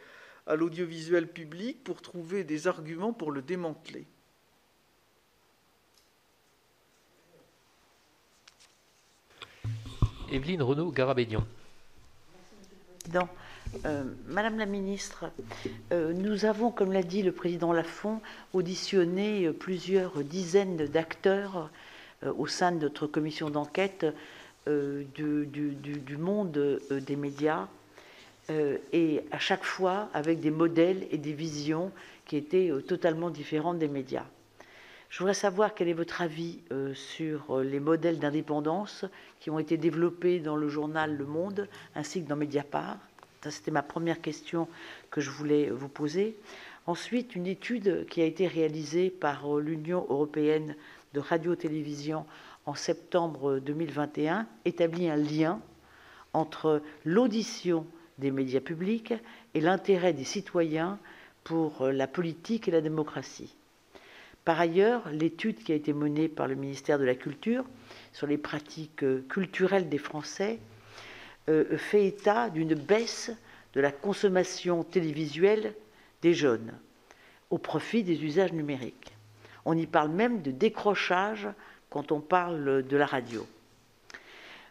à 0.46 0.56
l'audiovisuel 0.56 1.28
public 1.28 1.84
pour 1.84 2.02
trouver 2.02 2.44
des 2.44 2.66
arguments 2.66 3.12
pour 3.12 3.30
le 3.30 3.40
démanteler. 3.40 4.06
Evelyne 10.30 10.62
Renaud-Garabédian. 10.62 11.44
Euh, 13.84 14.04
Madame 14.26 14.58
la 14.58 14.66
ministre, 14.66 15.30
euh, 15.92 16.12
nous 16.12 16.44
avons, 16.44 16.70
comme 16.70 16.92
l'a 16.92 17.02
dit 17.02 17.22
le 17.22 17.32
président 17.32 17.72
Lafont, 17.72 18.20
auditionné 18.52 19.50
plusieurs 19.52 20.22
dizaines 20.22 20.76
d'acteurs 20.76 21.70
euh, 22.24 22.32
au 22.38 22.46
sein 22.46 22.72
de 22.72 22.78
notre 22.78 23.06
commission 23.06 23.50
d'enquête 23.50 24.06
du, 24.66 25.46
du, 25.46 26.16
monde 26.16 26.80
des 26.90 27.16
médias, 27.16 27.68
et 28.48 29.22
à 29.30 29.38
chaque 29.38 29.64
fois 29.64 30.08
avec 30.14 30.40
des 30.40 30.50
modèles 30.50 31.06
et 31.10 31.18
des 31.18 31.34
visions 31.34 31.92
qui 32.24 32.38
étaient 32.38 32.72
totalement 32.88 33.28
différentes 33.28 33.78
des 33.78 33.88
médias. 33.88 34.24
Je 35.14 35.20
voudrais 35.20 35.34
savoir 35.34 35.74
quel 35.76 35.86
est 35.86 35.92
votre 35.92 36.22
avis 36.22 36.58
sur 36.92 37.60
les 37.60 37.78
modèles 37.78 38.18
d'indépendance 38.18 39.04
qui 39.38 39.48
ont 39.48 39.60
été 39.60 39.76
développés 39.76 40.40
dans 40.40 40.56
le 40.56 40.68
journal 40.68 41.16
Le 41.16 41.24
Monde 41.24 41.68
ainsi 41.94 42.20
que 42.24 42.28
dans 42.28 42.34
Mediapart. 42.34 42.98
C'était 43.48 43.70
ma 43.70 43.84
première 43.84 44.20
question 44.20 44.66
que 45.12 45.20
je 45.20 45.30
voulais 45.30 45.70
vous 45.70 45.86
poser. 45.86 46.36
Ensuite, 46.88 47.36
une 47.36 47.46
étude 47.46 48.06
qui 48.10 48.22
a 48.22 48.24
été 48.24 48.48
réalisée 48.48 49.08
par 49.08 49.46
l'Union 49.58 50.04
européenne 50.10 50.74
de 51.12 51.20
radio-télévision 51.20 52.26
en 52.66 52.74
septembre 52.74 53.60
2021 53.60 54.48
établit 54.64 55.08
un 55.08 55.14
lien 55.14 55.60
entre 56.32 56.82
l'audition 57.04 57.86
des 58.18 58.32
médias 58.32 58.58
publics 58.58 59.14
et 59.54 59.60
l'intérêt 59.60 60.12
des 60.12 60.24
citoyens 60.24 60.98
pour 61.44 61.86
la 61.86 62.08
politique 62.08 62.66
et 62.66 62.72
la 62.72 62.80
démocratie. 62.80 63.54
Par 64.44 64.60
ailleurs, 64.60 65.08
l'étude 65.10 65.62
qui 65.62 65.72
a 65.72 65.74
été 65.74 65.92
menée 65.92 66.28
par 66.28 66.46
le 66.46 66.54
ministère 66.54 66.98
de 66.98 67.04
la 67.04 67.14
Culture 67.14 67.64
sur 68.12 68.26
les 68.26 68.36
pratiques 68.36 69.02
euh, 69.02 69.24
culturelles 69.28 69.88
des 69.88 69.98
Français 69.98 70.58
euh, 71.48 71.78
fait 71.78 72.06
état 72.06 72.50
d'une 72.50 72.74
baisse 72.74 73.30
de 73.72 73.80
la 73.80 73.90
consommation 73.90 74.84
télévisuelle 74.84 75.74
des 76.22 76.34
jeunes 76.34 76.72
au 77.50 77.58
profit 77.58 78.02
des 78.02 78.22
usages 78.24 78.52
numériques. 78.52 79.14
On 79.64 79.76
y 79.76 79.86
parle 79.86 80.10
même 80.10 80.42
de 80.42 80.50
décrochage 80.50 81.48
quand 81.88 82.12
on 82.12 82.20
parle 82.20 82.82
de 82.86 82.96
la 82.96 83.06
radio. 83.06 83.46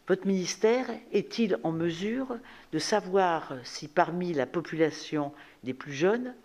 Votre 0.08 0.28
ministère 0.28 0.88
est-il 1.12 1.58
en 1.64 1.72
mesure 1.72 2.38
de 2.74 2.80
savoir 2.80 3.54
si 3.64 3.88
parmi 3.88 4.34
la 4.34 4.46
population 4.46 5.32
des 5.64 5.74
plus 5.74 5.94
jeunes, 5.94 6.36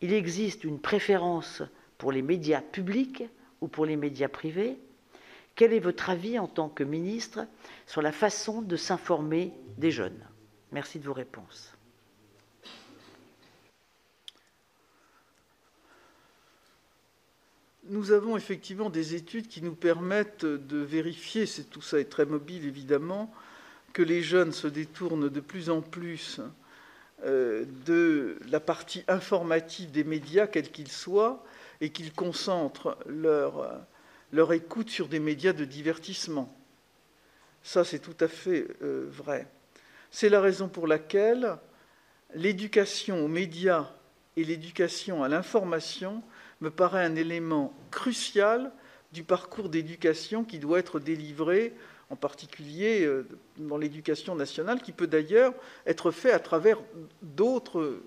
il 0.00 0.12
existe 0.12 0.64
une 0.64 0.78
préférence 0.78 1.62
pour 2.00 2.10
les 2.10 2.22
médias 2.22 2.60
publics 2.60 3.22
ou 3.60 3.68
pour 3.68 3.86
les 3.86 3.94
médias 3.94 4.28
privés 4.28 4.76
quel 5.60 5.74
est 5.74 5.80
votre 5.80 6.08
avis 6.08 6.38
en 6.38 6.46
tant 6.46 6.70
que 6.70 6.82
ministre 6.82 7.46
sur 7.86 8.00
la 8.00 8.12
façon 8.12 8.62
de 8.62 8.76
s'informer 8.76 9.52
des 9.76 9.90
jeunes? 9.90 10.24
Merci 10.72 10.98
de 10.98 11.04
vos 11.04 11.12
réponses. 11.12 11.74
Nous 17.84 18.12
avons 18.12 18.38
effectivement 18.38 18.88
des 18.88 19.14
études 19.14 19.48
qui 19.48 19.60
nous 19.60 19.74
permettent 19.74 20.46
de 20.46 20.78
vérifier, 20.78 21.44
c'est 21.44 21.64
tout 21.64 21.82
ça 21.82 22.00
est 22.00 22.04
très 22.04 22.24
mobile 22.24 22.64
évidemment, 22.64 23.30
que 23.92 24.02
les 24.02 24.22
jeunes 24.22 24.52
se 24.52 24.66
détournent 24.66 25.28
de 25.28 25.40
plus 25.40 25.68
en 25.68 25.82
plus 25.82 26.40
euh, 27.26 27.66
de 27.84 28.38
la 28.48 28.60
partie 28.60 29.04
informative 29.08 29.90
des 29.90 30.04
médias, 30.04 30.46
quels 30.46 30.70
qu'ils 30.70 30.90
soient, 30.90 31.44
et 31.80 31.90
qu'ils 31.90 32.12
concentrent 32.12 32.98
leur 33.06 33.80
leur 34.32 34.52
écoute 34.52 34.90
sur 34.90 35.08
des 35.08 35.20
médias 35.20 35.52
de 35.52 35.64
divertissement. 35.64 36.54
Ça, 37.62 37.84
c'est 37.84 37.98
tout 37.98 38.16
à 38.20 38.28
fait 38.28 38.66
euh, 38.82 39.06
vrai. 39.10 39.46
C'est 40.10 40.28
la 40.28 40.40
raison 40.40 40.68
pour 40.68 40.86
laquelle 40.86 41.56
l'éducation 42.34 43.24
aux 43.24 43.28
médias 43.28 43.90
et 44.36 44.44
l'éducation 44.44 45.22
à 45.22 45.28
l'information 45.28 46.22
me 46.60 46.70
paraît 46.70 47.04
un 47.04 47.16
élément 47.16 47.74
crucial 47.90 48.72
du 49.12 49.24
parcours 49.24 49.68
d'éducation 49.68 50.44
qui 50.44 50.58
doit 50.58 50.78
être 50.78 51.00
délivré, 51.00 51.74
en 52.10 52.16
particulier 52.16 53.04
euh, 53.04 53.26
dans 53.58 53.76
l'éducation 53.76 54.34
nationale, 54.36 54.80
qui 54.80 54.92
peut 54.92 55.06
d'ailleurs 55.06 55.52
être 55.86 56.10
fait 56.12 56.32
à 56.32 56.38
travers 56.38 56.78
d'autres 57.22 58.00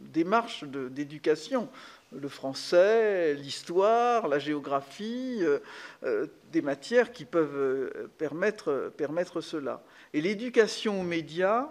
démarches 0.00 0.64
d'éducation. 0.64 1.68
Le 2.14 2.28
français, 2.28 3.34
l'histoire, 3.34 4.28
la 4.28 4.38
géographie, 4.38 5.38
euh, 5.40 5.58
euh, 6.04 6.26
des 6.50 6.62
matières 6.62 7.12
qui 7.12 7.24
peuvent 7.24 8.08
permettre, 8.18 8.92
permettre 8.96 9.40
cela. 9.40 9.82
Et 10.12 10.20
l'éducation 10.20 11.00
aux 11.00 11.04
médias, 11.04 11.70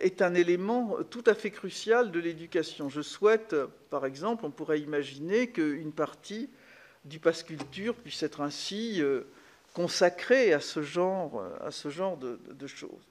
est 0.00 0.22
un 0.22 0.34
élément 0.34 0.96
tout 1.10 1.24
à 1.26 1.34
fait 1.34 1.50
crucial 1.50 2.10
de 2.10 2.18
l'éducation. 2.18 2.88
Je 2.88 3.02
souhaite, 3.02 3.54
par 3.90 4.06
exemple, 4.06 4.44
on 4.44 4.50
pourrait 4.50 4.80
imaginer 4.80 5.50
qu'une 5.50 5.92
partie 5.92 6.48
du 7.04 7.18
passe 7.18 7.42
culture 7.42 7.94
puisse 7.94 8.22
être 8.22 8.40
ainsi 8.40 9.02
euh, 9.02 9.22
consacrée 9.74 10.52
à 10.52 10.60
ce 10.60 10.82
genre, 10.82 11.42
à 11.60 11.70
ce 11.70 11.88
genre 11.88 12.16
de, 12.16 12.66
choses. 12.66 13.09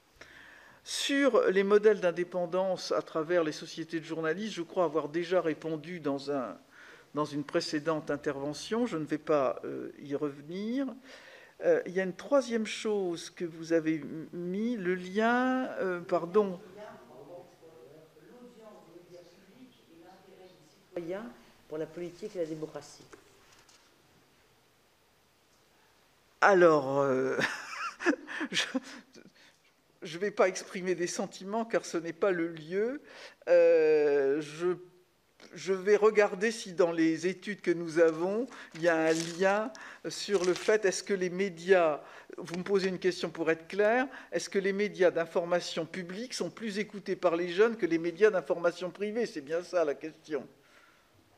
Sur 0.82 1.42
les 1.50 1.62
modèles 1.62 2.00
d'indépendance 2.00 2.92
à 2.92 3.02
travers 3.02 3.44
les 3.44 3.52
sociétés 3.52 4.00
de 4.00 4.04
journalistes, 4.04 4.54
je 4.54 4.62
crois 4.62 4.84
avoir 4.84 5.08
déjà 5.08 5.40
répondu 5.40 6.00
dans, 6.00 6.30
un, 6.30 6.56
dans 7.14 7.24
une 7.24 7.44
précédente 7.44 8.10
intervention. 8.10 8.86
Je 8.86 8.96
ne 8.96 9.04
vais 9.04 9.18
pas 9.18 9.60
euh, 9.64 9.92
y 10.00 10.14
revenir. 10.14 10.86
Euh, 11.64 11.82
il 11.86 11.92
y 11.92 12.00
a 12.00 12.04
une 12.04 12.16
troisième 12.16 12.66
chose 12.66 13.30
que 13.30 13.44
vous 13.44 13.72
avez 13.72 14.02
mis, 14.32 14.76
le 14.76 14.94
lien, 14.94 15.68
pardon, 16.08 16.58
pour 21.68 21.78
la 21.78 21.86
politique 21.86 22.34
et 22.36 22.40
la 22.40 22.46
démocratie 22.46 23.04
Alors, 26.40 27.00
euh, 27.00 27.38
je 30.02 30.16
ne 30.16 30.20
vais 30.20 30.30
pas 30.30 30.48
exprimer 30.48 30.94
des 30.94 31.06
sentiments 31.06 31.64
car 31.64 31.84
ce 31.84 31.98
n'est 31.98 32.12
pas 32.12 32.30
le 32.30 32.48
lieu. 32.48 33.02
Euh, 33.48 34.40
je, 34.40 35.72
vais 35.72 35.96
regarder 35.96 36.50
si 36.50 36.72
dans 36.72 36.92
les 36.92 37.26
études 37.26 37.60
que 37.60 37.70
nous 37.70 37.98
avons, 37.98 38.46
il 38.74 38.82
y 38.82 38.88
a 38.88 38.96
un 38.96 39.12
lien 39.12 39.72
sur 40.08 40.44
le 40.44 40.54
fait, 40.54 40.84
est-ce 40.84 41.02
que 41.02 41.14
les 41.14 41.30
médias, 41.30 42.00
vous 42.38 42.56
me 42.56 42.62
posez 42.62 42.88
une 42.88 42.98
question 42.98 43.30
pour 43.30 43.50
être 43.50 43.68
clair, 43.68 44.06
est-ce 44.32 44.48
que 44.48 44.58
les 44.58 44.72
médias 44.72 45.10
d'information 45.10 45.86
publique 45.86 46.34
sont 46.34 46.50
plus 46.50 46.78
écoutés 46.78 47.16
par 47.16 47.36
les 47.36 47.48
jeunes 47.48 47.76
que 47.76 47.86
les 47.86 47.98
médias 47.98 48.30
d'information 48.30 48.90
privée? 48.90 49.26
C'est 49.26 49.40
bien 49.40 49.62
ça 49.62 49.84
la 49.84 49.94
question. 49.94 50.46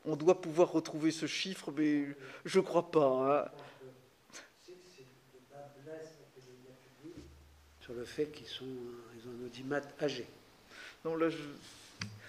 On 0.04 0.16
doit 0.16 0.40
pouvoir 0.40 0.72
retrouver 0.72 1.12
ce 1.12 1.26
chiffre, 1.26 1.72
mais 1.76 2.06
je 2.44 2.58
ne 2.58 2.64
crois 2.64 2.90
pas. 2.90 3.50
Hein. 3.54 3.71
Sur 7.92 8.00
le 8.00 8.06
fait 8.06 8.26
qu'ils 8.26 8.46
sont, 8.46 8.64
ils 8.64 9.28
ont 9.28 9.32
un 9.42 9.46
audimat 9.46 9.82
âgé. 10.00 10.26
Non, 11.04 11.14
là, 11.14 11.28
je... 11.28 11.36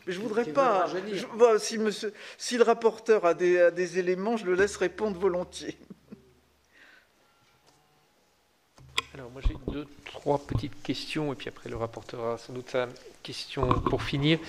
Mais 0.05 0.11
je 0.11 0.19
voudrais 0.19 0.43
pas. 0.43 0.89
si, 1.57 1.77
monsieur, 1.77 2.13
si, 2.37 2.57
le 2.57 2.63
rapporteur 2.63 3.23
a 3.25 3.33
des, 3.33 3.61
a 3.61 3.71
des, 3.71 3.97
éléments, 3.97 4.35
je 4.35 4.45
le 4.45 4.55
laisse 4.55 4.75
répondre 4.75 5.17
volontiers. 5.17 5.77
Alors, 9.13 9.31
moi, 9.31 9.41
j'ai 9.47 9.55
deux, 9.71 9.87
trois 10.03 10.37
petites 10.39 10.81
questions, 10.83 11.31
et 11.31 11.35
puis 11.37 11.47
après, 11.47 11.69
le 11.69 11.77
rapporteur 11.77 12.25
a 12.25 12.37
sans 12.37 12.51
doute 12.51 12.69
sa 12.69 12.89
question 13.21 13.69
pour 13.83 14.03
finir. 14.03 14.39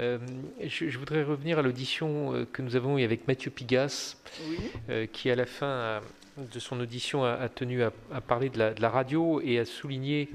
Euh, 0.00 0.18
je, 0.60 0.98
voudrais 0.98 1.22
revenir 1.22 1.58
à 1.60 1.62
l'audition 1.62 2.34
euh, 2.34 2.44
que 2.44 2.60
nous 2.60 2.76
avons 2.76 2.98
eue 2.98 3.04
avec 3.04 3.26
Mathieu 3.26 3.50
Pigas, 3.50 4.16
euh, 4.90 5.06
qui 5.06 5.30
à 5.30 5.34
la 5.34 5.46
fin 5.46 6.02
de 6.36 6.58
son 6.58 6.80
audition 6.80 7.24
a, 7.24 7.48
tenu 7.48 7.82
à, 7.82 7.90
parler 8.20 8.48
de 8.48 8.58
la, 8.58 8.88
radio 8.88 9.40
et 9.40 9.58
a 9.58 9.64
souligné 9.64 10.28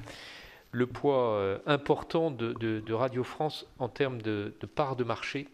le 0.71 0.87
poids 0.87 1.59
important 1.65 2.31
de, 2.31 2.93
Radio 2.93 3.23
France 3.23 3.65
en 3.79 3.89
termes 3.89 4.21
de, 4.21 4.53
part 4.75 4.95
de 4.95 5.03
marché 5.03 5.47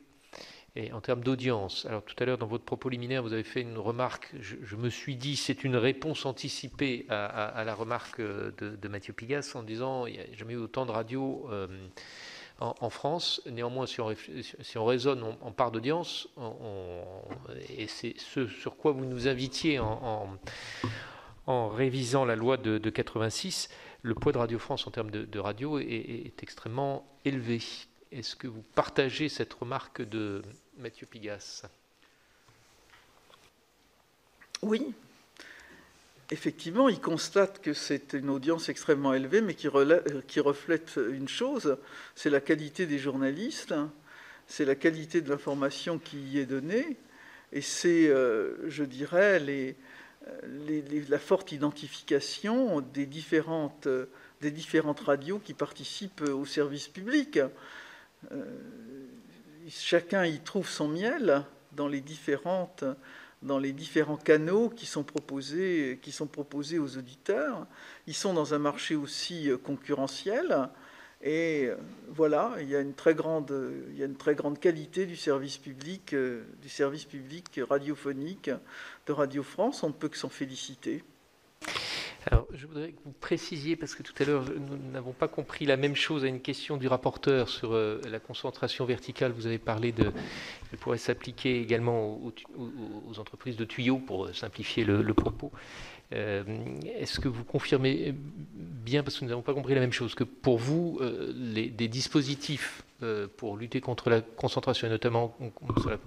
et 0.75 0.91
en 0.91 1.01
termes 1.01 1.23
d'audience. 1.23 1.85
Alors 1.85 2.03
tout 2.03 2.15
à 2.19 2.25
l'heure, 2.25 2.37
dans 2.37 2.47
votre 2.47 2.65
propos 2.65 2.89
liminaire, 2.89 3.21
vous 3.21 3.33
avez 3.33 3.43
fait 3.43 3.61
une 3.61 3.77
remarque, 3.77 4.33
je, 4.39 4.75
me 4.75 4.89
suis 4.89 5.15
dit, 5.15 5.35
c'est 5.35 5.63
une 5.63 5.75
réponse 5.75 6.25
anticipée 6.25 7.05
à, 7.09 7.63
la 7.65 7.75
remarque 7.75 8.19
de, 8.19 8.87
Mathieu 8.87 9.13
Pigas 9.13 9.53
en 9.55 9.63
disant, 9.63 10.07
il 10.07 10.13
n'y 10.13 10.19
a 10.19 10.25
jamais 10.33 10.53
eu 10.53 10.57
autant 10.57 10.85
de 10.85 10.91
radio 10.91 11.49
en, 12.63 12.89
France. 12.89 13.41
Néanmoins, 13.45 13.85
si 13.85 13.99
on, 14.01 14.13
si 14.61 14.77
on 14.77 14.85
raisonne 14.85 15.23
en, 15.41 15.51
part 15.51 15.71
d'audience, 15.71 16.27
et 17.77 17.87
c'est 17.87 18.15
ce 18.17 18.47
sur 18.47 18.77
quoi 18.77 18.91
vous 18.91 19.05
nous 19.05 19.27
invitiez 19.27 19.79
en, 19.79 20.37
révisant 21.69 22.25
la 22.25 22.35
loi 22.35 22.57
de, 22.57 22.89
86, 22.89 23.69
le 24.01 24.15
poids 24.15 24.31
de 24.31 24.37
Radio 24.37 24.59
France 24.59 24.87
en 24.87 24.91
termes 24.91 25.11
de, 25.11 25.39
radio 25.39 25.79
est, 25.79 26.41
extrêmement 26.41 27.05
élevé. 27.25 27.61
Est-ce 28.11 28.35
que 28.35 28.47
vous 28.47 28.63
partagez 28.75 29.27
cette 29.27 29.53
remarque 29.53 30.01
de 30.01 30.41
Mathieu 30.77 31.07
Pigas 31.07 31.63
Oui, 34.61 34.93
effectivement, 36.31 36.89
il 36.89 36.99
constate 36.99 37.61
que 37.61 37.73
c'est 37.73 38.13
une 38.13 38.29
audience 38.29 38.69
extrêmement 38.69 39.13
élevée, 39.13 39.41
mais 39.41 39.53
qui, 39.53 39.67
reflète 39.67 40.99
une 41.11 41.27
chose, 41.27 41.77
c'est 42.15 42.29
la 42.29 42.41
qualité 42.41 42.85
des 42.85 42.99
journalistes, 42.99 43.73
c'est 44.47 44.65
la 44.65 44.75
qualité 44.75 45.21
de 45.21 45.29
l'information 45.29 45.99
qui 45.99 46.17
y 46.17 46.39
est 46.39 46.45
donnée, 46.45 46.97
et 47.51 47.61
c'est, 47.61 48.07
euh, 48.07 48.69
je 48.69 48.83
dirais, 48.83 49.39
la 51.09 51.19
forte 51.19 51.51
identification 51.51 52.81
des 52.81 53.05
différentes, 53.05 53.87
radios 55.05 55.39
qui 55.39 55.53
participent 55.53 56.21
au 56.21 56.45
service 56.45 56.87
public. 56.87 57.39
Euh, 58.31 58.45
chacun 59.69 60.25
y 60.25 60.39
trouve 60.39 60.67
son 60.67 60.87
miel 60.87 61.43
dans 61.73 61.87
les 61.87 62.01
différentes 62.01 62.83
dans 63.43 63.59
les 63.59 63.73
différents 63.73 64.17
canaux 64.17 64.69
qui 64.69 64.85
sont 64.85 65.03
proposés, 65.03 65.99
aux 66.79 66.97
auditeurs. 66.97 67.67
Ils 68.07 68.13
sont 68.13 68.33
dans 68.33 68.53
un 68.53 68.59
marché 68.59 68.95
aussi 68.95 69.49
euh, 69.49 69.57
concurrentiel. 69.57 70.69
Et 71.21 71.67
euh, 71.67 71.75
voilà, 72.09 72.55
il 72.59 72.69
y 72.69 72.75
a 72.75 72.81
une 72.81 72.93
très 72.93 73.15
grande, 73.15 73.53
il 73.91 73.97
y 73.97 74.03
a 74.03 74.05
une 74.05 74.17
très 74.17 74.35
grande 74.35 74.59
qualité 74.59 75.05
du 75.05 75.15
service 75.15 75.57
public, 75.57 76.13
euh, 76.13 76.43
du 76.61 76.69
service 76.69 77.05
public 77.05 77.59
radiophonique 77.69 78.49
de 79.05 79.11
Radio 79.11 79.43
France. 79.43 79.83
On 79.83 79.89
ne 79.89 79.93
peut 79.93 80.09
que 80.09 80.17
s'en 80.17 80.29
féliciter. 80.29 81.03
Alors, 82.31 82.47
je 82.53 82.67
voudrais 82.67 82.91
que 82.91 82.99
vous 83.03 83.13
précisiez, 83.19 83.75
parce 83.75 83.95
que 83.95 84.03
tout 84.03 84.13
à 84.19 84.25
l'heure, 84.25 84.45
nous 84.45 84.91
n'avons 84.91 85.11
pas 85.11 85.27
compris 85.27 85.65
la 85.65 85.75
même 85.75 85.95
chose 85.95 86.23
à 86.23 86.27
une 86.27 86.39
question 86.39 86.77
du 86.77 86.87
rapporteur 86.87 87.49
sur 87.49 87.73
euh, 87.73 87.99
la 88.09 88.19
concentration 88.19 88.85
verticale. 88.85 89.33
Vous 89.33 89.45
avez 89.45 89.57
parlé 89.57 89.91
de. 89.91 90.11
Elle 90.71 90.79
pourrait 90.79 90.97
s'appliquer 90.97 91.59
également 91.61 92.19
aux, 92.23 93.19
entreprises 93.19 93.57
de 93.57 93.65
tuyaux, 93.65 93.97
pour 93.97 94.25
euh, 94.25 94.33
simplifier 94.33 94.85
le, 94.85 95.13
propos. 95.13 95.51
Euh, 96.13 96.43
est-ce 96.97 97.19
que 97.19 97.27
vous 97.27 97.43
confirmez 97.43 98.13
bien, 98.15 99.03
parce 99.03 99.19
que 99.19 99.25
nous 99.25 99.29
n'avons 99.29 99.41
pas 99.41 99.53
compris 99.53 99.73
la 99.73 99.81
même 99.81 99.93
chose, 99.93 100.15
que 100.15 100.23
pour 100.23 100.57
vous, 100.57 100.99
les, 101.35 101.69
des 101.69 101.87
dispositifs 101.87 102.83
pour 103.37 103.57
lutter 103.57 103.81
contre 103.81 104.09
la 104.09 104.21
concentration, 104.21 104.87
et 104.87 104.89
notamment 104.89 105.35
sur 105.81 105.89
la 105.89 105.97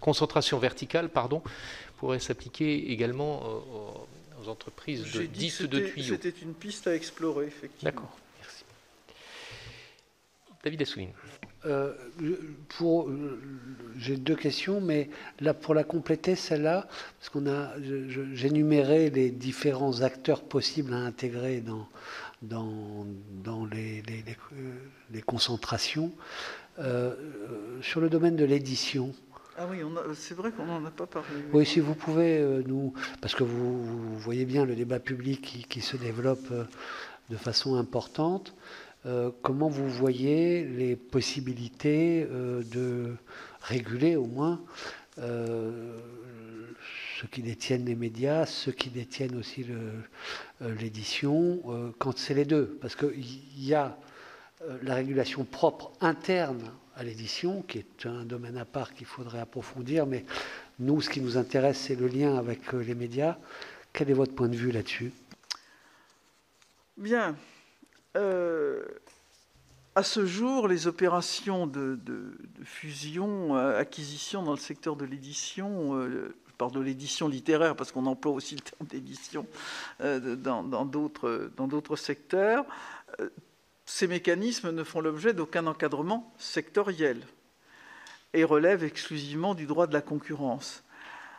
concentration 0.00 0.58
verticale, 0.58 1.08
pardon, 1.08 1.42
pourraient 1.98 2.18
s'appliquer 2.18 2.90
également 2.90 3.42
aux 3.44 4.06
entreprises 4.48 5.12
de 5.12 5.22
dites 5.22 5.62
de 5.62 5.80
tuyaux. 5.80 6.14
C'était 6.14 6.40
une 6.42 6.54
piste 6.54 6.86
à 6.86 6.94
explorer, 6.94 7.46
effectivement. 7.46 7.90
D'accord, 7.90 8.18
merci. 8.40 8.64
David 10.62 10.82
Assouline. 10.82 11.10
Euh, 11.66 11.94
pour, 12.68 13.10
j'ai 13.96 14.18
deux 14.18 14.36
questions, 14.36 14.82
mais 14.82 15.08
là 15.40 15.54
pour 15.54 15.72
la 15.72 15.82
compléter 15.82 16.36
celle-là, 16.36 16.86
parce 17.18 17.30
qu'on 17.30 17.46
a, 17.46 17.72
j'énumérais 18.34 19.08
les 19.08 19.30
différents 19.30 20.02
acteurs 20.02 20.42
possibles 20.42 20.92
à 20.92 20.98
intégrer 20.98 21.60
dans 21.60 21.88
dans, 22.42 23.06
dans 23.42 23.64
les, 23.64 24.02
les, 24.02 24.24
les, 25.10 25.22
concentrations. 25.22 26.12
Euh, 26.78 27.14
sur 27.80 28.00
le 28.00 28.10
domaine 28.10 28.36
de 28.36 28.44
l'édition, 28.44 29.14
ah 29.56 29.66
oui, 29.70 29.78
c'est 30.14 30.34
vrai 30.34 30.50
qu'on 30.50 30.64
n'en 30.64 30.84
a 30.84 30.90
pas 30.90 31.06
parlé. 31.06 31.28
Oui, 31.52 31.64
si 31.64 31.78
vous 31.78 31.94
pouvez 31.94 32.38
euh, 32.38 32.62
nous, 32.66 32.92
parce 33.20 33.34
que 33.34 33.44
vous, 33.44 34.18
voyez 34.18 34.44
bien 34.44 34.64
le 34.64 34.74
débat 34.74 34.98
public 34.98 35.66
qui, 35.68 35.80
se 35.80 35.96
développe 35.96 36.50
euh, 36.50 36.64
de 37.30 37.36
façon 37.36 37.76
importante, 37.76 38.54
euh, 39.06 39.30
comment 39.42 39.68
vous 39.68 39.88
voyez 39.88 40.64
les 40.64 40.96
possibilités 40.96 42.26
de 42.26 43.14
réguler 43.62 44.16
au 44.16 44.26
moins 44.26 44.60
ceux 45.16 45.92
qui 47.30 47.42
détiennent 47.42 47.84
les 47.84 47.94
médias, 47.94 48.46
ceux 48.46 48.72
qui 48.72 48.90
détiennent 48.90 49.36
aussi 49.36 49.66
l'édition, 50.60 51.92
quand 51.98 52.18
c'est 52.18 52.34
les 52.34 52.44
deux? 52.44 52.78
Parce 52.80 52.96
qu'il 52.96 53.58
y 53.58 53.74
a 53.74 53.96
la 54.82 54.94
régulation 54.94 55.44
propre 55.44 55.92
interne 56.00 56.72
à 56.96 57.02
l'édition, 57.02 57.62
qui 57.62 57.78
est 57.78 58.06
un 58.06 58.24
domaine 58.24 58.56
à 58.56 58.64
part 58.64 58.94
qu'il 58.94 59.06
faudrait 59.06 59.40
approfondir, 59.40 60.06
mais 60.06 60.24
nous, 60.78 61.00
ce 61.00 61.10
qui 61.10 61.20
nous 61.20 61.36
intéresse, 61.36 61.78
c'est 61.78 61.96
le 61.96 62.06
lien 62.06 62.36
avec 62.36 62.74
euh, 62.74 62.78
les 62.82 62.94
médias. 62.94 63.36
Quel 63.92 64.10
est 64.10 64.14
votre 64.14 64.34
point 64.34 64.48
de 64.48 64.56
vue 64.56 64.70
là-dessus? 64.70 65.12
Bien. 66.96 67.36
Euh, 68.16 68.84
à 69.94 70.02
ce 70.02 70.26
jour, 70.26 70.68
les 70.68 70.86
opérations 70.86 71.66
de, 71.66 71.98
fusion, 72.64 73.56
euh, 73.56 73.78
acquisition 73.78 74.42
dans 74.42 74.52
le 74.52 74.58
secteur 74.58 74.96
de 74.96 75.04
l'édition, 75.04 76.00
je 76.08 76.54
parle 76.58 76.72
de 76.72 76.80
l'édition 76.80 77.28
littéraire 77.28 77.74
parce 77.76 77.92
qu'on 77.92 78.06
emploie 78.06 78.32
aussi 78.32 78.54
le 78.56 78.60
terme 78.60 78.86
d'édition 78.86 79.46
dans 80.00 80.84
d'autres 80.84 81.96
secteurs, 81.96 82.64
ces 83.86 84.06
mécanismes 84.06 84.70
ne 84.70 84.84
font 84.84 85.00
l'objet 85.00 85.32
d'aucun 85.32 85.66
encadrement 85.66 86.32
sectoriel 86.38 87.20
et 88.32 88.44
relèvent 88.44 88.84
exclusivement 88.84 89.54
du 89.54 89.66
droit 89.66 89.86
de 89.86 89.92
la 89.92 90.00
concurrence. 90.00 90.84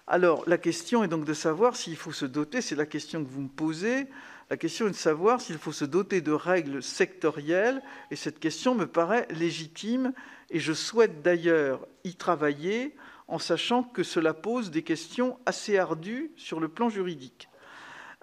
Alors, 0.08 0.44
la 0.48 0.58
question 0.58 1.04
est 1.04 1.08
donc 1.08 1.26
de 1.26 1.34
savoir 1.34 1.76
s'il 1.76 1.96
faut 1.96 2.12
se 2.12 2.26
doter, 2.26 2.62
c'est 2.62 2.76
la 2.76 2.86
question 2.86 3.24
que 3.24 3.30
vous 3.30 3.42
me 3.42 3.50
posez, 3.50 4.08
la 4.52 4.58
question 4.58 4.88
est 4.88 4.92
de 4.92 4.96
savoir 4.96 5.42
s'il 5.42 5.58
faut 5.58 5.72
se 5.72 5.86
doter 5.86 6.22
de 6.22 6.32
règles 6.32 6.84
sectorielles, 6.84 7.82
et 8.12 8.16
cette 8.16 8.40
question 8.40 8.76
me 8.76 8.86
paraît 8.86 9.28
légitime, 9.32 10.14
et 10.52 10.60
je 10.60 10.74
souhaite 10.74 11.24
d'ailleurs 11.24 11.88
y 12.04 12.14
travailler 12.14 12.96
en 13.28 13.40
sachant 13.40 13.82
que 13.82 14.04
cela 14.04 14.36
pose 14.36 14.70
des 14.70 14.84
questions 14.84 15.40
assez 15.48 15.80
ardues 15.80 16.32
sur 16.38 16.60
le 16.60 16.68
plan 16.68 16.90
juridique. 16.90 17.50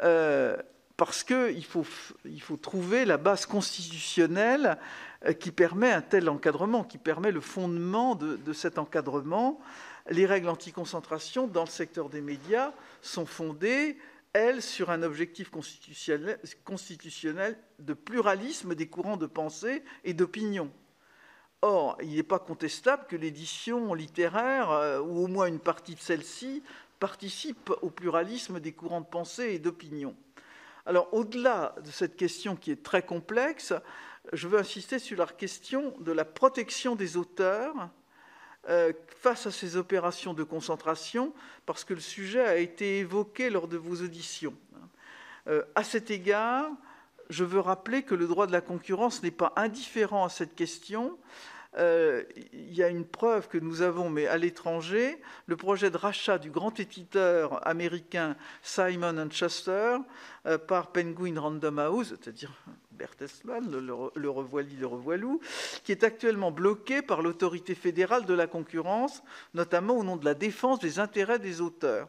Euh, 0.04 0.56
parce 1.04 1.24
qu'il 1.24 1.64
faut, 1.64 1.84
il 2.24 2.40
faut 2.40 2.56
trouver 2.56 3.04
la 3.04 3.16
base 3.16 3.44
constitutionnelle 3.44 4.78
euh, 5.24 5.32
qui 5.32 5.50
permet 5.50 5.90
un 5.90 6.00
tel 6.00 6.28
encadrement, 6.28 6.84
qui 6.84 6.96
permet 6.96 7.32
le 7.32 7.40
fondement 7.40 8.14
de, 8.14 8.52
cet 8.52 8.78
encadrement. 8.78 9.58
Les 10.10 10.26
règles 10.26 10.48
anti-concentration 10.48 11.48
dans 11.48 11.64
le 11.64 11.68
secteur 11.68 12.08
des 12.08 12.20
médias 12.20 12.72
sont 13.00 13.26
fondées 13.26 13.98
elle, 14.32 14.62
sur 14.62 14.90
un 14.90 15.02
objectif 15.02 15.50
constitutionnel, 15.50 16.38
de 17.80 17.94
pluralisme 17.94 18.76
des 18.76 18.86
courants 18.86 19.16
de 19.16 19.26
pensée 19.26 19.82
et 20.04 20.14
d'opinion. 20.14 20.70
Or, 21.62 21.98
il 22.00 22.14
n'est 22.14 22.22
pas 22.22 22.38
contestable 22.38 23.08
que 23.08 23.16
l'édition 23.16 23.92
littéraire, 23.92 24.70
euh, 24.70 25.00
ou 25.00 25.24
au 25.24 25.26
moins 25.26 25.46
une 25.46 25.58
partie 25.58 25.96
de 25.96 26.00
celle-ci, 26.00 26.62
participe 27.00 27.72
au 27.82 27.90
pluralisme 27.90 28.60
des 28.60 28.70
courants 28.70 29.00
de 29.00 29.06
pensée 29.06 29.54
et 29.54 29.58
d'opinion. 29.58 30.14
Alors, 30.86 31.08
au-delà 31.12 31.74
de 31.84 31.90
cette 31.90 32.16
question 32.16 32.56
qui 32.56 32.70
est 32.70 32.82
très 32.82 33.02
complexe, 33.02 33.72
je 34.32 34.48
veux 34.48 34.58
insister 34.58 34.98
sur 34.98 35.18
la 35.18 35.26
question 35.26 35.94
de 36.00 36.12
la 36.12 36.24
protection 36.24 36.96
des 36.96 37.16
auteurs 37.16 37.90
euh, 38.68 38.92
face 39.08 39.46
à 39.46 39.50
ces 39.50 39.76
opérations 39.76 40.34
de 40.34 40.42
concentration, 40.42 41.32
parce 41.66 41.84
que 41.84 41.94
le 41.94 42.00
sujet 42.00 42.46
a 42.46 42.56
été 42.56 42.98
évoqué 42.98 43.50
lors 43.50 43.68
de 43.68 43.76
vos 43.76 44.02
auditions. 44.02 44.54
Euh, 45.48 45.62
à 45.74 45.82
cet 45.82 46.10
égard, 46.10 46.70
je 47.28 47.44
veux 47.44 47.60
rappeler 47.60 48.02
que 48.02 48.14
le 48.14 48.26
droit 48.26 48.46
de 48.46 48.52
la 48.52 48.60
concurrence 48.60 49.22
n'est 49.22 49.30
pas 49.30 49.52
indifférent 49.56 50.24
à 50.24 50.28
cette 50.28 50.54
question. 50.54 51.18
Euh, 51.78 52.22
il 52.52 52.74
y 52.74 52.82
a 52.82 52.88
une 52.88 53.06
preuve 53.06 53.48
que 53.48 53.56
nous 53.58 53.80
avons, 53.80 54.10
mais 54.10 54.26
à 54.26 54.36
l'étranger, 54.36 55.20
le 55.46 55.56
projet 55.56 55.90
de 55.90 55.96
rachat 55.96 56.38
du 56.38 56.50
grand 56.50 56.78
éditeur 56.78 57.66
américain 57.66 58.36
Simon 58.62 59.28
Schuster 59.30 59.96
par 60.66 60.92
Penguin 60.92 61.40
Random 61.40 61.78
House, 61.78 62.08
c'est-à-dire 62.08 62.52
Bertelsmann, 62.90 63.70
le, 63.70 64.10
le, 64.14 64.30
revoili, 64.30 64.76
le 64.76 64.86
revoilou, 64.86 65.40
qui 65.84 65.92
est 65.92 66.04
actuellement 66.04 66.50
bloqué 66.50 67.02
par 67.02 67.22
l'autorité 67.22 67.74
fédérale 67.74 68.26
de 68.26 68.34
la 68.34 68.46
concurrence, 68.46 69.22
notamment 69.54 69.96
au 69.96 70.04
nom 70.04 70.16
de 70.16 70.24
la 70.24 70.34
défense 70.34 70.78
des 70.78 70.98
intérêts 70.98 71.38
des 71.38 71.60
auteurs. 71.60 72.08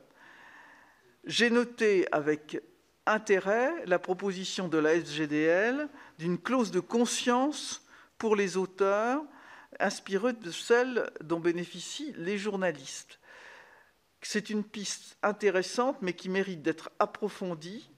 J'ai 1.25 1.49
noté 1.49 2.05
avec 2.11 2.61
intérêt 3.05 3.71
la 3.85 3.99
proposition 3.99 4.67
de 4.67 4.77
la 4.77 4.95
SGDL 4.95 5.87
d'une 6.19 6.37
clause 6.37 6.71
de 6.71 6.79
conscience 6.79 7.85
pour 8.17 8.35
les 8.35 8.57
auteurs, 8.57 9.23
inspirée 9.79 10.33
de 10.33 10.51
celle 10.51 11.09
dont 11.21 11.39
bénéficient 11.39 12.13
les 12.17 12.37
journalistes. 12.37 13.19
C'est 14.21 14.49
une 14.49 14.63
piste 14.63 15.17
intéressante, 15.21 15.97
mais 16.01 16.13
qui 16.13 16.29
mérite 16.29 16.61
d'être 16.61 16.91
approfondie 16.99 17.89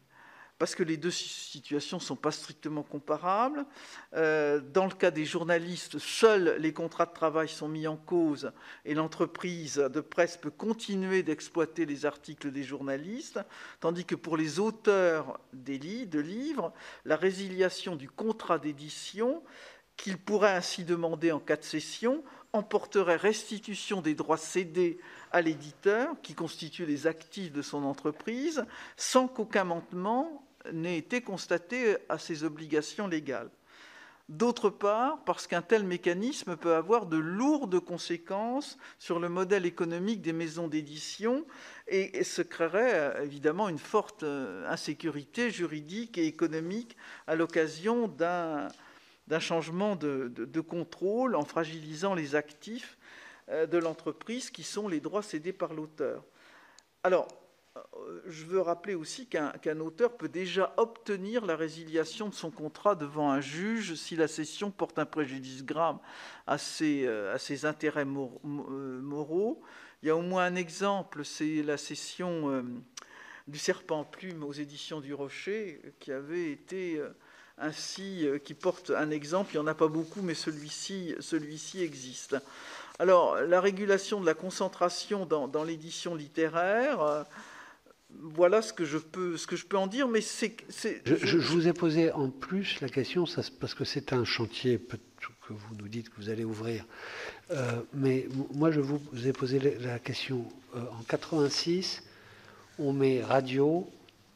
parce 0.57 0.73
que 0.73 0.83
les 0.83 0.95
deux 0.95 1.11
situations 1.11 1.97
ne 1.97 2.01
sont 2.01 2.15
pas 2.15 2.31
strictement 2.31 2.83
comparables. 2.83 3.65
Euh, 4.13 4.61
dans 4.61 4.85
le 4.85 4.93
cas 4.93 5.11
des 5.11 5.25
journalistes, 5.25 5.99
seuls 5.99 6.55
les 6.59 6.71
contrats 6.71 7.05
de 7.05 7.13
travail 7.13 7.49
sont 7.49 7.67
mis 7.67 7.87
en 7.87 7.97
cause 7.97 8.51
et 8.85 8.93
l'entreprise 8.93 9.75
de 9.75 9.99
presse 9.99 10.37
peut 10.37 10.51
continuer 10.51 11.23
d'exploiter 11.23 11.85
les 11.85 12.05
articles 12.05 12.51
des 12.51 12.63
journalistes, 12.63 13.39
tandis 13.81 14.05
que 14.05 14.15
pour 14.15 14.37
les 14.37 14.59
auteurs 14.59 15.39
de 15.51 16.19
livres, 16.19 16.73
la 17.03 17.17
résiliation 17.17 17.97
du 17.97 18.09
contrat 18.09 18.59
d'édition 18.59 19.43
qu'ils 19.97 20.17
pourraient 20.17 20.55
ainsi 20.55 20.83
demander 20.83 21.31
en 21.31 21.39
cas 21.39 21.57
de 21.57 21.63
cession 21.63 22.23
emporterait 22.53 23.17
restitution 23.17 24.01
des 24.01 24.15
droits 24.15 24.37
cédés 24.37 24.97
à 25.31 25.41
l'éditeur, 25.41 26.15
qui 26.21 26.33
constitue 26.33 26.85
les 26.85 27.07
actifs 27.07 27.51
de 27.51 27.61
son 27.61 27.83
entreprise, 27.83 28.65
sans 28.95 29.27
qu'aucun 29.27 29.65
manquement 29.65 30.45
n'ait 30.71 30.97
été 30.97 31.21
constaté 31.21 31.97
à 32.09 32.17
ses 32.17 32.43
obligations 32.43 33.07
légales. 33.07 33.51
D'autre 34.27 34.71
part, 34.71 35.23
parce 35.23 35.45
qu'un 35.45 35.61
tel 35.61 35.83
mécanisme 35.83 36.55
peut 36.57 36.73
avoir 36.73 37.05
de 37.05 37.17
lourdes 37.17 37.79
conséquences 37.79 38.79
sur 38.97 39.19
le 39.19 39.29
modèle 39.29 39.67
économique 39.67 40.23
des 40.23 40.33
maisons 40.33 40.67
d'édition 40.67 41.45
et 41.87 42.23
se 42.23 42.41
créerait 42.41 43.23
évidemment 43.23 43.69
une 43.69 43.77
forte 43.77 44.23
insécurité 44.23 45.51
juridique 45.51 46.17
et 46.17 46.25
économique 46.25 46.97
à 47.27 47.35
l'occasion 47.35 48.07
d'un 48.07 48.67
changement 49.39 49.95
de, 49.95 50.61
contrôle 50.61 51.35
en 51.35 51.45
fragilisant 51.45 52.13
les 52.13 52.35
actifs 52.35 52.97
euh, 53.49 53.65
de 53.65 53.77
l'entreprise 53.77 54.49
qui 54.49 54.63
sont 54.63 54.87
les 54.87 54.99
droits 54.99 55.23
cédés 55.23 55.53
par 55.53 55.73
l'auteur. 55.73 56.23
Alors, 57.03 57.27
euh, 57.77 58.21
je 58.27 58.45
veux 58.45 58.61
rappeler 58.61 58.95
aussi 58.95 59.27
qu'un 59.27 59.79
auteur 59.79 60.15
peut 60.15 60.29
déjà 60.29 60.73
obtenir 60.77 61.45
la 61.45 61.55
résiliation 61.55 62.29
de 62.29 62.33
son 62.33 62.49
contrat 62.49 62.95
devant 62.95 63.31
un 63.31 63.41
juge 63.41 63.95
si 63.95 64.15
la 64.15 64.27
cession 64.27 64.71
porte 64.71 64.97
un 64.97 65.05
préjudice 65.05 65.65
grave 65.65 65.97
à 66.47 66.57
ses, 66.57 67.05
euh, 67.05 67.35
intérêts 67.63 68.05
euh, 68.05 69.01
moraux. 69.01 69.61
Il 70.01 70.07
y 70.07 70.09
a 70.09 70.15
au 70.15 70.21
moins 70.21 70.45
un 70.45 70.55
exemple, 70.55 71.25
c'est 71.25 71.63
la 71.63 71.77
cession 71.77 72.63
du 73.47 73.57
Serpent 73.57 74.03
Plume 74.03 74.43
aux 74.43 74.53
éditions 74.53 75.01
du 75.01 75.13
Rocher, 75.13 75.81
qui 75.99 76.11
avait 76.11 76.51
été 76.51 77.01
ainsi, 77.57 78.27
qui 78.43 78.53
porte 78.53 78.91
un 78.91 79.11
exemple. 79.11 79.51
Il 79.53 79.57
n'y 79.57 79.63
en 79.63 79.67
a 79.67 79.75
pas 79.75 79.87
beaucoup, 79.87 80.21
mais 80.21 80.33
celui-ci 80.33 81.15
celui 81.19 81.59
existe. 81.81 82.35
Alors, 82.99 83.35
la 83.41 83.61
régulation 83.61 84.21
de 84.21 84.25
la 84.25 84.33
concentration 84.33 85.25
dans 85.25 85.63
l'édition 85.63 86.15
littéraire 86.15 87.25
voilà 88.21 88.61
ce 88.61 88.73
que 88.73 88.85
je 88.85 88.97
peux, 88.97 89.37
ce 89.37 89.47
que 89.47 89.55
je 89.55 89.65
peux 89.65 89.77
en 89.77 89.87
dire, 89.87 90.07
mais 90.07 90.21
c'est. 90.21 90.55
Je, 91.05 91.15
je, 91.15 91.37
vous 91.37 91.67
ai 91.67 91.73
posé 91.73 92.11
en 92.11 92.29
plus 92.29 92.79
la 92.81 92.89
question, 92.89 93.25
ça, 93.25 93.41
parce 93.59 93.73
que 93.73 93.83
c'est 93.83 94.13
un 94.13 94.23
chantier 94.23 94.79
que 95.47 95.53
vous 95.53 95.75
nous 95.75 95.87
dites 95.87 96.09
que 96.09 96.15
vous 96.17 96.29
allez 96.29 96.43
ouvrir. 96.43 96.85
Euh, 97.51 97.81
mais 97.93 98.27
moi, 98.53 98.71
je 98.71 98.79
vous 98.79 98.99
ai 99.27 99.33
posé 99.33 99.59
la 99.59 99.99
question. 99.99 100.45
Euh, 100.75 100.79
en 100.99 101.03
86, 101.03 102.03
on 102.79 102.93
met 102.93 103.23
radio, 103.23 103.89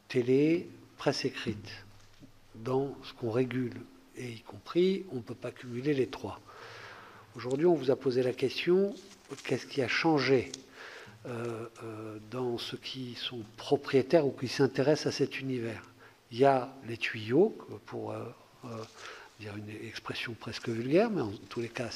télé, 0.08 0.70
presse 0.98 1.26
écrite 1.26 1.86
dans 2.64 2.96
ce 3.04 3.14
qu'on 3.14 3.32
régule, 3.32 3.74
et 4.16 4.32
y 4.32 4.42
compris, 4.42 5.06
on 5.12 5.16
ne 5.16 5.22
peut 5.22 5.36
pas 5.36 5.52
cumuler 5.52 5.94
les 5.94 6.08
trois. 6.08 6.40
Aujourd'hui, 7.36 7.66
on 7.66 7.76
vous 7.76 7.92
a 7.92 7.96
posé 7.96 8.24
la 8.24 8.34
question 8.34 8.94
qu'est-ce 9.44 9.66
qui 9.66 9.82
a 9.82 9.88
changé 9.88 10.52
euh, 11.26 11.66
euh, 11.84 12.18
dans 12.32 12.58
ceux 12.58 12.78
qui 12.78 13.16
sont 13.16 13.42
propriétaires 13.58 14.26
ou 14.26 14.32
qui 14.32 14.48
s'intéressent 14.48 15.14
à 15.14 15.18
cet 15.18 15.40
univers? 15.40 15.84
Il 16.32 16.40
y 16.40 16.46
a 16.46 16.74
les 16.88 16.98
tuyaux, 16.98 17.58
pour 17.86 18.12
euh, 18.12 18.24
dire 19.40 19.56
une 19.56 19.70
expression 19.88 20.34
presque 20.34 20.70
vulgaire, 20.70 21.10
mais 21.10 21.22
en 21.22 21.32
tous 21.50 21.62
les 21.62 21.70
cas, 21.70 21.90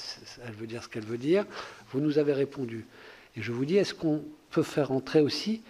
elle 0.45 0.53
veut 0.53 0.67
dire 0.67 0.83
ce 0.83 0.89
qu'elle 0.89 1.05
veut 1.05 1.17
dire. 1.17 1.45
Vous 1.91 1.99
nous 1.99 2.17
avez 2.17 2.33
répondu. 2.33 2.85
Et 3.35 3.41
je 3.41 3.51
vous 3.51 3.65
dis, 3.65 3.77
est-ce 3.77 3.93
qu'on 3.93 4.23
peut 4.49 4.63
faire 4.63 4.91
entrer 4.91 5.19
aussi 5.19 5.61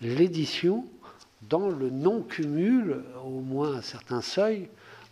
l'édition 0.00 0.86
dans 1.48 1.68
le 1.68 1.90
non-cumul, 1.90 3.02
au 3.24 3.40
moins 3.40 3.76
un 3.76 3.82
certain 3.82 4.20
seuil, 4.20 4.68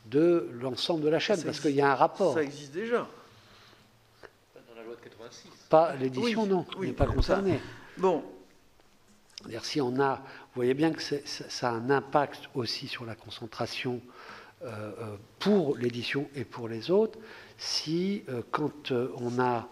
de 0.07 0.49
l'ensemble 0.61 1.03
de 1.03 1.09
la 1.09 1.19
chaîne 1.19 1.43
Parce 1.43 1.61
qu'il 1.61 1.75
y 1.75 1.81
a 1.81 1.93
un 1.93 1.95
rapport. 1.95 2.35
Ça 2.35 2.43
existe 2.43 2.73
déjà. 2.73 3.07
Dans 4.55 4.75
la 4.77 4.83
loi 4.83 4.95
de 4.97 5.01
86. 5.01 5.49
Pas 5.69 5.95
l'édition, 5.97 6.47
non. 6.47 6.67
Oui, 6.79 6.89
n'est 6.89 6.93
pas 6.93 7.07
concerné. 7.07 7.61
Bon. 7.97 8.25
Si 9.63 9.81
on 9.81 9.99
a, 10.01 10.17
vous 10.17 10.57
voyez 10.57 10.75
bien 10.75 10.93
que 10.93 11.01
ça 11.01 11.71
a 11.71 11.73
un 11.73 11.91
impact 11.91 12.51
aussi 12.55 12.89
sur 12.89 13.05
la 13.05 13.15
concentration 13.15 14.01
pour 15.39 15.77
l'édition 15.79 16.29
et 16.35 16.45
pour 16.45 16.69
les 16.69 16.91
autres, 16.91 17.19
si 17.57 18.23
quand 18.51 18.93
on 19.17 19.39
a 19.41 19.69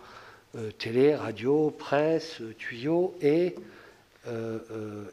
télé, 0.79 1.15
radio, 1.15 1.71
presse, 1.71 2.41
tuyaux 2.57 3.15
et 3.21 3.55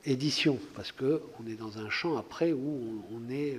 édition, 0.05 0.59
parce 0.75 0.91
qu'on 0.91 1.47
est 1.47 1.59
dans 1.59 1.77
un 1.77 1.89
champ 1.89 2.17
après 2.17 2.53
où 2.53 3.03
on, 3.11 3.29
est 3.31 3.57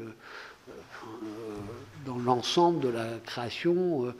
dans 2.04 2.18
l'ensemble 2.18 2.80
de 2.80 2.88
la 2.88 3.18
création 3.24 4.14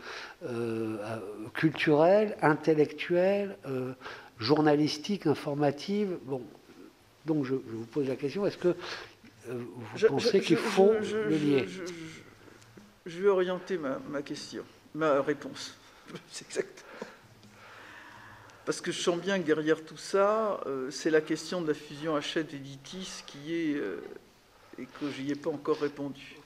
culturelle, 1.54 2.36
intellectuelle, 2.42 3.56
journalistique, 4.38 5.26
informative. 5.26 6.18
Bon, 6.24 6.42
donc 7.24 7.44
je, 7.44 7.54
vous 7.54 7.86
pose 7.86 8.08
la 8.08 8.16
question, 8.16 8.46
est-ce 8.46 8.58
que 8.58 8.68
euh, 8.68 8.74
vous 9.94 10.06
pensez 10.08 10.40
qu'il 10.40 10.56
faut 10.56 10.92
le 10.92 11.36
lier 11.36 11.66
je, 13.04 13.22
vais 13.22 13.28
orienter 13.28 13.78
ma, 13.78 14.22
question, 14.22 14.64
ma 14.94 15.22
réponse. 15.22 15.76
C'est 16.30 16.46
exactement. 16.46 16.85
Parce 18.66 18.80
que 18.80 18.92
je 18.92 19.00
sens 19.00 19.18
bien 19.18 19.38
que 19.38 19.46
derrière 19.46 19.82
tout 19.84 19.96
ça, 19.96 20.60
euh, 20.66 20.90
c'est 20.90 21.10
la 21.10 21.20
question 21.20 21.62
de 21.62 21.68
la 21.68 21.74
fusion 21.74 22.16
Hachette-Editis 22.16 23.22
qui 23.26 23.54
est. 23.54 23.76
Euh, 23.76 24.02
et 24.78 24.84
que 24.84 25.10
je 25.10 25.22
n'y 25.22 25.30
ai 25.30 25.36
pas 25.36 25.48
encore 25.48 25.80
répondu 25.80 26.36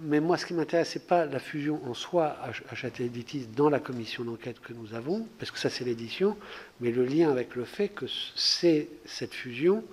mais 0.00 0.20
moi, 0.20 0.36
ce 0.36 0.46
qui 0.46 0.54
m'intéresse, 0.54 0.90
ce 0.90 0.98
n'est 0.98 1.04
pas 1.04 1.26
la 1.26 1.38
fusion 1.38 1.80
en 1.84 1.94
soi 1.94 2.36
à 2.70 2.74
Châtel-Editis 2.74 3.48
dans 3.54 3.70
la 3.70 3.80
commission 3.80 4.24
d'enquête 4.24 4.60
que 4.60 4.72
nous 4.72 4.94
avons, 4.94 5.26
parce 5.38 5.50
que 5.50 5.58
ça, 5.58 5.70
c'est 5.70 5.84
l'édition, 5.84 6.36
mais 6.80 6.90
le 6.90 7.04
lien 7.04 7.30
avec 7.30 7.54
le 7.54 7.64
fait 7.64 7.88
que 7.88 8.06
cette 8.34 9.34
fusion 9.34 9.84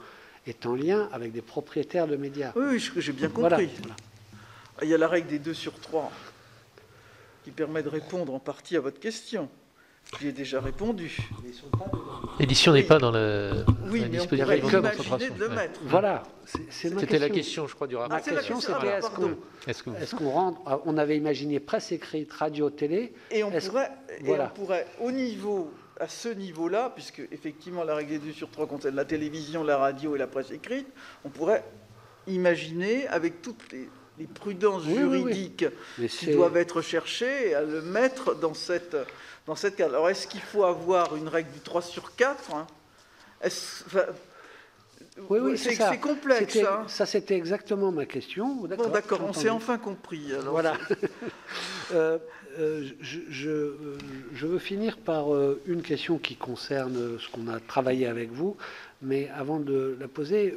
est 0.47 0.65
en 0.65 0.75
lien 0.75 1.09
avec 1.11 1.31
des 1.31 1.41
propriétaires 1.41 2.07
de 2.07 2.15
médias. 2.15 2.51
Oui, 2.55 2.79
j'ai 2.97 3.13
bien 3.13 3.29
compris. 3.29 3.69
Il 4.81 4.89
y 4.89 4.93
a 4.93 4.97
la 4.97 5.07
règle 5.07 5.27
des 5.27 5.39
2 5.39 5.53
sur 5.53 5.79
3 5.79 6.11
qui 7.43 7.51
permet 7.51 7.83
de 7.83 7.89
répondre 7.89 8.33
en 8.33 8.39
partie 8.39 8.75
à 8.75 8.81
votre 8.81 8.99
question. 8.99 9.49
J'y 10.17 10.27
ai 10.27 10.31
déjà 10.31 10.59
répondu. 10.59 11.17
L'édition 12.39 12.73
n'est 12.73 12.83
pas 12.83 12.97
dans 12.97 13.11
le, 13.11 13.63
oui, 13.91 14.05
mais 14.11 14.19
on 14.19 14.25
pourrait 14.25 14.57
imaginer 14.57 15.29
de 15.29 15.39
le 15.39 15.49
mettre. 15.49 15.79
Voilà, 15.83 16.23
c'était 16.69 17.19
la 17.19 17.29
question, 17.29 17.67
je 17.67 17.75
crois, 17.75 17.85
du 17.85 17.95
rapport. 17.95 18.17
Ah, 18.19 18.31
la 18.31 18.37
question, 18.37 18.59
c'était 18.59 18.99
est-ce 19.67 20.15
qu'on 20.15 20.29
rentre 20.31 20.61
ah, 20.65 20.79
On 20.85 20.97
avait 20.97 21.15
imaginé 21.15 21.59
presse 21.59 21.91
écrite, 21.91 22.33
radio, 22.33 22.69
télé. 22.69 23.13
Et 23.29 23.43
on, 23.43 23.51
pourrait, 23.51 23.91
et 24.23 24.31
on 24.31 24.47
pourrait, 24.49 24.87
au 24.99 25.11
niveau, 25.11 25.71
à 25.99 26.07
ce 26.07 26.29
niveau-là, 26.29 26.91
puisque 26.95 27.21
effectivement 27.31 27.83
la 27.83 27.93
règle 27.93 28.11
des 28.11 28.19
2 28.19 28.31
sur 28.31 28.49
3 28.49 28.67
concerne 28.67 28.95
la 28.95 29.05
télévision, 29.05 29.63
la 29.63 29.77
radio 29.77 30.15
et 30.15 30.19
la 30.19 30.27
presse 30.27 30.51
écrite, 30.51 30.87
on 31.23 31.29
pourrait 31.29 31.63
imaginer, 32.25 33.07
avec 33.07 33.41
toutes 33.41 33.71
les, 33.71 33.89
prudences 34.33 34.83
juridiques 34.83 35.65
qui 36.09 36.31
doivent 36.33 36.57
être 36.57 36.81
cherchées, 36.81 37.55
à 37.55 37.61
le 37.61 37.81
mettre 37.81 38.35
dans 38.35 38.53
cette 38.53 38.97
dans 39.49 39.55
cette 39.55 39.75
cas. 39.75 39.87
Alors, 39.87 40.07
est-ce 40.09 40.27
qu'il 40.27 40.41
faut 40.41 40.63
avoir 40.63 41.15
une 41.15 41.27
règle 41.27 41.51
du 41.51 41.59
3 41.59 41.81
sur 41.81 42.15
4 42.15 42.53
hein? 42.53 42.67
Oui, 45.27 45.39
oui, 45.41 45.57
c'est 45.57 45.75
complexe. 45.99 46.57
Hein. 46.57 46.83
Ça, 46.87 47.07
c'était 47.07 47.35
exactement 47.35 47.91
ma 47.91 48.05
question. 48.05 48.55
Bon, 48.55 48.89
d'accord, 48.89 49.21
on 49.27 49.33
s'est 49.33 49.49
enfin 49.49 49.77
compris. 49.77 50.31
voilà. 50.45 50.77
Euh, 51.91 52.19
euh, 52.59 52.87
je, 53.01 53.49
euh, 53.49 53.97
je, 54.31 54.45
veux 54.45 54.59
finir 54.59 54.97
par 54.97 55.29
une 55.65 55.81
question 55.81 56.19
qui 56.19 56.35
concerne 56.35 57.17
ce 57.17 57.27
qu'on 57.31 57.47
a 57.47 57.59
travaillé 57.59 58.05
avec 58.05 58.31
vous. 58.31 58.57
Mais 59.01 59.27
avant 59.35 59.59
de 59.59 59.97
la 59.99 60.07
poser, 60.07 60.53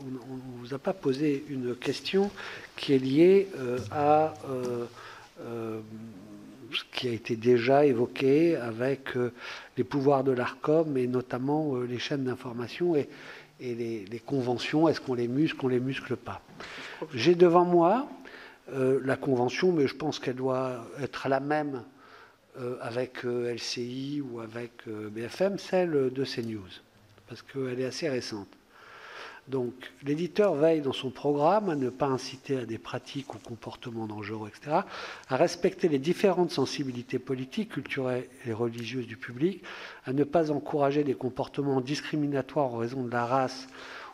on 0.00 0.04
ne 0.04 0.58
vous 0.60 0.72
a 0.72 0.78
pas 0.78 0.92
posé 0.92 1.44
une 1.48 1.74
question 1.74 2.30
qui 2.76 2.94
est 2.94 2.98
liée 2.98 3.48
à 3.90 4.34
ce 6.72 6.84
qui 6.92 7.08
a 7.08 7.12
été 7.12 7.36
déjà 7.36 7.84
évoqué 7.84 8.56
avec 8.56 9.16
euh, 9.16 9.32
les 9.76 9.84
pouvoirs 9.84 10.24
de 10.24 10.32
l'ARCOM 10.32 10.96
et 10.96 11.06
notamment 11.06 11.76
euh, 11.76 11.84
les 11.84 11.98
chaînes 11.98 12.24
d'information 12.24 12.96
et, 12.96 13.08
les, 13.60 14.22
conventions, 14.24 14.88
est-ce 14.88 15.00
qu'on 15.00 15.14
les 15.14 15.26
muscle, 15.26 15.56
qu'on 15.56 15.68
les 15.68 15.80
muscle 15.80 16.16
pas? 16.16 16.42
J'ai 17.12 17.34
devant 17.34 17.64
moi 17.64 18.08
euh, 18.72 19.00
la 19.04 19.16
convention, 19.16 19.72
mais 19.72 19.88
je 19.88 19.96
pense 19.96 20.20
qu'elle 20.20 20.36
doit 20.36 20.86
être 21.00 21.28
la 21.28 21.40
même 21.40 21.82
avec 22.80 23.22
LCI 23.22 24.20
ou 24.20 24.40
avec 24.40 24.72
BFM, 24.88 25.58
celle 25.58 26.10
de 26.12 26.24
CNews, 26.24 26.66
parce 27.28 27.40
qu'elle 27.40 27.78
est 27.78 27.84
assez 27.84 28.08
récente. 28.08 28.48
Donc 29.48 29.72
l'éditeur 30.04 30.54
veille 30.54 30.82
dans 30.82 30.92
son 30.92 31.10
programme 31.10 31.70
à 31.70 31.74
ne 31.74 31.88
pas 31.88 32.06
inciter 32.06 32.58
à 32.58 32.66
des 32.66 32.76
pratiques 32.76 33.34
ou 33.34 33.38
comportements 33.38 34.06
dangereux, 34.06 34.48
etc., 34.48 34.80
à 35.28 35.36
respecter 35.36 35.88
les 35.88 35.98
différentes 35.98 36.50
sensibilités 36.50 37.18
politiques, 37.18 37.70
culturelles 37.70 38.28
et 38.46 38.52
religieuses 38.52 39.06
du 39.06 39.16
public, 39.16 39.62
à 40.04 40.12
ne 40.12 40.24
pas 40.24 40.50
encourager 40.50 41.02
des 41.02 41.14
comportements 41.14 41.80
discriminatoires 41.80 42.74
en 42.74 42.78
raison 42.78 43.02
de 43.02 43.10
la 43.10 43.24
race 43.24 43.68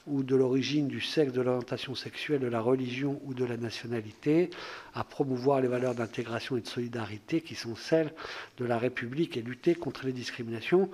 ou 0.07 0.23
de 0.23 0.37
l'origine, 0.37 0.87
du 0.87 1.01
sexe, 1.01 1.33
de 1.33 1.41
l'orientation 1.41 1.95
sexuelle, 1.95 2.41
de 2.41 2.47
la 2.47 2.61
religion 2.61 3.21
ou 3.25 3.33
de 3.35 3.45
la 3.45 3.57
nationalité, 3.57 4.51
à 4.95 5.03
promouvoir 5.03 5.61
les 5.61 5.69
valeurs 5.69 5.95
d'intégration 5.95 6.57
et 6.57 6.61
de 6.61 6.67
solidarité 6.67 7.41
qui 7.41 7.55
sont 7.55 7.75
celles 7.75 8.13
de 8.59 8.67
la 8.67 8.79
République 8.79 9.37
et 9.37 9.43
lutter 9.43 9.75
contre 9.75 10.05
les 10.05 10.13
discriminations 10.13 10.91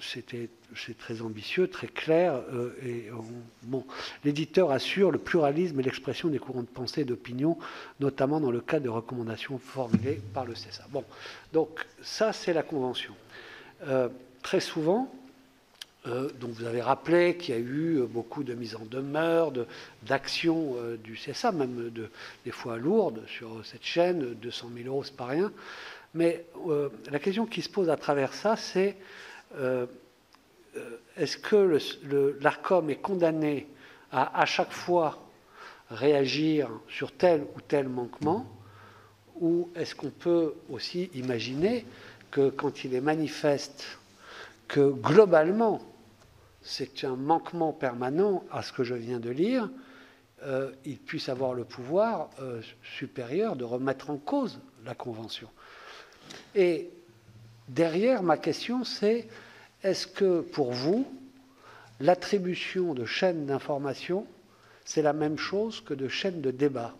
c'est 0.00 0.98
très 0.98 1.22
ambitieux, 1.22 1.68
très 1.68 1.86
clair. 1.86 2.34
Euh, 2.52 2.70
et 2.84 3.10
bon, 3.62 3.84
l'éditeur 4.24 4.70
assure 4.70 5.10
le 5.10 5.18
pluralisme 5.18 5.78
et 5.80 5.82
l'expression 5.82 6.28
des 6.28 6.38
courants 6.38 6.62
de 6.62 6.66
pensée 6.66 7.02
et 7.02 7.04
d'opinion, 7.04 7.58
notamment 8.00 8.40
dans 8.40 8.50
le 8.50 8.60
cadre 8.60 8.84
de 8.84 8.88
recommandations 8.88 9.58
formulées 9.58 10.20
par 10.34 10.44
le 10.44 10.54
CESA. 10.54 10.84
Bon, 10.90 11.04
donc 11.52 11.86
ça 12.02 12.32
c'est 12.32 12.52
la 12.52 12.62
convention. 12.62 13.14
Euh, 13.86 14.08
très 14.42 14.60
souvent, 14.60 15.12
euh, 16.06 16.28
vous 16.40 16.64
avez 16.64 16.82
rappelé 16.82 17.36
qu'il 17.36 17.54
y 17.54 17.58
a 17.58 17.60
eu 17.60 18.02
beaucoup 18.08 18.42
de 18.42 18.54
mises 18.54 18.74
en 18.74 18.84
demeure, 18.84 19.52
d'actions 20.02 20.76
du 21.02 21.14
CSA, 21.14 21.52
même 21.52 21.90
de, 21.90 22.10
des 22.44 22.50
fois 22.50 22.76
lourdes 22.76 23.22
sur 23.28 23.64
cette 23.64 23.84
chaîne, 23.84 24.34
200 24.34 24.70
000 24.74 24.88
euros, 24.88 25.04
c'est 25.04 25.16
pas 25.16 25.26
rien. 25.26 25.52
Mais 26.14 26.44
la 27.10 27.18
question 27.18 27.46
qui 27.46 27.62
se 27.62 27.70
pose 27.70 27.88
à 27.88 27.96
travers 27.96 28.34
ça, 28.34 28.56
c'est 28.56 28.96
euh, 29.56 29.86
euh, 30.76 30.96
est-ce 31.16 31.36
que 31.36 31.78
l'ARCOM 32.40 32.88
est 32.90 32.96
condamné 32.96 33.68
à 34.10 34.40
à 34.40 34.46
chaque 34.46 34.72
fois 34.72 35.18
réagir 35.90 36.70
sur 36.88 37.12
tel 37.12 37.42
ou 37.54 37.60
tel 37.60 37.88
manquement 37.88 38.46
ou 39.40 39.70
est-ce 39.74 39.94
qu'on 39.94 40.10
peut 40.10 40.54
aussi 40.70 41.10
imaginer 41.14 41.84
que 42.30 42.48
quand 42.50 42.84
il 42.84 42.94
est 42.94 43.00
manifeste 43.00 43.98
que 44.68 44.90
globalement 44.90 45.80
c'est 46.62 47.04
un 47.04 47.16
manquement 47.16 47.72
permanent 47.72 48.44
à 48.50 48.62
ce 48.62 48.72
que 48.72 48.84
je 48.84 48.94
viens 48.94 49.18
de 49.18 49.30
lire, 49.30 49.68
euh, 50.44 50.70
il 50.84 50.98
puisse 50.98 51.28
avoir 51.28 51.54
le 51.54 51.64
pouvoir 51.64 52.30
supérieur 52.96 53.56
de 53.56 53.64
remettre 53.64 54.10
en 54.10 54.16
cause 54.16 54.60
la 54.84 54.94
Convention. 54.94 55.48
Et 56.54 56.90
derrière, 57.68 58.22
ma 58.22 58.36
question, 58.36 58.84
c'est 58.84 59.26
est-ce 59.82 60.06
que 60.06 60.40
pour 60.40 60.72
vous, 60.72 61.06
l'attribution 62.00 62.94
de 62.94 63.04
chaînes 63.04 63.46
d'information, 63.46 64.26
c'est 64.84 65.02
la 65.02 65.12
même 65.12 65.38
chose 65.38 65.80
que 65.80 65.94
de 65.94 66.08
chaînes 66.08 66.40
de 66.40 66.50
débat, 66.50 66.94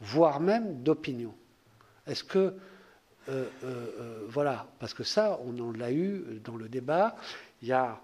voire 0.00 0.40
même 0.40 0.82
d'opinion? 0.82 1.34
Est-ce 2.06 2.24
que, 2.24 2.38
euh, 2.38 2.52
euh, 3.28 3.46
euh, 3.64 4.26
voilà, 4.28 4.66
parce 4.78 4.94
que 4.94 5.04
ça, 5.04 5.38
on 5.44 5.58
en 5.60 5.72
l'a 5.72 5.92
eu 5.92 6.40
dans 6.44 6.56
le 6.56 6.68
débat, 6.68 7.16
il 7.62 7.68
y 7.68 7.72
a, 7.72 8.00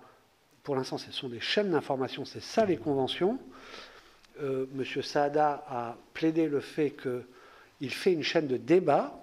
pour 0.63 0.77
l'instant, 0.77 0.99
ce 0.99 1.11
sont 1.13 1.29
des 1.29 1.41
chaînes 1.41 1.71
d'information, 1.71 2.25
c'est 2.25 2.43
ça 2.43 2.65
les 2.65 2.77
conventions. 2.77 3.39
Monsieur 4.75 5.01
Saada 5.01 5.65
a 5.67 5.97
plaidé 6.13 6.47
le 6.47 6.61
fait 6.61 6.91
qu'il 6.91 7.91
fait 7.91 8.13
une 8.13 8.23
chaîne 8.23 8.47
de 8.47 8.59
débat, 8.59 9.19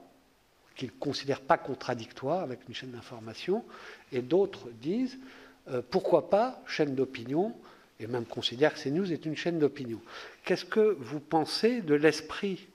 qu'il 0.76 0.88
ne 0.88 1.00
considère 1.00 1.42
pas 1.42 1.58
contradictoire 1.58 2.42
avec 2.42 2.60
une 2.68 2.74
chaîne 2.74 2.92
d'information, 2.92 3.64
et 4.12 4.22
d'autres 4.22 4.70
disent 4.82 5.18
euh, 5.70 5.82
pourquoi 5.88 6.30
pas 6.30 6.62
chaîne 6.68 6.96
d'opinion, 6.96 7.56
et 8.00 8.08
même 8.08 8.26
considèrent 8.26 8.74
que 8.74 8.82
CNews 8.82 9.12
est 9.12 9.26
une 9.26 9.38
chaîne 9.38 9.60
d'opinion. 9.60 10.02
Qu'est-ce 10.44 10.66
que 10.66 10.98
vous 11.00 11.20
pensez 11.20 11.82
de 11.82 11.94
l'esprit 11.94 12.68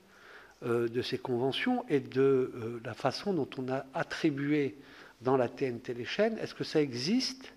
euh, 0.65 0.89
de 0.89 1.03
ces 1.03 1.19
conventions 1.19 1.85
et 1.89 2.01
de 2.01 2.21
euh, 2.21 2.81
la 2.85 2.95
façon 2.95 3.35
dont 3.35 3.49
on 3.59 3.69
a 3.69 3.85
attribué 3.95 4.77
dans 5.21 5.37
la 5.37 5.49
TNT 5.49 5.95
les 5.95 6.05
chaînes? 6.05 6.39
Est-ce 6.39 6.55
que 6.55 6.65
ça 6.65 6.81
existe 6.81 7.53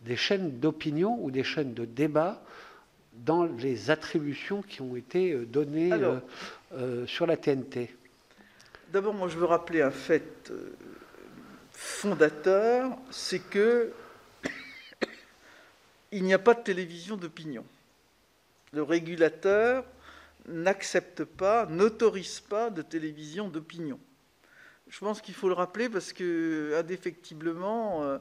des 0.00 0.16
chaînes 0.16 0.58
d'opinion 0.58 1.18
ou 1.22 1.30
des 1.30 1.44
chaînes 1.44 1.74
de 1.74 1.84
débat 1.84 2.42
dans 3.14 3.44
les 3.44 3.90
attributions 3.90 4.62
qui 4.62 4.80
ont 4.80 4.94
été 4.94 5.34
données 5.34 5.90
sur 7.06 7.26
la 7.26 7.36
TNT 7.36 7.90
D'abord, 8.88 9.12
moi, 9.12 9.28
je 9.28 9.36
veux 9.36 9.44
rappeler 9.44 9.82
un 9.82 9.90
fait 9.90 10.50
euh, 10.50 10.72
fondateur, 11.72 12.96
c'est 13.10 13.38
que 13.38 13.92
il 16.12 16.24
n'y 16.24 16.32
a 16.32 16.38
pas 16.38 16.54
de 16.54 16.62
télévision 16.62 17.18
d'opinion. 17.18 17.66
Le 18.72 18.82
régulateur 18.82 19.84
n'accepte 20.46 21.24
pas, 21.24 21.66
n'autorise 21.66 22.40
pas 22.40 22.70
de 22.70 22.80
télévision 22.80 23.48
d'opinion. 23.48 24.00
Je 24.88 25.00
pense 25.00 25.20
qu'il 25.20 25.34
faut 25.34 25.48
le 25.48 25.54
rappeler 25.54 25.90
parce 25.90 26.14
que, 26.14 26.74
indéfectiblement, 26.78 28.04
euh, 28.04 28.16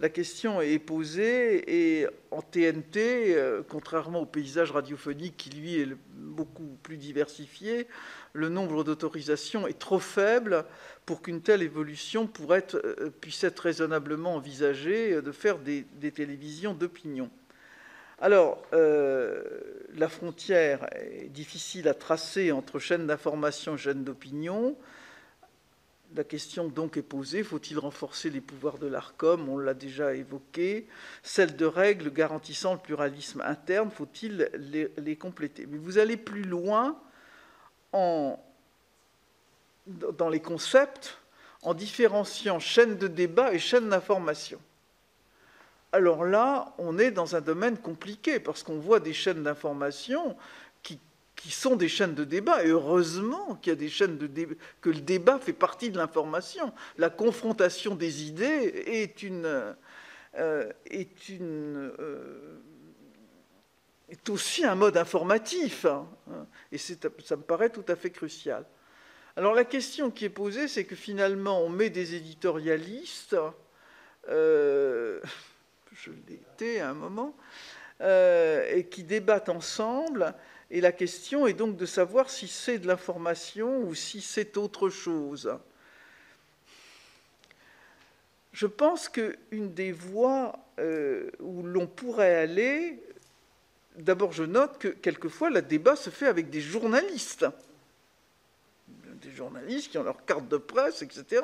la 0.00 0.08
question 0.08 0.62
est 0.62 0.78
posée 0.78 2.00
et 2.00 2.06
en 2.30 2.40
TNT, 2.40 3.34
euh, 3.36 3.62
contrairement 3.68 4.20
au 4.20 4.26
paysage 4.26 4.70
radiophonique 4.70 5.36
qui, 5.36 5.50
lui, 5.50 5.78
est 5.78 5.88
beaucoup 6.14 6.78
plus 6.82 6.96
diversifié, 6.96 7.86
le 8.32 8.48
nombre 8.48 8.82
d'autorisations 8.82 9.66
est 9.66 9.78
trop 9.78 9.98
faible 9.98 10.64
pour 11.04 11.20
qu'une 11.20 11.42
telle 11.42 11.60
évolution 11.60 12.30
euh, 12.40 13.10
puisse 13.20 13.44
être 13.44 13.60
raisonnablement 13.60 14.36
envisagée 14.36 15.20
de 15.20 15.32
faire 15.32 15.58
des, 15.58 15.84
télévisions 16.14 16.72
d'opinion. 16.72 17.30
Alors, 18.22 18.62
la 18.72 20.08
frontière 20.10 20.86
est 20.94 21.30
difficile 21.30 21.88
à 21.88 21.94
tracer 21.94 22.52
entre 22.52 22.78
chaîne 22.78 23.06
d'information 23.06 23.76
et 23.76 23.78
chaîne 23.78 24.04
d'opinion. 24.04 24.76
La 26.16 26.24
question 26.24 26.66
donc 26.66 26.96
est 26.96 27.02
posée, 27.02 27.44
faut-il 27.44 27.78
renforcer 27.78 28.30
les 28.30 28.40
pouvoirs 28.40 28.78
de 28.78 28.88
l'ARCOM? 28.88 29.48
On 29.48 29.58
l'a 29.58 29.74
déjà 29.74 30.12
évoqué. 30.14 30.88
Celle 31.22 31.54
de 31.54 31.64
règles 31.64 32.12
garantissant 32.12 32.72
le 32.72 32.80
pluralisme 32.80 33.40
interne, 33.42 33.92
faut-il 33.92 34.50
les, 34.96 35.16
compléter? 35.16 35.66
Mais 35.66 35.78
vous 35.78 35.98
allez 35.98 36.16
plus 36.16 36.42
loin 36.42 36.98
dans 37.92 38.38
les 40.28 40.40
concepts 40.40 41.18
en 41.62 41.74
différenciant 41.74 42.58
chaîne 42.58 42.96
de 42.96 43.06
débat 43.06 43.52
et 43.52 43.60
chaîne 43.60 43.88
d'information. 43.88 44.58
Alors 45.92 46.24
là, 46.24 46.72
on 46.78 46.98
est 46.98 47.10
dans 47.10 47.36
un 47.36 47.40
domaine 47.40 47.76
compliqué 47.78 48.40
parce 48.40 48.62
qu'on 48.62 48.78
voit 48.78 49.00
des 49.00 49.12
chaînes 49.12 49.42
d'information 49.42 50.36
qui 51.40 51.50
sont 51.50 51.74
des 51.74 51.88
chaînes 51.88 52.14
de 52.14 52.24
débat. 52.24 52.64
Et 52.64 52.68
heureusement 52.68 53.56
qu'il 53.56 53.70
y 53.70 53.72
a 53.72 53.76
des 53.76 53.88
chaînes 53.88 54.18
de 54.18 54.26
débat, 54.26 54.54
que 54.82 54.90
le 54.90 55.00
débat 55.00 55.38
fait 55.38 55.54
partie 55.54 55.90
de 55.90 55.96
l'information. 55.96 56.70
La 56.98 57.08
confrontation 57.08 57.94
des 57.94 58.24
idées 58.24 58.84
est 58.86 59.22
une, 59.22 59.74
euh, 60.38 60.72
est 60.84 61.30
une, 61.30 61.92
euh, 61.98 62.60
est 64.10 64.28
aussi 64.28 64.66
un 64.66 64.74
mode 64.74 64.98
informatif. 64.98 65.86
Hein. 65.86 66.06
et 66.72 66.76
ça 66.76 67.36
me 67.36 67.42
paraît 67.42 67.70
tout 67.70 67.86
à 67.88 67.96
fait 67.96 68.10
crucial. 68.10 68.66
Alors 69.34 69.54
la 69.54 69.64
question 69.64 70.10
qui 70.10 70.26
est 70.26 70.30
posée, 70.30 70.68
c'est 70.68 70.84
que 70.84 70.96
finalement, 70.96 71.62
on 71.62 71.70
met 71.70 71.88
des 71.88 72.16
éditorialistes, 72.16 73.36
euh, 74.28 75.20
je 75.94 76.10
l'ai 76.28 76.34
été 76.34 76.82
à 76.82 76.90
un 76.90 76.94
moment, 76.94 77.34
et 78.02 78.86
qui 78.90 79.04
débattent 79.04 79.50
ensemble 79.50 80.34
et 80.70 80.80
la 80.80 80.92
question 80.92 81.46
est 81.46 81.52
donc 81.52 81.76
de 81.76 81.86
savoir 81.86 82.30
si 82.30 82.46
c'est 82.46 82.78
de 82.78 82.86
l'information 82.86 83.82
ou 83.82 83.94
si 83.94 84.20
c'est 84.20 84.56
autre 84.56 84.88
chose. 84.88 85.52
Je 88.52 88.66
pense 88.66 89.08
qu'une 89.08 89.74
des 89.74 89.92
voies 89.92 90.58
euh, 90.78 91.30
où 91.40 91.62
l'on 91.62 91.86
pourrait 91.86 92.36
aller, 92.36 93.02
d'abord 93.96 94.32
je 94.32 94.44
note 94.44 94.78
que 94.78 94.88
quelquefois 94.88 95.50
le 95.50 95.62
débat 95.62 95.96
se 95.96 96.10
fait 96.10 96.26
avec 96.26 96.50
des 96.50 96.60
journalistes 96.60 97.46
des 99.20 99.32
journalistes 99.32 99.90
qui 99.90 99.98
ont 99.98 100.02
leur 100.02 100.24
carte 100.24 100.48
de 100.48 100.56
presse, 100.56 101.02
etc., 101.02 101.42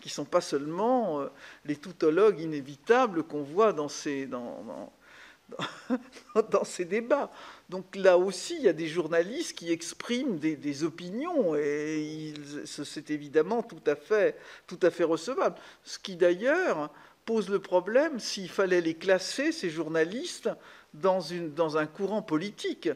qui 0.00 0.08
ne 0.08 0.12
sont 0.12 0.24
pas 0.24 0.40
seulement 0.40 1.20
euh, 1.20 1.26
les 1.64 1.74
tautologues 1.76 2.40
inévitables 2.40 3.24
qu'on 3.24 3.42
voit 3.42 3.72
dans 3.72 3.88
ces 3.88 4.26
débats. 6.84 7.30
Donc 7.68 7.96
là 7.96 8.16
aussi, 8.16 8.54
il 8.56 8.62
y 8.62 8.68
a 8.68 8.72
des 8.72 8.86
journalistes 8.86 9.58
qui 9.58 9.72
expriment 9.72 10.38
des, 10.38 10.84
opinions 10.84 11.56
et 11.56 12.32
c'est 12.64 13.10
évidemment 13.10 13.62
tout 13.62 13.82
à, 13.86 13.96
fait, 13.96 14.38
tout 14.66 14.78
à 14.82 14.90
fait 14.90 15.04
recevable. 15.04 15.56
Ce 15.82 15.98
qui 15.98 16.14
d'ailleurs 16.14 16.92
pose 17.24 17.48
le 17.48 17.58
problème 17.58 18.20
s'il 18.20 18.48
fallait 18.48 18.80
les 18.80 18.94
classer, 18.94 19.50
ces 19.50 19.68
journalistes, 19.68 20.48
dans, 20.94 21.20
une, 21.20 21.52
dans 21.52 21.76
un 21.76 21.86
courant 21.86 22.22
politique. 22.22 22.88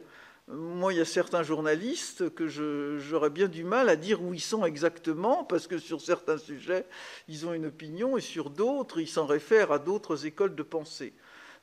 Moi, 0.47 0.93
il 0.93 0.99
y 0.99 1.03
a 1.03 1.05
certains 1.05 1.43
journalistes 1.43 2.33
que 2.35 2.47
j'aurais 2.47 3.31
bien 3.31 3.49
du 3.49 3.65
mal 3.65 3.89
à 3.89 3.97
dire 3.97 4.23
où 4.23 4.35
ils 4.35 4.41
sont 4.41 4.65
exactement, 4.65 5.45
parce 5.45 5.67
que 5.67 5.79
sur 5.79 6.01
certains 6.01 6.39
sujets, 6.39 6.87
ils 7.29 7.47
ont 7.47 7.53
une 7.53 7.67
opinion, 7.67 8.17
et 8.17 8.21
sur 8.21 8.51
d'autres, 8.51 9.01
ils 9.01 9.09
s'en 9.09 9.27
réfèrent 9.27 9.71
à 9.71 9.79
d'autres 9.79 10.27
écoles 10.27 10.57
de 10.57 10.63
pensée. 10.63 11.13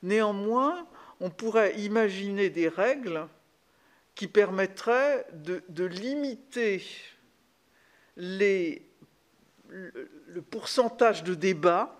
Néanmoins, 0.02 0.86
on 1.20 1.30
pourrait 1.30 1.78
imaginer 1.78 2.50
des 2.50 2.68
règles 2.68 3.26
qui 4.14 4.26
permettraient 4.26 5.26
de, 5.32 5.84
limiter 5.84 6.82
le, 8.16 8.80
pourcentage 10.50 11.22
de 11.22 11.34
débat 11.34 11.94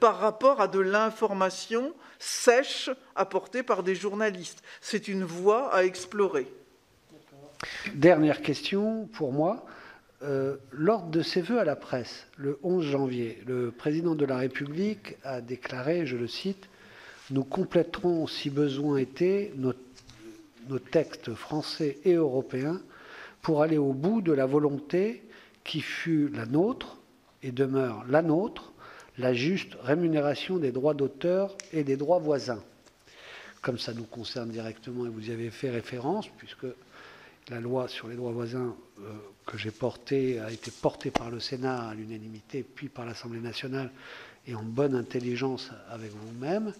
par 0.00 0.18
rapport 0.18 0.60
à 0.60 0.68
de 0.68 0.80
l'information 0.80 1.94
sèche 2.18 2.90
apportée 3.14 3.62
par 3.62 3.82
des 3.82 3.94
journalistes. 3.94 4.62
C'est 4.80 5.08
une 5.08 5.24
voie 5.24 5.74
à 5.74 5.84
explorer. 5.84 6.46
Dernière 7.94 8.42
question 8.42 9.06
pour 9.12 9.32
moi. 9.32 9.66
Euh, 10.22 10.56
lors 10.70 11.02
de 11.02 11.20
ses 11.20 11.40
voeux 11.40 11.58
à 11.58 11.64
la 11.64 11.74
presse, 11.74 12.28
le 12.36 12.60
11 12.62 12.84
janvier, 12.84 13.42
le 13.44 13.72
président 13.72 14.14
de 14.14 14.24
la 14.24 14.36
République 14.36 15.16
a 15.24 15.40
déclaré, 15.40 16.06
je 16.06 16.16
le 16.16 16.28
cite, 16.28 16.68
nous 17.32 17.44
compléterons, 17.44 18.26
si 18.26 18.50
besoin 18.50 18.98
était, 18.98 19.52
nos, 19.56 19.72
textes 20.90 21.34
français 21.34 21.98
et 22.04 22.14
européens 22.14 22.80
pour 23.40 23.62
aller 23.62 23.78
au 23.78 23.92
bout 23.92 24.20
de 24.20 24.32
la 24.32 24.46
volonté 24.46 25.22
qui 25.64 25.80
fut 25.80 26.28
la 26.28 26.46
nôtre 26.46 26.98
et 27.42 27.50
demeure 27.50 28.04
la 28.08 28.22
nôtre, 28.22 28.72
la 29.18 29.32
juste 29.34 29.76
rémunération 29.82 30.58
des 30.58 30.72
droits 30.72 30.94
d'auteur 30.94 31.56
et 31.72 31.84
des 31.84 31.96
droits 31.96 32.18
voisins. 32.18 32.62
Comme 33.62 33.78
ça 33.78 33.94
nous 33.94 34.04
concerne 34.04 34.50
directement, 34.50 35.06
et 35.06 35.08
vous 35.08 35.28
y 35.28 35.32
avez 35.32 35.50
fait 35.50 35.70
référence, 35.70 36.28
puisque 36.36 36.66
la 37.48 37.60
loi 37.60 37.88
sur 37.88 38.08
les 38.08 38.16
droits 38.16 38.32
voisins 38.32 38.76
euh, 39.00 39.02
que 39.46 39.56
j'ai 39.56 39.70
portée 39.70 40.38
a 40.38 40.50
été 40.50 40.70
portée 40.70 41.10
par 41.10 41.30
le 41.30 41.40
Sénat 41.40 41.88
à 41.88 41.94
l'unanimité, 41.94 42.62
puis 42.62 42.88
par 42.88 43.04
l'Assemblée 43.06 43.40
nationale, 43.40 43.90
et 44.46 44.54
en 44.54 44.62
bonne 44.62 44.94
intelligence 44.94 45.70
avec 45.90 46.10
vous-même. 46.12 46.72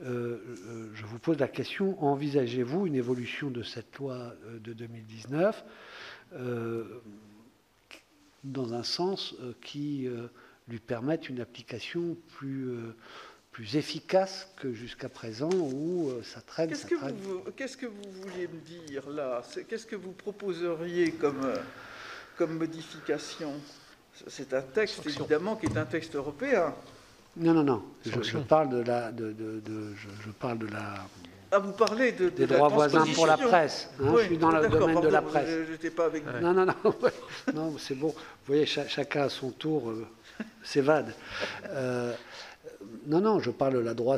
Euh, 0.00 0.38
euh, 0.66 0.90
je 0.94 1.04
vous 1.06 1.18
pose 1.18 1.38
la 1.38 1.46
question, 1.46 2.02
envisagez-vous 2.02 2.86
une 2.86 2.96
évolution 2.96 3.50
de 3.50 3.62
cette 3.62 3.96
loi 3.96 4.34
euh, 4.46 4.58
de 4.58 4.72
2019 4.72 5.64
dans 8.42 8.74
un 8.74 8.82
sens 8.82 9.36
qui 9.62 10.08
lui 10.68 10.78
permette 10.80 11.28
une 11.28 11.40
application 11.40 12.16
plus, 12.36 12.68
plus 13.52 13.76
efficace 13.76 14.52
que 14.56 14.72
jusqu'à 14.72 15.08
présent 15.08 15.48
où 15.52 16.10
ça 16.22 16.40
traîne. 16.40 16.68
Qu'est-ce 16.68 16.84
que, 16.86 16.94
Vous, 16.96 17.40
qu'est-ce 17.56 17.76
que 17.76 17.86
vous 17.86 18.02
vouliez 18.20 18.48
me 18.48 18.60
dire 18.60 19.08
là? 19.08 19.42
Qu'est-ce 19.68 19.86
que 19.86 19.96
vous 19.96 20.12
proposeriez 20.12 21.12
comme, 21.12 21.40
comme 22.36 22.58
modification? 22.58 23.52
C'est 24.26 24.52
un 24.52 24.62
texte 24.62 25.06
évidemment 25.06 25.56
qui 25.56 25.66
est 25.66 25.78
un 25.78 25.86
texte 25.86 26.16
européen. 26.16 26.74
Non, 27.36 27.52
non, 27.52 27.64
non. 27.64 27.82
Je, 28.04 28.38
parle 28.38 28.68
de 28.68 28.82
la. 28.82 29.10
De, 29.10 29.34
je, 29.96 30.30
parle 30.30 30.58
de 30.58 30.66
la. 30.66 31.06
Ah, 31.50 31.58
vous 31.58 31.72
parlez 31.72 32.12
de, 32.12 32.28
des 32.28 32.46
droits 32.46 32.68
voisins 32.68 33.04
pour 33.14 33.26
la 33.26 33.36
presse. 33.36 33.90
Hein, 34.00 34.14
je 34.18 34.24
suis 34.24 34.38
dans 34.38 34.50
le 34.50 34.68
domaine 34.68 35.00
de 35.00 35.08
la 35.08 35.22
presse. 35.22 35.48
Je 35.82 35.88
pas 35.88 36.06
avec 36.06 36.24
Non, 36.40 36.52
non, 36.52 36.66
non. 36.66 36.74
non 37.54 37.74
c'est 37.78 37.94
bon. 37.94 38.08
Vous 38.08 38.14
voyez, 38.46 38.66
chacun 38.66 39.22
à 39.22 39.28
son 39.28 39.50
tour 39.50 39.90
euh, 39.90 40.06
s'évade. 40.62 41.14
Euh, 41.70 42.12
non, 43.06 43.20
non, 43.20 43.40
je 43.40 43.50
parle 43.50 43.74
de 43.74 43.78
la, 43.80 43.94
droit, 43.94 44.16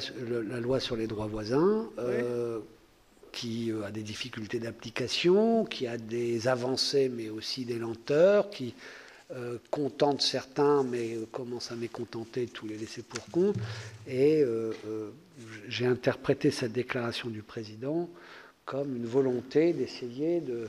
la 0.49 0.61
loi 0.61 0.81
sur 0.81 0.97
les 0.97 1.07
droits 1.07 1.27
voisins. 1.27 1.87
Euh, 1.99 2.61
qui 3.33 3.71
a 3.87 3.91
des 3.91 4.03
difficultés 4.03 4.59
d'application, 4.59 5.67
qui 5.67 5.87
a 5.87 5.99
des 5.99 6.49
avancées 6.49 7.11
mais 7.11 7.29
aussi 7.29 7.67
des 7.67 7.79
lenteurs, 7.79 8.49
qui 8.49 8.75
euh, 9.33 9.59
contente 9.73 10.23
certains, 10.23 10.85
mais 10.85 11.19
commence 11.33 11.73
à 11.73 11.75
mécontenter 11.75 12.47
tous 12.47 12.69
les 12.69 12.77
laissés 12.77 13.03
pour 13.03 13.27
compte. 13.33 13.57
Et 14.07 14.41
euh, 14.41 14.73
euh, 14.87 15.11
j'ai 15.67 15.85
interprété 15.85 16.53
cette 16.53 16.71
déclaration 16.71 17.29
du 17.29 17.43
président 17.43 18.09
comme 18.67 18.95
une 18.95 19.07
volonté 19.07 19.73
d'essayer 19.73 20.41
de, 20.41 20.69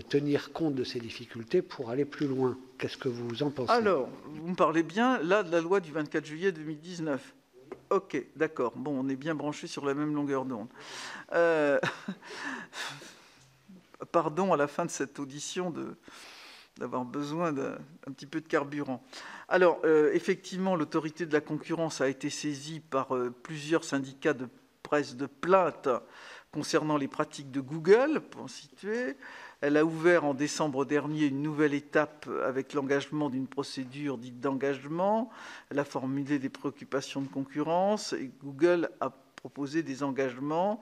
tenir 0.00 0.52
compte 0.52 0.76
de 0.76 0.84
ces 0.84 1.00
difficultés 1.00 1.60
pour 1.60 1.90
aller 1.90 2.04
plus 2.04 2.28
loin. 2.28 2.56
Qu'est-ce 2.78 2.98
que 2.98 3.08
vous 3.08 3.42
en 3.42 3.50
pensez? 3.50 3.72
Alors, 3.72 4.08
vous 4.26 4.46
me 4.46 4.54
parlez 4.54 4.84
bien 4.84 5.18
là 5.20 5.42
de 5.42 5.50
la 5.50 5.60
loi 5.60 5.80
du 5.80 5.90
24 5.90 6.24
juillet 6.24 6.52
2019. 6.52 7.34
Ok, 7.90 8.24
d'accord. 8.36 8.74
Bon, 8.76 8.96
on 8.96 9.08
est 9.08 9.16
bien 9.16 9.34
branchés 9.34 9.66
sur 9.66 9.84
la 9.84 9.94
même 9.94 10.14
longueur 10.14 10.44
d'onde. 10.44 10.68
Pardon 14.12 14.52
à 14.52 14.56
la 14.56 14.68
fin 14.68 14.84
de 14.84 14.90
cette 14.90 15.18
audition 15.18 15.72
de, 15.72 15.96
d'avoir 16.78 17.04
besoin 17.04 17.52
d'un 17.52 17.76
petit 18.14 18.26
peu 18.26 18.40
de 18.40 18.48
carburant. 18.48 19.02
Alors, 19.48 19.80
euh, 19.84 20.12
effectivement, 20.14 20.76
l'autorité 20.76 21.26
de 21.26 21.32
la 21.32 21.40
concurrence 21.40 22.00
a 22.00 22.08
été 22.08 22.30
saisie 22.30 22.80
par 22.80 23.14
euh, 23.14 23.30
plusieurs 23.30 23.84
syndicats 23.84 24.32
de 24.32 24.48
presse 24.82 25.16
de 25.16 25.26
plainte 25.26 25.88
concernant 26.50 26.96
les 26.96 27.08
pratiques 27.08 27.50
de 27.50 27.60
Google, 27.60 28.20
pour 28.30 28.42
en 28.42 28.48
situer. 28.48 29.16
Elle 29.60 29.76
a 29.76 29.84
ouvert 29.84 30.24
en 30.24 30.34
décembre 30.34 30.84
dernier 30.84 31.26
une 31.26 31.42
nouvelle 31.42 31.74
étape 31.74 32.28
avec 32.44 32.72
l'engagement 32.72 33.28
d'une 33.28 33.48
procédure 33.48 34.16
dite 34.16 34.40
d'engagement. 34.40 35.30
Elle 35.70 35.80
a 35.80 35.84
formulé 35.84 36.38
des 36.38 36.48
préoccupations 36.48 37.20
de 37.20 37.28
concurrence 37.28 38.12
et 38.12 38.30
Google 38.42 38.88
a 39.00 39.10
proposé 39.36 39.82
des 39.82 40.02
engagements. 40.02 40.80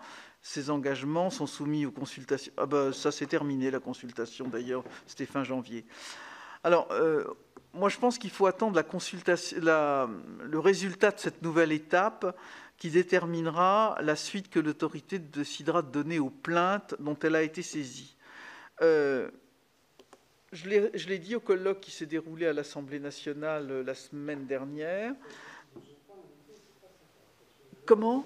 Ces 0.48 0.70
engagements 0.70 1.28
sont 1.28 1.48
soumis 1.48 1.86
aux 1.86 1.90
consultations. 1.90 2.52
Ah 2.56 2.66
ben, 2.66 2.92
ça 2.92 3.10
c'est 3.10 3.26
terminé 3.26 3.68
la 3.68 3.80
consultation 3.80 4.46
d'ailleurs, 4.46 4.84
c'était 5.04 5.26
fin 5.26 5.42
janvier. 5.42 5.84
Alors, 6.62 6.86
euh, 6.92 7.24
moi 7.74 7.88
je 7.88 7.98
pense 7.98 8.16
qu'il 8.16 8.30
faut 8.30 8.46
attendre 8.46 8.76
la 8.76 8.84
consultation, 8.84 9.58
le 9.60 10.58
résultat 10.60 11.10
de 11.10 11.18
cette 11.18 11.42
nouvelle 11.42 11.72
étape 11.72 12.38
qui 12.76 12.90
déterminera 12.90 13.98
la 14.00 14.14
suite 14.14 14.48
que 14.48 14.60
l'autorité 14.60 15.18
décidera 15.18 15.82
de 15.82 15.90
donner 15.90 16.20
aux 16.20 16.30
plaintes 16.30 16.94
dont 17.00 17.18
elle 17.24 17.34
a 17.34 17.42
été 17.42 17.62
saisie. 17.62 18.16
Euh, 18.82 19.28
je 20.52 20.68
l'ai 20.68 21.18
dit 21.18 21.34
au 21.34 21.40
colloque 21.40 21.80
qui 21.80 21.90
s'est 21.90 22.06
déroulé 22.06 22.46
à 22.46 22.52
l'Assemblée 22.52 23.00
nationale 23.00 23.68
euh, 23.68 23.82
la 23.82 23.96
semaine 23.96 24.46
dernière. 24.46 25.12
Comment? 27.84 28.24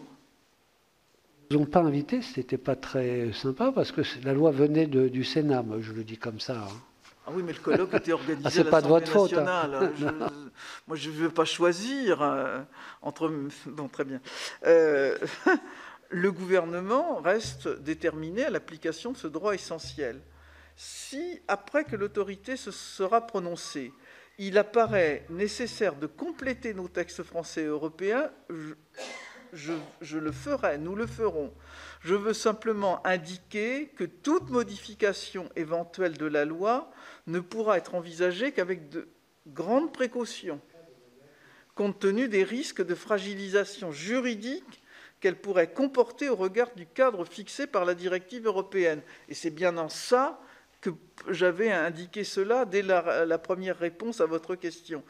Ils 1.51 1.59
n'ont 1.59 1.67
pas 1.67 1.81
invité, 1.81 2.23
ce 2.23 2.39
n'était 2.39 2.59
pas 2.59 2.77
très 2.77 3.33
sympa 3.33 3.73
parce 3.73 3.91
que 3.93 4.03
la 4.25 4.33
loi 4.33 4.53
venait 4.53 4.87
du 4.87 5.25
Sénat, 5.25 5.63
moi 5.63 5.79
je 5.81 5.93
le 5.93 6.05
dis 6.05 6.17
comme 6.17 6.41
ça. 6.41 6.55
Hein. 6.55 6.81
Ah 7.27 7.31
oui, 7.35 7.43
mais 7.45 7.53
le 7.53 7.59
colloque 7.59 7.93
était 7.95 8.13
organisé 8.13 8.63
ah, 8.65 8.77
à 8.77 8.81
l'Assemblée 8.81 9.15
nationale. 9.15 9.93
Faute, 9.97 10.09
hein. 10.09 10.31
moi, 10.89 10.97
je 10.97 11.11
ne 11.11 11.15
veux 11.15 11.31
pas 11.31 11.45
choisir 11.45 12.23
euh, 12.23 12.61
entre. 13.03 13.33
Bon, 13.67 13.89
très 13.89 14.05
bien. 14.05 14.21
le 14.63 16.33
gouvernement 16.33 17.17
reste 17.17 17.69
déterminé 17.69 18.45
à 18.45 18.51
l'application 18.51 19.13
de 19.13 19.17
ce 19.17 19.27
droit 19.27 19.55
essentiel 19.55 20.21
si, 20.83 21.43
après 21.47 21.85
que 21.85 21.95
l'autorité 21.95 22.57
se 22.57 22.71
sera 22.71 23.27
prononcée, 23.27 23.93
il 24.39 24.57
apparaît 24.57 25.27
nécessaire 25.29 25.95
de 25.95 26.07
compléter 26.07 26.73
nos 26.73 26.89
textes 26.89 27.23
français 27.23 27.65
et 27.65 27.67
européens, 27.67 28.31
je, 28.49 28.73
le 29.53 30.33
ferai, 30.33 30.79
nous 30.79 30.95
le 30.95 31.07
ferons. 31.07 31.53
Je 32.01 32.15
veux 32.15 32.33
simplement 32.33 33.05
indiquer 33.07 33.89
que 33.97 34.05
toute 34.05 34.51
modification 34.51 35.49
éventuelle 35.57 36.17
de 36.17 36.27
la 36.27 36.45
loi 36.45 36.91
ne 37.27 37.41
pourra 37.41 37.79
être 37.79 37.95
envisagée 37.95 38.53
qu'avec 38.53 38.89
de 38.89 39.09
grandes 39.47 39.93
précautions, 39.93 40.61
compte 41.75 41.99
tenu 41.99 42.29
des 42.29 42.45
risques 42.45 42.85
de 42.85 42.95
fragilisation 42.95 43.93
juridique 43.93 44.83
qu'elle 45.21 45.37
pourrait 45.37 45.73
comporter 45.73 46.29
au 46.29 46.37
regard 46.37 46.75
du 46.75 46.87
cadre 46.87 47.25
fixé 47.25 47.67
par 47.67 47.85
la 47.85 47.95
directive 47.95 48.47
européenne. 48.47 49.03
Et 49.29 49.35
c'est 49.35 49.51
bien 49.51 49.77
en 49.77 49.89
ça 49.89 50.41
que 50.81 50.91
j'avais 51.29 51.71
indiqué 51.71 52.25
cela 52.25 52.65
dès 52.65 52.83
la, 52.83 53.39
première 53.39 53.79
réponse 53.79 54.21
à 54.21 54.27
votre 54.27 54.55
question. 54.55 55.05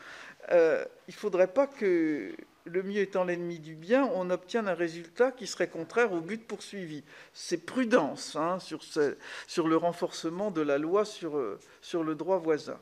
Euh, 0.51 0.85
il 1.07 1.15
ne 1.15 1.19
faudrait 1.19 1.53
pas 1.53 1.69
que, 1.69 2.35
le 2.73 2.83
mieux 2.83 3.01
étant 3.01 3.25
l'ennemi 3.25 3.59
du 3.59 3.75
bien, 3.75 4.09
on 4.15 4.31
obtienne 4.31 4.69
un 4.69 4.75
résultat 4.75 5.33
qui 5.33 5.47
serait 5.47 5.69
contraire 5.69 6.13
au 6.13 6.21
but 6.21 6.47
poursuivi. 6.47 7.05
C'est 7.33 7.65
prudence 7.65 8.37
hein, 8.37 8.59
sur, 8.61 9.69
le 9.69 9.77
renforcement 9.77 10.51
de 10.51 10.61
la 10.61 10.79
loi 10.79 11.05
sur, 11.05 11.37
euh, 11.37 11.59
sur 11.81 12.05
le 12.05 12.15
droit 12.15 12.39
voisin. 12.39 12.79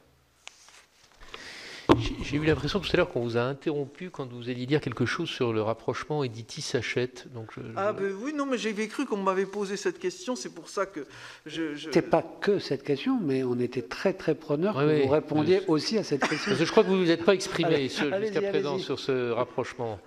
J'ai 1.96 2.36
eu 2.36 2.44
l'impression 2.44 2.80
tout 2.80 2.90
à 2.92 2.96
l'heure 2.98 3.08
qu'on 3.08 3.22
vous 3.22 3.36
a 3.36 3.42
interrompu 3.42 4.10
quand 4.10 4.30
vous 4.30 4.50
alliez 4.50 4.66
dire 4.66 4.80
quelque 4.80 5.06
chose 5.06 5.28
sur 5.28 5.52
le 5.52 5.62
rapprochement 5.62 6.22
Editi-Sachette. 6.22 7.32
Donc 7.32 7.54
Ah 7.76 7.92
ben 7.92 8.12
oui, 8.22 8.32
non, 8.34 8.44
mais 8.46 8.58
j'avais 8.58 8.88
cru 8.88 9.06
qu'on 9.06 9.16
m'avait 9.16 9.46
posé 9.46 9.76
cette 9.76 9.98
question, 9.98 10.36
c'est 10.36 10.54
pour 10.54 10.68
ça 10.68 10.84
que 10.86 11.06
je... 11.46 11.74
je... 11.74 11.84
C'était 11.86 12.02
pas 12.02 12.22
que 12.22 12.58
cette 12.58 12.82
question, 12.82 13.18
mais 13.20 13.42
on 13.42 13.58
était 13.58 13.82
très 13.82 14.12
très 14.12 14.34
preneurs 14.34 14.74
que 14.74 15.02
vous 15.04 15.08
répondiez 15.08 15.62
aussi 15.66 15.96
à 15.98 16.04
cette 16.04 16.28
question. 16.28 16.54
je 16.54 16.70
crois 16.70 16.84
que 16.84 16.88
vous 16.88 16.96
ne 16.96 17.04
vous 17.04 17.10
êtes 17.10 17.24
pas 17.24 17.34
exprimé 17.34 17.88
jusqu'à 17.88 18.42
présent 18.50 18.78
sur 18.78 18.98
ce 18.98 19.30
rapprochement. 19.30 19.98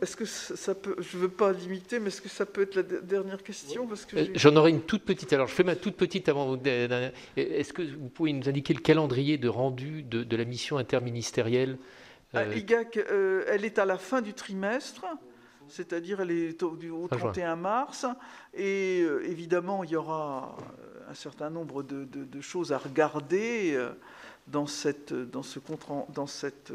Est-ce 0.00 0.16
que 0.16 0.24
ça 0.24 0.74
peut, 0.74 0.96
je 0.98 1.16
ne 1.16 1.22
veux 1.22 1.28
pas 1.28 1.52
limiter, 1.52 1.98
mais 1.98 2.08
est-ce 2.08 2.22
que 2.22 2.28
ça 2.28 2.46
peut 2.46 2.62
être 2.62 2.76
la 2.76 2.82
dernière 2.82 3.42
question 3.42 3.86
parce 3.86 4.04
que 4.04 4.16
euh, 4.16 4.26
J'en 4.34 4.54
aurais 4.56 4.70
une 4.70 4.82
toute 4.82 5.04
petite. 5.04 5.32
Alors, 5.32 5.48
je 5.48 5.54
fais 5.54 5.64
ma 5.64 5.76
toute 5.76 5.96
petite 5.96 6.28
avant. 6.28 6.56
Est-ce 7.36 7.72
que 7.72 7.82
vous 7.82 8.08
pouvez 8.08 8.32
nous 8.32 8.48
indiquer 8.48 8.74
le 8.74 8.80
calendrier 8.80 9.38
de 9.38 9.48
rendu 9.48 10.02
de, 10.02 10.36
la 10.36 10.44
mission 10.44 10.78
interministérielle 10.78 11.78
ah, 12.34 12.40
euh... 12.40 12.54
IGAC, 12.54 12.98
euh, 12.98 13.44
elle 13.48 13.64
est 13.64 13.78
à 13.78 13.86
la 13.86 13.98
fin 13.98 14.20
du 14.20 14.34
trimestre, 14.34 15.04
c'est-à-dire 15.66 16.20
elle 16.20 16.30
est 16.30 16.62
au, 16.62 17.08
31 17.08 17.56
mars, 17.56 18.06
et 18.54 19.00
euh, 19.00 19.26
évidemment, 19.28 19.82
il 19.82 19.90
y 19.90 19.96
aura 19.96 20.56
un 21.08 21.14
certain 21.14 21.50
nombre 21.50 21.82
de, 21.82 22.04
de 22.04 22.40
choses 22.40 22.72
à 22.72 22.78
regarder 22.78 23.78
dans, 24.46 24.66
cette, 24.66 25.12
dans, 25.14 25.42
ce, 25.42 25.58
dans 26.14 26.26
cette 26.26 26.72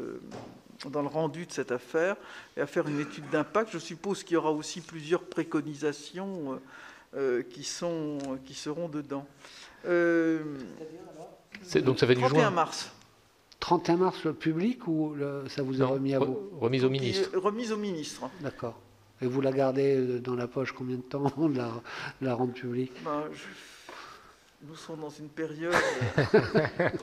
dans 0.90 1.02
le 1.02 1.08
rendu 1.08 1.46
de 1.46 1.52
cette 1.52 1.72
affaire 1.72 2.16
et 2.56 2.60
à 2.60 2.66
faire 2.66 2.88
une 2.88 3.00
étude 3.00 3.28
d'impact. 3.30 3.70
Je 3.72 3.78
suppose 3.78 4.22
qu'il 4.22 4.34
y 4.34 4.36
aura 4.36 4.52
aussi 4.52 4.80
plusieurs 4.80 5.22
préconisations 5.22 6.52
euh, 6.52 6.58
euh, 7.16 7.42
qui, 7.42 7.64
sont, 7.64 8.18
qui 8.44 8.54
seront 8.54 8.88
dedans. 8.88 9.26
Euh, 9.86 10.42
donc 11.76 11.98
ça 11.98 12.06
va 12.06 12.14
du 12.14 12.20
31 12.20 12.50
mars. 12.50 12.92
31 13.60 13.96
mars, 13.96 14.24
le 14.24 14.34
public 14.34 14.86
ou 14.86 15.16
ça 15.48 15.62
vous 15.62 15.80
est 15.80 15.84
remis 15.84 16.14
à 16.14 16.18
vous 16.18 16.50
Remise 16.60 16.84
au 16.84 16.90
ministre. 16.90 17.30
Remise 17.38 17.72
au 17.72 17.78
ministre. 17.78 18.28
D'accord. 18.40 18.78
Et 19.22 19.26
vous 19.26 19.40
la 19.40 19.52
gardez 19.52 20.18
dans 20.18 20.34
la 20.34 20.48
poche 20.48 20.72
combien 20.72 20.96
de 20.96 21.02
temps, 21.02 21.32
la, 21.54 21.70
la 22.20 22.34
rendre 22.34 22.52
publique 22.52 22.92
ben, 23.04 23.24
Nous 24.66 24.74
sommes 24.74 25.00
dans 25.00 25.08
une 25.08 25.28
période, 25.28 25.72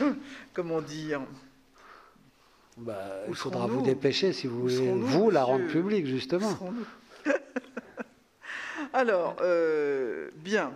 comment 0.52 0.82
dire, 0.82 1.22
bah, 2.78 3.24
il 3.28 3.34
faudra 3.34 3.66
vous 3.66 3.82
dépêcher 3.82 4.32
si 4.32 4.46
vous 4.46 4.62
voulez, 4.62 4.92
vous, 4.92 5.30
la 5.30 5.44
rendre 5.44 5.66
publique, 5.66 6.06
justement. 6.06 6.58
Alors, 8.92 9.36
euh, 9.40 10.30
bien. 10.36 10.72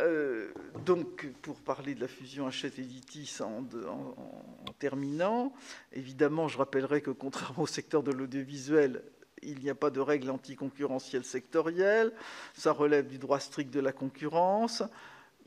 Euh, 0.00 0.48
donc, 0.86 1.26
pour 1.42 1.56
parler 1.56 1.94
de 1.94 2.00
la 2.00 2.08
fusion 2.08 2.46
Hachette-Editis 2.46 3.38
en, 3.42 3.64
en, 3.88 4.72
terminant, 4.78 5.52
évidemment, 5.92 6.48
je 6.48 6.58
rappellerai 6.58 7.02
que 7.02 7.10
contrairement 7.10 7.64
au 7.64 7.66
secteur 7.66 8.02
de 8.02 8.10
l'audiovisuel, 8.10 9.02
il 9.42 9.58
n'y 9.60 9.70
a 9.70 9.74
pas 9.74 9.90
de 9.90 10.00
règles 10.00 10.30
anticoncurrentielles 10.30 11.24
sectorielles, 11.24 12.12
ça 12.54 12.72
relève 12.72 13.06
du 13.06 13.18
droit 13.18 13.40
strict 13.40 13.72
de 13.72 13.80
la 13.80 13.92
concurrence. 13.92 14.82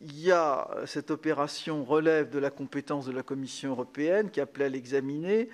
Il 0.05 0.19
y 0.19 0.31
a 0.33 0.67
cette 0.85 1.11
opération 1.11 1.85
relève 1.85 2.29
de 2.29 2.37
la 2.37 2.49
compétence 2.49 3.05
de 3.05 3.13
la 3.13 3.23
Commission 3.23 3.71
européenne 3.71 4.31
qui 4.31 4.41
appelait 4.41 4.65
à 4.65 4.69
l'examiner. 4.69 5.49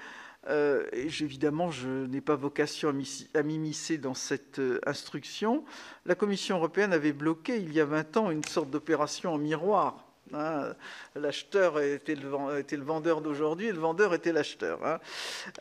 Euh, 0.47 0.87
évidemment, 0.91 1.69
je 1.69 2.07
n'ai 2.07 2.21
pas 2.21 2.35
vocation 2.35 2.91
à 3.35 3.43
m'immiscer 3.43 3.99
dans 3.99 4.15
cette 4.15 4.57
euh, 4.57 4.79
instruction. 4.87 5.63
La 6.07 6.15
Commission 6.15 6.57
européenne 6.57 6.93
avait 6.93 7.11
bloqué 7.11 7.57
il 7.57 7.71
y 7.73 7.79
a 7.79 7.85
20 7.85 8.17
ans 8.17 8.31
une 8.31 8.43
sorte 8.43 8.71
d'opération 8.71 9.33
en 9.33 9.37
miroir. 9.37 10.05
Hein. 10.33 10.73
L'acheteur 11.15 11.79
était, 11.79 12.15
le, 12.15 12.83
vendeur 12.83 13.21
d'aujourd'hui 13.21 13.67
et 13.67 13.71
le 13.71 13.79
vendeur 13.79 14.15
était 14.15 14.31
l'acheteur. 14.31 14.83
Hein. 14.83 14.99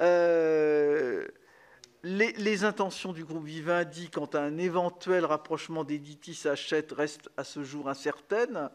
Euh, 0.01 1.27
les, 2.03 2.65
intentions 2.65 3.13
du 3.13 3.25
groupe 3.25 3.45
Vivendi 3.45 4.11
quant 4.11 4.27
à 4.27 4.41
un 4.41 4.59
éventuel 4.59 5.25
rapprochement 5.25 5.85
d'Editis 5.85 6.47
Hachette 6.47 6.93
restent 6.93 7.31
à 7.37 7.45
ce 7.45 7.65
jour 7.65 7.89
incertaines. 7.89 8.71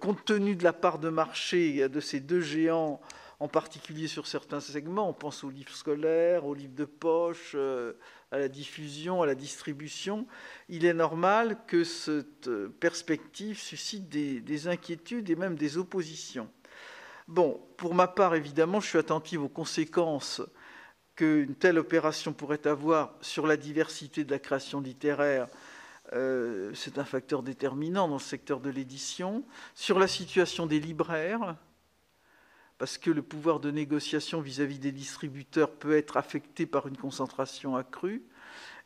compte 0.00 0.24
tenu 0.24 0.56
de 0.56 0.64
la 0.64 0.72
part 0.72 0.98
de 0.98 1.08
marché 1.08 1.88
de 1.88 2.00
ces 2.00 2.20
deux 2.20 2.40
géants, 2.40 3.00
en 3.42 3.48
particulier 3.48 4.06
sur 4.06 4.28
certains 4.28 4.60
segments. 4.60 5.08
On 5.08 5.12
pense 5.12 5.42
aux 5.42 5.50
livres 5.50 5.74
scolaires, 5.74 6.46
aux 6.46 6.54
livres 6.54 6.76
de 6.76 6.84
poche, 6.84 7.52
euh, 7.56 7.92
à 8.30 8.38
la 8.38 8.46
diffusion, 8.46 9.20
à 9.20 9.26
la 9.26 9.34
distribution. 9.34 10.28
Il 10.68 10.84
est 10.84 10.94
normal 10.94 11.58
que 11.66 11.82
cette 11.82 12.48
perspective 12.78 13.58
suscite 13.58 14.08
des, 14.08 14.68
inquiétudes 14.68 15.28
et 15.28 15.34
même 15.34 15.56
des 15.56 15.76
oppositions. 15.76 16.48
Bon, 17.26 17.60
pour 17.76 17.94
ma 17.94 18.06
part, 18.06 18.36
évidemment, 18.36 18.78
je 18.78 18.88
suis 18.88 18.98
attentive 18.98 19.42
aux 19.42 19.48
conséquences 19.48 20.40
qu'une 21.16 21.54
telle 21.54 21.78
opération 21.78 22.32
pourrait 22.32 22.66
avoir 22.66 23.14
sur 23.20 23.46
la 23.46 23.56
diversité 23.56 24.24
de 24.24 24.30
la 24.30 24.38
création 24.38 24.80
littéraire. 24.80 25.48
Euh, 26.12 26.72
c'est 26.74 26.98
un 26.98 27.04
facteur 27.04 27.42
déterminant 27.42 28.08
dans 28.08 28.16
le 28.16 28.20
secteur 28.20 28.60
de 28.60 28.70
l'édition, 28.70 29.44
sur 29.74 29.98
la 29.98 30.08
situation 30.08 30.66
des 30.66 30.80
libraires, 30.80 31.56
parce 32.78 32.98
que 32.98 33.10
le 33.10 33.22
pouvoir 33.22 33.60
de 33.60 33.70
négociation 33.70 34.40
vis-à-vis 34.40 34.78
des 34.78 34.92
distributeurs 34.92 35.70
peut 35.70 35.96
être 35.96 36.16
affecté 36.16 36.66
par 36.66 36.86
une 36.88 36.96
concentration 36.96 37.76
accrue, 37.76 38.22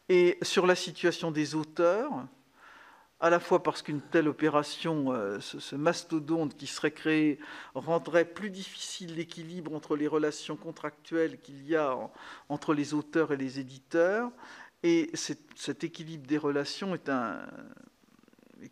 et 0.09 0.39
sur 0.43 0.67
la 0.67 0.77
situation 0.77 1.31
des 1.31 1.55
auteurs, 1.55 2.13
à 3.21 3.31
la 3.31 3.41
fois 3.41 3.63
parce 3.63 3.83
qu'une 3.83 4.03
telle 4.03 4.29
opération, 4.29 5.13
euh, 5.13 5.41
ce, 5.41 5.75
mastodonte 5.75 6.57
qui 6.57 6.67
serait 6.67 6.91
créé, 6.91 7.39
rendrait 7.75 8.27
plus 8.27 8.51
difficile 8.51 9.17
l'équilibre 9.17 9.75
entre 9.75 9.97
les 9.97 10.07
relations 10.07 10.57
contractuelles 10.57 11.41
qu'il 11.41 11.67
y 11.67 11.77
a 11.77 11.97
entre 12.49 12.75
les 12.75 12.95
auteurs 12.95 13.33
et 13.33 13.37
les 13.37 13.59
éditeurs, 13.59 14.31
Et 14.83 15.11
cet 15.15 15.85
équilibre 15.85 16.27
des 16.27 16.39
relations 16.39 16.95
est 16.95 17.11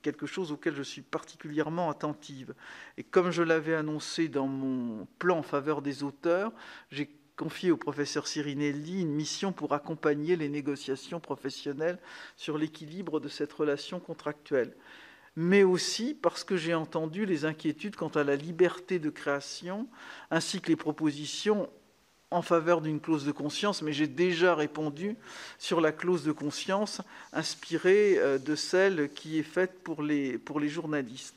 quelque 0.03 0.27
chose 0.27 0.53
auquel 0.53 0.75
je 0.75 0.83
suis 0.83 1.03
particulièrement 1.03 1.91
attentive. 1.91 2.55
Et 2.99 3.03
comme 3.03 3.31
je 3.31 3.43
l'avais 3.43 3.75
annoncé 3.75 4.29
dans 4.29 4.47
mon 4.47 5.07
plan 5.19 5.39
en 5.39 5.43
faveur 5.43 5.81
des 5.81 6.03
auteurs, 6.03 6.53
j'ai 6.91 7.11
confié 7.36 7.70
au 7.70 7.77
professeur 7.77 8.27
Sirinelli 8.27 9.02
une 9.02 9.12
mission 9.12 9.52
pour 9.52 9.73
accompagner 9.73 10.36
les 10.36 10.48
négociations 10.48 11.20
professionnelles 11.20 11.98
sur 12.36 12.59
l'équilibre 12.59 13.20
de 13.20 13.28
cette 13.28 13.52
relation 13.52 14.01
contractuelle. 14.01 14.74
Mais 15.36 15.65
aussi 15.65 16.15
parce 16.15 16.44
que 16.44 16.56
j'ai 16.56 16.74
entendu 16.74 17.27
les 17.27 17.44
inquiétudes 17.44 17.97
quant 17.97 18.09
à 18.09 18.23
la 18.23 18.36
liberté 18.36 19.01
de 19.01 19.11
création, 19.11 19.89
ainsi 20.31 20.61
que 20.61 20.69
les 20.69 20.77
propositions 20.77 21.69
en 22.31 22.43
faveur 22.43 22.81
d'une 22.81 23.01
clause 23.01 23.24
de 23.24 23.32
conscience, 23.32 23.82
mais 23.82 23.93
j'ai 23.93 24.09
déjà 24.09 24.55
répondu 24.55 25.16
sur 25.59 25.81
la 25.81 25.93
clause 25.93 26.24
de 26.24 26.32
conscience 26.32 27.01
inspirée 27.32 28.19
euh, 28.19 28.39
de 28.39 28.55
celle 28.55 29.12
qui 29.12 29.39
est 29.39 29.44
faite 29.44 29.82
pour 29.82 30.02
les, 30.02 30.39
pour 30.39 30.59
les 30.59 30.69
journalistes. 30.69 31.36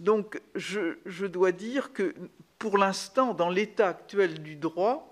Donc 0.00 0.40
je, 0.54 0.96
je 1.06 1.26
dois 1.26 1.50
dire 1.50 1.92
que 1.92 2.14
pour 2.58 2.78
l'instant, 2.78 3.34
dans 3.34 3.50
l'état 3.50 3.88
actuel 3.88 4.42
du 4.42 4.54
droit, 4.54 5.07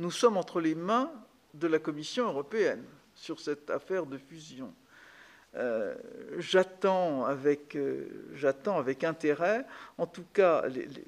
nous 0.00 0.10
sommes 0.10 0.38
entre 0.38 0.60
les 0.60 0.74
mains 0.74 1.12
de 1.52 1.66
la 1.66 1.78
Commission 1.78 2.26
européenne 2.26 2.82
sur 3.14 3.38
cette 3.38 3.68
affaire 3.68 4.06
de 4.06 4.16
fusion. 4.16 4.72
Euh, 5.56 5.94
j'attends 6.38 7.26
avec, 7.26 7.76
euh, 7.76 8.08
avec, 8.66 9.04
intérêt, 9.04 9.66
en 9.98 10.06
tout 10.06 10.24
cas, 10.32 10.64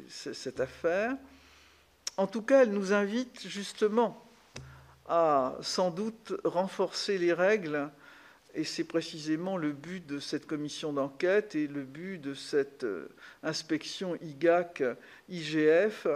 cette 0.09 0.61
affaire. 0.61 1.17
En 2.19 2.27
tout 2.27 2.43
cas, 2.43 2.63
elle 2.63 2.73
nous 2.73 2.93
invite 2.93 3.49
justement 3.49 4.23
à 5.09 5.57
sans 5.63 5.91
doute 5.91 6.35
renforcer 6.45 7.17
les 7.17 7.33
règles, 7.33 7.89
et 8.55 8.65
c'est 8.65 8.85
précisément 8.85 9.57
le 9.57 9.73
but 9.73 10.07
de 10.07 10.19
cette 10.19 10.47
commission 10.47 10.93
d'enquête 10.93 11.55
et 11.55 11.67
le 11.67 11.85
but 11.85 12.19
de 12.19 12.35
cette 12.35 12.85
euh, 12.85 13.09
inspection 13.43 14.17
IGAC-IGF. 14.17 16.07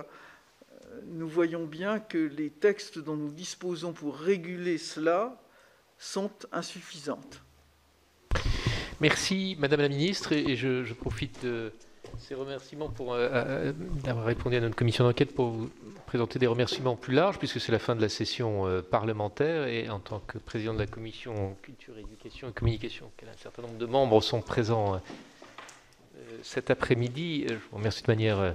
Nous 1.06 1.28
voyons 1.28 1.66
bien 1.66 2.00
que 2.00 2.18
les 2.18 2.50
textes 2.50 2.98
dont 2.98 3.16
nous 3.16 3.30
disposons 3.30 3.92
pour 3.92 4.16
réguler 4.16 4.78
cela 4.78 5.40
sont 5.98 6.30
insuffisants. 6.52 7.20
Merci, 9.00 9.56
Madame 9.58 9.80
la 9.80 9.88
Ministre, 9.88 10.32
et 10.32 10.56
je 10.56 10.92
profite 10.94 11.44
de 11.44 11.72
ces 12.18 12.34
remerciements 12.34 12.88
pour 12.88 13.14
euh, 13.14 13.28
euh, 13.32 13.72
d'avoir 14.04 14.26
répondu 14.26 14.56
à 14.56 14.60
notre 14.60 14.76
commission 14.76 15.04
d'enquête 15.04 15.34
pour 15.34 15.48
vous 15.48 15.70
présenter 16.06 16.38
des 16.38 16.46
remerciements 16.46 16.96
plus 16.96 17.14
larges, 17.14 17.38
puisque 17.38 17.60
c'est 17.60 17.72
la 17.72 17.78
fin 17.78 17.96
de 17.96 18.00
la 18.00 18.08
session 18.08 18.66
euh, 18.66 18.82
parlementaire 18.82 19.66
et 19.66 19.88
en 19.88 20.00
tant 20.00 20.20
que 20.20 20.38
président 20.38 20.74
de 20.74 20.78
la 20.78 20.86
commission 20.86 21.56
culture, 21.62 21.98
éducation 21.98 22.48
et 22.48 22.52
communication, 22.52 23.10
un 23.22 23.36
certain 23.36 23.62
nombre 23.62 23.78
de 23.78 23.86
membres 23.86 24.22
sont 24.22 24.40
présents 24.40 25.00
cet 26.42 26.70
après-midi. 26.70 27.46
Je 27.48 27.54
vous 27.54 27.76
remercie 27.78 28.02
de 28.02 28.10
manière 28.10 28.52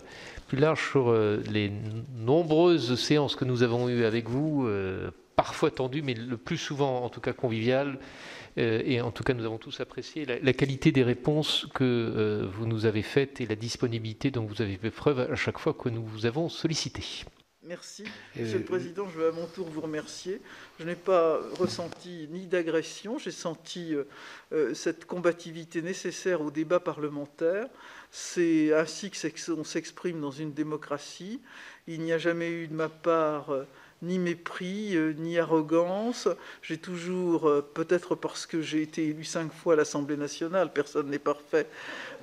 plus 0.47 0.57
large 0.57 0.89
sur 0.89 1.13
les 1.13 1.71
nombreuses 2.15 2.99
séances 2.99 3.35
que 3.35 3.45
nous 3.45 3.63
avons 3.63 3.89
eues 3.89 4.05
avec 4.05 4.29
vous, 4.29 4.67
parfois 5.35 5.71
tendues, 5.71 6.01
mais 6.01 6.13
le 6.13 6.37
plus 6.37 6.57
souvent 6.57 7.03
en 7.03 7.09
tout 7.09 7.21
cas 7.21 7.33
conviviales. 7.33 7.97
Euh, 8.57 8.81
et 8.85 9.01
en 9.01 9.11
tout 9.11 9.23
cas, 9.23 9.33
nous 9.33 9.45
avons 9.45 9.57
tous 9.57 9.79
apprécié 9.79 10.25
la, 10.25 10.53
qualité 10.53 10.91
des 10.91 11.03
réponses 11.03 11.67
que 11.73 11.83
euh, 11.83 12.47
vous 12.51 12.65
nous 12.65 12.85
avez 12.85 13.01
faites 13.01 13.41
et 13.41 13.45
la 13.45 13.55
disponibilité 13.55 14.31
dont 14.31 14.45
vous 14.45 14.61
avez 14.61 14.77
fait 14.77 14.91
preuve 14.91 15.19
à 15.19 15.35
chaque 15.35 15.59
fois 15.59 15.73
que 15.73 15.89
nous 15.89 16.03
vous 16.05 16.25
avons 16.25 16.49
sollicité. 16.49 17.03
Merci. 17.63 18.05
Monsieur 18.35 18.57
le 18.57 18.63
Président, 18.63 19.07
je 19.07 19.19
veux 19.19 19.27
à 19.27 19.31
mon 19.31 19.45
tour 19.45 19.69
vous 19.69 19.81
remercier. 19.81 20.41
Je 20.79 20.83
n'ai 20.83 20.95
pas 20.95 21.39
ressenti 21.59 22.27
ni 22.31 22.47
d'agression, 22.47 23.19
j'ai 23.19 23.29
senti 23.29 23.93
euh, 24.51 24.73
cette 24.73 25.05
combativité 25.05 25.83
nécessaire 25.83 26.41
au 26.41 26.49
débat 26.49 26.79
parlementaire. 26.79 27.67
C'est 28.09 28.73
ainsi 28.73 29.11
que 29.11 29.51
on 29.51 29.63
s'exprime 29.63 30.19
dans 30.19 30.31
une 30.31 30.53
démocratie. 30.53 31.39
Il 31.85 32.01
n'y 32.01 32.13
a 32.13 32.17
jamais 32.17 32.49
eu 32.49 32.67
de 32.67 32.73
ma 32.73 32.89
part 32.89 33.53
ni 34.01 34.17
mépris, 34.17 34.95
euh, 34.95 35.13
ni 35.13 35.37
arrogance. 35.37 36.27
J'ai 36.61 36.77
toujours, 36.77 37.47
euh, 37.47 37.61
peut-être 37.61 38.15
parce 38.15 38.45
que 38.45 38.61
j'ai 38.61 38.81
été 38.81 39.07
élu 39.07 39.23
cinq 39.23 39.53
fois 39.53 39.73
à 39.73 39.75
l'Assemblée 39.75 40.17
nationale, 40.17 40.73
personne 40.73 41.09
n'est 41.09 41.19
parfait. 41.19 41.67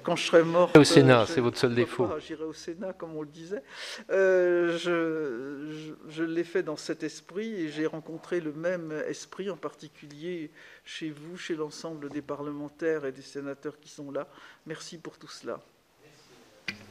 Quand 0.08 0.16
je 0.16 0.24
serai 0.24 0.42
mort. 0.42 0.70
Au 0.74 0.84
Sénat, 0.84 1.26
c'est 1.26 1.42
votre 1.42 1.58
seul 1.58 1.74
défaut. 1.74 2.08
J'irai 2.26 2.44
au 2.44 2.54
Sénat, 2.54 2.94
comme 2.94 3.14
on 3.14 3.20
le 3.20 3.28
disait. 3.28 3.62
Euh, 4.10 4.78
je, 4.78 5.92
je 6.08 6.22
l'ai 6.22 6.44
fait 6.44 6.62
dans 6.62 6.78
cet 6.78 7.02
esprit 7.02 7.52
et 7.52 7.68
j'ai 7.68 7.84
rencontré 7.84 8.40
le 8.40 8.54
même 8.54 8.90
esprit, 9.06 9.50
en 9.50 9.56
particulier 9.58 10.50
chez 10.86 11.10
vous, 11.10 11.36
chez 11.36 11.56
l'ensemble 11.56 12.08
des 12.08 12.22
parlementaires 12.22 13.04
et 13.04 13.12
des 13.12 13.20
sénateurs 13.20 13.78
qui 13.78 13.90
sont 13.90 14.10
là. 14.10 14.28
Merci 14.64 14.96
pour 14.96 15.18
tout 15.18 15.28
cela. 15.28 15.60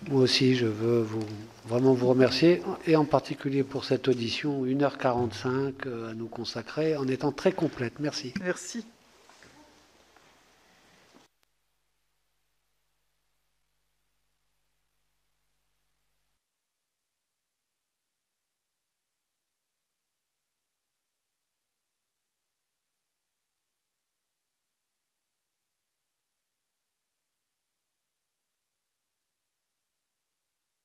Moi 0.10 0.22
aussi, 0.22 0.56
je 0.56 0.68
veux 0.68 1.02
vous, 1.02 1.26
vraiment 1.66 1.94
vous 1.94 2.08
remercier, 2.08 2.62
et 2.86 2.96
en 2.96 3.06
particulier 3.06 3.64
pour 3.64 3.84
cette 3.84 4.08
audition, 4.08 4.64
1h45 4.64 5.74
euh, 5.88 6.12
à 6.12 6.14
nous 6.14 6.28
consacrer, 6.28 6.96
en 6.96 7.08
étant 7.08 7.32
très 7.32 7.52
complète. 7.52 7.94
Merci. 8.00 8.34
Merci. 8.42 8.86